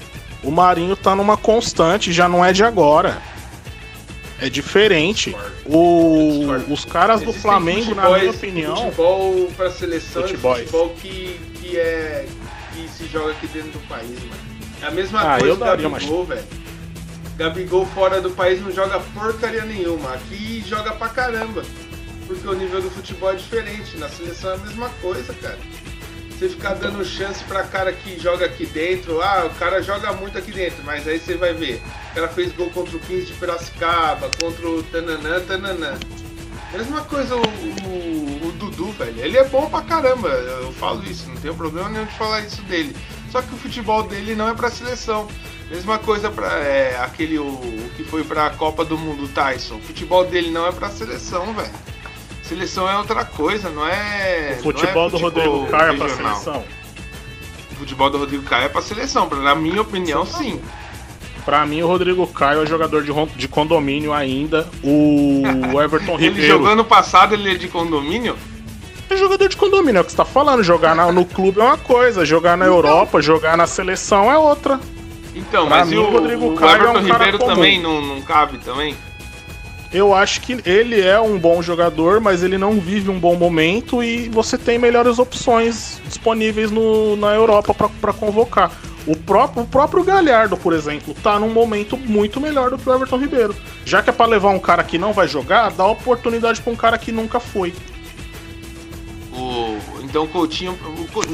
O 0.43 0.51
Marinho 0.51 0.97
tá 0.97 1.15
numa 1.15 1.37
constante, 1.37 2.13
já 2.13 2.29
não 2.29 2.45
é 2.45 2.53
de 2.53 2.65
agora. 2.65 3.19
É 4.41 4.51
diferente. 4.51 5.35
O, 5.65 6.47
os 6.69 6.85
caras 6.85 7.21
do 7.21 7.31
Existem 7.31 7.43
Flamengo, 7.43 7.95
na 7.95 8.11
minha 8.11 8.31
opinião. 8.31 8.77
Futebol 8.77 9.47
pra 9.57 9.71
seleção 9.71 10.23
Futebols. 10.23 10.59
e 10.59 10.63
futebol 10.65 10.89
que, 11.01 11.41
que 11.61 11.77
é. 11.79 12.27
que 12.73 12.89
se 12.89 13.07
joga 13.07 13.31
aqui 13.33 13.47
dentro 13.47 13.71
do 13.71 13.79
país, 13.89 14.11
mano. 14.11 14.55
É 14.83 14.87
a 14.87 14.91
mesma 14.91 15.21
Ah, 15.21 15.39
coisa 15.39 15.47
eu 15.47 15.57
do 15.57 15.65
daria 15.65 15.89
Gabigol, 15.89 16.25
velho. 16.25 16.45
Gabigol 17.37 17.87
fora 17.87 18.21
do 18.21 18.31
país 18.31 18.61
não 18.61 18.71
joga 18.73 19.01
porcaria 19.15 19.65
nenhuma. 19.65 20.13
Aqui 20.15 20.63
joga 20.67 20.93
pra 20.93 21.09
caramba. 21.09 21.63
Porque 22.27 22.47
o 22.47 22.53
nível 22.55 22.83
do 22.83 22.91
futebol 22.91 23.31
é 23.33 23.37
diferente. 23.37 23.97
Na 23.97 24.09
seleção 24.09 24.51
é 24.51 24.55
a 24.55 24.59
mesma 24.59 24.89
coisa, 25.01 25.33
cara. 25.35 25.59
Você 26.45 26.51
ficar 26.51 26.75
dando 26.75 27.03
chance 27.07 27.43
pra 27.45 27.63
cara 27.63 27.91
que 27.91 28.21
joga 28.21 28.45
aqui 28.45 28.67
dentro, 28.67 29.19
ah, 29.23 29.47
o 29.51 29.59
cara 29.59 29.81
joga 29.83 30.13
muito 30.13 30.37
aqui 30.37 30.53
dentro, 30.53 30.85
mas 30.85 31.09
aí 31.09 31.19
você 31.19 31.37
vai 31.37 31.55
ver, 31.55 31.81
o 32.11 32.15
cara 32.17 32.29
fez 32.29 32.53
gol 32.53 32.69
contra 32.69 32.95
o 32.95 33.01
15 33.01 33.27
de 33.29 33.33
Piracicaba, 33.33 34.29
contra 34.39 34.69
o 34.69 34.83
Tananã, 34.83 35.41
Tananã. 35.41 35.95
Mesma 36.71 37.01
coisa 37.03 37.35
o, 37.35 37.41
o- 37.41 38.49
o 38.49 38.53
Dudu, 38.59 38.93
velho. 38.93 39.19
Ele 39.25 39.39
é 39.39 39.45
bom 39.45 39.71
pra 39.71 39.81
caramba, 39.81 40.29
eu 40.29 40.71
falo 40.75 41.03
isso, 41.07 41.27
não 41.31 41.37
tenho 41.37 41.55
problema 41.55 41.89
nenhum 41.89 42.05
de 42.05 42.13
falar 42.19 42.41
isso 42.41 42.61
dele. 42.63 42.95
Só 43.33 43.41
que 43.41 43.55
o 43.55 43.57
futebol 43.57 44.03
dele 44.03 44.35
não 44.35 44.47
é 44.49 44.53
pra 44.55 44.71
seleção. 44.71 45.27
Mesma 45.71 45.99
coisa 45.99 46.31
pra 46.31 46.59
é, 46.59 46.99
aquele 47.01 47.39
o, 47.39 47.47
o 47.47 47.91
que 47.97 48.05
foi 48.05 48.23
pra 48.23 48.51
Copa 48.51 48.85
do 48.85 48.99
Mundo, 48.99 49.29
Tyson. 49.29 49.77
O 49.77 49.81
futebol 49.81 50.27
dele 50.27 50.51
não 50.51 50.67
é 50.67 50.73
pra 50.73 50.91
seleção, 50.91 51.55
velho. 51.55 51.71
Seleção 52.49 52.89
é 52.89 52.97
outra 52.99 53.25
coisa, 53.25 53.71
não 53.71 53.87
é. 53.87 54.57
O 54.61 54.63
futebol 54.63 54.95
não 54.95 55.07
é 55.09 55.11
do 55.11 55.19
Rodrigo 55.19 55.67
Caio 55.67 55.93
é 55.93 55.97
pra 55.97 56.09
seleção. 56.09 56.65
O 57.73 57.75
futebol 57.77 58.11
do 58.11 58.19
Rodrigo 58.19 58.43
Caio 58.45 58.65
é 58.67 58.69
pra 58.69 58.83
seleção, 58.83 59.29
na 59.31 59.55
minha 59.55 59.81
opinião, 59.81 60.27
sim. 60.27 60.61
Pra 61.45 61.65
mim, 61.67 61.83
o 61.83 61.87
Rodrigo 61.87 62.27
Caio 62.27 62.63
é 62.63 62.67
jogador 62.67 63.03
de, 63.03 63.13
de 63.37 63.49
condomínio 63.49 64.13
ainda. 64.13 64.67
O 64.83 65.43
Everton 65.83 66.15
Ele 66.15 66.29
Ribeiro. 66.29 66.49
jogou 66.49 66.69
ano 66.69 66.85
passado, 66.85 67.35
ele 67.35 67.51
é 67.53 67.55
de 67.55 67.69
condomínio. 67.69 68.37
É 69.11 69.17
jogador 69.17 69.49
de 69.49 69.57
condomínio, 69.57 69.99
é 69.99 70.01
o 70.01 70.05
que 70.05 70.11
você 70.11 70.17
tá 70.17 70.25
falando. 70.25 70.63
Jogar 70.63 70.95
na- 70.95 71.13
no 71.13 71.25
clube 71.25 71.61
é 71.61 71.65
uma 71.65 71.77
coisa, 71.79 72.25
jogar 72.25 72.57
na 72.57 72.65
Europa, 72.67 73.21
jogar 73.21 73.57
na 73.57 73.67
seleção 73.67 74.31
é 74.33 74.39
outra. 74.39 74.81
Então, 75.35 75.67
Pra 75.67 75.79
mas 75.81 75.89
mim, 75.89 75.97
e 75.97 75.99
o, 75.99 76.05
o 76.09 76.11
Rodrigo 76.13 76.47
o 76.53 76.55
Caio 76.55 76.71
é 76.71 76.91
um 76.91 76.91
Everton 76.93 77.09
cara 77.09 77.19
Ribeiro 77.25 77.39
comum. 77.39 77.55
também 77.55 77.81
não, 77.81 78.01
não 78.01 78.23
cabe 78.23 78.59
também? 78.59 78.97
Eu 79.95 80.13
acho 80.13 80.41
que 80.41 80.59
ele 80.69 81.01
é 81.01 81.21
um 81.21 81.39
bom 81.39 81.63
jogador, 81.63 82.21
mas 82.21 82.43
ele 82.43 82.59
não 82.59 82.81
vive 82.81 83.09
um 83.09 83.21
bom 83.21 83.37
momento 83.37 84.03
e 84.03 84.29
você 84.29 84.59
tem 84.59 84.77
melhores 84.77 85.21
opções 85.21 86.01
disponíveis 86.05 86.73
no, 86.73 87.15
na 87.15 87.33
Europa 87.33 87.73
pra 88.01 88.13
convocar. 88.13 88.73
O 89.07 89.17
próprio, 89.17 89.63
o 89.63 89.67
próprio 89.67 90.03
Galhardo, 90.03 90.57
por 90.57 90.73
exemplo, 90.73 91.15
tá 91.23 91.39
num 91.39 91.51
momento 91.51 91.97
muito 91.97 92.41
melhor 92.41 92.71
do 92.71 92.79
que 92.79 92.89
o 92.89 92.93
Everton 92.93 93.19
Ribeiro. 93.19 93.55
Já 93.85 94.03
que 94.03 94.11
é 94.11 94.13
pra 94.13 94.27
levar 94.27 94.51
um 94.51 94.59
cara 94.59 94.83
que 94.83 94.99
não 94.99 95.13
vai 95.13 95.29
jogar, 95.29 95.71
dá 95.71 95.87
oportunidade 95.87 96.61
pra 96.61 96.73
um 96.73 96.77
cara 96.77 96.99
que 96.99 97.13
nunca 97.13 97.39
foi. 97.39 97.73
O, 99.33 99.79
então 100.03 100.25
o 100.25 100.29
Coutinho. 100.29 100.77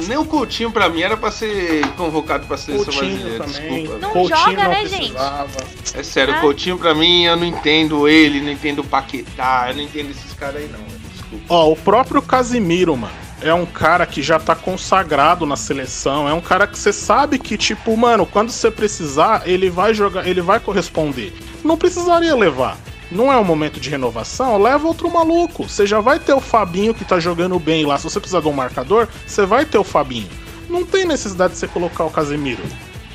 Nem 0.07 0.17
o 0.17 0.25
Coutinho 0.25 0.71
pra 0.71 0.89
mim 0.89 1.01
era 1.01 1.15
pra 1.17 1.31
ser 1.31 1.85
convocado 1.97 2.45
pra 2.47 2.57
seleção 2.57 2.85
Coutinho 2.85 3.17
brasileira, 3.37 3.43
também. 3.45 3.83
desculpa. 3.83 3.99
Não 3.99 4.11
Coutinho 4.11 4.37
joga, 4.39 4.63
não 4.63 4.69
né, 4.69 4.79
precisava. 4.81 5.49
É 5.95 6.03
sério, 6.03 6.33
Ah. 6.33 6.37
o 6.37 6.41
Coutinho 6.41 6.77
pra 6.77 6.93
mim 6.95 7.23
eu 7.25 7.35
não 7.35 7.45
entendo 7.45 8.07
ele, 8.07 8.41
não 8.41 8.51
entendo 8.51 8.79
o 8.79 8.83
Paquetá, 8.83 9.65
eu 9.69 9.75
não 9.75 9.81
entendo 9.83 10.11
esses 10.11 10.33
caras 10.33 10.57
aí 10.57 10.69
não, 10.71 10.79
desculpa. 11.11 11.45
Ó, 11.49 11.71
o 11.71 11.75
próprio 11.75 12.21
Casimiro, 12.21 12.95
mano, 12.95 13.13
é 13.41 13.53
um 13.53 13.65
cara 13.65 14.05
que 14.05 14.21
já 14.21 14.39
tá 14.39 14.55
consagrado 14.55 15.45
na 15.45 15.55
seleção, 15.55 16.27
é 16.29 16.33
um 16.33 16.41
cara 16.41 16.67
que 16.67 16.77
você 16.77 16.93
sabe 16.93 17.39
que, 17.39 17.57
tipo, 17.57 17.95
mano, 17.97 18.25
quando 18.25 18.51
você 18.51 18.69
precisar, 18.69 19.43
ele 19.45 19.69
vai 19.69 19.93
jogar, 19.93 20.27
ele 20.27 20.41
vai 20.41 20.59
corresponder. 20.59 21.33
Não 21.63 21.77
precisaria 21.77 22.35
levar. 22.35 22.77
Não 23.11 23.31
é 23.31 23.37
o 23.37 23.43
momento 23.43 23.79
de 23.79 23.89
renovação, 23.89 24.57
leva 24.57 24.87
outro 24.87 25.11
maluco. 25.11 25.67
Você 25.67 25.85
já 25.85 25.99
vai 25.99 26.17
ter 26.17 26.33
o 26.33 26.39
Fabinho 26.39 26.93
que 26.93 27.03
tá 27.03 27.19
jogando 27.19 27.59
bem 27.59 27.85
lá. 27.85 27.97
Se 27.97 28.05
você 28.05 28.19
precisar 28.19 28.39
de 28.39 28.47
um 28.47 28.53
marcador, 28.53 29.07
você 29.27 29.45
vai 29.45 29.65
ter 29.65 29.77
o 29.77 29.83
Fabinho. 29.83 30.29
Não 30.69 30.85
tem 30.85 31.05
necessidade 31.05 31.53
de 31.53 31.59
você 31.59 31.67
colocar 31.67 32.05
o 32.05 32.09
Casemiro. 32.09 32.63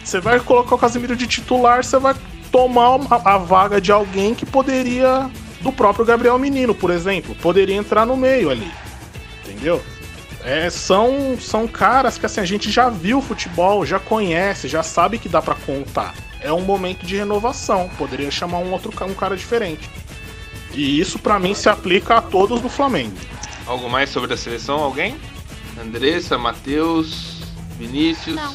Você 0.05 0.21
vai 0.21 0.39
colocar 0.39 0.75
o 0.75 0.79
Casemiro 0.79 1.17
de 1.17 1.27
titular, 1.27 1.83
você 1.83 1.99
vai 1.99 2.15
tomar 2.53 3.01
a 3.25 3.39
vaga 3.39 3.81
de 3.81 3.91
alguém 3.91 4.35
que 4.35 4.45
poderia. 4.45 5.31
Do 5.63 5.73
próprio 5.73 6.05
Gabriel 6.05 6.39
Menino, 6.39 6.75
por 6.75 6.91
exemplo. 6.91 7.35
Poderia 7.37 7.75
entrar 7.75 8.05
no 8.05 8.17
meio 8.17 8.51
ali. 8.51 8.71
Entendeu? 9.43 9.83
É, 10.45 10.71
são, 10.71 11.37
são 11.41 11.67
caras 11.67 12.19
que 12.19 12.27
assim, 12.27 12.41
a 12.41 12.45
gente 12.45 12.71
já 12.71 12.89
viu 12.89 13.21
futebol, 13.21 13.85
já 13.85 13.99
conhece, 13.99 14.69
já 14.69 14.83
sabe 14.83 15.19
que 15.19 15.29
dá 15.29 15.43
pra 15.43 15.57
contar. 15.57 16.15
É 16.47 16.53
um 16.53 16.61
momento 16.61 17.05
de 17.05 17.17
renovação. 17.17 17.91
Poderia 17.99 18.31
chamar 18.31 18.59
um 18.59 18.71
outro 18.71 18.93
um 19.05 19.15
cara 19.15 19.37
diferente. 19.37 19.91
E 20.73 21.01
isso 21.01 21.19
pra 21.19 21.41
mim 21.41 21.55
se 21.55 21.69
aplica 21.69 22.19
a 22.19 22.23
todos 22.23 22.61
do 22.61 22.69
Flamengo. 22.69 23.17
Algo 23.67 23.91
mais 23.91 24.11
sobre 24.11 24.33
a 24.33 24.37
seleção? 24.37 24.79
Alguém? 24.79 25.17
Andressa, 25.77 26.39
Matheus, 26.39 27.43
Vinícius? 27.77 28.37
Não. 28.37 28.55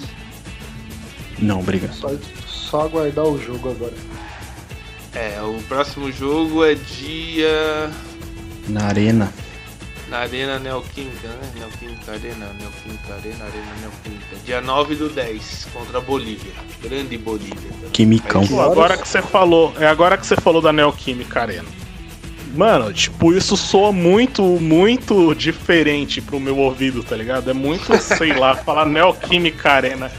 Não, 1.38 1.60
obrigado. 1.60 1.94
Só, 1.94 2.10
só 2.48 2.82
aguardar 2.84 3.26
o 3.26 3.38
jogo 3.38 3.72
agora. 3.72 3.94
É, 5.14 5.42
o 5.42 5.62
próximo 5.64 6.10
jogo 6.14 6.64
é 6.64 6.76
dia. 6.76 7.92
Na 8.70 8.86
arena. 8.86 9.34
Na 10.12 10.20
Arena 10.20 10.60
Neoquímica, 10.60 11.30
né? 11.30 11.52
Neoquímica 11.56 12.12
Arena, 12.12 12.52
Neoquímica 12.60 13.14
Arena, 13.14 13.46
Arena 13.46 13.74
Neoquímica. 13.80 14.36
Dia 14.46 14.60
9 14.60 14.96
do 14.96 15.08
10, 15.08 15.70
contra 15.74 16.00
a 16.00 16.02
Bolívia. 16.02 16.52
Grande 16.84 17.18
Bolívia. 17.18 17.56
também. 17.56 17.90
Quimicão. 17.92 18.46
Pô, 18.46 18.60
agora 18.60 18.98
que 18.98 19.08
você 19.08 19.22
falou, 19.22 19.74
é 19.80 19.88
agora 19.88 20.18
que 20.18 20.28
você 20.28 20.36
falou 20.36 20.62
da 20.62 20.74
Neoquímica 20.74 21.42
Arena. 21.42 21.70
Mano, 22.54 22.92
tipo, 22.92 23.32
isso 23.32 23.56
soa 23.56 23.94
muito, 23.94 24.44
muito 24.44 25.34
diferente 25.34 26.20
pro 26.20 26.42
meu 26.42 26.58
ouvido, 26.58 27.02
tá 27.02 27.16
ligado? 27.16 27.50
É 27.50 27.54
muito, 27.54 27.98
sei 27.98 28.34
lá, 28.34 28.54
falar 28.66 28.86
Neoquímica 28.86 29.72
Arena. 29.72 30.12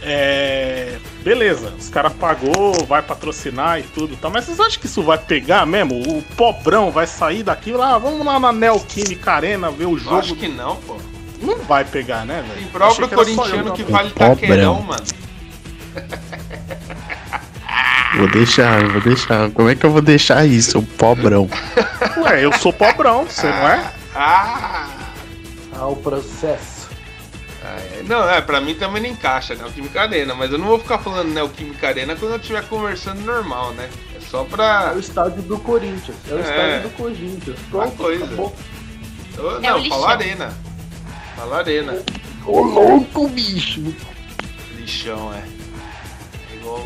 É. 0.00 0.98
Beleza, 1.22 1.72
os 1.78 1.88
caras 1.88 2.12
pagou, 2.14 2.84
vai 2.84 3.00
patrocinar 3.00 3.78
e 3.78 3.84
tudo, 3.84 4.16
tá? 4.16 4.28
Mas 4.28 4.44
vocês 4.44 4.58
acham 4.58 4.80
que 4.80 4.86
isso 4.86 5.02
vai 5.02 5.18
pegar 5.18 5.64
mesmo? 5.64 6.00
O 6.00 6.22
pobrão 6.36 6.90
vai 6.90 7.06
sair 7.06 7.44
daqui 7.44 7.72
lá, 7.72 7.96
vamos 7.96 8.26
lá 8.26 8.40
na 8.40 8.52
Neoquímica 8.52 9.32
Arena 9.32 9.70
ver 9.70 9.86
o 9.86 9.92
Eu 9.92 9.98
jogo. 9.98 10.16
acho 10.16 10.34
que 10.34 10.48
não, 10.48 10.76
pô. 10.76 10.96
Não 11.40 11.58
vai 11.58 11.84
pegar, 11.84 12.24
né, 12.24 12.42
velho? 12.42 12.54
Tem 12.60 12.68
próprio 12.68 13.08
corintiano 13.08 13.68
eu, 13.68 13.72
que 13.72 13.82
vale 13.84 14.10
taquerão, 14.10 14.82
mano. 14.82 15.02
Vou 18.14 18.28
deixar, 18.28 18.86
vou 18.88 19.00
deixar. 19.00 19.50
Como 19.52 19.70
é 19.70 19.74
que 19.74 19.86
eu 19.86 19.90
vou 19.90 20.02
deixar 20.02 20.44
isso, 20.44 20.80
o 20.80 20.82
pobrão? 20.82 21.48
Ué, 22.18 22.44
eu 22.44 22.52
sou 22.58 22.70
pobrão, 22.70 23.24
você 23.24 23.46
não 23.46 23.68
é? 23.68 23.90
Ah! 24.14 24.86
Ao 25.78 25.96
processo. 25.96 26.71
Ah, 27.64 27.76
é. 27.78 28.02
Não, 28.04 28.28
é, 28.28 28.40
pra 28.40 28.60
mim 28.60 28.74
também 28.74 29.02
não 29.02 29.10
encaixa 29.10 29.54
Neoquímica 29.54 30.00
Arena, 30.02 30.34
mas 30.34 30.50
eu 30.50 30.58
não 30.58 30.66
vou 30.66 30.78
ficar 30.80 30.98
falando 30.98 31.28
Neoquímica 31.32 31.86
Arena 31.88 32.16
quando 32.16 32.32
eu 32.32 32.38
estiver 32.38 32.66
conversando 32.68 33.20
normal, 33.20 33.72
né? 33.74 33.88
É 34.16 34.20
só 34.20 34.42
pra. 34.44 34.90
É 34.92 34.96
o 34.96 34.98
estádio 35.00 35.42
do 35.42 35.58
Corinthians. 35.60 36.16
É 36.28 36.34
o 36.34 36.38
É. 36.38 36.40
estádio 36.40 36.88
do 36.88 36.96
Corinthians. 36.96 37.58
Pronto, 37.70 37.96
coisa. 37.96 38.24
acabou. 38.24 38.56
Eu- 39.36 39.50
É 39.50 39.58
o 39.58 39.60
não, 39.60 39.78
lixão. 39.78 40.00
fala 40.00 40.12
Arena. 40.12 40.52
Fala 41.36 41.56
Arena. 41.58 42.02
Ô 42.44 42.60
louco, 42.62 43.28
bicho. 43.28 43.94
Lixão, 44.76 45.32
é. 45.32 45.44
É 46.52 46.56
igual. 46.56 46.84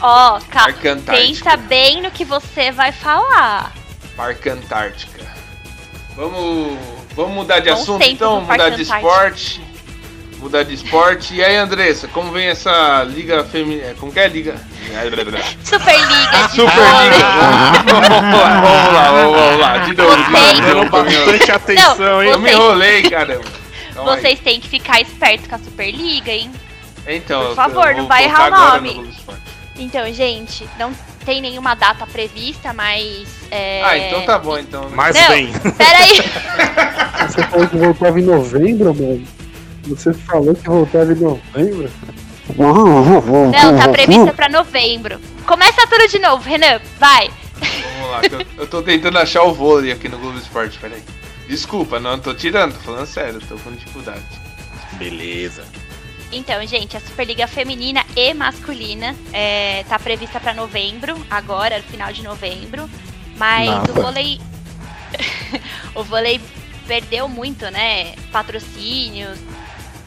Ó, 0.00 0.40
ca- 0.50 0.64
Parque 0.64 0.88
Antártica. 0.88 1.12
pensa 1.50 1.56
bem 1.56 2.02
no 2.02 2.10
que 2.10 2.24
você 2.24 2.72
vai 2.72 2.90
falar. 2.92 3.72
Parque 4.16 4.48
Antártica. 4.48 5.22
Vamos, 6.16 6.78
vamos 7.14 7.32
mudar 7.32 7.60
de 7.60 7.70
Bons 7.70 7.80
assunto 7.80 8.02
então, 8.02 8.40
mudar 8.40 8.70
de 8.70 8.82
esporte. 8.82 9.62
Mudar 10.38 10.62
de 10.62 10.74
esporte. 10.74 11.34
E 11.34 11.42
aí, 11.42 11.56
Andressa, 11.56 12.06
como 12.08 12.30
vem 12.30 12.48
essa 12.48 13.02
liga 13.04 13.44
feminina? 13.44 13.94
Como 13.98 14.12
que 14.12 14.20
é 14.20 14.24
a 14.24 14.28
liga? 14.28 14.54
Superliga 15.64 16.48
Superliga. 16.50 17.24
vamos 17.88 18.38
lá, 18.38 18.60
vamos 18.60 18.92
lá, 18.92 19.10
vamos, 19.10 19.60
lá. 19.60 19.78
De 19.78 19.94
novo, 19.94 20.16
de 20.16 20.30
novo, 20.30 20.54
de 20.54 20.60
Vocês- 20.60 20.74
novo, 20.74 20.90
bastante 20.90 21.50
atenção, 21.50 22.22
hein? 22.22 22.30
Eu 22.30 22.38
me 22.38 22.50
enrolei, 22.50 23.02
caramba. 23.02 23.44
Aí. 23.96 24.04
Vocês 24.04 24.40
têm 24.40 24.60
que 24.60 24.68
ficar 24.68 25.00
espertos 25.00 25.46
com 25.46 25.54
a 25.54 25.58
Superliga, 25.58 26.30
hein? 26.30 26.50
Então, 27.06 27.46
por 27.46 27.54
favor, 27.54 27.94
não 27.94 28.06
vai 28.06 28.24
errar 28.24 28.48
o 28.48 28.50
nome. 28.50 28.94
no. 28.94 29.53
Então, 29.76 30.10
gente, 30.12 30.68
não 30.78 30.92
tem 31.24 31.40
nenhuma 31.40 31.74
data 31.74 32.06
prevista, 32.06 32.72
mas. 32.72 33.28
É... 33.50 33.82
Ah, 33.82 33.98
então 33.98 34.24
tá 34.24 34.38
bom, 34.38 34.58
então. 34.58 34.88
Mas 34.90 35.16
Não. 35.16 35.28
bem. 35.28 35.52
Peraí. 35.76 36.22
Você 37.26 37.42
falou 37.42 37.66
que 37.66 37.76
voltava 37.76 38.20
em 38.20 38.24
novembro, 38.24 38.94
mano. 38.94 39.26
Você 39.84 40.14
falou 40.14 40.54
que 40.54 40.68
voltava 40.68 41.12
em 41.12 41.16
novembro? 41.16 41.90
Não, 42.56 43.52
tá 43.78 43.88
prevista 43.88 44.32
pra 44.32 44.48
novembro. 44.48 45.18
Começa 45.46 45.86
tudo 45.86 46.08
de 46.08 46.18
novo, 46.18 46.48
Renan. 46.48 46.80
Vai. 46.98 47.30
Vamos 47.98 48.10
lá, 48.10 48.20
que 48.20 48.34
eu, 48.34 48.46
eu 48.58 48.66
tô 48.66 48.82
tentando 48.82 49.18
achar 49.18 49.42
o 49.44 49.54
vôlei 49.54 49.92
aqui 49.92 50.08
no 50.08 50.18
Globo 50.18 50.38
Esporte, 50.38 50.78
peraí. 50.78 51.02
Desculpa, 51.48 52.00
não 52.00 52.18
tô 52.18 52.34
tirando, 52.34 52.74
tô 52.74 52.80
falando 52.80 53.06
sério, 53.06 53.40
tô 53.48 53.56
com 53.56 53.72
dificuldade. 53.72 54.22
Beleza. 54.98 55.64
Então, 56.34 56.66
gente, 56.66 56.96
a 56.96 57.00
Superliga 57.00 57.46
Feminina 57.46 58.04
e 58.16 58.34
Masculina 58.34 59.14
é, 59.32 59.84
tá 59.84 59.98
prevista 60.00 60.40
pra 60.40 60.52
novembro, 60.52 61.16
agora, 61.30 61.78
no 61.78 61.84
final 61.84 62.12
de 62.12 62.22
novembro. 62.24 62.90
Mas 63.36 63.70
Nada. 63.70 63.92
o 63.92 63.94
vôlei. 63.94 64.40
o 65.94 66.02
vôlei 66.02 66.40
perdeu 66.88 67.28
muito, 67.28 67.70
né? 67.70 68.16
Patrocínios. 68.32 69.38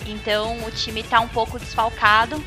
Então 0.05 0.57
o 0.65 0.71
time 0.71 1.01
tá 1.01 1.21
um 1.21 1.29
pouco 1.29 1.57
desfalcado. 1.57 2.43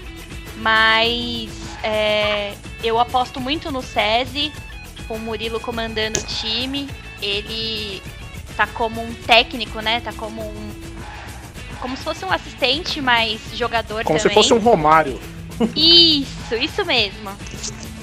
Mas 0.57 1.51
é, 1.83 2.55
eu 2.85 2.99
aposto 2.99 3.41
muito 3.41 3.73
no 3.73 3.83
SESI, 3.83 4.53
com 5.09 5.15
o 5.15 5.19
Murilo 5.19 5.59
comandando 5.59 6.19
o 6.19 6.23
time. 6.23 6.87
Ele 7.23 8.03
tá 8.57 8.67
como 8.67 9.03
um 9.03 9.15
técnico, 9.15 9.81
né? 9.81 10.01
Tá 10.01 10.13
como 10.13 10.43
um. 10.43 10.90
Como 11.81 11.97
se 11.97 12.03
fosse 12.03 12.25
um 12.25 12.31
assistente, 12.31 13.01
mas 13.01 13.41
jogador 13.55 14.05
Como 14.05 14.19
também. 14.19 14.29
se 14.29 14.35
fosse 14.35 14.53
um 14.53 14.59
Romário. 14.59 15.21
Isso, 15.77 16.55
isso 16.55 16.85
mesmo. 16.85 17.31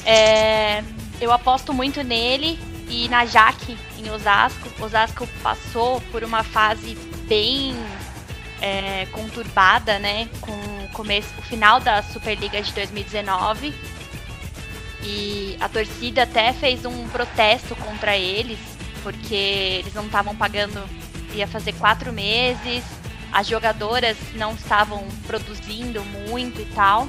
É, 0.05 0.83
eu 1.19 1.31
aposto 1.31 1.73
muito 1.73 2.03
nele 2.03 2.59
e 2.89 3.07
na 3.09 3.25
Jaque 3.25 3.77
em 3.97 4.09
Osasco. 4.09 4.69
Osasco 4.79 5.27
passou 5.41 6.01
por 6.11 6.23
uma 6.23 6.43
fase 6.43 6.95
bem 7.27 7.75
é, 8.61 9.05
conturbada, 9.11 9.99
né? 9.99 10.29
Com 10.41 10.51
o 10.51 10.89
começo, 10.93 11.29
o 11.37 11.41
final 11.41 11.79
da 11.79 12.01
Superliga 12.03 12.61
de 12.61 12.71
2019. 12.73 13.73
E 15.03 15.57
a 15.59 15.69
torcida 15.69 16.23
até 16.23 16.53
fez 16.53 16.85
um 16.85 17.07
protesto 17.09 17.75
contra 17.75 18.17
eles, 18.17 18.59
porque 19.03 19.35
eles 19.79 19.93
não 19.93 20.05
estavam 20.05 20.35
pagando, 20.35 20.83
ia 21.33 21.47
fazer 21.47 21.73
quatro 21.73 22.11
meses, 22.11 22.83
as 23.31 23.47
jogadoras 23.47 24.17
não 24.35 24.53
estavam 24.53 25.07
produzindo 25.25 26.03
muito 26.29 26.61
e 26.61 26.65
tal. 26.65 27.07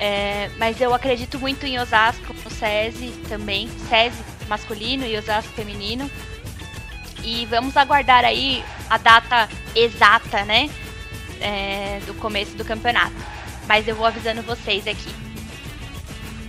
É, 0.00 0.50
mas 0.58 0.80
eu 0.80 0.94
acredito 0.94 1.38
muito 1.38 1.66
em 1.66 1.78
Osasco, 1.78 2.32
no 2.44 2.50
SESI 2.50 3.08
também, 3.28 3.68
SESI 3.88 4.22
masculino 4.48 5.04
e 5.04 5.16
Osasco 5.16 5.52
feminino. 5.52 6.10
E 7.24 7.46
vamos 7.46 7.76
aguardar 7.76 8.24
aí 8.24 8.64
a 8.88 8.96
data 8.96 9.48
exata, 9.74 10.44
né? 10.44 10.70
é, 11.40 12.00
do 12.06 12.14
começo 12.14 12.56
do 12.56 12.64
campeonato. 12.64 13.14
Mas 13.66 13.86
eu 13.86 13.94
vou 13.94 14.06
avisando 14.06 14.42
vocês 14.42 14.86
aqui. 14.86 15.12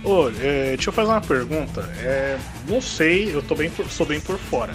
Ô, 0.02 0.28
é, 0.40 0.74
deixa 0.76 0.88
eu 0.88 0.92
fazer 0.92 1.10
uma 1.10 1.20
pergunta. 1.20 1.82
É, 1.98 2.38
não 2.66 2.80
sei, 2.80 3.34
eu 3.34 3.42
tô 3.42 3.54
bem 3.54 3.70
por- 3.70 3.88
sou 3.90 4.06
bem 4.06 4.20
por 4.20 4.38
fora. 4.38 4.74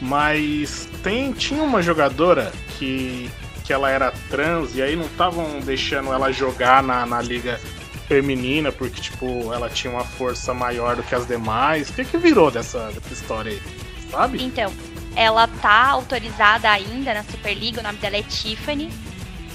Mas 0.00 0.88
tem, 1.02 1.32
tinha 1.32 1.62
uma 1.62 1.80
jogadora 1.80 2.52
que, 2.78 3.30
que 3.64 3.72
ela 3.72 3.90
era 3.90 4.12
trans 4.28 4.76
e 4.76 4.82
aí 4.82 4.94
não 4.94 5.06
estavam 5.06 5.58
deixando 5.60 6.12
ela 6.12 6.30
jogar 6.30 6.82
na, 6.82 7.06
na 7.06 7.20
liga 7.20 7.58
feminina 8.06 8.70
porque, 8.70 9.00
tipo, 9.00 9.52
ela 9.52 9.70
tinha 9.70 9.90
uma 9.90 10.04
força 10.04 10.52
maior 10.52 10.94
do 10.96 11.02
que 11.02 11.14
as 11.14 11.26
demais. 11.26 11.88
O 11.88 11.94
que 11.94 12.04
que 12.04 12.18
virou 12.18 12.50
dessa, 12.50 12.92
dessa 12.92 13.12
história 13.12 13.52
aí? 13.52 13.62
Sabe? 14.10 14.44
Então, 14.44 14.70
ela 15.16 15.48
tá 15.48 15.88
autorizada 15.88 16.70
ainda 16.70 17.14
na 17.14 17.24
Superliga, 17.24 17.80
o 17.80 17.82
nome 17.82 17.98
dela 17.98 18.16
é 18.18 18.22
Tiffany. 18.22 18.90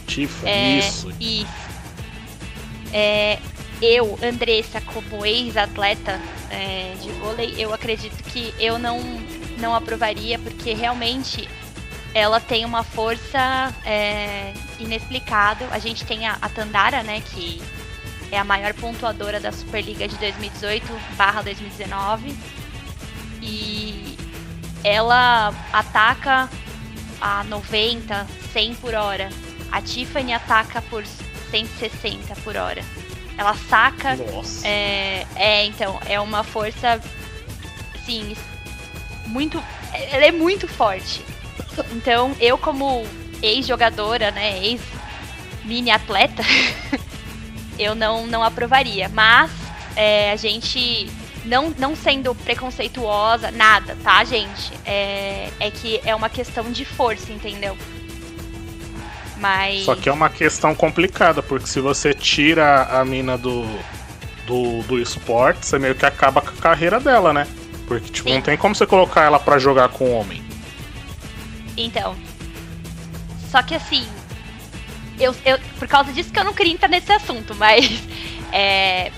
Tifa, 0.07 0.49
É, 0.49 0.79
isso. 0.79 1.11
Isso. 1.19 1.69
É, 2.91 3.37
eu, 3.79 4.17
Andressa, 4.23 4.81
como 4.81 5.23
ex-atleta 5.23 6.19
é, 6.49 6.95
de 6.99 7.11
vôlei, 7.11 7.53
eu 7.57 7.71
acredito 7.71 8.23
que 8.23 8.53
eu 8.59 8.79
não, 8.79 8.99
não 9.59 9.75
aprovaria, 9.75 10.39
porque 10.39 10.73
realmente 10.73 11.47
ela 12.13 12.39
tem 12.39 12.63
uma 12.65 12.83
força 12.83 13.73
é, 13.85 14.53
inexplicável. 14.79 15.67
A 15.71 15.79
gente 15.79 16.05
tem 16.05 16.27
a, 16.27 16.37
a 16.41 16.49
Tandara, 16.49 17.01
né, 17.03 17.21
que 17.21 17.61
é 18.31 18.37
a 18.37 18.43
maior 18.43 18.73
pontuadora 18.73 19.39
da 19.39 19.51
Superliga 19.51 20.07
de 20.07 20.15
2018/2019. 20.17 22.35
E 23.41 24.17
ela 24.83 25.53
ataca 25.71 26.49
a 27.21 27.43
90, 27.43 28.27
100 28.53 28.75
por 28.75 28.93
hora. 28.93 29.29
A 29.71 29.81
Tiffany 29.81 30.33
ataca 30.33 30.81
por 30.83 31.03
160 31.51 32.35
por 32.37 32.55
hora. 32.57 32.83
Ela 33.37 33.53
saca. 33.55 34.15
Nossa. 34.15 34.67
É, 34.67 35.27
é, 35.35 35.65
então, 35.65 35.99
é 36.05 36.19
uma 36.19 36.43
força. 36.43 36.99
Assim, 37.95 38.35
muito. 39.27 39.63
Ela 39.93 40.25
é 40.25 40.31
muito 40.31 40.67
forte. 40.67 41.23
Então, 41.91 42.35
eu, 42.39 42.57
como 42.57 43.05
ex-jogadora, 43.41 44.31
né? 44.31 44.59
Ex-mini 44.63 45.91
atleta, 45.91 46.43
eu 47.77 47.95
não, 47.95 48.27
não 48.27 48.43
aprovaria. 48.43 49.09
Mas 49.09 49.51
é, 49.95 50.31
a 50.31 50.35
gente 50.35 51.09
não, 51.45 51.73
não 51.77 51.95
sendo 51.95 52.33
preconceituosa, 52.35 53.51
nada, 53.51 53.97
tá, 54.03 54.23
gente? 54.23 54.71
É, 54.85 55.49
é 55.59 55.71
que 55.71 55.99
é 56.05 56.15
uma 56.15 56.29
questão 56.29 56.71
de 56.71 56.85
força, 56.85 57.31
entendeu? 57.31 57.77
Mas. 59.37 59.85
Só 59.85 59.95
que 59.95 60.09
é 60.09 60.11
uma 60.11 60.29
questão 60.29 60.75
complicada, 60.75 61.41
porque 61.41 61.67
se 61.67 61.79
você 61.79 62.13
tira 62.13 62.83
a 62.83 63.03
mina 63.05 63.37
do, 63.37 63.63
do, 64.45 64.83
do 64.83 64.99
esporte, 64.99 65.65
você 65.65 65.79
meio 65.79 65.95
que 65.95 66.05
acaba 66.05 66.41
com 66.41 66.49
a 66.49 66.61
carreira 66.61 66.99
dela, 66.99 67.31
né? 67.31 67.47
Porque, 67.87 68.11
tipo, 68.11 68.29
Sim. 68.29 68.35
não 68.35 68.41
tem 68.41 68.57
como 68.57 68.75
você 68.75 68.85
colocar 68.85 69.23
ela 69.23 69.39
pra 69.39 69.57
jogar 69.57 69.89
com 69.89 70.11
homem. 70.11 70.48
Então. 71.79 72.15
Só 73.49 73.61
que 73.63 73.73
assim. 73.73 74.05
Eu, 75.19 75.35
eu, 75.43 75.59
por 75.77 75.87
causa 75.87 76.13
disso 76.13 76.31
que 76.31 76.39
eu 76.39 76.43
não 76.45 76.53
queria 76.53 76.73
entrar 76.73 76.89
nesse 76.89 77.11
assunto, 77.11 77.55
mas. 77.57 77.89
É, 78.51 79.11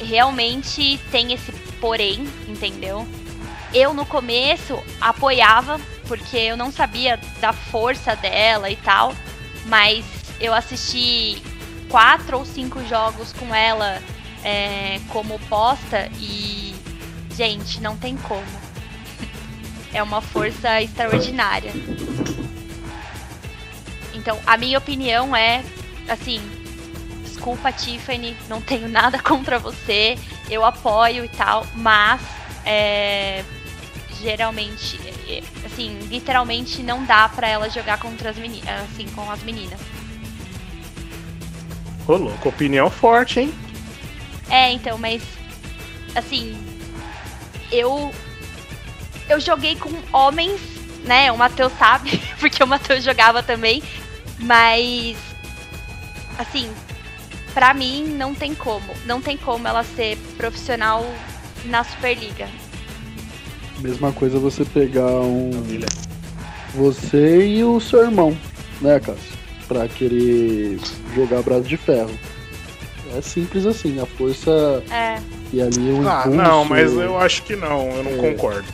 realmente 0.00 0.98
tem 1.10 1.32
esse 1.32 1.52
porém, 1.80 2.28
entendeu? 2.46 3.06
Eu 3.72 3.94
no 3.94 4.04
começo 4.04 4.78
apoiava, 5.00 5.80
porque 6.06 6.36
eu 6.36 6.56
não 6.56 6.70
sabia 6.70 7.18
da 7.40 7.52
força 7.52 8.14
dela 8.14 8.70
e 8.70 8.76
tal, 8.76 9.14
mas 9.66 10.04
eu 10.40 10.52
assisti 10.52 11.42
quatro 11.88 12.38
ou 12.38 12.44
cinco 12.44 12.84
jogos 12.86 13.32
com 13.32 13.54
ela 13.54 14.02
é, 14.44 15.00
como 15.08 15.38
posta 15.48 16.10
e. 16.20 16.74
Gente, 17.34 17.80
não 17.80 17.96
tem 17.96 18.16
como. 18.16 18.63
É 19.94 20.02
uma 20.02 20.20
força 20.20 20.82
extraordinária. 20.82 21.72
Então, 24.12 24.38
a 24.46 24.56
minha 24.56 24.76
opinião 24.76 25.34
é, 25.34 25.64
assim, 26.08 26.40
desculpa, 27.22 27.72
Tiffany, 27.72 28.36
não 28.48 28.60
tenho 28.60 28.88
nada 28.88 29.18
contra 29.22 29.58
você, 29.58 30.18
eu 30.50 30.64
apoio 30.64 31.24
e 31.24 31.28
tal, 31.28 31.66
mas 31.76 32.20
é, 32.66 33.44
geralmente, 34.20 34.98
é, 35.28 35.42
assim, 35.64 35.98
literalmente 36.08 36.82
não 36.82 37.04
dá 37.04 37.28
pra 37.28 37.48
ela 37.48 37.70
jogar 37.70 37.98
contra 37.98 38.30
as 38.30 38.36
meninas, 38.36 38.68
assim, 38.82 39.06
com 39.08 39.30
as 39.30 39.42
meninas. 39.42 39.80
Ô, 42.06 42.16
louco, 42.16 42.48
opinião 42.48 42.90
forte, 42.90 43.40
hein? 43.40 43.54
É, 44.50 44.70
então, 44.72 44.98
mas 44.98 45.22
assim, 46.14 46.56
eu 47.70 48.12
eu 49.28 49.40
joguei 49.40 49.76
com 49.76 49.90
homens, 50.12 50.60
né? 51.04 51.30
O 51.32 51.36
Matheus 51.38 51.72
sabe, 51.78 52.20
porque 52.40 52.62
o 52.62 52.66
Matheus 52.66 53.02
jogava 53.04 53.42
também, 53.42 53.82
mas 54.38 55.16
assim, 56.38 56.68
pra 57.52 57.72
mim 57.74 58.04
não 58.16 58.34
tem 58.34 58.54
como, 58.54 58.92
não 59.06 59.20
tem 59.20 59.36
como 59.36 59.66
ela 59.68 59.84
ser 59.84 60.16
profissional 60.36 61.04
na 61.64 61.84
Superliga. 61.84 62.48
Mesma 63.80 64.12
coisa 64.12 64.38
você 64.38 64.64
pegar 64.64 65.06
um. 65.20 65.50
Você 66.74 67.46
e 67.46 67.64
o 67.64 67.78
seu 67.80 68.02
irmão, 68.04 68.36
né, 68.80 68.98
Cássio? 68.98 69.34
Pra 69.68 69.86
querer 69.88 70.78
jogar 71.14 71.42
braço 71.42 71.62
de 71.62 71.76
ferro. 71.76 72.10
É 73.16 73.20
simples 73.20 73.64
assim, 73.66 74.00
a 74.00 74.06
força 74.06 74.82
É, 74.90 75.18
e 75.52 75.60
ali 75.62 75.90
o 75.92 76.08
Ah, 76.08 76.20
impulso, 76.20 76.36
não, 76.36 76.64
mas 76.64 76.92
eu 76.92 77.16
acho 77.18 77.42
que 77.44 77.54
não, 77.54 77.88
eu 77.90 78.02
não 78.02 78.12
É. 78.12 78.16
concordo. 78.32 78.66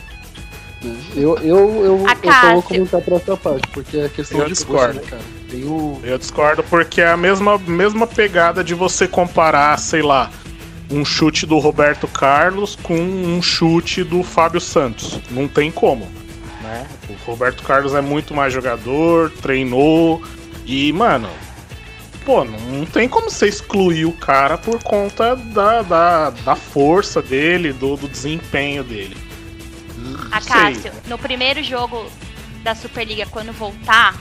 Eu, 1.15 1.37
eu, 1.39 1.85
eu, 1.85 2.05
A 2.07 2.13
eu 2.23 2.33
só 2.33 2.53
vou 2.53 2.63
comentar 2.63 3.01
pra 3.01 3.15
essa 3.17 3.37
parte, 3.37 3.67
porque 3.67 3.97
é 3.97 4.09
questão 4.09 4.39
Eu 4.39 4.45
de 4.45 4.53
discordo. 4.53 4.95
né, 4.95 5.01
cara? 5.07 5.21
Tem 5.49 5.63
o. 5.63 5.99
Eu 6.03 6.17
discordo 6.17 6.63
porque 6.63 7.01
é 7.01 7.09
a 7.11 7.17
mesma, 7.17 7.57
mesma 7.59 8.07
pegada 8.07 8.63
de 8.63 8.73
você 8.73 9.07
comparar, 9.07 9.77
sei 9.77 10.01
lá, 10.01 10.31
um 10.89 11.05
chute 11.05 11.45
do 11.45 11.59
Roberto 11.59 12.07
Carlos 12.07 12.75
com 12.81 12.97
um 12.97 13.41
chute 13.41 14.03
do 14.03 14.23
Fábio 14.23 14.59
Santos. 14.59 15.19
Não 15.29 15.47
tem 15.47 15.71
como, 15.71 16.07
né? 16.63 16.87
O 17.09 17.13
Roberto 17.29 17.63
Carlos 17.63 17.93
é 17.93 18.01
muito 18.01 18.33
mais 18.33 18.51
jogador, 18.51 19.29
treinou 19.41 20.21
e, 20.65 20.91
mano, 20.93 21.29
pô, 22.25 22.43
não 22.43 22.85
tem 22.85 23.07
como 23.07 23.29
você 23.29 23.47
excluir 23.47 24.05
o 24.05 24.13
cara 24.13 24.57
por 24.57 24.81
conta 24.81 25.35
da, 25.35 25.81
da, 25.81 26.29
da 26.29 26.55
força 26.55 27.21
dele, 27.21 27.71
do, 27.71 27.95
do 27.95 28.07
desempenho 28.07 28.83
dele. 28.83 29.15
A. 30.31 30.41
Cássio, 30.41 30.91
no 31.07 31.17
primeiro 31.17 31.63
jogo 31.63 32.09
da 32.63 32.75
Superliga, 32.75 33.25
quando 33.27 33.51
voltar, 33.51 34.15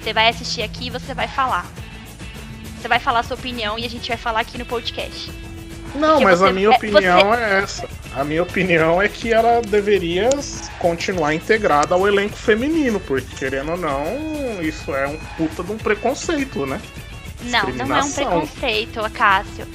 você 0.00 0.12
vai 0.12 0.28
assistir 0.28 0.62
aqui 0.62 0.86
e 0.86 0.90
você 0.90 1.14
vai 1.14 1.28
falar. 1.28 1.66
Você 2.80 2.88
vai 2.88 2.98
falar 2.98 3.20
a 3.20 3.22
sua 3.22 3.36
opinião 3.36 3.78
e 3.78 3.84
a 3.84 3.90
gente 3.90 4.08
vai 4.08 4.16
falar 4.16 4.40
aqui 4.40 4.58
no 4.58 4.64
podcast. 4.66 5.30
Não, 5.94 6.12
Porque 6.12 6.24
mas 6.24 6.38
você- 6.38 6.48
a 6.48 6.52
minha 6.52 6.68
é, 6.68 6.76
opinião 6.76 7.34
é 7.34 7.58
essa. 7.62 7.88
A 8.14 8.24
minha 8.24 8.42
opinião 8.42 9.00
é 9.00 9.08
que 9.08 9.32
ela 9.32 9.60
deveria 9.62 10.28
continuar 10.78 11.34
integrada 11.34 11.94
ao 11.94 12.06
elenco 12.06 12.36
feminino, 12.36 12.98
porque 13.00 13.34
querendo 13.36 13.72
ou 13.72 13.76
não, 13.76 14.60
isso 14.62 14.94
é 14.94 15.06
um 15.06 15.18
puta 15.36 15.62
de 15.62 15.72
um 15.72 15.78
preconceito, 15.78 16.66
né? 16.66 16.80
Não, 17.44 17.68
não 17.70 17.96
é 17.96 18.02
um 18.02 18.10
preconceito, 18.12 19.00
Cássio. 19.12 19.66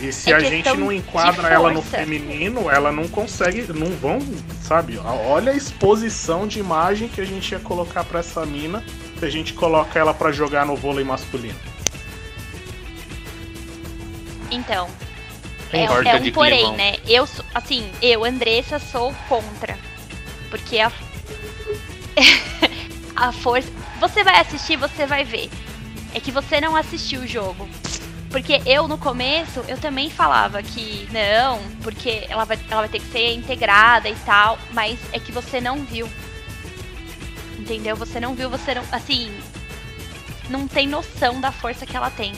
E 0.00 0.12
se 0.12 0.32
É 0.32 0.36
a 0.36 0.40
gente 0.40 0.72
não 0.76 0.90
enquadra 0.90 1.48
ela 1.48 1.70
no 1.72 1.82
feminino, 1.82 2.70
ela 2.70 2.90
não 2.90 3.06
consegue, 3.06 3.70
não 3.72 3.90
vão, 3.90 4.18
sabe? 4.62 4.98
Olha 4.98 5.52
a 5.52 5.56
exposição 5.56 6.46
de 6.46 6.58
imagem 6.58 7.08
que 7.08 7.20
a 7.20 7.24
gente 7.24 7.50
ia 7.52 7.58
colocar 7.60 8.02
pra 8.04 8.20
essa 8.20 8.46
mina 8.46 8.82
se 9.18 9.24
a 9.26 9.30
gente 9.30 9.52
coloca 9.52 9.98
ela 9.98 10.14
pra 10.14 10.32
jogar 10.32 10.64
no 10.64 10.74
vôlei 10.74 11.04
masculino. 11.04 11.58
Então, 14.50 14.88
Tem 15.70 15.82
é, 15.82 15.84
é 15.84 15.88
um 16.16 16.32
porém, 16.32 16.58
climão. 16.60 16.76
né? 16.76 16.96
Eu, 17.06 17.26
sou- 17.26 17.44
assim, 17.54 17.90
eu, 18.02 18.24
Andressa, 18.24 18.78
sou 18.78 19.14
contra. 19.28 19.78
Porque 20.48 20.80
a. 20.80 20.90
a 23.14 23.32
força. 23.32 23.68
Você 24.00 24.24
vai 24.24 24.40
assistir, 24.40 24.76
você 24.76 25.06
vai 25.06 25.24
ver. 25.24 25.48
É 26.14 26.18
que 26.18 26.32
você 26.32 26.60
não 26.60 26.74
assistiu 26.74 27.20
o 27.20 27.26
jogo. 27.26 27.68
Porque 28.30 28.62
eu, 28.64 28.86
no 28.86 28.96
começo, 28.96 29.60
eu 29.66 29.76
também 29.76 30.08
falava 30.08 30.62
que 30.62 31.08
não, 31.10 31.60
porque 31.82 32.26
ela 32.28 32.44
vai, 32.44 32.58
ela 32.70 32.82
vai 32.82 32.88
ter 32.88 33.00
que 33.00 33.10
ser 33.10 33.34
integrada 33.34 34.08
e 34.08 34.14
tal, 34.24 34.56
mas 34.72 34.98
é 35.12 35.18
que 35.18 35.32
você 35.32 35.60
não 35.60 35.84
viu. 35.84 36.08
Entendeu? 37.58 37.96
Você 37.96 38.20
não 38.20 38.34
viu, 38.34 38.48
você 38.48 38.74
não. 38.74 38.82
Assim. 38.92 39.32
Não 40.48 40.66
tem 40.66 40.86
noção 40.86 41.40
da 41.40 41.52
força 41.52 41.84
que 41.84 41.96
ela 41.96 42.10
tem. 42.10 42.32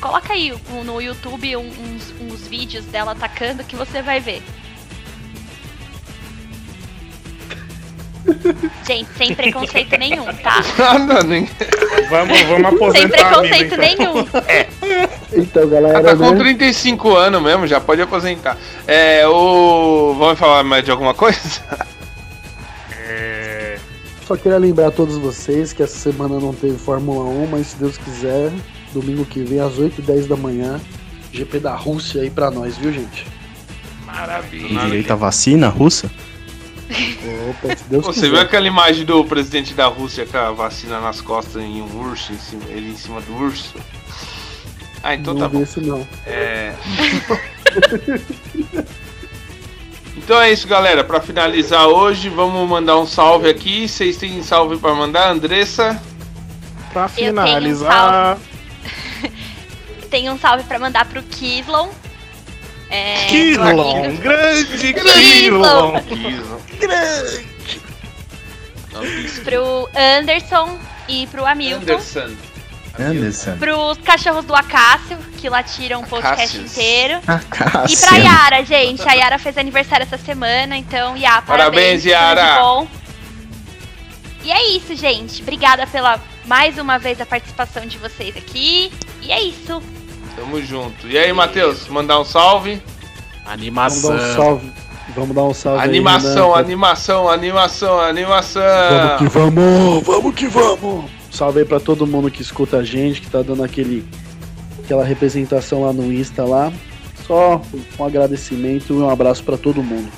Coloca 0.00 0.32
aí 0.32 0.52
no 0.84 1.00
YouTube 1.00 1.56
uns, 1.56 2.12
uns 2.20 2.46
vídeos 2.46 2.84
dela 2.86 3.12
atacando 3.12 3.64
que 3.64 3.74
você 3.74 4.00
vai 4.00 4.20
ver. 4.20 4.42
Gente, 8.86 9.08
sem 9.16 9.34
preconceito 9.34 9.96
nenhum, 9.98 10.24
tá? 10.42 10.62
Nada, 10.78 11.22
nem. 11.22 11.48
Vamos, 12.10 12.40
vamos 12.42 12.66
aposentar 12.74 13.18
Sem 13.18 13.26
a 13.26 13.42
mina, 13.42 13.56
preconceito 13.56 13.74
então. 13.74 14.14
nenhum. 14.14 14.26
Então, 15.32 15.62
Ela 15.62 15.70
galera, 15.70 16.02
tá 16.02 16.16
com 16.16 16.30
né? 16.30 16.38
35 16.38 17.16
anos 17.16 17.42
mesmo, 17.42 17.66
já 17.66 17.80
pode 17.80 18.00
aposentar. 18.02 18.56
É, 18.86 19.26
o. 19.28 20.14
Vamos 20.18 20.38
falar 20.38 20.62
mais 20.64 20.84
de 20.84 20.90
alguma 20.90 21.12
coisa? 21.14 21.38
É, 22.92 23.78
Só 24.26 24.36
queria 24.36 24.58
lembrar 24.58 24.88
a 24.88 24.90
todos 24.90 25.16
vocês 25.16 25.72
que 25.72 25.82
essa 25.82 25.96
semana 25.96 26.38
não 26.40 26.52
teve 26.52 26.76
Fórmula 26.78 27.24
1, 27.24 27.46
mas 27.46 27.68
se 27.68 27.76
Deus 27.76 27.96
quiser, 27.98 28.50
domingo 28.92 29.24
que 29.24 29.40
vem, 29.42 29.60
às 29.60 29.74
8h10 29.78 30.26
da 30.26 30.36
manhã, 30.36 30.80
GP 31.32 31.58
da 31.60 31.74
Rússia 31.74 32.22
aí 32.22 32.30
pra 32.30 32.50
nós, 32.50 32.76
viu, 32.76 32.92
gente? 32.92 33.24
Tem 33.24 34.06
Maravilha. 34.06 34.80
direito 34.86 35.12
à 35.12 35.16
vacina 35.16 35.68
russa? 35.68 36.10
Opa, 37.50 37.76
se 37.76 37.84
Deus 37.84 38.04
Você 38.06 38.20
quiser. 38.20 38.30
viu 38.30 38.40
aquela 38.40 38.66
imagem 38.66 39.04
do 39.04 39.24
presidente 39.24 39.74
da 39.74 39.86
Rússia 39.86 40.24
com 40.26 40.36
a 40.38 40.50
vacina 40.52 41.00
nas 41.00 41.20
costas 41.20 41.62
em 41.62 41.82
um 41.82 42.00
urso, 42.08 42.32
em 42.32 42.38
cima- 42.38 42.64
ele 42.68 42.90
em 42.90 42.96
cima 42.96 43.20
do 43.20 43.34
urso? 43.36 43.74
Ah, 45.02 45.14
então 45.14 45.34
não 45.34 45.40
tá 45.42 45.48
vi 45.48 45.56
bom. 45.58 45.62
esse 45.62 45.80
não. 45.80 46.08
É. 46.26 46.74
Então 50.16 50.40
é 50.40 50.50
isso, 50.52 50.66
galera. 50.66 51.04
Pra 51.04 51.20
finalizar 51.20 51.86
hoje, 51.86 52.28
vamos 52.28 52.68
mandar 52.68 52.98
um 52.98 53.06
salve 53.06 53.48
aqui. 53.48 53.88
Vocês 53.88 54.16
têm 54.16 54.42
salve 54.42 54.76
pra 54.76 54.94
mandar, 54.94 55.30
Andressa? 55.30 56.00
pra 56.92 57.08
tenho 57.08 57.28
um 57.28 57.30
finalizar. 57.30 58.38
Tem 60.10 60.30
um 60.30 60.38
salve 60.38 60.64
pra 60.64 60.78
mandar 60.78 61.04
pro 61.04 61.22
Kislon. 61.22 61.90
É, 62.90 63.26
amigo. 63.26 64.22
grande 64.22 64.92
Kislon. 64.94 66.00
Kislon. 66.00 66.00
Pro 69.44 69.88
Anderson 69.94 70.78
e 71.08 71.26
pro 71.28 71.44
Hamilton. 71.46 71.82
Anderson. 71.92 72.30
Anderson. 72.98 73.56
Pros 73.58 73.98
cachorros 73.98 74.44
do 74.44 74.54
Acácio, 74.54 75.16
que 75.36 75.48
latiram 75.48 76.00
o 76.00 76.06
podcast 76.06 76.56
Acácios. 76.56 76.72
inteiro. 76.72 77.20
A 77.26 77.84
E 77.88 77.96
pra. 77.96 78.16
Yara, 78.16 78.64
gente. 78.64 79.08
A 79.08 79.12
Yara 79.12 79.38
fez 79.38 79.56
aniversário 79.56 80.02
essa 80.04 80.18
semana, 80.18 80.76
então, 80.76 81.16
Yara, 81.16 81.42
Parabéns, 81.42 82.02
parabéns. 82.02 82.04
Yara. 82.04 82.60
bom. 82.60 82.88
E 84.44 84.50
é 84.50 84.70
isso, 84.70 84.94
gente. 84.96 85.42
Obrigada 85.42 85.86
pela 85.86 86.18
mais 86.46 86.78
uma 86.78 86.98
vez 86.98 87.20
a 87.20 87.26
participação 87.26 87.86
de 87.86 87.98
vocês 87.98 88.36
aqui. 88.36 88.90
E 89.22 89.30
é 89.30 89.42
isso. 89.42 89.80
Tamo 90.38 90.62
junto. 90.62 91.08
E 91.08 91.18
aí, 91.18 91.32
Matheus, 91.32 91.88
mandar 91.88 92.20
um 92.20 92.24
salve? 92.24 92.80
Vamos 92.80 92.82
dar 93.44 93.50
um 93.50 93.52
Animação. 93.52 94.34
salve. 94.36 94.72
Vamos 95.16 95.34
dar 95.34 95.42
um 95.44 95.54
salve 95.54 95.80
aí, 95.82 95.88
Animação, 95.88 96.50
Renan. 96.50 96.60
animação, 96.60 97.28
animação, 97.28 98.00
animação. 98.00 98.62
Vamos 98.62 99.18
que 99.18 99.28
vamos, 99.28 100.04
vamos 100.06 100.34
que 100.34 100.46
vamos. 100.46 101.10
Salve 101.30 101.60
aí 101.60 101.64
pra 101.64 101.80
todo 101.80 102.06
mundo 102.06 102.30
que 102.30 102.42
escuta 102.42 102.76
a 102.76 102.84
gente, 102.84 103.20
que 103.20 103.28
tá 103.30 103.42
dando 103.42 103.64
aquele, 103.64 104.06
aquela 104.84 105.04
representação 105.04 105.82
lá 105.84 105.92
no 105.92 106.12
Insta 106.12 106.44
lá. 106.44 106.72
Só 107.26 107.60
um 107.98 108.04
agradecimento 108.04 108.92
e 108.92 108.96
um 108.96 109.10
abraço 109.10 109.42
pra 109.42 109.56
todo 109.56 109.82
mundo. 109.82 110.08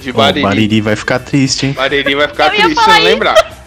De 0.00 0.12
Bariri. 0.12 0.42
Bariri 0.42 0.80
vai 0.80 0.96
ficar 0.96 1.18
triste, 1.20 1.66
hein? 1.66 1.72
Bariri 1.72 2.14
vai 2.14 2.28
ficar 2.28 2.50
triste, 2.50 2.74
falar 2.74 2.86
você 2.86 2.98
não 2.98 3.04
lembrar. 3.04 3.64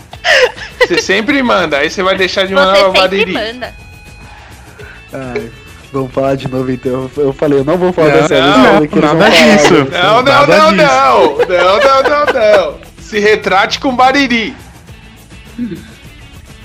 Você 0.80 1.02
sempre 1.02 1.42
manda, 1.42 1.78
aí 1.78 1.90
você 1.90 2.04
vai 2.04 2.16
deixar 2.16 2.46
de 2.46 2.54
mandar 2.54 2.76
Você 2.76 2.92
pra 2.92 3.02
sempre 3.10 3.34
Bariri. 3.34 3.54
manda. 3.54 3.87
Ai, 5.14 5.50
vamos 5.92 6.12
falar 6.12 6.36
de 6.36 6.48
novo 6.50 6.72
então. 6.72 7.10
Eu 7.18 7.34
falei, 7.34 7.60
eu 7.60 7.64
não 7.66 7.78
vou 7.78 7.94
falar 7.94 8.10
Não, 8.10 8.16
dessa 8.22 8.28
vez. 8.36 8.58
não, 8.58 8.88
que 8.88 8.96
eles 9.00 9.04
nada 9.14 9.30
disso. 9.30 9.74
Não, 9.74 10.16
não, 10.16 10.24
Nada 10.24 10.58
não, 10.58 10.72
disso. 10.74 10.86
não. 10.86 11.38
Não, 11.38 11.80
não, 11.80 12.04
não, 12.04 12.34
não. 12.72 12.80
Se 13.02 13.20
retrate 13.20 13.80
com 13.80 13.96
Bariri. 13.96 14.54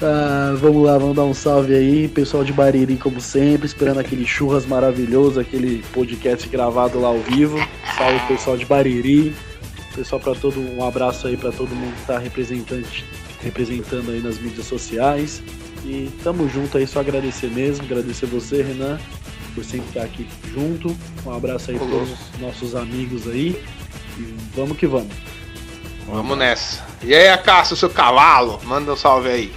Ah, 0.03 0.55
vamos 0.57 0.85
lá, 0.85 0.99
vamos 0.99 1.15
dar 1.15 1.23
um 1.23 1.33
salve 1.35 1.75
aí, 1.75 2.09
pessoal 2.09 2.43
de 2.43 2.53
Bariri, 2.53 2.97
como 2.97 3.21
sempre, 3.21 3.67
esperando 3.67 4.01
aquele 4.01 4.27
churras 4.27 4.67
maravilhoso, 4.67 5.39
aquele 5.39 5.85
podcast 5.93 6.49
gravado 6.49 7.01
lá 7.01 7.09
ao 7.09 7.21
vivo. 7.21 7.57
Salve 7.97 8.19
pessoal 8.27 8.57
de 8.57 8.65
Bariri, 8.67 9.33
pessoal 9.95 10.21
para 10.21 10.35
todo 10.35 10.59
um 10.61 10.85
abraço 10.85 11.29
aí 11.29 11.37
para 11.37 11.53
todo 11.53 11.69
mundo 11.71 11.95
que 12.01 12.07
tá 12.07 12.19
representante, 12.19 13.05
representando 13.41 14.11
aí 14.11 14.21
nas 14.21 14.41
mídias 14.41 14.67
sociais. 14.67 15.41
E 15.85 16.11
tamo 16.23 16.49
junto 16.49 16.79
aí, 16.79 16.87
só 16.87 17.01
agradecer 17.01 17.49
mesmo, 17.49 17.85
agradecer 17.85 18.27
você, 18.27 18.63
Renan, 18.63 18.99
por 19.55 19.65
sempre 19.65 19.89
estar 19.89 20.03
aqui 20.03 20.27
junto. 20.55 20.97
Um 21.27 21.33
abraço 21.33 21.71
aí 21.71 21.79
para 21.79 21.89
todos 21.89 22.11
os 22.11 22.41
nossos 22.41 22.75
amigos 22.77 23.27
aí. 23.29 23.61
E 24.19 24.35
vamos 24.55 24.77
que 24.77 24.87
vamos. 24.87 25.13
Vamos 26.07 26.39
nessa. 26.39 26.85
E 27.03 27.15
aí, 27.15 27.29
Acácio, 27.29 27.75
seu 27.75 27.91
cavalo? 27.91 28.61
Manda 28.65 28.93
um 28.93 28.97
salve 28.97 29.29
aí. 29.29 29.53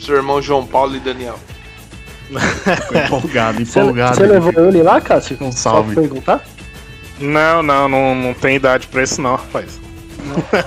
Seu 0.00 0.16
irmão 0.16 0.42
João 0.42 0.66
Paulo 0.66 0.96
e 0.96 1.00
Daniel. 1.00 1.38
Empolgado, 3.06 3.60
empolgado. 3.60 4.16
você 4.16 4.26
levou 4.26 4.68
ele 4.68 4.82
lá, 4.82 5.00
Cássio? 5.00 5.36
Um 5.40 5.52
Só 5.52 5.70
salve. 5.70 5.92
pra 5.92 6.02
perguntar? 6.02 6.44
Não, 7.20 7.62
não, 7.62 7.88
não, 7.88 8.14
não 8.14 8.34
tem 8.34 8.56
idade 8.56 8.86
pra 8.86 9.02
isso 9.02 9.20
não, 9.20 9.36
rapaz. 9.36 9.78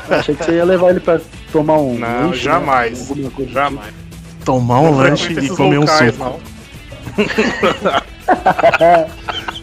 Achei 0.09 0.35
que 0.35 0.43
você 0.43 0.53
ia 0.53 0.65
levar 0.65 0.91
ele 0.91 0.99
pra 0.99 1.19
tomar 1.51 1.77
um 1.77 1.97
Não, 1.97 2.27
lanche, 2.27 2.43
jamais. 2.43 3.09
Né? 3.09 3.31
Jamais. 3.47 4.04
Tomar 4.45 4.79
um 4.81 4.91
Não 4.91 4.97
lanche 4.97 5.33
e 5.33 5.49
comer 5.49 5.79
um 5.79 5.87
suco. 5.87 6.17
não. 6.17 6.39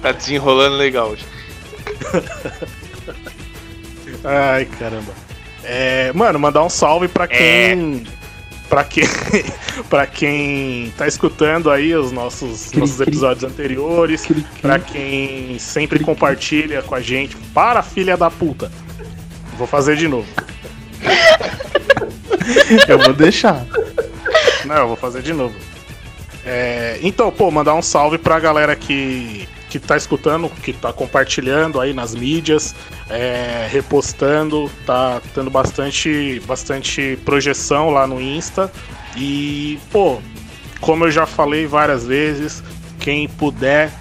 Tá 0.03 0.13
desenrolando 0.13 0.77
legal 0.77 1.09
hoje. 1.11 1.25
Ai, 4.25 4.65
caramba. 4.65 5.13
É, 5.65 6.13
mano, 6.13 6.39
mandar 6.39 6.63
um 6.65 6.69
salve 6.69 7.09
pra 7.09 7.27
quem. 7.29 8.05
Pra 8.69 8.85
quem. 8.85 9.05
pra 9.91 10.07
quem 10.07 10.93
tá 10.97 11.07
escutando 11.07 11.71
aí 11.71 11.95
os 11.95 12.11
nossos, 12.13 12.67
Cri, 12.71 12.81
nossos 12.81 12.97
cri. 12.97 13.09
episódios 13.09 13.45
anteriores. 13.45 14.23
Cri, 14.25 14.35
cri. 14.43 14.61
Pra 14.61 14.79
quem 14.79 15.59
sempre 15.59 15.99
compartilha 16.01 16.83
com 16.83 16.95
a 16.95 17.01
gente. 17.01 17.37
Para, 17.55 17.83
filha 17.83 18.17
da 18.17 18.31
puta. 18.31 18.71
Vou 19.59 19.67
fazer 19.67 19.97
de 19.97 20.09
novo. 20.09 20.27
Eu 22.89 22.99
vou 22.99 23.13
deixar. 23.13 23.65
Não, 24.73 24.81
eu 24.81 24.89
vou 24.89 24.97
fazer 24.97 25.21
de 25.21 25.35
novo. 25.35 25.55
É, 26.47 26.99
então, 27.03 27.31
pô, 27.31 27.51
mandar 27.51 27.75
um 27.75 27.83
salve 27.83 28.17
pra 28.17 28.41
galera 28.41 28.75
que, 28.75 29.47
que 29.69 29.79
tá 29.79 29.99
escutando, 29.99 30.49
que 30.49 30.73
tá 30.73 30.91
compartilhando 30.95 31.79
aí 31.79 31.93
nas 31.93 32.15
mídias, 32.15 32.75
é, 33.11 33.69
repostando, 33.71 34.71
tá 34.87 35.21
tendo 35.35 35.51
bastante, 35.51 36.41
bastante 36.47 37.19
projeção 37.23 37.91
lá 37.91 38.07
no 38.07 38.19
Insta. 38.19 38.73
E, 39.15 39.79
pô, 39.93 40.21
como 40.81 41.05
eu 41.05 41.11
já 41.11 41.27
falei 41.27 41.67
várias 41.67 42.07
vezes, 42.07 42.63
quem 42.99 43.29
puder 43.29 43.93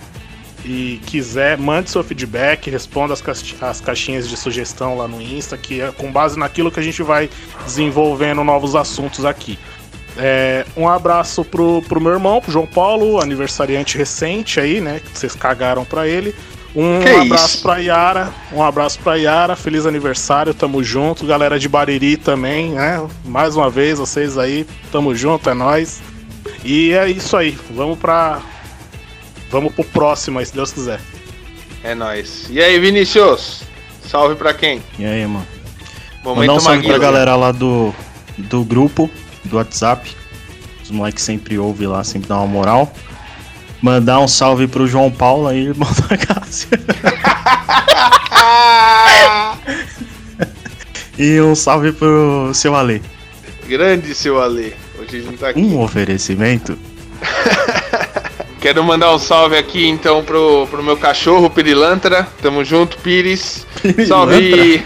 e 0.64 1.02
quiser, 1.06 1.58
mande 1.58 1.90
seu 1.90 2.02
feedback, 2.02 2.70
responda 2.70 3.14
as, 3.14 3.22
as 3.62 3.82
caixinhas 3.82 4.30
de 4.30 4.38
sugestão 4.38 4.96
lá 4.96 5.06
no 5.06 5.22
Insta, 5.22 5.58
que 5.58 5.82
é 5.82 5.92
com 5.92 6.10
base 6.10 6.40
naquilo 6.40 6.72
que 6.72 6.80
a 6.80 6.84
gente 6.84 7.04
vai 7.04 7.30
desenvolvendo 7.66 8.42
novos 8.42 8.74
assuntos 8.74 9.26
aqui. 9.26 9.60
É, 10.18 10.66
um 10.76 10.88
abraço 10.88 11.44
pro, 11.46 11.82
pro 11.84 12.02
meu 12.02 12.12
irmão, 12.12 12.42
pro 12.42 12.52
João 12.52 12.68
Paulo, 12.68 13.22
aniversariante 13.22 13.98
recente 13.98 14.60
aí, 14.60 14.82
né? 14.82 15.00
Que 15.00 15.18
vocês 15.18 15.36
cagaram 15.36 15.86
pra 15.86 16.08
ele. 16.08 16.36
Um 16.76 17.02
Que 17.02 17.10
abraço 17.10 17.56
isso? 17.56 17.62
pra 17.64 17.78
Yara, 17.78 18.32
um 18.54 18.64
abraço 18.64 19.00
pra 19.00 19.16
Yara, 19.16 19.56
feliz 19.58 19.86
aniversário, 19.86 20.54
tamo 20.54 20.82
junto. 20.84 21.26
Galera 21.26 21.60
de 21.60 21.68
Bariri 21.68 22.16
também, 22.16 22.72
né? 22.72 23.06
Mais 23.26 23.56
uma 23.58 23.70
vez, 23.70 24.00
vocês 24.00 24.38
aí, 24.38 24.66
tamo 24.92 25.14
junto, 25.14 25.50
é 25.50 25.54
nóis. 25.54 26.02
E 26.64 26.94
é 26.94 27.10
isso 27.10 27.36
aí, 27.36 27.58
vamos 27.72 28.00
pra. 28.00 28.40
Vamos 29.50 29.74
pro 29.74 29.84
próximo 29.84 30.40
aí, 30.40 30.46
se 30.46 30.54
Deus 30.54 30.72
quiser. 30.72 31.02
É 31.84 31.94
nóis. 31.94 32.48
E 32.50 32.62
aí, 32.62 32.80
Vinicius? 32.80 33.64
Salve 34.08 34.36
pra 34.36 34.54
quem? 34.54 34.82
E 34.98 35.06
aí, 35.06 35.26
mano? 35.26 35.46
Momento 36.24 36.40
Mandar 36.40 36.54
um 36.54 36.60
salve 36.60 36.88
pra 36.88 36.98
galera 36.98 37.36
lá 37.36 37.52
do, 37.52 37.94
do 38.38 38.64
grupo, 38.64 39.10
do 39.44 39.58
WhatsApp. 39.58 40.16
Os 40.84 40.92
moleques 40.92 41.24
sempre 41.24 41.58
ouvem 41.58 41.88
lá, 41.88 42.04
sempre 42.04 42.28
dá 42.28 42.38
uma 42.38 42.48
moral. 42.48 42.92
Mandar 43.82 44.20
um 44.20 44.28
salve 44.28 44.68
pro 44.68 44.88
João 44.88 45.10
Paulo 45.10 45.48
aí, 45.48 45.68
irmão 45.68 45.90
da 46.08 46.18
Cássia. 46.18 46.80
E 51.18 51.40
um 51.42 51.56
salve 51.56 51.92
pro 51.92 52.52
seu 52.54 52.76
Ale. 52.76 53.02
Grande 53.68 54.14
seu 54.16 54.42
Ale. 54.42 54.74
Hoje 55.00 55.18
a 55.18 55.22
gente 55.22 55.38
tá 55.38 55.50
aqui. 55.50 55.60
Um 55.60 55.80
oferecimento. 55.80 56.78
Quero 58.62 58.84
mandar 58.84 59.14
um 59.14 59.20
salve 59.20 59.58
aqui 59.58 59.88
então 59.88 60.24
pro, 60.24 60.68
pro 60.68 60.84
meu 60.84 60.96
cachorro 60.96 61.50
Pirilantra. 61.50 62.28
Tamo 62.42 62.64
junto, 62.64 62.98
Pires. 63.00 63.66
Salve! 64.08 64.84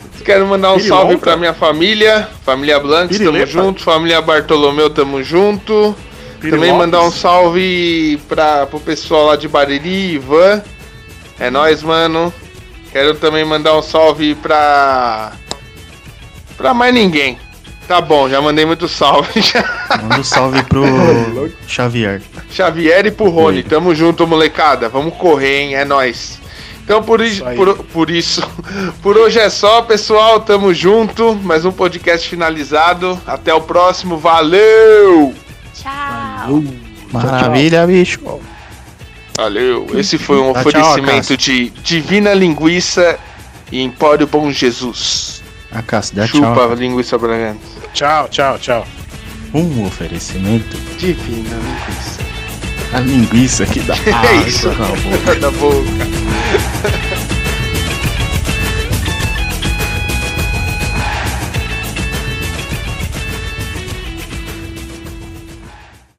Quero 0.28 0.46
mandar 0.46 0.74
um 0.74 0.78
salve 0.78 1.16
pra 1.16 1.38
minha 1.38 1.54
família, 1.54 2.28
família 2.44 2.78
Blancs, 2.78 3.18
tamo 3.18 3.46
junto, 3.46 3.82
família 3.82 4.20
Bartolomeu, 4.20 4.90
tamo 4.90 5.22
junto. 5.22 5.96
Também 6.38 6.70
mandar 6.70 7.00
um 7.00 7.10
salve 7.10 8.20
pra, 8.28 8.66
pro 8.66 8.78
pessoal 8.78 9.28
lá 9.28 9.36
de 9.36 9.48
Bariri, 9.48 10.16
Ivan. 10.16 10.62
É 11.40 11.48
nóis, 11.48 11.82
mano. 11.82 12.30
Quero 12.92 13.14
também 13.14 13.42
mandar 13.42 13.74
um 13.74 13.80
salve 13.80 14.34
pra. 14.34 15.32
pra 16.58 16.74
mais 16.74 16.92
ninguém. 16.92 17.38
Tá 17.86 18.02
bom, 18.02 18.28
já 18.28 18.38
mandei 18.42 18.66
muito 18.66 18.86
salve. 18.86 19.30
já. 19.40 19.64
Manda 20.02 20.20
um 20.20 20.24
salve 20.24 20.62
pro 20.64 20.84
Xavier. 21.66 22.20
Xavier 22.50 23.06
e 23.06 23.10
pro 23.10 23.30
Rony, 23.30 23.62
tamo 23.62 23.94
junto, 23.94 24.26
molecada. 24.26 24.90
Vamos 24.90 25.14
correr, 25.14 25.60
hein? 25.60 25.74
É 25.74 25.86
nóis. 25.86 26.38
Então 26.88 27.02
por 27.02 27.20
isso, 27.20 27.44
por, 27.54 27.74
por 27.84 28.08
isso, 28.10 28.42
por 29.02 29.18
hoje 29.18 29.38
é 29.38 29.50
só, 29.50 29.82
pessoal. 29.82 30.40
Tamo 30.40 30.72
junto. 30.72 31.34
Mais 31.34 31.66
um 31.66 31.70
podcast 31.70 32.26
finalizado. 32.26 33.20
Até 33.26 33.52
o 33.52 33.60
próximo. 33.60 34.16
Valeu! 34.16 35.34
Tchau. 35.74 36.64
Maravilha, 37.12 37.86
bicho. 37.86 38.18
Valeu. 39.36 39.86
Esse 39.92 40.16
foi 40.16 40.38
um 40.38 40.50
tchau, 40.54 40.62
oferecimento 40.62 41.36
de 41.36 41.68
Divina 41.84 42.32
Linguiça 42.32 43.18
e 43.70 43.82
Empório 43.82 44.26
Bom 44.26 44.50
Jesus. 44.50 45.42
A 45.70 45.82
Cássia, 45.82 46.16
dá 46.16 46.26
Chupa 46.26 46.54
tchau. 46.54 46.72
a 46.72 46.74
linguiça 46.74 47.18
Bragança. 47.18 47.58
Tchau, 47.92 48.28
tchau, 48.30 48.58
tchau. 48.58 48.86
Um 49.52 49.84
oferecimento. 49.84 50.74
Divina 50.96 51.54
Linguiça. 51.54 52.22
A 52.94 53.00
linguiça 53.00 53.66
que 53.66 53.80
dá 53.80 53.94
É 54.26 54.48
isso. 54.48 54.68
na 54.70 54.86
boca. 54.86 55.34
da 55.38 55.50
boca. 55.50 56.37